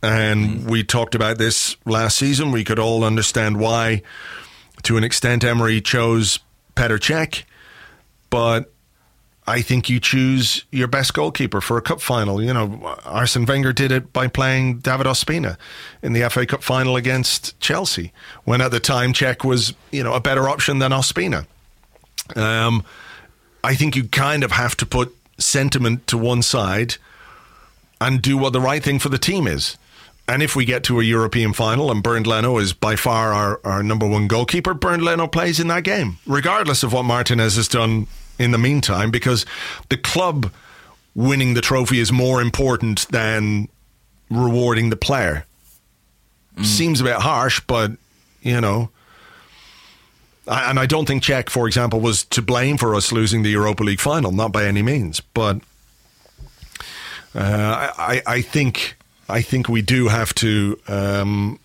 And 0.03 0.69
we 0.69 0.83
talked 0.83 1.15
about 1.15 1.39
this 1.39 1.77
last 1.85 2.19
season. 2.19 2.51
We 2.51 2.65
could 2.65 2.79
all 2.79 3.05
understand 3.05 3.59
why, 3.59 4.03
to 4.85 4.97
an 4.97 5.05
extent, 5.05 5.45
Emery 5.45 5.81
chose 5.81 6.41
Petr 6.75 6.99
Cech, 6.99 7.45
but 8.31 8.73
I 9.47 9.63
think 9.63 9.89
you 9.89 9.99
choose 10.01 10.65
your 10.71 10.89
best 10.89 11.15
goalkeeper 11.15 11.61
for 11.61 11.77
a 11.77 11.83
cup 11.83 12.01
final. 12.01 12.43
You 12.43 12.55
know, 12.55 12.97
Arsene 13.05 13.45
Wenger 13.45 13.73
did 13.73 13.91
it 13.91 14.13
by 14.13 14.29
playing 14.29 14.79
David 14.79 15.07
Ospina 15.07 15.57
in 16.03 16.13
the 16.13 16.29
FA 16.31 16.47
Cup 16.47 16.63
final 16.63 16.97
against 16.97 17.59
Chelsea, 17.61 18.13
when 18.45 18.61
at 18.61 18.71
the 18.71 18.81
time 18.81 19.13
Cech 19.13 19.45
was, 19.45 19.75
you 19.91 20.03
know, 20.03 20.15
a 20.15 20.21
better 20.21 20.49
option 20.49 20.79
than 20.79 20.93
Ospina. 20.93 21.47
Um, 22.37 22.85
I 23.65 23.75
think 23.75 23.97
you 23.97 24.05
kind 24.05 24.45
of 24.45 24.53
have 24.53 24.77
to 24.79 24.87
put 24.87 25.15
sentiment 25.39 26.07
to 26.07 26.19
one 26.19 26.43
side 26.43 26.97
and 28.01 28.21
do 28.21 28.37
what 28.37 28.53
the 28.53 28.61
right 28.61 28.83
thing 28.83 28.99
for 28.99 29.09
the 29.09 29.19
team 29.19 29.47
is. 29.47 29.77
And 30.29 30.43
if 30.43 30.55
we 30.55 30.65
get 30.65 30.85
to 30.85 31.01
a 31.01 31.05
European 31.05 31.53
final 31.53 31.91
and 31.91 32.03
Bernd 32.03 32.27
Leno 32.27 32.59
is 32.59 32.73
by 32.73 32.97
far 32.97 33.33
our, 33.33 33.61
our 33.65 33.83
number 33.83 34.07
one 34.07 34.29
goalkeeper, 34.29 34.73
Bernd 34.73 35.03
Leno 35.03 35.27
plays 35.27 35.59
in 35.59 35.69
that 35.69 35.85
game, 35.85 36.19
regardless 36.27 36.83
of 36.83 36.93
what 36.93 37.05
Martinez 37.05 37.57
has 37.57 37.69
done 37.69 38.07
in 38.39 38.51
the 38.51 38.59
meantime, 38.59 39.11
because 39.11 39.45
the 39.89 39.97
club 39.97 40.53
winning 41.15 41.55
the 41.55 41.61
trophy 41.61 41.99
is 41.99 42.13
more 42.13 42.41
important 42.41 43.07
than 43.09 43.69
rewarding 44.31 44.91
the 44.91 44.97
player. 44.97 45.45
Mm. 46.57 46.65
Seems 46.65 47.01
a 47.01 47.05
bit 47.05 47.17
harsh, 47.17 47.61
but, 47.67 47.93
you 48.43 48.61
know. 48.61 48.91
And 50.47 50.81
I 50.81 50.87
don't 50.87 51.07
think 51.07 51.23
Cech, 51.23 51.49
for 51.49 51.67
example, 51.67 52.01
was 52.01 52.25
to 52.25 52.43
blame 52.43 52.77
for 52.77 52.95
us 52.95 53.13
losing 53.13 53.43
the 53.43 53.51
Europa 53.51 53.85
League 53.85 54.01
final, 54.01 54.33
not 54.33 54.53
by 54.53 54.65
any 54.65 54.83
means. 54.83 55.21
But 55.21 55.61
uh, 57.35 57.93
I, 57.97 58.23
I 58.27 58.43
think 58.43 58.97
I 59.29 59.41
think 59.41 59.69
we 59.69 59.83
do 59.83 60.09
have 60.09 60.35
to, 60.35 60.79
um, 60.89 61.59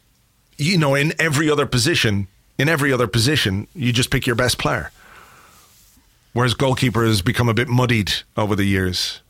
you 0.57 0.77
know, 0.77 0.95
in 0.95 1.13
every 1.19 1.49
other 1.49 1.65
position, 1.65 2.27
in 2.57 2.69
every 2.69 2.93
other 2.93 3.07
position, 3.07 3.67
you 3.73 3.91
just 3.91 4.11
pick 4.11 4.27
your 4.27 4.35
best 4.35 4.57
player. 4.57 4.91
Whereas 6.33 6.53
goalkeeper 6.53 7.03
has 7.03 7.23
become 7.23 7.49
a 7.49 7.53
bit 7.53 7.67
muddied 7.67 8.13
over 8.35 8.55
the 8.55 8.63
years. 8.63 9.21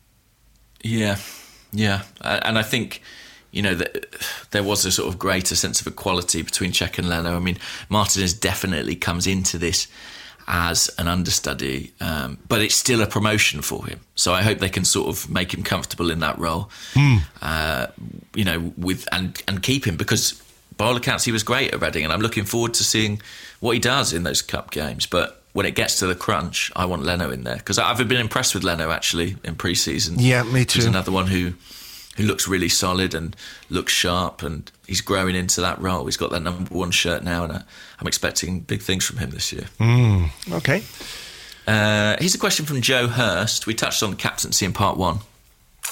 Yeah, 0.83 1.17
yeah, 1.71 2.03
and 2.21 2.59
I 2.59 2.63
think 2.63 3.01
you 3.57 3.63
know 3.63 3.73
that 3.73 4.05
there 4.51 4.63
was 4.63 4.85
a 4.85 4.91
sort 4.91 5.09
of 5.09 5.17
greater 5.17 5.55
sense 5.55 5.81
of 5.81 5.87
equality 5.87 6.43
between 6.43 6.71
Cech 6.71 6.99
and 6.99 7.09
Leno. 7.09 7.35
I 7.35 7.39
mean, 7.39 7.57
Martinez 7.89 8.33
definitely 8.33 8.95
comes 8.95 9.25
into 9.25 9.57
this 9.57 9.87
as 10.47 10.89
an 10.97 11.07
understudy, 11.07 11.91
um, 11.99 12.37
but 12.47 12.61
it's 12.61 12.75
still 12.75 13.01
a 13.01 13.07
promotion 13.07 13.61
for 13.61 13.85
him. 13.85 13.99
So 14.15 14.33
I 14.33 14.43
hope 14.43 14.59
they 14.59 14.69
can 14.69 14.85
sort 14.85 15.09
of 15.09 15.29
make 15.29 15.53
him 15.53 15.63
comfortable 15.63 16.11
in 16.11 16.19
that 16.19 16.37
role, 16.37 16.69
uh, 17.41 17.87
you 18.35 18.45
know, 18.45 18.71
with 18.77 19.07
and 19.11 19.41
and 19.47 19.61
keep 19.61 19.85
him 19.85 19.97
because 19.97 20.41
by 20.77 20.85
all 20.85 20.95
accounts 20.95 21.25
he 21.25 21.31
was 21.31 21.43
great 21.43 21.73
at 21.73 21.81
Reading, 21.81 22.03
and 22.03 22.13
I'm 22.13 22.21
looking 22.21 22.45
forward 22.45 22.75
to 22.75 22.83
seeing 22.83 23.21
what 23.59 23.71
he 23.71 23.79
does 23.79 24.13
in 24.13 24.21
those 24.23 24.43
cup 24.43 24.69
games. 24.69 25.07
But 25.07 25.41
when 25.53 25.65
it 25.65 25.73
gets 25.73 25.97
to 25.99 26.05
the 26.05 26.13
crunch, 26.15 26.71
I 26.75 26.85
want 26.85 27.01
Leno 27.01 27.31
in 27.31 27.43
there 27.43 27.57
because 27.57 27.79
I've 27.79 27.97
been 28.07 28.21
impressed 28.21 28.53
with 28.53 28.63
Leno 28.63 28.91
actually 28.91 29.35
in 29.43 29.55
pre-season. 29.55 30.19
Yeah, 30.19 30.43
me 30.43 30.63
too. 30.63 30.77
He's 30.77 30.85
another 30.85 31.11
one 31.11 31.25
who 31.25 31.53
who 32.17 32.23
looks 32.23 32.47
really 32.47 32.67
solid 32.69 33.13
and 33.13 33.35
looks 33.69 33.93
sharp, 33.93 34.43
and 34.43 34.69
he's 34.85 35.01
growing 35.01 35.35
into 35.35 35.61
that 35.61 35.79
role. 35.79 36.05
He's 36.05 36.17
got 36.17 36.31
that 36.31 36.41
number 36.41 36.73
one 36.73 36.91
shirt 36.91 37.23
now, 37.23 37.43
and 37.43 37.53
uh, 37.53 37.59
I'm 37.99 38.07
expecting 38.07 38.59
big 38.59 38.81
things 38.81 39.05
from 39.05 39.17
him 39.17 39.29
this 39.29 39.53
year. 39.53 39.67
Okay. 40.51 40.83
Uh, 41.67 42.15
here's 42.19 42.33
a 42.35 42.39
question 42.39 42.65
from 42.65 42.81
Joe 42.81 43.07
Hurst. 43.07 43.67
We 43.67 43.73
touched 43.73 44.01
on 44.01 44.15
captaincy 44.15 44.65
in 44.65 44.73
part 44.73 44.97
one. 44.97 45.19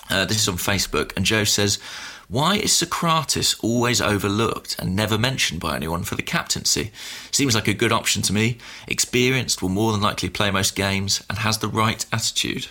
Uh, 0.10 0.26
this 0.26 0.38
is 0.42 0.48
on 0.48 0.58
Facebook, 0.58 1.16
and 1.16 1.26
Joe 1.26 1.44
says, 1.44 1.80
"Why 2.28 2.56
is 2.56 2.72
Sokratis 2.72 3.56
always 3.62 4.02
overlooked 4.02 4.78
and 4.80 4.96
never 4.96 5.18
mentioned 5.18 5.60
by 5.60 5.76
anyone 5.76 6.04
for 6.04 6.16
the 6.16 6.22
captaincy? 6.22 6.92
Seems 7.32 7.56
like 7.56 7.68
a 7.68 7.74
good 7.74 7.92
option 7.92 8.22
to 8.24 8.34
me. 8.34 8.58
Experienced, 8.88 9.62
will 9.62 9.70
more 9.70 9.92
than 9.92 10.02
likely 10.02 10.30
play 10.30 10.50
most 10.50 10.76
games, 10.76 11.24
and 11.30 11.40
has 11.40 11.60
the 11.60 11.68
right 11.68 12.06
attitude." 12.12 12.68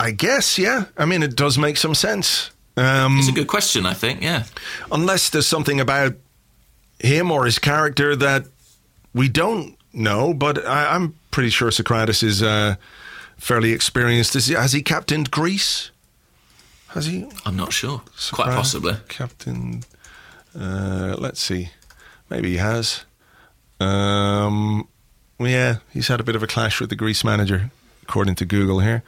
I 0.00 0.10
guess, 0.12 0.58
yeah. 0.58 0.84
I 0.96 1.04
mean, 1.04 1.22
it 1.22 1.36
does 1.36 1.58
make 1.58 1.76
some 1.76 1.94
sense. 1.94 2.50
Um, 2.76 3.18
It's 3.18 3.28
a 3.28 3.32
good 3.32 3.48
question, 3.48 3.84
I 3.86 3.94
think. 3.94 4.22
Yeah. 4.22 4.44
unless 4.90 5.28
there's 5.30 5.46
something 5.46 5.80
about 5.80 6.14
him 6.98 7.30
or 7.30 7.44
his 7.44 7.58
character 7.58 8.16
that 8.16 8.44
we 9.14 9.28
don't 9.28 9.76
know. 9.92 10.32
But 10.34 10.64
I, 10.66 10.94
I'm 10.94 11.14
pretty 11.30 11.50
sure 11.50 11.70
Sokratis 11.70 12.22
is 12.22 12.42
uh, 12.42 12.76
fairly 13.36 13.72
experienced. 13.72 14.34
Is 14.36 14.46
he, 14.46 14.54
has 14.54 14.72
he 14.72 14.82
captained 14.82 15.30
Greece? 15.30 15.90
Has 16.88 17.06
he? 17.06 17.26
I'm 17.44 17.56
not 17.56 17.72
sure. 17.72 18.02
Quite 18.32 18.48
possibly. 18.48 18.94
Captain. 19.08 19.82
Uh, 20.58 21.14
let's 21.18 21.40
see. 21.42 21.70
Maybe 22.30 22.50
he 22.52 22.56
has. 22.56 23.04
Um, 23.80 24.88
yeah, 25.38 25.76
he's 25.92 26.08
had 26.08 26.20
a 26.20 26.24
bit 26.24 26.36
of 26.36 26.42
a 26.42 26.46
clash 26.46 26.80
with 26.80 26.90
the 26.90 26.96
Greece 26.96 27.24
manager, 27.24 27.70
according 28.02 28.34
to 28.36 28.44
Google 28.44 28.80
here. 28.80 29.02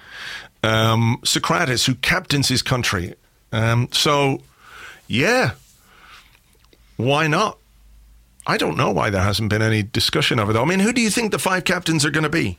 Um, 0.62 1.18
Sokratis, 1.24 1.86
who 1.86 1.94
captains 1.96 2.48
his 2.48 2.62
country. 2.62 3.14
Um, 3.50 3.88
so, 3.92 4.40
yeah, 5.08 5.52
why 6.96 7.26
not? 7.26 7.58
I 8.46 8.56
don't 8.56 8.76
know 8.76 8.90
why 8.90 9.10
there 9.10 9.22
hasn't 9.22 9.50
been 9.50 9.62
any 9.62 9.82
discussion 9.82 10.38
of 10.38 10.50
it. 10.50 10.56
I 10.56 10.64
mean, 10.64 10.80
who 10.80 10.92
do 10.92 11.00
you 11.00 11.10
think 11.10 11.30
the 11.32 11.38
five 11.38 11.64
captains 11.64 12.04
are 12.04 12.10
going 12.10 12.24
to 12.24 12.30
be? 12.30 12.58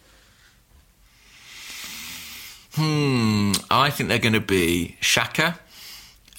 Hmm, 2.76 3.52
I 3.70 3.90
think 3.90 4.10
they're 4.10 4.18
going 4.20 4.34
to 4.34 4.40
be 4.40 4.98
Xhaka. 5.02 5.58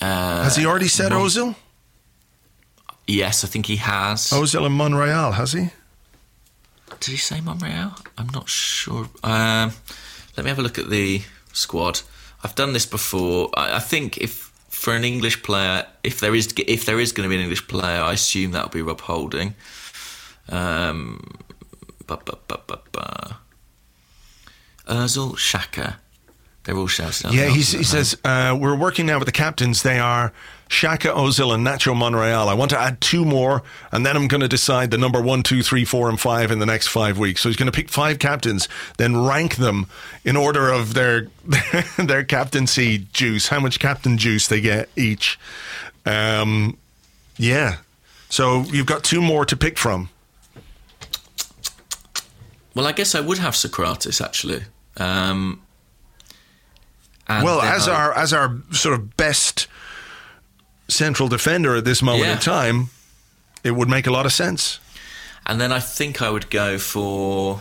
Uh, 0.01 0.43
Has 0.43 0.57
he 0.57 0.67
already 0.67 0.89
said 0.89 1.13
Ozil? 1.13 1.55
Yes, 3.07 3.45
I 3.45 3.49
think 3.49 3.67
he 3.67 3.77
has. 3.77 4.31
Ozil 4.31 4.67
and 4.67 4.75
Monreal, 4.75 5.33
has 5.33 5.53
he? 5.53 5.69
Did 7.01 7.11
he 7.11 7.17
say 7.17 7.41
Monreal? 7.41 7.95
I'm 8.19 8.29
not 8.29 8.49
sure. 8.49 9.09
Um, 9.23 9.73
let 10.37 10.45
me 10.45 10.49
have 10.49 10.59
a 10.59 10.63
look 10.63 10.79
at 10.79 10.91
the 10.91 11.23
squad. 11.55 12.03
I've 12.43 12.55
done 12.55 12.75
this 12.75 12.85
before. 12.85 13.49
I, 13.55 13.77
I 13.77 13.81
think 13.81 14.19
if 14.19 14.53
for 14.69 14.95
an 14.95 15.05
English 15.05 15.43
player, 15.43 15.87
if 16.03 16.21
there 16.21 16.35
is 16.35 16.53
if 16.59 16.85
there 16.85 17.01
is 17.01 17.13
going 17.13 17.27
to 17.27 17.31
be 17.31 17.37
an 17.37 17.43
English 17.43 17.67
player, 17.67 18.03
I 18.03 18.13
assume 18.13 18.51
that'll 18.51 18.69
be 18.69 18.83
Rob 18.83 19.01
Holding. 19.01 19.55
Um, 20.49 21.39
ba, 22.07 22.19
ba, 22.23 22.37
ba, 22.47 22.61
ba, 22.67 22.81
ba. 22.93 23.39
Ozil, 24.87 25.37
Xhaka. 25.37 25.97
They're 26.65 26.77
all 26.77 26.87
shouting. 26.87 27.33
Yeah, 27.33 27.49
he's, 27.49 27.73
he 27.73 27.85
says, 27.85 28.17
uh, 28.25 28.57
we're 28.59 28.77
working 28.77 29.05
now 29.07 29.19
with 29.19 29.27
the 29.27 29.33
captains. 29.33 29.83
They 29.83 29.99
are 29.99 30.33
Xhaka, 30.75 31.15
Ozil, 31.15 31.55
and 31.55 31.65
Nacho 31.67 31.97
Monreal. 31.97 32.49
I 32.49 32.55
want 32.55 32.71
to 32.73 32.79
add 32.79 33.01
two 33.01 33.25
more, 33.25 33.63
and 33.93 34.05
then 34.05 34.17
I'm 34.17 34.27
going 34.29 34.41
to 34.41 34.49
decide 34.49 34.91
the 34.91 34.99
number 34.99 35.21
one, 35.21 35.43
two, 35.43 35.63
three, 35.63 35.85
four, 35.85 36.09
and 36.09 36.21
five 36.21 36.51
in 36.51 36.59
the 36.59 36.67
next 36.67 36.89
five 36.89 37.17
weeks. 37.19 37.41
So 37.43 37.49
he's 37.49 37.57
going 37.57 37.71
to 37.71 37.77
pick 37.77 37.89
five 37.89 38.19
captains, 38.19 38.69
then 38.99 39.17
rank 39.25 39.57
them 39.57 39.87
in 40.25 40.37
order 40.37 40.69
of 40.71 40.95
their 40.95 41.29
their 41.99 42.25
captaincy 42.25 43.07
juice, 43.13 43.49
how 43.49 43.61
much 43.61 43.79
captain 43.79 44.19
juice 44.19 44.49
they 44.49 44.61
get 44.61 44.89
each. 44.97 45.39
Um, 46.05 46.77
yeah. 47.37 47.77
So 48.29 48.63
you've 48.65 48.87
got 48.87 49.05
two 49.05 49.23
more 49.23 49.45
to 49.47 49.57
pick 49.57 49.79
from. 49.79 50.09
Well, 52.75 52.87
I 52.87 52.93
guess 52.93 53.15
I 53.15 53.21
would 53.21 53.39
have 53.39 53.55
Sokratis 53.55 54.21
actually. 54.25 54.63
Um, 54.97 55.63
and 57.29 57.45
well, 57.45 57.61
as 57.61 57.89
I- 57.89 57.95
our 57.95 58.13
as 58.15 58.33
our 58.33 58.57
sort 58.73 58.95
of 58.95 59.17
best 59.17 59.69
central 60.89 61.29
defender 61.29 61.75
at 61.77 61.85
this 61.85 62.03
moment 62.03 62.25
Yeah. 62.27 62.33
in 62.35 62.39
time, 62.39 62.91
it 63.63 63.73
would 63.73 63.89
make 63.89 64.07
a 64.07 64.11
lot 64.11 64.27
of 64.27 64.33
sense. 64.33 64.79
and 65.47 65.61
then 65.61 65.71
I 65.73 65.79
think 65.81 66.23
I 66.23 66.31
would 66.31 66.49
go 66.51 66.79
for. 66.79 67.61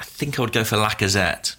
I 0.00 0.02
think 0.04 0.38
I 0.38 0.42
would 0.42 0.52
go 0.52 0.64
for 0.64 0.76
Lacazette 0.76 1.54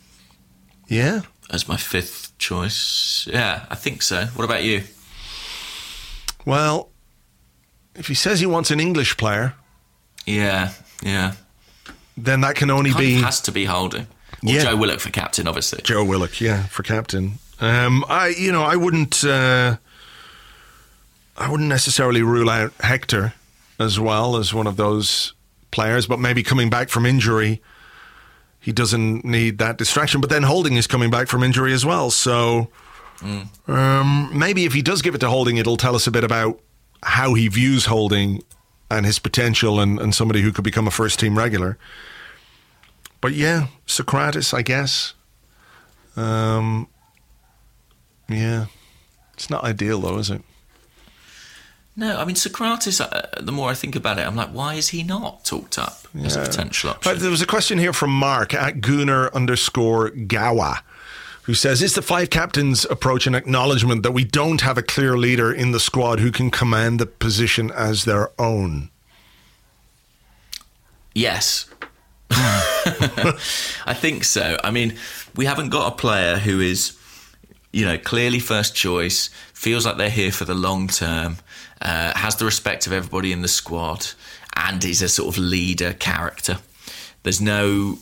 Yeah. 0.90 1.22
as 1.50 1.68
my 1.70 1.78
fifth 1.78 2.38
choice. 2.38 3.26
Yeah, 3.32 3.66
I 3.70 3.76
think 3.76 4.02
so. 4.02 4.26
What 4.36 4.44
about 4.44 4.64
you? 4.64 4.84
Well, 6.46 6.90
if 7.96 8.08
he 8.08 8.14
says 8.14 8.40
he 8.42 8.46
wants 8.46 8.72
an 8.72 8.80
English 8.80 9.16
player, 9.18 9.54
Yeah, 10.26 10.72
yeah. 11.02 11.34
then 12.18 12.42
that 12.42 12.56
can 12.56 12.70
only 12.70 12.94
be 12.94 13.22
has 13.22 13.40
to 13.42 13.52
be 13.52 13.66
Holding. 13.66 14.08
Or 14.46 14.52
Yeah. 14.52 14.64
Joe 14.64 14.76
Willock 14.76 15.00
for 15.00 15.10
captain, 15.12 15.48
obviously. 15.48 15.82
Joe 15.84 16.04
Willock. 16.04 16.42
Yeah, 16.42 16.64
for 16.64 16.84
captain. 16.84 17.40
Um, 17.62 18.04
I, 18.10 18.28
you 18.38 18.52
know, 18.52 18.64
I 18.64 18.76
wouldn't, 18.76 19.24
uh, 19.24 19.78
I 21.38 21.50
wouldn't 21.50 21.70
necessarily 21.70 22.22
rule 22.22 22.50
out 22.50 22.74
Hector 22.80 23.34
as 23.80 24.00
well 24.00 24.38
as 24.38 24.54
one 24.54 24.68
of 24.68 24.78
those 24.78 25.34
players, 25.72 26.06
but 26.06 26.20
maybe 26.20 26.44
coming 26.44 26.70
back 26.70 26.90
from 26.90 27.06
injury, 27.06 27.62
he 28.60 28.72
doesn't 28.72 29.26
need 29.26 29.58
that 29.58 29.78
distraction. 29.78 30.22
But 30.22 30.30
then 30.30 30.44
Holding 30.44 30.78
is 30.78 30.88
coming 30.88 31.10
back 31.10 31.28
from 31.28 31.44
injury 31.44 31.74
as 31.74 31.86
well, 31.86 32.12
so 32.12 32.70
um, 33.68 34.30
maybe 34.34 34.66
if 34.66 34.74
he 34.74 34.82
does 34.82 35.02
give 35.02 35.16
it 35.16 35.20
to 35.20 35.30
Holding, 35.30 35.58
it'll 35.58 35.78
tell 35.78 35.96
us 35.96 36.08
a 36.08 36.12
bit 36.12 36.24
about 36.24 36.60
how 37.02 37.34
he 37.34 37.48
views 37.48 37.86
Holding 37.86 38.44
and 38.90 39.06
his 39.06 39.18
potential, 39.18 39.80
and, 39.80 40.00
and 40.00 40.14
somebody 40.14 40.42
who 40.42 40.52
could 40.52 40.64
become 40.64 40.88
a 40.88 40.92
first 40.92 41.20
team 41.20 41.38
regular. 41.38 41.78
But 43.22 43.34
yeah, 43.34 43.68
Sokratis, 43.88 44.54
I 44.54 44.62
guess. 44.62 45.14
Um, 46.16 46.88
yeah, 48.30 48.68
it's 49.34 49.50
not 49.50 49.64
ideal 49.64 50.00
though, 50.00 50.20
is 50.20 50.30
it? 50.30 50.42
No, 51.96 52.18
I 52.18 52.26
mean 52.26 52.36
Sokratis. 52.36 53.00
Uh, 53.02 53.22
the 53.40 53.52
more 53.52 53.70
I 53.70 53.76
think 53.76 53.96
about 53.96 54.18
it, 54.18 54.26
I'm 54.26 54.36
like, 54.36 54.50
why 54.50 54.74
is 54.74 54.90
he 54.90 55.04
not 55.04 55.46
talked 55.46 55.78
up 55.78 56.08
as 56.24 56.36
a 56.36 56.40
Yeah. 56.40 56.46
potential 56.48 56.90
But 57.04 57.08
option? 57.08 57.22
there 57.22 57.30
was 57.32 57.42
a 57.42 57.46
question 57.46 57.78
here 57.78 57.94
from 57.94 58.10
Mark 58.12 58.54
at 58.54 58.82
Gunnar 58.82 59.30
underscore 59.36 60.10
Gawa, 60.10 60.80
who 61.44 61.54
says, 61.54 61.84
"Is 61.84 61.94
the 61.94 62.02
five 62.02 62.32
captains 62.32 62.86
approach 62.90 63.28
an 63.28 63.36
acknowledgement 63.36 64.02
that 64.04 64.12
we 64.12 64.24
don't 64.24 64.62
have 64.62 64.78
a 64.78 64.82
clear 64.82 65.18
leader 65.18 65.54
in 65.54 65.72
the 65.72 65.80
squad 65.80 66.20
who 66.20 66.32
can 66.32 66.50
command 66.50 67.00
the 67.00 67.06
position 67.06 67.70
as 67.72 68.06
their 68.06 68.32
own?" 68.42 68.90
Yes. 71.14 71.68
I 72.32 73.94
think 73.94 74.24
so. 74.24 74.58
I 74.64 74.72
mean, 74.72 74.98
we 75.36 75.46
haven't 75.46 75.70
got 75.70 75.94
a 75.94 75.96
player 75.96 76.38
who 76.38 76.60
is, 76.60 76.94
you 77.72 77.86
know, 77.86 77.98
clearly 78.00 78.40
first 78.40 78.74
choice, 78.76 79.30
feels 79.54 79.86
like 79.86 79.98
they're 79.98 80.10
here 80.10 80.32
for 80.32 80.46
the 80.46 80.56
long 80.56 80.88
term, 80.88 81.38
uh, 81.84 82.18
has 82.18 82.38
the 82.38 82.46
respect 82.46 82.88
of 82.88 82.94
everybody 82.94 83.32
in 83.32 83.42
the 83.42 83.48
squad, 83.48 84.08
and 84.56 84.84
is 84.84 85.02
a 85.02 85.10
sort 85.10 85.36
of 85.36 85.38
leader 85.38 85.94
character. 85.94 86.58
There's 87.24 87.42
no, 87.42 88.00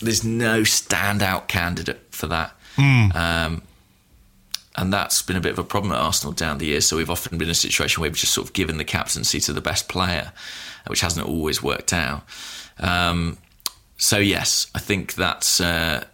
there's 0.00 0.22
no 0.24 0.62
standout 0.62 1.48
candidate 1.48 2.02
for 2.10 2.28
that. 2.28 2.54
Um, 3.14 3.62
and 4.76 4.92
that's 4.92 5.22
been 5.22 5.36
a 5.36 5.40
bit 5.40 5.52
of 5.52 5.58
a 5.58 5.64
problem 5.64 5.92
at 5.92 5.98
Arsenal 5.98 6.32
down 6.32 6.58
the 6.58 6.66
years. 6.66 6.86
So 6.86 6.98
we've 6.98 7.10
often 7.10 7.38
been 7.38 7.48
in 7.48 7.52
a 7.52 7.54
situation 7.54 8.00
where 8.00 8.10
we've 8.10 8.18
just 8.18 8.34
sort 8.34 8.46
of 8.46 8.52
given 8.52 8.76
the 8.76 8.84
captaincy 8.84 9.40
to 9.40 9.52
the 9.52 9.62
best 9.62 9.88
player, 9.88 10.32
which 10.86 11.00
hasn't 11.00 11.26
always 11.26 11.62
worked 11.62 11.92
out. 11.92 12.24
Um, 12.78 13.38
so 13.96 14.18
yes, 14.18 14.66
I 14.74 14.78
think 14.80 15.14
that's 15.14 15.60
uh, 15.60 16.04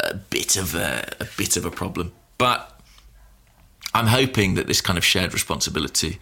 a 0.00 0.14
bit 0.14 0.56
of 0.56 0.76
a, 0.76 1.08
a 1.18 1.26
bit 1.36 1.56
of 1.56 1.64
a 1.64 1.70
problem. 1.70 2.12
But 2.38 2.73
I'm 3.94 4.06
hoping 4.08 4.54
that 4.54 4.66
this 4.66 4.80
kind 4.80 4.98
of 4.98 5.04
shared 5.04 5.32
responsibility 5.32 6.18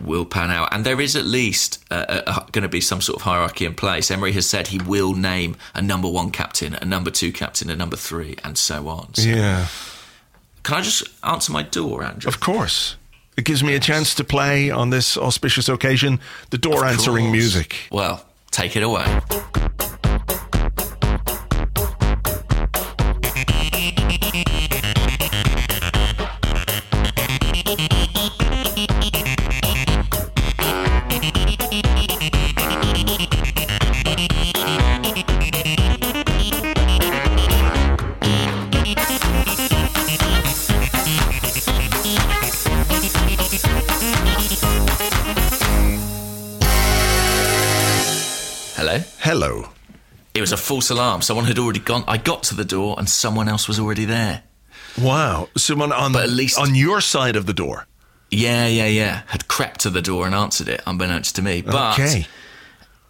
will 0.00 0.24
pan 0.24 0.50
out, 0.50 0.72
and 0.72 0.86
there 0.86 1.00
is 1.00 1.16
at 1.16 1.24
least 1.24 1.84
uh, 1.90 2.22
uh, 2.26 2.44
going 2.52 2.62
to 2.62 2.68
be 2.68 2.80
some 2.80 3.00
sort 3.00 3.16
of 3.16 3.22
hierarchy 3.22 3.64
in 3.64 3.74
place. 3.74 4.10
Emery 4.12 4.30
has 4.32 4.48
said 4.48 4.68
he 4.68 4.78
will 4.78 5.12
name 5.14 5.56
a 5.74 5.82
number 5.82 6.08
one 6.08 6.30
captain, 6.30 6.74
a 6.74 6.84
number 6.84 7.10
two 7.10 7.32
captain, 7.32 7.68
a 7.68 7.74
number 7.76 7.96
three, 7.96 8.36
and 8.44 8.56
so 8.56 8.86
on. 8.88 9.12
So 9.14 9.28
Yeah, 9.28 9.66
can 10.62 10.76
I 10.76 10.82
just 10.82 11.02
answer 11.24 11.52
my 11.52 11.62
door, 11.64 12.04
Andrew? 12.04 12.28
of 12.28 12.38
course. 12.40 12.94
It 13.36 13.44
gives 13.44 13.62
me 13.62 13.74
a 13.74 13.80
chance 13.80 14.14
to 14.16 14.24
play 14.24 14.68
on 14.70 14.90
this 14.90 15.16
auspicious 15.16 15.68
occasion 15.68 16.18
the 16.50 16.58
door 16.58 16.84
answering 16.84 17.30
music. 17.30 17.76
Well, 17.90 18.24
take 18.50 18.74
it 18.76 18.82
away. 18.82 19.20
Hello. 49.40 49.68
It 50.34 50.40
was 50.40 50.50
a 50.50 50.56
false 50.56 50.90
alarm. 50.90 51.22
Someone 51.22 51.44
had 51.46 51.60
already 51.60 51.78
gone. 51.78 52.02
I 52.08 52.16
got 52.16 52.42
to 52.44 52.56
the 52.56 52.64
door, 52.64 52.96
and 52.98 53.08
someone 53.08 53.48
else 53.48 53.68
was 53.68 53.78
already 53.78 54.04
there. 54.04 54.42
Wow, 55.00 55.48
someone 55.56 55.92
on 55.92 56.12
But 56.12 56.24
at 56.24 56.30
least- 56.30 56.58
on 56.58 56.74
your 56.74 57.00
side 57.00 57.36
of 57.36 57.46
the 57.46 57.52
door. 57.52 57.86
Yeah, 58.32 58.66
yeah, 58.66 58.86
yeah. 58.86 59.22
Had 59.28 59.46
crept 59.46 59.78
to 59.82 59.90
the 59.90 60.02
door 60.02 60.26
and 60.26 60.34
answered 60.34 60.66
it, 60.66 60.82
unbeknownst 60.88 61.36
to 61.36 61.42
me. 61.42 61.62
But 61.62 61.92
okay, 62.00 62.26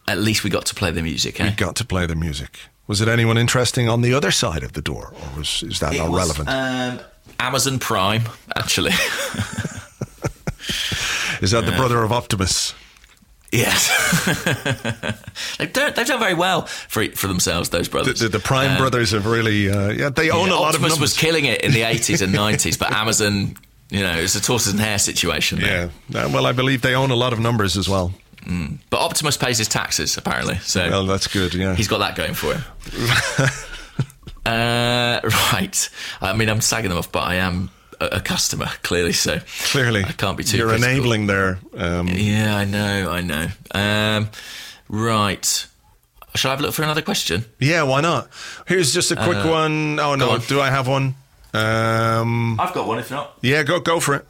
at 0.07 0.19
least 0.19 0.45
we 0.45 0.51
got 0.51 0.67
to 0.67 0.75
play 0.75 0.91
the 0.91 1.01
music. 1.01 1.41
Eh? 1.41 1.49
you 1.49 1.57
got 1.57 1.77
to 1.77 1.85
play 1.87 2.05
the 2.05 2.15
music. 2.15 2.59
Was 2.87 3.01
it 3.01 3.09
anyone 3.09 3.39
interesting 3.39 3.89
on 3.89 4.03
the 4.03 4.13
other 4.13 4.31
side 4.31 4.63
of 4.63 4.75
the 4.75 4.83
door, 4.83 5.15
or 5.15 5.39
was 5.39 5.63
is 5.63 5.81
that 5.81 5.95
It 5.95 5.99
not 5.99 6.11
was, 6.11 6.19
relevant? 6.19 6.51
Um, 6.51 7.01
Amazon 7.41 7.79
Prime, 7.79 8.25
actually. 8.55 8.91
is 11.41 11.53
that 11.53 11.65
the 11.65 11.73
brother 11.75 12.03
of 12.03 12.13
Optimus? 12.13 12.75
Yes. 13.53 13.89
they've, 15.59 15.73
done, 15.73 15.93
they've 15.95 16.07
done 16.07 16.21
very 16.21 16.35
well 16.35 16.63
for 16.67 17.05
for 17.11 17.27
themselves. 17.29 17.69
Those 17.71 17.89
brothers. 17.89 18.21
the, 18.21 18.29
the 18.29 18.39
Prime 18.39 18.77
brothers 18.79 19.13
have 19.13 19.27
really, 19.27 19.71
uh, 19.71 19.91
yeah, 19.91 20.09
they 20.11 20.31
own 20.31 20.49
Yeah, 20.49 20.55
a 20.55 20.57
lot 20.57 20.75
Optimus 20.75 20.75
of 20.75 20.81
numbers. 20.83 21.01
was 21.01 21.17
killing 21.17 21.45
it 21.47 21.63
in 21.63 21.73
the 21.73 21.83
80s 21.83 22.23
and 22.23 22.35
90s, 22.35 22.79
but 22.79 22.93
Amazon 22.93 23.57
You 23.91 24.01
know, 24.03 24.15
it's 24.19 24.35
a 24.35 24.41
tortoise 24.43 24.71
and 24.71 24.79
hare 24.81 24.99
situation. 24.99 25.61
There. 25.61 25.91
Yeah. 26.11 26.25
Uh, 26.27 26.29
well, 26.31 26.45
I 26.47 26.53
believe 26.53 26.83
they 26.83 26.95
own 26.95 27.11
a 27.11 27.17
lot 27.17 27.33
of 27.33 27.39
numbers 27.41 27.77
as 27.77 27.89
well. 27.89 28.13
But 28.91 29.01
Optimus 29.01 29.37
pays 29.37 29.59
his 29.59 29.69
taxes 29.69 30.17
apparently, 30.17 30.57
so 30.59 30.89
Well, 30.89 31.05
that's 31.07 31.27
good. 31.27 31.53
Yeah. 31.55 31.75
he's 31.75 31.89
got 31.89 31.99
that 31.99 32.17
going 32.17 32.33
for 32.35 32.55
him. 32.55 32.63
uh, 34.47 35.21
right. 35.53 35.91
I 36.21 36.33
mean, 36.35 36.49
I'm 36.49 36.61
sagging 36.61 36.89
them 36.89 36.99
off, 36.99 37.13
but 37.13 37.25
I 37.25 37.37
am 37.37 37.71
a, 38.01 38.07
a 38.17 38.21
customer 38.21 38.67
clearly, 38.83 39.13
so 39.13 39.39
Clearly, 39.71 40.05
I 40.05 40.13
can't 40.13 40.37
be 40.37 40.45
too. 40.45 40.57
You're 40.59 40.69
critical. 40.69 40.91
enabling 40.91 41.27
there. 41.27 41.59
Um, 41.77 42.09
Yeah, 42.09 42.57
I 42.57 42.65
know, 42.65 43.11
I 43.11 43.21
know. 43.21 43.47
Um, 43.75 44.31
right. 44.89 45.67
Shall 46.35 46.51
I 46.51 46.55
have 46.55 46.61
a 46.61 46.63
look 46.63 46.75
for 46.75 46.83
another 46.83 47.03
question? 47.03 47.45
yeah, 47.59 47.83
why 47.83 48.01
not? 48.01 48.29
Here's 48.67 48.93
just 48.93 49.11
a 49.11 49.17
quick 49.17 49.45
one. 49.45 49.99
Oh 49.99 50.15
no, 50.15 50.31
Uh, 50.31 50.35
on. 50.35 50.41
do 50.41 50.61
I 50.61 50.71
have 50.71 50.87
one? 50.87 51.15
Um, 51.55 52.61
I've 52.61 52.75
got 52.75 52.87
one. 52.87 52.99
If 52.99 53.11
not, 53.11 53.39
yeah, 53.41 53.63
go 53.63 53.81
go 53.81 53.99
for 54.01 54.15
it. 54.15 54.27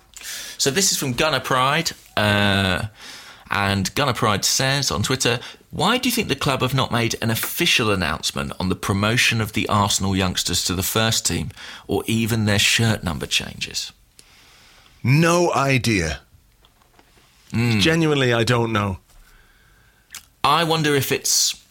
So 0.56 0.70
this 0.70 0.90
is 0.92 0.98
from 0.98 1.12
Gunner 1.12 1.40
Pride. 1.40 1.90
Uh, 2.16 2.86
and 3.50 3.94
Gunner 3.94 4.12
Pride 4.14 4.44
says 4.44 4.90
on 4.90 5.02
Twitter, 5.02 5.40
why 5.70 5.98
do 5.98 6.08
you 6.08 6.14
think 6.14 6.28
the 6.28 6.36
club 6.36 6.62
have 6.62 6.74
not 6.74 6.90
made 6.90 7.14
an 7.20 7.30
official 7.30 7.90
announcement 7.90 8.52
on 8.58 8.68
the 8.68 8.74
promotion 8.74 9.40
of 9.40 9.52
the 9.52 9.68
Arsenal 9.68 10.16
youngsters 10.16 10.64
to 10.64 10.74
the 10.74 10.82
first 10.82 11.26
team 11.26 11.50
or 11.86 12.02
even 12.06 12.46
their 12.46 12.58
shirt 12.58 13.04
number 13.04 13.26
changes? 13.26 13.92
No 15.02 15.52
idea. 15.52 16.20
Hmm. 17.50 17.80
Genuinely, 17.80 18.32
I 18.32 18.44
don't 18.44 18.72
know. 18.72 18.98
I 20.42 20.64
wonder 20.64 20.94
if 20.94 21.12
it's 21.12 21.62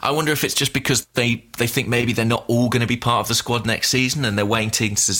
I 0.00 0.10
wonder 0.12 0.30
if 0.32 0.44
it's 0.44 0.54
just 0.54 0.72
because 0.72 1.06
they, 1.14 1.44
they 1.56 1.66
think 1.66 1.88
maybe 1.88 2.12
they're 2.12 2.24
not 2.24 2.44
all 2.46 2.68
going 2.68 2.82
to 2.82 2.86
be 2.86 2.96
part 2.96 3.20
of 3.20 3.28
the 3.28 3.34
squad 3.34 3.66
next 3.66 3.88
season 3.88 4.24
and 4.24 4.38
they're 4.38 4.46
waiting 4.46 4.94
to 4.94 5.12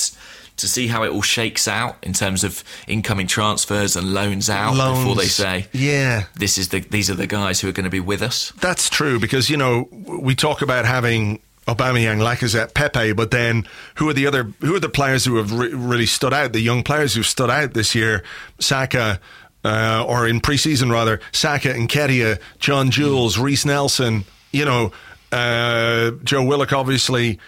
to 0.59 0.68
see 0.68 0.86
how 0.89 1.02
it 1.02 1.10
all 1.10 1.22
shakes 1.22 1.66
out 1.66 1.97
in 2.02 2.12
terms 2.12 2.44
of 2.44 2.62
incoming 2.86 3.26
transfers 3.26 3.97
and 3.97 4.12
loans 4.14 4.48
out 4.51 4.72
before 4.94 5.14
they 5.16 5.26
say 5.26 5.66
Yeah, 5.72 6.24
this 6.36 6.59
is 6.59 6.68
the 6.68 6.80
these 6.80 7.09
are 7.10 7.14
the 7.14 7.26
guys 7.26 7.60
who 7.60 7.68
are 7.68 7.72
going 7.72 7.85
to 7.85 7.90
be 7.90 8.01
with 8.01 8.22
us. 8.22 8.52
that's 8.60 8.89
true 8.90 9.18
because 9.18 9.48
you 9.51 9.56
know 9.56 9.89
we 9.90 10.35
talk 10.35 10.62
about 10.62 10.85
having 10.85 11.40
Aubameyang, 11.66 12.18
Lacazette, 12.22 12.72
Pepe, 12.72 13.12
but 13.12 13.30
then 13.30 13.68
who 13.97 14.09
are 14.09 14.14
the 14.14 14.26
other 14.26 14.44
who 14.60 14.74
are 14.74 14.80
the 14.80 14.89
players 14.89 15.26
who 15.26 15.36
have 15.36 15.52
re- 15.52 15.74
really 15.74 16.06
stood 16.06 16.32
out? 16.32 16.52
The 16.55 16.60
young 16.60 16.82
players 16.82 17.14
who've 17.14 17.26
stood 17.26 17.51
out 17.51 17.74
this 17.74 17.94
year, 17.94 18.24
Saka. 18.59 19.20
Uh, 19.64 20.05
or 20.06 20.26
in 20.26 20.40
preseason 20.40 20.90
rather, 20.90 21.20
Saka 21.32 21.74
and 21.74 21.89
Nketiah, 21.90 22.39
John 22.60 22.93
Jules, 22.93 23.39
Reiss 23.39 23.66
Nelson, 23.66 24.24
you 24.52 24.64
know, 24.64 24.93
uh, 25.32 26.12
Joe 26.22 26.44
Willock. 26.44 26.72
Obviously, 26.72 27.40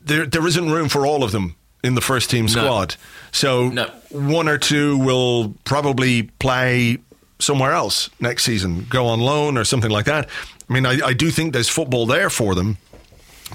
there 0.00 0.24
there 0.26 0.46
isn't 0.46 0.70
room 0.70 0.88
for 0.88 1.06
all 1.06 1.22
of 1.22 1.32
them 1.32 1.54
in 1.82 1.94
the 1.94 2.00
first 2.00 2.30
team 2.30 2.48
squad. 2.48 2.96
So 3.32 3.68
No. 3.68 3.90
one 4.10 4.48
or 4.48 4.58
two 4.58 4.98
will 4.98 5.54
probably 5.64 6.24
play 6.38 6.98
somewhere 7.38 7.72
else 7.72 8.08
next 8.20 8.44
season, 8.44 8.86
go 8.88 9.06
on 9.06 9.20
loan 9.20 9.58
or 9.58 9.64
something 9.64 9.90
like 9.90 10.06
that. 10.06 10.28
I 10.68 10.72
mean, 10.72 10.86
I, 10.86 10.98
I 11.08 11.12
do 11.12 11.30
think 11.30 11.52
there's 11.52 11.68
football 11.68 12.06
there 12.06 12.30
for 12.30 12.54
them, 12.54 12.78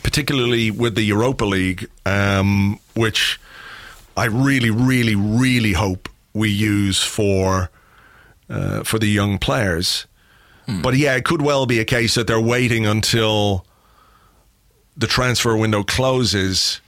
particularly 0.04 0.72
with 0.72 0.96
the 0.96 1.02
Europa 1.04 1.46
League, 1.46 1.90
um, 2.06 2.80
which 2.96 3.40
I 4.16 4.26
really, 4.26 4.70
really, 4.70 5.16
really 5.16 5.74
hope 5.74 6.10
we 6.34 6.50
use 6.50 7.02
for 7.04 7.70
uh, 8.50 8.84
for 8.84 9.00
the 9.00 9.08
young 9.08 9.38
players. 9.38 10.06
But 10.82 10.96
yeah, 10.96 11.16
it 11.16 11.26
could 11.26 11.42
well 11.42 11.66
be 11.66 11.80
a 11.80 11.86
case 11.86 12.16
that 12.16 12.28
they're 12.28 12.40
waiting 12.40 12.86
until 12.86 13.66
the 14.96 15.08
transfer 15.08 15.56
window 15.58 15.84
closes 15.84 16.81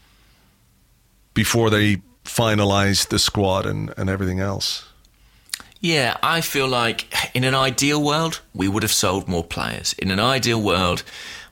before 1.33 1.69
they 1.69 1.97
finalize 2.23 3.07
the 3.07 3.19
squad 3.19 3.65
and, 3.65 3.93
and 3.97 4.09
everything 4.09 4.39
else. 4.39 4.85
Yeah, 5.79 6.15
I 6.23 6.39
feel 6.39 6.67
like 6.67 7.13
in 7.33 7.43
an 7.43 7.53
ideal 7.53 8.01
world, 8.01 8.39
we 8.53 8.69
would 8.69 8.83
have 8.83 8.91
sold 8.93 9.27
more 9.27 9.43
players. 9.43 9.91
In 9.93 10.11
an 10.11 10.19
ideal 10.19 10.61
world, 10.61 11.03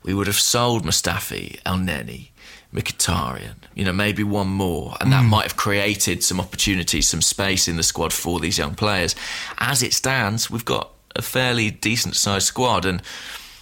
we 0.03 0.13
would 0.13 0.27
have 0.27 0.39
sold 0.39 0.85
Mustafi, 0.85 1.59
El 1.65 1.79
Neni, 1.79 2.29
Mkhitaryan, 2.73 3.55
you 3.75 3.83
know, 3.83 3.91
maybe 3.91 4.23
one 4.23 4.47
more. 4.47 4.95
And 5.01 5.11
that 5.11 5.25
mm. 5.25 5.29
might 5.29 5.43
have 5.43 5.57
created 5.57 6.23
some 6.23 6.39
opportunities, 6.39 7.09
some 7.09 7.21
space 7.21 7.67
in 7.67 7.75
the 7.75 7.83
squad 7.83 8.13
for 8.13 8.39
these 8.39 8.57
young 8.57 8.73
players. 8.73 9.15
As 9.57 9.83
it 9.83 9.93
stands, 9.93 10.49
we've 10.49 10.63
got 10.63 10.91
a 11.13 11.21
fairly 11.21 11.69
decent 11.69 12.15
sized 12.15 12.47
squad. 12.47 12.85
And, 12.85 13.01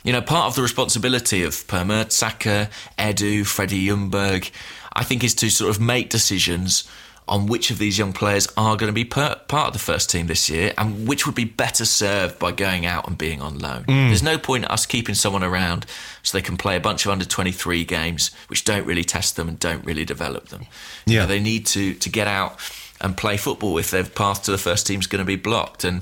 you 0.04 0.14
know, 0.14 0.22
part 0.22 0.46
of 0.46 0.56
the 0.56 0.62
responsibility 0.62 1.44
of 1.44 1.68
Per 1.68 1.84
Mertesacker, 1.84 2.70
Edu, 3.00 3.44
Freddie 3.44 3.88
Ljungberg, 3.88 4.52
I 5.00 5.04
think 5.04 5.24
is 5.24 5.34
to 5.36 5.50
sort 5.50 5.70
of 5.70 5.80
make 5.82 6.10
decisions 6.10 6.84
on 7.28 7.46
which 7.46 7.70
of 7.70 7.78
these 7.78 7.96
young 8.00 8.12
players 8.12 8.48
are 8.58 8.76
going 8.76 8.90
to 8.90 8.94
be 8.94 9.06
per- 9.06 9.36
part 9.48 9.68
of 9.68 9.74
the 9.74 9.80
first 9.80 10.10
team 10.10 10.26
this 10.26 10.50
year 10.50 10.74
and 10.80 11.08
which 11.08 11.26
would 11.28 11.36
be 11.36 11.46
better 11.46 11.86
served 11.86 12.40
by 12.40 12.52
going 12.52 12.88
out 12.88 13.08
and 13.08 13.20
being 13.20 13.40
on 13.40 13.60
loan. 13.60 13.84
There's 13.88 14.24
no 14.24 14.40
point 14.40 14.66
us 14.70 14.88
keeping 14.88 15.14
someone 15.14 15.44
around 15.44 15.86
so 16.24 16.36
they 16.38 16.42
can 16.42 16.58
play 16.58 16.76
a 16.76 16.80
bunch 16.80 17.06
of 17.06 17.12
under 17.12 17.26
23 17.26 17.86
games 17.86 18.32
which 18.48 18.64
don't 18.64 18.84
really 18.88 19.04
test 19.04 19.36
them 19.36 19.48
and 19.48 19.60
don't 19.60 19.86
really 19.86 20.06
develop 20.06 20.50
them. 20.50 20.64
You 21.06 21.14
Yeah. 21.16 21.20
know, 21.22 21.28
they 21.28 21.40
need 21.40 21.68
to, 21.68 21.94
to 21.94 22.10
get 22.10 22.26
out 22.28 22.60
and 23.00 23.16
play 23.16 23.38
football 23.38 23.78
if 23.78 23.92
their 23.92 24.04
path 24.06 24.44
to 24.46 24.52
the 24.52 24.58
first 24.58 24.88
team 24.88 25.00
is 25.00 25.06
going 25.08 25.20
to 25.24 25.26
be 25.26 25.36
blocked. 25.38 25.84
And 25.84 26.02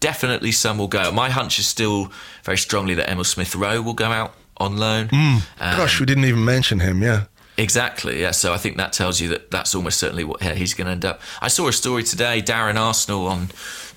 definitely 0.00 0.52
some 0.52 0.78
will 0.78 0.88
go. 0.88 1.12
My 1.12 1.28
hunch 1.30 1.58
is 1.58 1.66
still 1.66 2.10
very 2.44 2.58
strongly 2.58 2.94
that 2.94 3.10
Emil 3.10 3.24
Smith 3.24 3.54
Rowe 3.54 3.82
will 3.82 3.94
go 3.94 4.10
out 4.10 4.34
on 4.56 4.76
loan. 4.78 5.08
Um, 5.12 5.42
Gosh, 5.60 6.00
we 6.00 6.06
didn't 6.06 6.24
even 6.24 6.44
mention 6.44 6.80
him. 6.80 7.02
Yeah, 7.02 7.24
Exactly, 7.58 8.20
yeah. 8.20 8.30
So 8.30 8.52
I 8.52 8.56
think 8.56 8.78
that 8.78 8.92
tells 8.92 9.20
you 9.20 9.28
that 9.28 9.50
that's 9.50 9.74
almost 9.74 9.98
certainly 9.98 10.24
what 10.24 10.42
he's 10.42 10.74
going 10.74 10.86
to 10.86 10.92
end 10.92 11.04
up. 11.04 11.20
I 11.40 11.48
saw 11.48 11.68
a 11.68 11.72
story 11.72 12.02
today, 12.02 12.40
Darren 12.40 12.76
Arsenal 12.76 13.26
on 13.26 13.48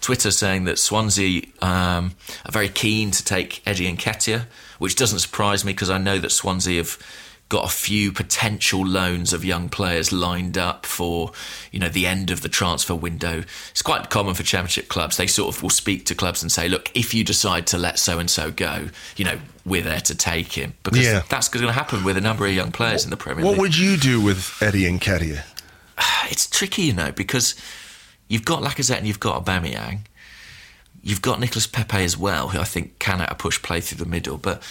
Twitter 0.02 0.32
saying 0.32 0.66
that 0.66 0.78
Swansea 0.78 1.44
um, 1.62 2.16
are 2.46 2.52
very 2.52 2.70
keen 2.70 3.12
to 3.12 3.24
take 3.24 3.66
Eddie 3.66 3.92
Nketiah, 3.96 4.46
which 4.78 4.96
doesn't 4.96 5.20
surprise 5.20 5.64
me 5.64 5.72
because 5.72 5.90
I 5.90 5.98
know 5.98 6.20
that 6.20 6.32
Swansea 6.32 6.78
have 6.78 6.98
got 7.48 7.66
a 7.66 7.74
few 7.74 8.12
potential 8.12 8.86
loans 8.86 9.32
of 9.32 9.46
young 9.46 9.70
players 9.70 10.12
lined 10.12 10.58
up 10.58 10.86
for 10.86 11.32
you 11.72 11.80
know 11.80 11.90
the 11.90 12.08
end 12.08 12.32
of 12.32 12.42
the 12.42 12.50
transfer 12.50 12.96
window. 12.96 13.44
It's 13.72 13.82
quite 13.82 14.10
common 14.10 14.34
for 14.34 14.44
Championship 14.44 14.90
clubs. 14.90 15.16
They 15.16 15.28
sort 15.28 15.56
of 15.56 15.64
will 15.64 15.70
speak 15.70 16.06
to 16.08 16.16
clubs 16.16 16.42
and 16.42 16.52
say, 16.52 16.68
look, 16.68 16.92
if 16.94 17.14
you 17.14 17.24
decide 17.24 17.68
to 17.68 17.78
let 17.78 18.00
so 18.00 18.20
and 18.20 18.30
so 18.30 18.52
go, 18.52 18.90
you 19.16 19.24
know 19.24 19.40
we're 19.66 19.82
there 19.82 20.00
to 20.02 20.16
take 20.16 20.54
him 20.54 20.74
because 20.84 21.00
Yeah. 21.00 21.24
that's 21.30 21.48
going 21.50 21.66
to 21.66 21.72
happen 21.72 22.04
with 22.04 22.18
a 22.18 22.22
number 22.22 22.46
of 22.46 22.54
young 22.54 22.72
players 22.72 23.04
in 23.04 23.10
the 23.10 23.18
Premier 23.18 23.44
League. 23.44 23.52
what 23.52 23.60
would 23.60 23.76
you 23.78 23.98
do 23.98 24.22
with 24.22 24.62
Eddie 24.62 24.84
Nketiah? 24.84 25.44
it's 26.30 26.48
tricky, 26.48 26.84
you 26.84 26.94
know, 26.94 27.12
because 27.12 27.56
you've 28.28 28.46
got 28.46 28.62
Lacazette 28.62 28.98
and 29.00 29.08
you've 29.08 29.20
got 29.20 29.44
Aubameyang. 29.44 30.00
You've 31.02 31.22
got 31.22 31.40
Nicolas 31.40 31.68
Pepe 31.68 32.04
as 32.04 32.18
well, 32.18 32.50
who 32.50 32.60
I 32.60 32.64
think 32.64 32.98
can 33.00 33.22
at 33.22 33.32
a 33.32 33.36
push 33.36 33.62
play 33.62 33.80
through 33.82 34.04
the 34.04 34.10
middle, 34.10 34.38
but 34.38 34.64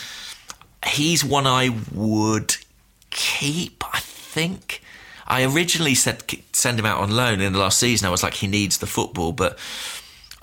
he's 0.86 1.24
one 1.24 1.46
I 1.46 1.70
would 1.92 2.56
keep. 3.10 3.84
I 3.94 4.00
think 4.00 4.82
I 5.26 5.44
originally 5.44 5.94
said 5.94 6.24
send 6.52 6.78
him 6.78 6.86
out 6.86 7.00
on 7.00 7.10
loan 7.12 7.40
in 7.40 7.52
the 7.52 7.58
last 7.58 7.78
season. 7.78 8.06
I 8.06 8.10
was 8.10 8.22
like, 8.22 8.34
he 8.34 8.46
needs 8.48 8.78
the 8.78 8.86
football, 8.86 9.32
but 9.32 9.58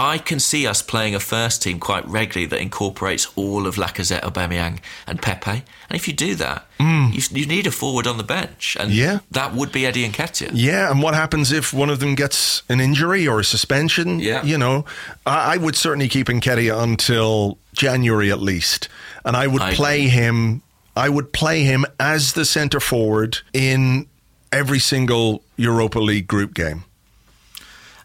I 0.01 0.17
can 0.17 0.39
see 0.39 0.65
us 0.65 0.81
playing 0.81 1.13
a 1.13 1.19
first 1.19 1.61
team 1.61 1.79
quite 1.79 2.07
regularly 2.07 2.47
that 2.47 2.59
incorporates 2.59 3.27
all 3.35 3.67
of 3.67 3.75
Lacazette, 3.75 4.21
Aubameyang, 4.21 4.79
and 5.05 5.21
Pepe. 5.21 5.51
And 5.51 5.95
if 5.99 6.07
you 6.07 6.13
do 6.13 6.33
that, 6.35 6.65
mm. 6.79 7.13
you, 7.13 7.39
you 7.41 7.45
need 7.45 7.67
a 7.67 7.71
forward 7.71 8.07
on 8.07 8.17
the 8.17 8.23
bench, 8.23 8.75
and 8.79 8.91
Yeah. 8.91 9.19
that 9.29 9.53
would 9.53 9.71
be 9.71 9.85
Eddie 9.85 10.09
Nketiah. 10.09 10.51
Yeah, 10.53 10.89
and 10.89 11.03
what 11.03 11.13
happens 11.13 11.51
if 11.51 11.71
one 11.71 11.91
of 11.91 11.99
them 11.99 12.15
gets 12.15 12.63
an 12.67 12.79
injury 12.81 13.27
or 13.27 13.39
a 13.41 13.43
suspension? 13.43 14.19
Yeah. 14.19 14.43
You 14.43 14.57
know, 14.57 14.85
I, 15.25 15.53
I 15.53 15.57
would 15.57 15.75
certainly 15.75 16.07
keep 16.07 16.27
Nketiah 16.27 16.81
until 16.81 17.59
January 17.73 18.31
at 18.31 18.41
least. 18.41 18.89
And 19.23 19.37
I 19.37 19.45
would 19.45 19.61
I 19.61 19.75
play 19.75 19.99
agree. 19.99 20.09
him 20.09 20.61
I 20.95 21.09
would 21.09 21.31
play 21.31 21.63
him 21.63 21.85
as 21.99 22.33
the 22.33 22.43
centre 22.43 22.79
forward 22.81 23.37
in 23.53 24.07
every 24.51 24.79
single 24.79 25.43
Europa 25.57 25.99
League 25.99 26.27
group 26.27 26.53
game. 26.53 26.83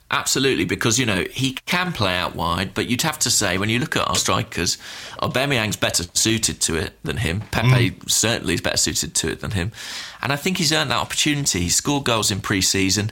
Absolutely, 0.09 0.65
because 0.65 1.01
you 1.01 1.07
know 1.07 1.25
he 1.33 1.55
can 1.67 1.93
play 1.93 2.15
out 2.15 2.37
wide, 2.37 2.75
but 2.75 2.87
you'd 2.87 3.03
have 3.03 3.19
to 3.21 3.31
say 3.31 3.59
when 3.59 3.69
you 3.69 3.81
look 3.81 3.97
at 3.97 4.07
our 4.07 4.15
strikers, 4.15 4.79
Aubameyang's 5.21 5.77
better 5.77 6.05
suited 6.15 6.61
to 6.61 6.77
it 6.77 6.93
than 7.03 7.17
him. 7.17 7.41
Pepe 7.51 7.97
certainly 8.07 8.55
is 8.55 8.61
better 8.61 8.77
suited 8.77 9.17
to 9.17 9.33
it 9.33 9.41
than 9.41 9.51
him, 9.51 9.73
and 10.23 10.33
I 10.33 10.37
think 10.37 10.59
he's 10.59 10.73
earned 10.73 10.93
that 10.93 10.99
opportunity. 10.99 11.63
He 11.63 11.69
scored 11.71 12.05
goals 12.05 12.31
in 12.31 12.41
pre-season. 12.41 13.11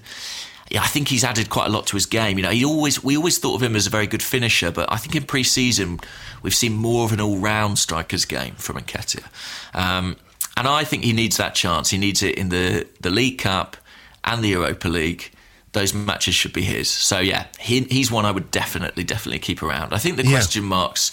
Yeah, 0.71 0.83
I 0.83 0.87
think 0.87 1.09
he's 1.09 1.25
added 1.25 1.51
quite 1.51 1.67
a 1.67 1.71
lot 1.71 1.89
to 1.89 1.97
his 1.97 2.07
game. 2.07 2.39
You 2.39 2.45
know, 2.45 2.51
he 2.51 2.65
always 2.65 3.03
we 3.03 3.17
always 3.17 3.39
thought 3.39 3.57
of 3.57 3.63
him 3.63 3.75
as 3.75 3.89
a 3.89 3.91
very 3.91 4.07
good 4.07 4.23
finisher, 4.23 4.71
but 4.71 4.91
I 4.93 4.97
think 4.97 5.17
in 5.17 5.25
pre-season 5.25 5.99
we've 6.43 6.55
seen 6.55 6.75
more 6.75 7.05
of 7.05 7.13
an 7.13 7.21
all-round 7.21 7.77
striker's 7.77 8.25
game 8.25 8.55
from 8.55 8.77
Nketiah, 8.77 9.27
um, 9.75 10.17
and 10.57 10.69
I 10.69 10.85
think 10.85 11.03
he 11.03 11.13
needs 11.13 11.39
that 11.39 11.57
chance. 11.57 11.91
He 11.91 11.99
needs 11.99 12.23
it 12.23 12.37
in 12.37 12.51
the 12.51 12.87
the 13.01 13.11
League 13.11 13.39
Cup 13.39 13.77
and 14.23 14.45
the 14.45 14.51
Europa 14.51 14.87
League 14.89 15.33
those 15.75 15.93
matches 15.93 16.35
should 16.35 16.53
be 16.55 16.63
his. 16.63 16.89
So 16.89 17.19
yeah, 17.19 17.47
he, 17.61 17.81
he's 17.83 18.11
one 18.11 18.25
I 18.25 18.31
would 18.31 18.51
definitely, 18.51 19.05
definitely 19.05 19.39
keep 19.41 19.63
around. 19.63 19.93
I 19.93 19.99
think 19.99 20.17
the 20.17 20.25
Yeah. 20.25 20.31
question 20.31 20.65
marks 20.65 21.13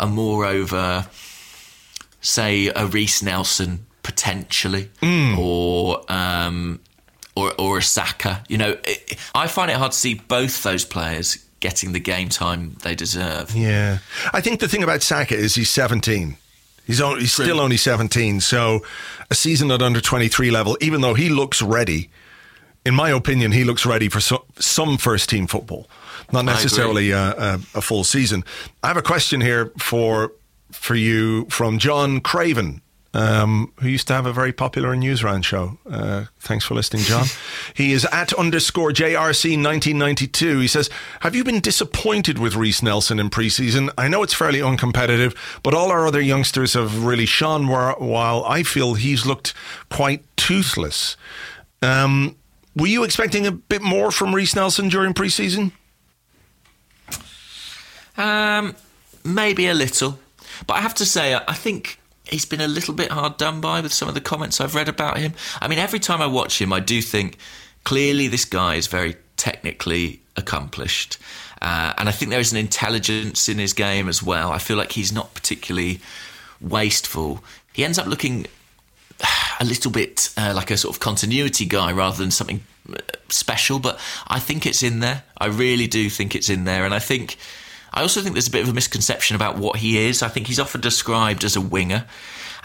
are 0.00 0.06
more 0.08 0.46
over, 0.46 1.06
say, 2.20 2.68
a 2.68 2.86
Reiss 2.86 3.22
Nelson 3.22 3.86
potentially, 4.02 4.90
or 5.36 6.00
um, 6.10 6.80
or 7.34 7.52
or 7.58 7.78
a 7.78 7.82
Saka. 7.82 8.42
You 8.48 8.58
know, 8.58 8.76
it, 8.84 9.16
I 9.34 9.46
find 9.46 9.70
it 9.70 9.76
hard 9.76 9.92
to 9.92 9.98
see 9.98 10.14
both 10.14 10.62
those 10.62 10.84
players 10.84 11.38
getting 11.60 11.92
the 11.92 12.00
game 12.00 12.28
time 12.28 12.76
they 12.82 12.94
deserve. 12.94 13.54
Yeah, 13.54 13.98
I 14.32 14.40
think 14.40 14.60
the 14.60 14.68
thing 14.68 14.82
about 14.82 15.02
Saka 15.02 15.34
is 15.34 15.54
he's 15.54 15.70
17. 15.70 16.36
He's 16.86 17.00
only, 17.00 17.22
he's 17.22 17.32
still 17.32 17.58
only 17.60 17.76
17. 17.78 18.40
So 18.40 18.84
a 19.28 19.34
season 19.34 19.72
at 19.72 19.82
under 19.82 20.00
23 20.00 20.52
level, 20.52 20.78
even 20.80 21.00
though 21.00 21.14
he 21.14 21.28
looks 21.30 21.60
ready, 21.60 22.10
in 22.86 22.94
my 22.94 23.10
opinion, 23.10 23.52
he 23.52 23.64
looks 23.64 23.84
ready 23.84 24.08
for 24.08 24.20
so, 24.20 24.44
some 24.58 24.96
first 24.96 25.28
team 25.28 25.46
football, 25.46 25.88
not 26.32 26.44
necessarily 26.44 27.10
a, 27.10 27.32
a, 27.32 27.54
a 27.74 27.80
full 27.82 28.04
season. 28.04 28.44
I 28.82 28.88
have 28.88 28.96
a 28.96 29.02
question 29.02 29.40
here 29.40 29.72
for 29.78 30.32
for 30.72 30.94
you 30.94 31.46
from 31.46 31.78
John 31.78 32.20
Craven 32.20 32.82
um, 33.16 33.72
who 33.80 33.88
used 33.88 34.06
to 34.08 34.12
have 34.12 34.26
a 34.26 34.32
very 34.32 34.52
popular 34.52 34.94
Newsround 34.94 35.44
show. 35.44 35.78
Uh, 35.88 36.26
thanks 36.38 36.66
for 36.66 36.74
listening, 36.74 37.02
John. 37.02 37.24
he 37.74 37.92
is 37.92 38.04
at 38.12 38.34
underscore 38.34 38.90
JRC 38.90 39.62
1992. 39.62 40.58
He 40.58 40.68
says, 40.68 40.90
Have 41.20 41.34
you 41.34 41.42
been 41.42 41.60
disappointed 41.60 42.38
with 42.38 42.54
Reiss 42.56 42.82
Nelson 42.82 43.18
in 43.18 43.30
preseason? 43.30 43.88
I 43.96 44.08
know 44.08 44.22
it's 44.22 44.34
fairly 44.34 44.58
uncompetitive, 44.58 45.34
but 45.62 45.72
all 45.72 45.90
our 45.90 46.06
other 46.06 46.20
youngsters 46.20 46.74
have 46.74 47.04
really 47.04 47.24
shone, 47.24 47.68
while 47.68 48.44
I 48.44 48.62
feel 48.62 48.94
he's 48.94 49.24
looked 49.24 49.54
quite 49.88 50.22
toothless. 50.36 51.16
Um, 51.80 52.36
were 52.76 52.86
you 52.86 53.02
expecting 53.04 53.46
a 53.46 53.52
bit 53.52 53.82
more 53.82 54.10
from 54.10 54.34
Reiss 54.34 54.54
Nelson 54.54 54.88
during 54.88 55.14
preseason? 55.14 55.72
Um, 58.16 58.76
maybe 59.24 59.66
a 59.66 59.74
little. 59.74 60.18
But 60.66 60.74
I 60.74 60.80
have 60.80 60.94
to 60.96 61.06
say, 61.06 61.34
I 61.34 61.54
think 61.54 61.98
he's 62.24 62.44
been 62.44 62.60
a 62.60 62.68
little 62.68 62.94
bit 62.94 63.10
hard 63.10 63.38
done 63.38 63.60
by 63.60 63.80
with 63.80 63.92
some 63.92 64.08
of 64.08 64.14
the 64.14 64.20
comments 64.20 64.60
I've 64.60 64.74
read 64.74 64.88
about 64.88 65.18
him. 65.18 65.32
I 65.60 65.68
mean, 65.68 65.78
every 65.78 65.98
time 65.98 66.20
I 66.20 66.26
watch 66.26 66.60
him, 66.60 66.72
I 66.72 66.80
do 66.80 67.00
think 67.00 67.38
clearly 67.84 68.28
this 68.28 68.44
guy 68.44 68.74
is 68.74 68.86
very 68.86 69.16
technically 69.36 70.20
accomplished. 70.36 71.18
Uh, 71.62 71.94
and 71.96 72.08
I 72.08 72.12
think 72.12 72.30
there 72.30 72.40
is 72.40 72.52
an 72.52 72.58
intelligence 72.58 73.48
in 73.48 73.58
his 73.58 73.72
game 73.72 74.08
as 74.08 74.22
well. 74.22 74.50
I 74.50 74.58
feel 74.58 74.76
like 74.76 74.92
he's 74.92 75.12
not 75.12 75.34
particularly 75.34 76.00
wasteful. 76.60 77.42
He 77.72 77.84
ends 77.84 77.98
up 77.98 78.06
looking 78.06 78.46
a 79.60 79.64
little 79.64 79.90
bit 79.90 80.30
uh, 80.36 80.52
like 80.54 80.70
a 80.70 80.76
sort 80.76 80.94
of 80.94 81.00
continuity 81.00 81.64
guy 81.64 81.92
rather 81.92 82.16
than 82.16 82.30
something 82.30 82.62
uh, 82.92 82.96
special, 83.28 83.78
but 83.78 83.98
I 84.28 84.38
think 84.38 84.66
it's 84.66 84.82
in 84.82 85.00
there. 85.00 85.24
I 85.38 85.46
really 85.46 85.86
do 85.86 86.10
think 86.10 86.34
it's 86.34 86.48
in 86.48 86.64
there. 86.64 86.84
And 86.84 86.94
I 86.94 86.98
think 86.98 87.36
I 87.92 88.02
also 88.02 88.20
think 88.20 88.34
there's 88.34 88.48
a 88.48 88.52
bit 88.52 88.62
of 88.62 88.68
a 88.68 88.74
misconception 88.74 89.36
about 89.36 89.56
what 89.56 89.76
he 89.76 89.98
is. 89.98 90.22
I 90.22 90.28
think 90.28 90.48
he's 90.48 90.60
often 90.60 90.80
described 90.80 91.44
as 91.44 91.56
a 91.56 91.60
winger. 91.60 92.04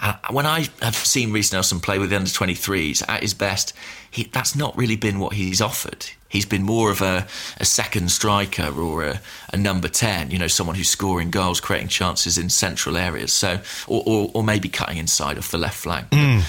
Uh, 0.01 0.15
when 0.29 0.45
I 0.45 0.67
have 0.81 0.95
seen 0.95 1.31
Reiss 1.31 1.53
Nelson 1.53 1.79
play 1.79 1.99
with 1.99 2.09
the 2.09 2.15
under 2.17 2.29
23s 2.29 3.07
at 3.07 3.21
his 3.21 3.33
best, 3.33 3.73
he, 4.09 4.23
that's 4.23 4.55
not 4.55 4.75
really 4.75 4.95
been 4.95 5.19
what 5.19 5.33
he's 5.33 5.61
offered. 5.61 6.07
He's 6.31 6.45
been 6.45 6.63
more 6.63 6.89
of 6.89 7.01
a, 7.01 7.27
a 7.59 7.65
second 7.65 8.09
striker 8.09 8.71
or 8.79 9.03
a, 9.03 9.21
a, 9.51 9.57
number 9.57 9.87
10, 9.87 10.31
you 10.31 10.39
know, 10.39 10.47
someone 10.47 10.75
who's 10.75 10.89
scoring 10.89 11.29
goals, 11.29 11.59
creating 11.59 11.89
chances 11.89 12.37
in 12.37 12.49
central 12.49 12.97
areas. 12.97 13.33
So, 13.33 13.59
or, 13.87 14.01
or, 14.05 14.31
or 14.33 14.43
maybe 14.43 14.69
cutting 14.69 14.97
inside 14.97 15.37
off 15.37 15.51
the 15.51 15.57
left 15.57 15.77
flank. 15.77 16.09
Mm. 16.09 16.41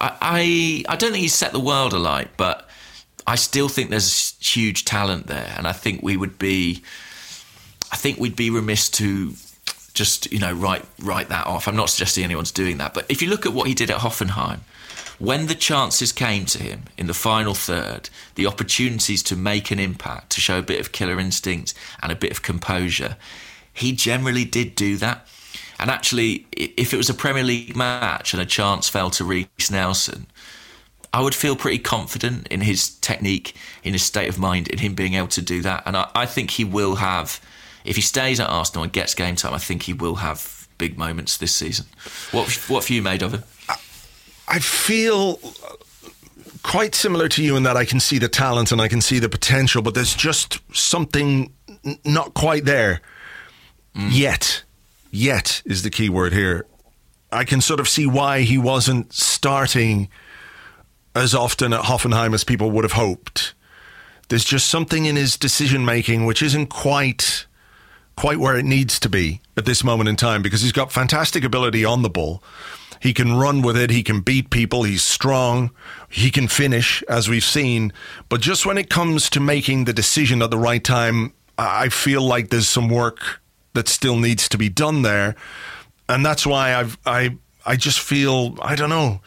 I, 0.00 0.16
I, 0.88 0.92
I 0.94 0.96
don't 0.96 1.12
think 1.12 1.22
he's 1.22 1.34
set 1.34 1.52
the 1.52 1.60
world 1.60 1.92
alight, 1.92 2.30
but 2.36 2.68
I 3.26 3.36
still 3.36 3.68
think 3.68 3.90
there's 3.90 4.34
huge 4.40 4.84
talent 4.84 5.26
there. 5.26 5.54
And 5.56 5.66
I 5.68 5.72
think 5.72 6.02
we 6.02 6.16
would 6.16 6.38
be 6.38 6.82
I 7.92 7.96
think 7.96 8.18
we'd 8.18 8.36
be 8.36 8.50
remiss 8.50 8.88
to 8.90 9.34
just 9.92 10.32
you 10.32 10.38
know 10.38 10.52
write 10.52 10.84
write 11.00 11.28
that 11.28 11.46
off. 11.46 11.66
I'm 11.68 11.76
not 11.76 11.90
suggesting 11.90 12.24
anyone's 12.24 12.52
doing 12.52 12.78
that, 12.78 12.94
but 12.94 13.06
if 13.08 13.22
you 13.22 13.28
look 13.28 13.46
at 13.46 13.52
what 13.52 13.66
he 13.66 13.74
did 13.74 13.90
at 13.90 13.98
Hoffenheim, 13.98 14.60
when 15.20 15.46
the 15.46 15.54
chances 15.54 16.12
came 16.12 16.46
to 16.46 16.62
him 16.62 16.84
in 16.96 17.06
the 17.06 17.14
final 17.14 17.54
third, 17.54 18.08
the 18.36 18.46
opportunities 18.46 19.22
to 19.24 19.36
make 19.36 19.70
an 19.70 19.78
impact, 19.78 20.30
to 20.30 20.40
show 20.40 20.58
a 20.58 20.62
bit 20.62 20.80
of 20.80 20.92
killer 20.92 21.20
instinct 21.20 21.74
and 22.02 22.10
a 22.10 22.16
bit 22.16 22.32
of 22.32 22.40
composure, 22.42 23.16
he 23.72 23.92
generally 23.92 24.46
did 24.46 24.74
do 24.74 24.96
that. 24.96 25.26
And 25.78 25.90
actually, 25.90 26.46
if 26.52 26.94
it 26.94 26.96
was 26.96 27.10
a 27.10 27.14
Premier 27.14 27.42
League 27.42 27.76
match 27.76 28.32
and 28.32 28.42
a 28.42 28.46
chance 28.46 28.88
fell 28.88 29.10
to 29.10 29.24
Reiss 29.24 29.70
Nelson, 29.70 30.26
I 31.12 31.20
would 31.20 31.34
feel 31.34 31.54
pretty 31.54 31.78
confident 31.78 32.46
in 32.48 32.62
his 32.62 32.88
technique, 32.88 33.54
in 33.82 33.92
his 33.92 34.02
state 34.02 34.28
of 34.28 34.38
mind, 34.38 34.68
in 34.68 34.78
him 34.78 34.94
being 34.94 35.14
able 35.14 35.28
to 35.28 35.42
do 35.42 35.60
that. 35.62 35.82
And 35.84 35.98
I, 35.98 36.10
I 36.14 36.24
think 36.24 36.52
he 36.52 36.64
will 36.64 36.96
have 36.96 37.40
if 37.84 37.96
he 37.96 38.02
stays 38.02 38.40
at 38.40 38.48
Arsenal 38.48 38.84
and 38.84 38.92
gets 38.92 39.14
game 39.14 39.36
time, 39.36 39.54
I 39.54 39.58
think 39.58 39.82
he 39.82 39.92
will 39.92 40.16
have 40.16 40.68
big 40.78 40.96
moments 40.98 41.36
this 41.36 41.54
season. 41.54 41.86
What 42.30 42.50
what 42.68 42.84
have 42.84 42.90
you 42.90 43.02
made 43.02 43.22
of 43.22 43.34
him? 43.34 43.42
I 44.50 44.58
feel 44.58 45.38
quite 46.64 46.94
similar 46.94 47.28
to 47.28 47.42
you 47.42 47.56
in 47.56 47.62
that 47.62 47.76
I 47.76 47.84
can 47.84 48.00
see 48.00 48.18
the 48.18 48.28
talent 48.28 48.72
and 48.72 48.80
I 48.80 48.88
can 48.88 49.00
see 49.00 49.20
the 49.20 49.28
potential, 49.28 49.80
but 49.80 49.94
there's 49.94 50.14
just 50.14 50.58
something 50.76 51.52
not 52.04 52.34
quite 52.34 52.64
there 52.64 53.00
mm. 53.94 54.08
yet. 54.10 54.64
Yet 55.12 55.62
is 55.64 55.82
the 55.82 55.90
key 55.90 56.08
word 56.08 56.32
here. 56.32 56.66
I 57.32 57.44
can 57.44 57.60
sort 57.60 57.80
of 57.80 57.88
see 57.88 58.06
why 58.06 58.42
he 58.42 58.58
wasn't 58.58 59.12
starting 59.12 60.08
as 61.14 61.34
often 61.34 61.72
at 61.72 61.84
Hoffenheim 61.84 62.34
as 62.34 62.44
people 62.44 62.70
would 62.72 62.84
have 62.84 62.92
hoped. 62.92 63.54
There's 64.28 64.44
just 64.44 64.68
something 64.68 65.06
in 65.06 65.16
his 65.16 65.36
decision 65.36 65.84
making 65.84 66.26
which 66.26 66.42
isn't 66.42 66.66
quite 66.66 67.46
quite 68.16 68.38
where 68.38 68.56
it 68.56 68.64
needs 68.64 69.00
to 69.00 69.08
be 69.08 69.40
at 69.56 69.64
this 69.64 69.82
moment 69.82 70.08
in 70.08 70.16
time 70.16 70.42
because 70.42 70.60
he's 70.60 70.72
got 70.72 70.92
fantastic 70.92 71.42
ability 71.42 71.84
on 71.84 72.02
the 72.02 72.10
ball. 72.10 72.42
He 73.00 73.14
can 73.14 73.34
run 73.34 73.62
with 73.62 73.78
it. 73.78 73.90
He 73.90 74.02
can 74.02 74.20
beat 74.20 74.50
people. 74.50 74.82
He's 74.82 75.02
strong. 75.02 75.70
He 76.10 76.30
can 76.30 76.48
finish, 76.48 77.02
as 77.08 77.28
we've 77.28 77.42
seen. 77.42 77.94
But 78.28 78.42
just 78.42 78.66
when 78.66 78.76
it 78.76 78.90
comes 78.90 79.30
to 79.30 79.40
making 79.40 79.86
the 79.86 79.94
decision 79.94 80.42
at 80.42 80.50
the 80.50 80.58
right 80.58 80.84
time, 80.84 81.32
I 81.56 81.88
feel 81.88 82.20
like 82.20 82.50
there's 82.50 82.68
some 82.68 82.90
work 82.90 83.40
that 83.72 83.88
still 83.88 84.16
needs 84.16 84.48
to 84.50 84.58
be 84.58 84.68
done 84.68 85.00
there. 85.00 85.34
And 86.10 86.24
that's 86.24 86.46
why 86.46 86.74
I've, 86.74 86.98
I, 87.06 87.38
I 87.64 87.76
just 87.76 88.00
feel, 88.00 88.58
I 88.60 88.74
don't 88.74 88.90
know. 88.90 89.22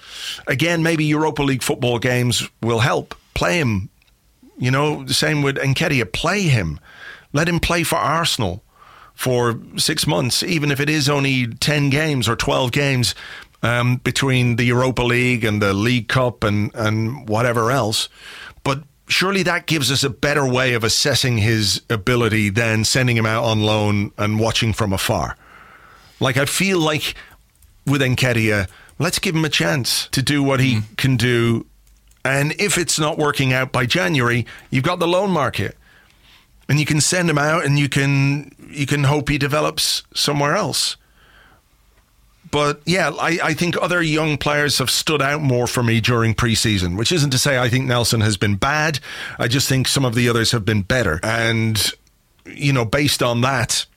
Again, 0.46 0.84
maybe 0.84 1.06
Europa 1.06 1.42
League 1.42 1.64
football 1.64 1.98
games 1.98 2.48
will 2.62 2.80
help. 2.80 3.16
Play 3.34 3.58
him. 3.58 3.90
You 4.60 4.70
know, 4.70 5.04
the 5.04 5.16
same 5.16 5.42
with 5.42 5.58
Nketiah. 5.58 6.14
Play 6.14 6.44
him. 6.44 6.80
Let 7.32 7.50
him 7.50 7.60
play 7.60 7.82
for 7.82 7.96
Arsenal 7.96 8.64
for 9.16 9.60
six 9.78 10.06
months, 10.06 10.44
even 10.44 10.70
if 10.70 10.80
it 10.80 10.90
is 10.90 11.10
only 11.10 11.48
10 11.48 11.90
games 11.90 12.30
or 12.30 12.36
12 12.36 12.72
games 12.72 13.16
um, 13.64 13.96
between 13.98 14.58
the 14.58 14.66
Europa 14.66 15.02
League 15.02 15.44
and 15.44 15.62
the 15.62 15.74
League 15.74 16.10
Cup 16.10 16.44
and, 16.44 16.74
and 16.76 17.28
whatever 17.28 17.72
else. 17.72 18.10
But 18.64 18.84
surely 19.08 19.42
that 19.44 19.66
gives 19.66 19.92
us 19.92 20.04
a 20.04 20.10
better 20.10 20.46
way 20.46 20.74
of 20.74 20.84
assessing 20.84 21.38
his 21.38 21.82
ability 21.90 22.50
than 22.50 22.84
sending 22.84 23.18
him 23.18 23.26
out 23.26 23.46
on 23.46 23.64
loan 23.64 24.12
and 24.18 24.40
watching 24.40 24.74
from 24.74 24.94
afar. 24.94 25.38
Like, 26.20 26.38
I 26.38 26.46
feel 26.46 26.80
like 26.80 27.16
with 27.88 28.02
Nketiah, 28.02 28.70
let's 29.00 29.20
give 29.20 29.36
him 29.36 29.46
a 29.46 29.50
chance 29.50 30.08
to 30.10 30.22
do 30.22 30.44
what 30.44 30.60
he 30.60 30.76
mm. 30.76 30.98
can 30.98 31.18
do. 31.18 31.66
And 32.26 32.54
if 32.60 32.78
it's 32.78 33.00
not 33.00 33.18
working 33.18 33.52
out 33.52 33.72
by 33.72 33.86
January, 33.86 34.46
you've 34.70 34.84
got 34.84 35.00
the 35.00 35.08
loan 35.08 35.32
market 35.32 35.78
and 36.70 36.80
you 36.80 36.86
can 36.86 37.02
send 37.02 37.30
him 37.30 37.38
out 37.38 37.66
and 37.66 37.78
you 37.78 37.90
can 37.90 38.52
you 38.70 38.86
can 38.86 39.04
hope 39.04 39.30
he 39.30 39.38
develops 39.38 40.04
somewhere 40.14 40.56
else. 40.56 40.96
But 42.54 42.82
yeah, 42.86 43.10
I, 43.10 43.40
I 43.44 43.54
think 43.56 43.76
other 43.82 44.00
young 44.00 44.38
players 44.38 44.78
have 44.78 44.92
stood 44.92 45.24
out 45.24 45.42
more 45.42 45.66
for 45.66 45.82
me 45.82 46.00
during 46.00 46.36
preseason, 46.36 46.96
which 47.00 47.12
isn't 47.12 47.32
to 47.32 47.40
say 47.40 47.58
I 47.58 47.68
think 47.68 47.88
Nelson 47.88 48.22
has 48.22 48.38
been 48.38 48.58
bad. 48.58 49.00
I 49.40 49.48
just 49.48 49.68
think 49.68 49.88
some 49.88 50.06
of 50.06 50.14
the 50.14 50.30
others 50.30 50.52
have 50.52 50.64
been 50.64 50.84
better. 50.84 51.20
And, 51.24 51.84
you 52.46 52.72
know, 52.72 52.86
based 52.86 53.24
on 53.24 53.42
that, 53.42 53.88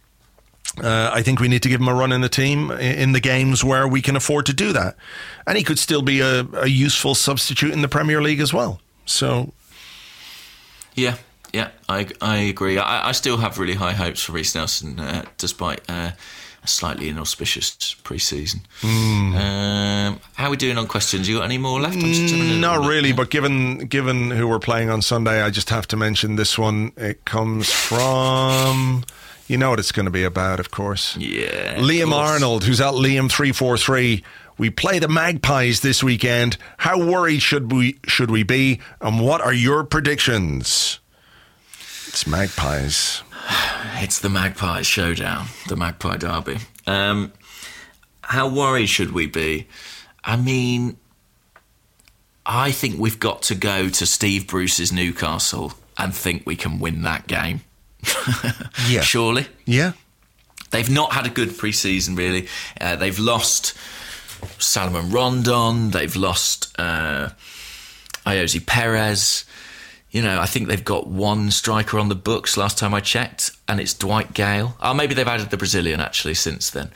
uh, 0.83 1.11
I 1.13 1.21
think 1.21 1.39
we 1.39 1.49
need 1.49 1.63
to 1.65 1.69
give 1.69 1.83
him 1.83 1.89
a 1.89 1.95
run 1.95 2.13
in 2.13 2.23
the 2.23 2.31
team 2.31 2.71
in 2.71 3.13
the 3.13 3.21
games 3.21 3.63
where 3.63 3.87
we 3.87 4.01
can 4.01 4.17
afford 4.17 4.47
to 4.47 4.55
do 4.55 4.73
that. 4.73 4.97
And 5.47 5.59
he 5.59 5.63
could 5.63 5.79
still 5.79 6.01
be 6.01 6.21
a, 6.21 6.47
a 6.55 6.67
useful 6.67 7.15
substitute 7.15 7.75
in 7.75 7.83
the 7.83 7.89
Premier 7.89 8.23
League 8.23 8.41
as 8.41 8.55
well. 8.55 8.81
So. 9.05 9.53
Yeah, 10.95 11.17
yeah, 11.53 11.73
I, 11.91 12.09
I 12.23 12.39
agree. 12.39 12.79
I, 12.79 13.11
I 13.11 13.13
still 13.13 13.37
have 13.37 13.59
really 13.59 13.75
high 13.75 13.93
hopes 13.93 14.23
for 14.23 14.33
Reiss 14.33 14.55
Nelson, 14.55 14.99
uh, 14.99 15.27
despite 15.37 15.83
uh, 15.91 16.13
a 16.67 16.69
slightly 16.69 17.09
inauspicious 17.09 17.95
pre-season. 18.03 18.61
Mm. 18.81 19.35
Um, 19.35 20.21
how 20.35 20.49
are 20.49 20.51
we 20.51 20.57
doing 20.57 20.77
on 20.79 20.87
questions? 20.87 21.29
You 21.29 21.39
got 21.39 21.45
any 21.45 21.59
more 21.59 21.81
left? 21.81 21.97
Not 21.97 22.87
really, 22.87 23.13
but 23.13 23.31
given 23.31 23.79
given 23.87 24.31
who 24.31 24.49
we're 24.49 24.59
playing 24.59 24.91
on 24.91 25.01
Sunday, 25.03 25.43
I 25.43 25.51
just 25.51 25.71
have 25.71 25.87
to 25.89 25.97
mention 25.97 26.37
this 26.37 26.59
one. 26.59 26.93
It 26.97 27.25
comes 27.25 27.71
from. 27.71 29.05
You 29.49 29.57
know 29.57 29.71
what 29.71 29.79
it's 29.79 29.93
going 29.93 30.07
to 30.07 30.11
be 30.11 30.25
about, 30.25 30.59
of 30.59 30.73
course. 30.73 31.17
Yeah. 31.17 31.77
Liam 31.77 32.11
course. 32.11 32.31
Arnold, 32.31 32.65
who's 32.65 32.81
at 32.81 32.95
Liam 32.95 33.31
three 33.31 33.53
four 33.53 33.79
three. 33.79 34.25
We 34.59 34.71
play 34.71 34.99
the 34.99 35.09
Magpies 35.09 35.83
this 35.83 36.03
weekend. 36.03 36.57
How 36.79 36.99
worried 36.99 37.43
should 37.43 37.71
we 37.71 37.99
should 38.07 38.31
we 38.31 38.43
be? 38.43 38.81
And 39.01 39.21
what 39.21 39.41
are 39.41 39.55
your 39.55 39.85
predictions? 39.85 40.99
It's 42.09 42.27
Magpies. 42.27 43.23
It's 43.99 44.21
the 44.21 44.29
Magpie 44.29 44.83
showdown, 44.83 45.47
the 45.69 45.77
Magpie 45.77 46.19
Derby. 46.19 46.59
Um, 46.87 47.33
how 48.21 48.47
worried 48.47 48.89
should 48.89 49.13
we 49.13 49.27
be? 49.27 49.69
I 50.23 50.37
mean, 50.37 50.99
I 52.45 52.73
think 52.73 53.01
we've 53.01 53.19
got 53.19 53.41
to 53.43 53.55
go 53.55 53.89
to 53.89 54.05
Steve 54.07 54.47
Bruce's 54.47 54.93
Newcastle 54.93 55.73
and 55.97 56.15
think 56.15 56.45
we 56.45 56.57
can 56.57 56.79
win 56.79 57.03
that 57.03 57.27
game. 57.27 57.63
Yeah. 58.89 59.01
Surely. 59.01 59.47
Yeah. 59.65 59.93
They've 60.71 60.91
not 60.91 61.13
had 61.15 61.27
a 61.27 61.31
good 61.31 61.57
pre-season, 61.57 62.15
really. 62.15 62.47
Uh, 62.81 62.95
they've 62.97 63.19
lost 63.19 63.75
Salomon 64.59 65.11
Rondon. 65.11 65.91
They've 65.91 66.15
lost 66.15 66.79
uh, 66.79 67.31
Ayoze 68.27 68.65
Perez. 68.67 69.46
You 70.17 70.23
know, 70.23 70.41
I 70.41 70.47
think 70.47 70.69
they've 70.69 70.83
got 70.83 71.07
one 71.07 71.51
striker 71.51 71.99
on 71.99 72.09
the 72.09 72.15
books 72.15 72.57
last 72.57 72.79
time 72.79 72.95
I 72.95 73.01
checked, 73.01 73.51
and 73.69 73.79
it's 73.79 73.93
Dwight 73.93 74.33
Gayle. 74.33 74.75
Oh, 74.81 74.95
maybe 74.95 75.13
they've 75.13 75.29
added 75.29 75.51
the 75.51 75.59
Brazilian 75.59 76.01
actually 76.01 76.33
since 76.33 76.71
then, 76.71 76.91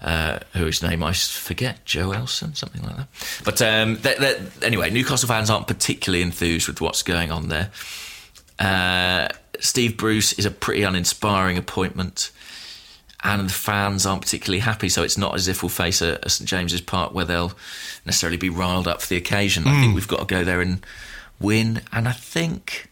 uh, 0.00 0.38
whose 0.54 0.82
name 0.82 1.02
I 1.02 1.12
forget, 1.12 1.84
Joelinton, 1.84 2.56
something 2.56 2.80
like 2.80 2.96
that. 2.96 3.08
But 3.44 3.60
um, 3.60 3.96
they 3.96 4.14
they 4.14 4.40
anyway, 4.62 4.88
Newcastle 4.88 5.28
fans 5.28 5.50
aren't 5.50 5.66
particularly 5.66 6.22
enthused 6.22 6.66
with 6.66 6.80
what's 6.80 7.02
going 7.02 7.30
on 7.30 7.48
there. 7.48 7.70
Uh, 8.58 9.28
Steve 9.60 9.98
Bruce 9.98 10.32
is 10.32 10.46
a 10.46 10.50
pretty 10.50 10.84
uninspiring 10.84 11.58
appointment, 11.58 12.30
and 13.22 13.50
the 13.50 13.52
fans 13.52 14.06
aren't 14.06 14.22
particularly 14.22 14.60
happy. 14.60 14.88
So 14.88 15.02
it's 15.02 15.18
not 15.18 15.34
as 15.34 15.48
if 15.48 15.62
we'll 15.62 15.68
face 15.68 16.00
a, 16.00 16.18
a 16.22 16.30
St 16.30 16.48
James's 16.48 16.80
Park 16.80 17.12
where 17.12 17.26
they'll 17.26 17.52
necessarily 18.06 18.38
be 18.38 18.48
riled 18.48 18.88
up 18.88 19.02
for 19.02 19.08
the 19.08 19.16
occasion. 19.16 19.68
I 19.68 19.82
think 19.82 19.94
we've 19.94 20.08
got 20.08 20.20
to 20.20 20.24
go 20.34 20.44
there 20.44 20.62
and 20.62 20.80
win, 21.44 21.82
and 21.92 22.08
I 22.08 22.12
think 22.12 22.90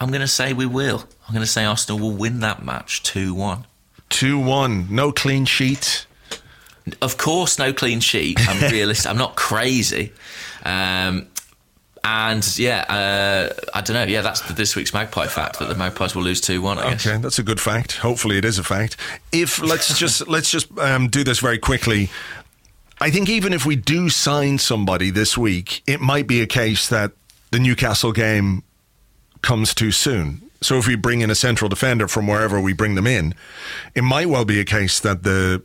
I'm 0.00 0.08
going 0.08 0.20
to 0.20 0.28
say 0.28 0.52
we 0.52 0.66
will. 0.66 1.08
I'm 1.26 1.34
going 1.34 1.44
to 1.44 1.50
say 1.50 1.64
Arsenal 1.64 1.98
will 1.98 2.16
win 2.16 2.40
that 2.40 2.64
match 2.64 3.02
two 3.02 3.34
one. 3.34 3.66
2 4.14 4.38
1. 4.38 4.86
No 4.90 5.10
clean 5.10 5.44
sheet. 5.44 6.06
Of 7.02 7.16
course, 7.16 7.58
no 7.58 7.72
clean 7.72 8.00
sheet. 8.00 8.38
I'm 8.48 8.70
realistic. 8.72 9.10
I'm 9.10 9.18
not 9.18 9.34
crazy. 9.34 10.12
Um, 10.64 11.26
and 12.04 12.58
yeah, 12.58 12.84
uh, 12.88 13.62
I 13.74 13.80
don't 13.80 13.94
know. 13.94 14.04
Yeah, 14.04 14.20
that's 14.20 14.42
this 14.52 14.76
week's 14.76 14.92
Magpie 14.92 15.26
fact 15.26 15.58
that 15.58 15.68
the 15.68 15.74
Magpies 15.74 16.14
will 16.14 16.22
lose 16.22 16.40
two 16.40 16.60
one. 16.62 16.78
I 16.78 16.90
guess. 16.90 17.06
Okay, 17.06 17.16
that's 17.20 17.38
a 17.38 17.42
good 17.42 17.60
fact. 17.60 17.96
Hopefully, 17.96 18.36
it 18.36 18.44
is 18.44 18.58
a 18.58 18.62
fact. 18.62 18.98
If 19.32 19.60
let's 19.60 19.98
just 19.98 20.28
let's 20.28 20.50
just 20.50 20.76
um, 20.78 21.08
do 21.08 21.24
this 21.24 21.40
very 21.40 21.58
quickly. 21.58 22.10
I 23.00 23.10
think 23.10 23.28
even 23.28 23.52
if 23.52 23.66
we 23.66 23.74
do 23.74 24.08
sign 24.08 24.58
somebody 24.58 25.10
this 25.10 25.36
week, 25.36 25.82
it 25.86 26.00
might 26.00 26.28
be 26.28 26.40
a 26.40 26.46
case 26.46 26.88
that 26.90 27.12
the 27.54 27.60
Newcastle 27.60 28.10
game 28.10 28.64
comes 29.40 29.74
too 29.74 29.92
soon. 29.92 30.42
So 30.60 30.76
if 30.76 30.88
we 30.88 30.96
bring 30.96 31.20
in 31.20 31.30
a 31.30 31.36
central 31.36 31.68
defender 31.68 32.08
from 32.08 32.26
wherever 32.26 32.60
we 32.60 32.72
bring 32.72 32.96
them 32.96 33.06
in, 33.06 33.32
it 33.94 34.02
might 34.02 34.28
well 34.28 34.44
be 34.44 34.58
a 34.58 34.64
case 34.64 34.98
that 35.00 35.22
the 35.22 35.62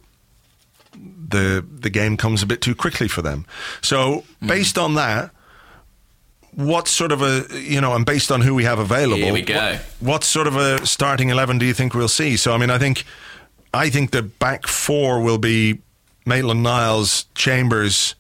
the 0.94 1.66
the 1.68 1.90
game 1.90 2.16
comes 2.16 2.44
a 2.44 2.45
bit 2.45 2.61
too 2.61 2.76
quickly 2.76 3.07
for 3.07 3.24
them. 3.24 3.48
So 3.82 4.24
hmm. 4.40 4.48
based 4.48 4.78
on 4.78 4.94
that, 4.95 5.32
what 6.53 6.88
sort 6.88 7.11
of 7.11 7.24
a 7.24 7.48
you 7.60 7.82
know, 7.82 7.95
and 7.95 8.06
based 8.06 8.32
on 8.32 8.41
who 8.41 8.53
we 8.53 8.66
have 8.66 8.78
available, 8.78 9.24
Here 9.24 9.34
we 9.34 9.41
go. 9.41 9.56
What, 9.56 9.82
what 9.99 10.24
sort 10.24 10.45
of 10.45 10.56
a 10.56 10.86
starting 10.86 11.30
eleven 11.30 11.57
do 11.57 11.66
you 11.66 11.74
think 11.74 11.95
we'll 11.95 12.07
see? 12.07 12.38
So 12.38 12.53
I 12.53 12.57
mean, 12.57 12.70
I 12.70 12.78
think 12.78 13.03
I 13.74 13.90
think 13.90 14.11
the 14.11 14.22
back 14.22 14.68
four 14.68 15.22
will 15.22 15.40
be 15.40 15.80
Maitland 16.28 16.61
Niles, 16.61 17.26
Chambers, 17.34 18.14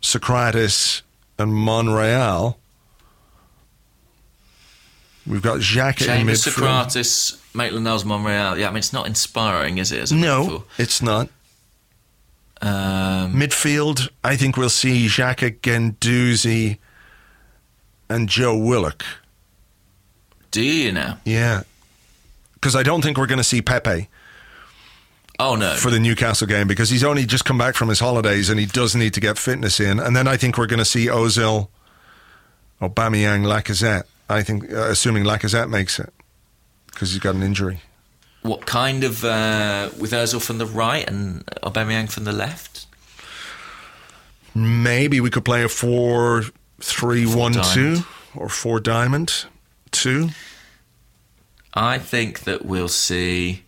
Sokratis, 0.00 1.02
and 1.36 1.52
Monreal. 1.52 2.58
We've 5.26 5.42
got 5.42 5.60
Jacques 5.60 6.00
in 6.02 6.06
Chambers, 6.06 6.44
midfield. 6.44 6.84
Sokratis, 6.86 7.54
Maitland 7.54 7.84
Niles, 7.84 8.04
Monreal. 8.04 8.56
Yeah, 8.58 8.68
I 8.68 8.70
mean 8.70 8.78
it's 8.78 8.92
not 8.92 9.06
inspiring, 9.06 9.78
is 9.78 9.90
it? 9.92 10.12
No, 10.12 10.64
it's 10.78 11.02
not. 11.02 11.28
Um, 12.62 13.34
Midfield, 13.34 14.08
I 14.24 14.36
think 14.36 14.56
we'll 14.56 14.70
see 14.70 15.06
Xhaka 15.06 15.58
Guendouzi 15.60 16.78
and 18.08 18.28
Joe 18.28 18.56
Willock. 18.56 19.04
do 20.52 20.62
you 20.62 20.92
now? 20.92 21.18
Yeah. 21.24 21.64
Because 22.54 22.74
I 22.74 22.82
don't 22.82 23.02
think 23.02 23.18
we're 23.18 23.26
going 23.26 23.36
to 23.38 23.44
see 23.44 23.60
Pepe 23.60 24.08
Oh 25.38 25.54
no. 25.54 25.74
for 25.74 25.90
the 25.90 26.00
Newcastle 26.00 26.46
game 26.46 26.66
because 26.66 26.88
he's 26.88 27.04
only 27.04 27.26
just 27.26 27.44
come 27.44 27.58
back 27.58 27.74
from 27.74 27.90
his 27.90 28.00
holidays 28.00 28.48
and 28.48 28.58
he 28.58 28.64
does 28.64 28.96
need 28.96 29.12
to 29.14 29.20
get 29.20 29.36
fitness 29.36 29.78
in. 29.78 30.00
And 30.00 30.16
then 30.16 30.26
I 30.26 30.38
think 30.38 30.56
we're 30.56 30.66
going 30.66 30.78
to 30.78 30.84
see 30.86 31.06
Ozil, 31.08 31.68
Aubameyang, 32.80 33.44
Lacazette. 33.44 34.04
I 34.28 34.42
think, 34.42 34.72
uh, 34.72 34.88
assuming 34.90 35.24
Lacazette 35.24 35.68
makes 35.70 35.98
it 35.98 36.12
because 36.86 37.10
he's 37.12 37.20
got 37.20 37.34
an 37.34 37.42
injury. 37.42 37.80
what 38.42 38.64
kind 38.66 39.04
of 39.04 39.24
uh, 39.24 39.90
with 39.98 40.12
Özil 40.12 40.40
from 40.40 40.58
the 40.58 40.66
right 40.66 41.08
and 41.08 41.44
Aubameyang 41.62 42.10
from 42.10 42.24
the 42.24 42.32
left? 42.32 42.86
Maybe 44.54 45.20
we 45.20 45.30
could 45.30 45.44
play 45.44 45.62
a 45.62 45.68
4 45.68 46.44
3 46.80 47.26
1 47.26 47.52
2 47.52 47.98
or 48.34 48.48
4 48.48 48.80
diamond 48.80 49.44
2. 49.92 50.30
I 51.74 51.98
think 51.98 52.40
that 52.44 52.64
we'll 52.64 52.88
see. 52.88 53.62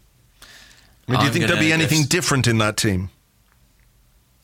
I 1.06 1.12
mean, 1.12 1.20
do 1.20 1.24
you 1.24 1.28
I'm 1.28 1.32
think 1.34 1.46
there'll 1.46 1.60
be 1.60 1.72
anything 1.72 1.98
guess- 2.00 2.08
different 2.08 2.46
in 2.46 2.58
that 2.58 2.76
team? 2.76 3.10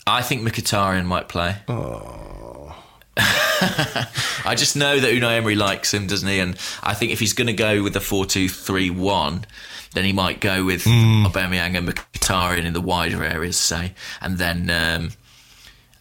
I 0.07 0.21
think 0.21 0.47
Mkhitaryan 0.47 1.07
might 1.07 1.29
play. 1.29 1.57
Oh. 1.67 2.77
I 4.45 4.55
just 4.57 4.77
know 4.77 4.99
that 5.01 5.13
Unai 5.13 5.37
Emery 5.39 5.55
likes 5.55 5.93
him, 5.95 6.07
doesn't 6.07 6.29
he? 6.29 6.39
And 6.39 6.57
I 6.83 6.95
think 6.95 7.13
if 7.13 7.21
he's 7.21 7.33
going 7.33 7.47
to 7.47 7.53
go 7.53 7.83
with 7.83 7.93
the 7.95 8.01
4 8.01 8.27
2 8.27 8.49
3 8.49 8.91
1, 8.91 9.47
then 9.95 10.05
he 10.05 10.13
might 10.13 10.41
go 10.41 10.65
with 10.65 10.85
Aubameyang 10.85 11.77
and 11.77 11.89
Mkhitaryan 11.89 12.65
in 12.65 12.73
the 12.73 12.81
wider 12.81 13.23
areas, 13.25 13.59
say. 13.59 13.93
And 14.21 14.39
then 14.39 14.71
um, 14.71 15.13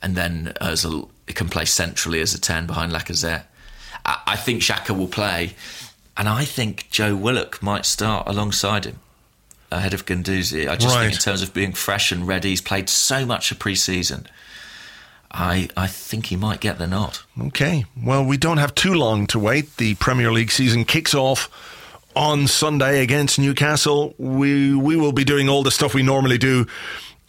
and 0.02 0.16
then 0.16 0.54
Ozil 0.62 1.10
can 1.28 1.50
play 1.50 1.66
centrally 1.66 2.20
as 2.22 2.34
a 2.34 2.40
10 2.42 2.68
behind 2.68 2.92
Lacazette. 2.92 3.44
I, 4.06 4.22
I 4.28 4.36
think 4.36 4.62
Xhaka 4.62 4.96
will 4.98 5.08
play. 5.08 5.54
And 6.16 6.30
I 6.30 6.46
think 6.46 6.90
Joe 6.92 7.16
Willock 7.16 7.64
might 7.64 7.86
start 7.88 8.28
alongside 8.28 8.86
him 8.86 9.00
ahead 9.72 9.96
of 9.96 10.06
Guendouzi. 10.06 10.70
I 10.70 10.76
just 10.76 10.94
Right. 10.96 11.04
think 11.06 11.14
in 11.14 11.20
terms 11.20 11.42
of 11.42 11.54
being 11.56 11.74
fresh 11.74 12.12
and 12.12 12.28
ready, 12.28 12.50
he's 12.50 12.62
played 12.62 12.88
so 12.90 13.26
much 13.26 13.52
of 13.52 13.58
pre-season. 13.58 14.28
I 15.34 15.70
I 15.76 15.88
think 15.88 16.28
he 16.28 16.36
might 16.36 16.60
get 16.60 16.78
the 16.78 16.88
nod. 16.88 17.20
Okay. 17.40 17.86
Well, 18.02 18.24
we 18.24 18.38
don't 18.38 18.58
have 18.58 18.76
too 18.76 18.94
long 18.94 19.26
to 19.28 19.40
wait. 19.40 19.78
The 19.78 19.96
Premier 19.96 20.32
League 20.32 20.52
season 20.52 20.86
kicks 20.86 21.16
off 21.16 21.50
on 22.16 22.48
Sunday 22.48 23.02
against 23.02 23.40
Newcastle. 23.40 24.14
We 24.18 24.76
we 24.76 24.96
will 24.96 25.12
be 25.12 25.24
doing 25.24 25.50
all 25.50 25.64
the 25.64 25.72
stuff 25.72 25.94
we 25.94 26.04
normally 26.04 26.38
do. 26.38 26.68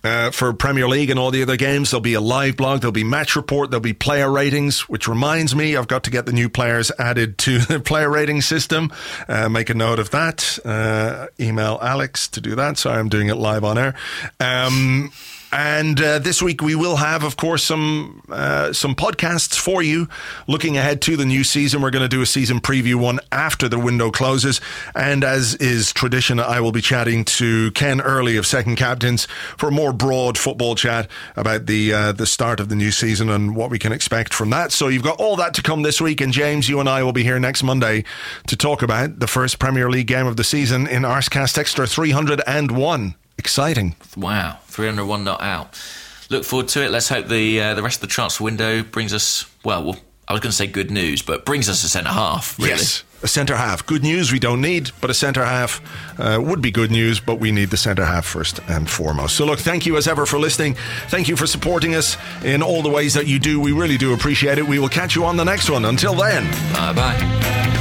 Uh, 0.03 0.31
for 0.31 0.53
Premier 0.53 0.87
League 0.87 1.09
and 1.09 1.19
all 1.19 1.31
the 1.31 1.43
other 1.43 1.57
games, 1.57 1.91
there'll 1.91 2.03
be 2.03 2.13
a 2.13 2.21
live 2.21 2.59
blog, 2.59 2.83
there'll 2.83 2.93
be 2.93 3.03
match 3.03 3.35
report, 3.37 3.71
there'll 3.71 3.81
be 3.81 3.95
player 3.95 4.31
ratings, 4.31 4.87
which 4.87 5.09
reminds 5.09 5.57
me, 5.57 5.79
I've 5.79 5.89
got 5.89 6.05
to 6.05 6.11
get 6.11 6.27
the 6.27 6.33
new 6.35 6.51
players 6.51 6.93
added 6.99 7.39
to 7.39 7.59
the 7.61 7.81
player 7.81 8.11
rating 8.11 8.43
system. 8.43 8.93
Uh, 9.27 9.49
make 9.49 9.71
a 9.71 9.75
note 9.75 9.99
of 9.99 10.11
that. 10.11 10.59
Uh, 10.63 11.29
email 11.41 11.79
Alex 11.81 12.29
to 12.29 12.43
do 12.43 12.55
that. 12.55 12.77
Sorry, 12.77 12.99
I'm 12.99 13.09
doing 13.09 13.29
it 13.29 13.37
live 13.37 13.65
on 13.65 13.79
air. 13.79 13.95
Um, 14.41 15.11
and 15.55 16.01
uh, 16.01 16.19
this 16.19 16.43
week 16.43 16.63
we 16.63 16.75
will 16.75 16.97
have, 16.97 17.23
of 17.23 17.37
course, 17.37 17.63
some 17.63 18.23
uh, 18.29 18.73
some 18.73 18.97
podcasts 18.97 19.57
for 19.57 19.85
you. 19.85 20.09
Looking 20.49 20.77
ahead 20.77 21.01
to 21.03 21.17
the 21.17 21.25
new 21.25 21.45
season, 21.45 21.81
we're 21.81 21.93
going 21.93 22.03
to 22.03 22.09
do 22.09 22.21
a 22.21 22.27
season 22.27 22.59
preview 22.59 22.97
one 22.97 23.21
after 23.31 23.69
the 23.69 23.79
window 23.79 24.11
closes. 24.11 24.61
And 24.97 25.23
as 25.23 25.55
is 25.55 25.93
tradition, 25.93 26.41
I 26.41 26.59
will 26.59 26.73
be 26.73 26.81
chatting 26.81 27.25
to 27.27 27.71
Ken 27.71 28.01
Early 28.01 28.37
of 28.37 28.49
Second 28.49 28.75
Captains 28.75 29.27
for 29.57 29.69
a 29.69 29.73
more 29.73 29.93
broad 29.93 30.37
football 30.37 30.75
chat 30.75 31.09
about 31.37 31.67
the 31.67 31.95
uh, 31.95 32.11
the 32.11 32.27
start 32.27 32.59
of 32.59 32.69
the 32.69 32.75
new 32.75 32.91
season 32.91 33.31
and 33.31 33.55
what 33.55 33.71
we 33.71 33.79
can 33.79 33.93
expect 33.93 34.35
from 34.35 34.51
that. 34.51 34.73
So 34.73 34.89
you've 34.89 35.05
got 35.05 35.21
all 35.21 35.37
that 35.37 35.55
to 35.55 35.63
come 35.63 35.83
this 35.83 36.01
week. 36.01 36.21
And 36.21 36.33
James, 36.33 36.69
you 36.69 36.81
and 36.81 36.89
I 36.89 37.05
will 37.05 37.13
be 37.13 37.23
here 37.23 37.39
next 37.39 37.63
Monday 37.63 38.03
to 38.49 38.57
talk 38.57 38.83
about 38.83 39.21
the 39.21 39.29
first 39.29 39.61
Premier 39.61 39.89
League 39.89 40.09
game 40.09 40.27
of 40.27 40.37
the 40.37 40.43
season 40.43 40.89
in 40.89 41.03
Arsecast 41.03 41.57
Extra 41.59 41.87
301. 41.87 43.15
Exciting. 43.39 43.97
Wow, 44.17 44.59
301 44.67 45.25
not 45.25 45.43
out. 45.43 45.81
Look 46.31 46.45
forward 46.45 46.69
to 46.69 46.85
it. 46.85 46.91
Let's 46.91 47.09
hope 47.09 47.29
the 47.29 47.61
uh, 47.61 47.75
the 47.75 47.83
rest 47.83 47.97
of 47.97 48.01
the 48.03 48.13
transfer 48.13 48.45
window 48.45 48.83
brings 48.83 49.13
us 49.13 49.47
well. 49.65 49.85
well 49.85 49.97
I 50.27 50.33
was 50.33 50.41
going 50.41 50.53
to 50.53 50.57
say 50.57 50.67
good 50.67 50.91
news, 50.91 51.21
but 51.21 51.45
brings 51.45 51.69
us 51.69 51.85
a 51.85 51.89
centre 51.89 52.09
half. 52.09 52.59
Really. 52.59 52.71
Yes, 52.71 53.05
a 53.23 53.29
centre 53.29 53.57
half. 53.57 53.85
Good 53.85 54.03
news 54.03 54.33
we 54.33 54.39
don't 54.39 54.61
need, 54.61 54.91
but 55.01 55.11
a 55.11 55.15
centre 55.15 55.45
half 55.45 55.83
uh, 56.19 56.41
would 56.41 56.63
be 56.63 56.71
good 56.71 56.91
news, 56.91 57.21
but 57.21 57.41
we 57.41 57.53
need 57.53 57.71
the 57.71 57.77
centre 57.77 58.05
half 58.05 58.25
first 58.25 58.61
and 58.69 58.89
foremost. 58.89 59.37
So, 59.37 59.45
look, 59.45 59.59
thank 59.59 59.87
you 59.87 59.97
as 59.97 60.09
ever 60.09 60.25
for 60.27 60.39
listening. 60.39 60.77
Thank 61.09 61.29
you 61.29 61.37
for 61.37 61.47
supporting 61.47 61.95
us 61.95 62.17
in 62.43 62.63
all 62.63 62.83
the 62.83 62.91
ways 62.91 63.15
that 63.15 63.27
you 63.27 63.39
do. 63.39 63.61
We 63.61 63.73
really 63.73 63.99
do 63.99 64.15
appreciate 64.15 64.59
it. 64.59 64.67
We 64.67 64.79
will 64.79 64.89
catch 64.89 65.17
you 65.17 65.25
on 65.25 65.37
the 65.37 65.45
next 65.45 65.69
one. 65.69 65.85
Until 65.85 66.15
then. 66.15 66.45
Bye 66.73 66.93
bye. 66.93 67.81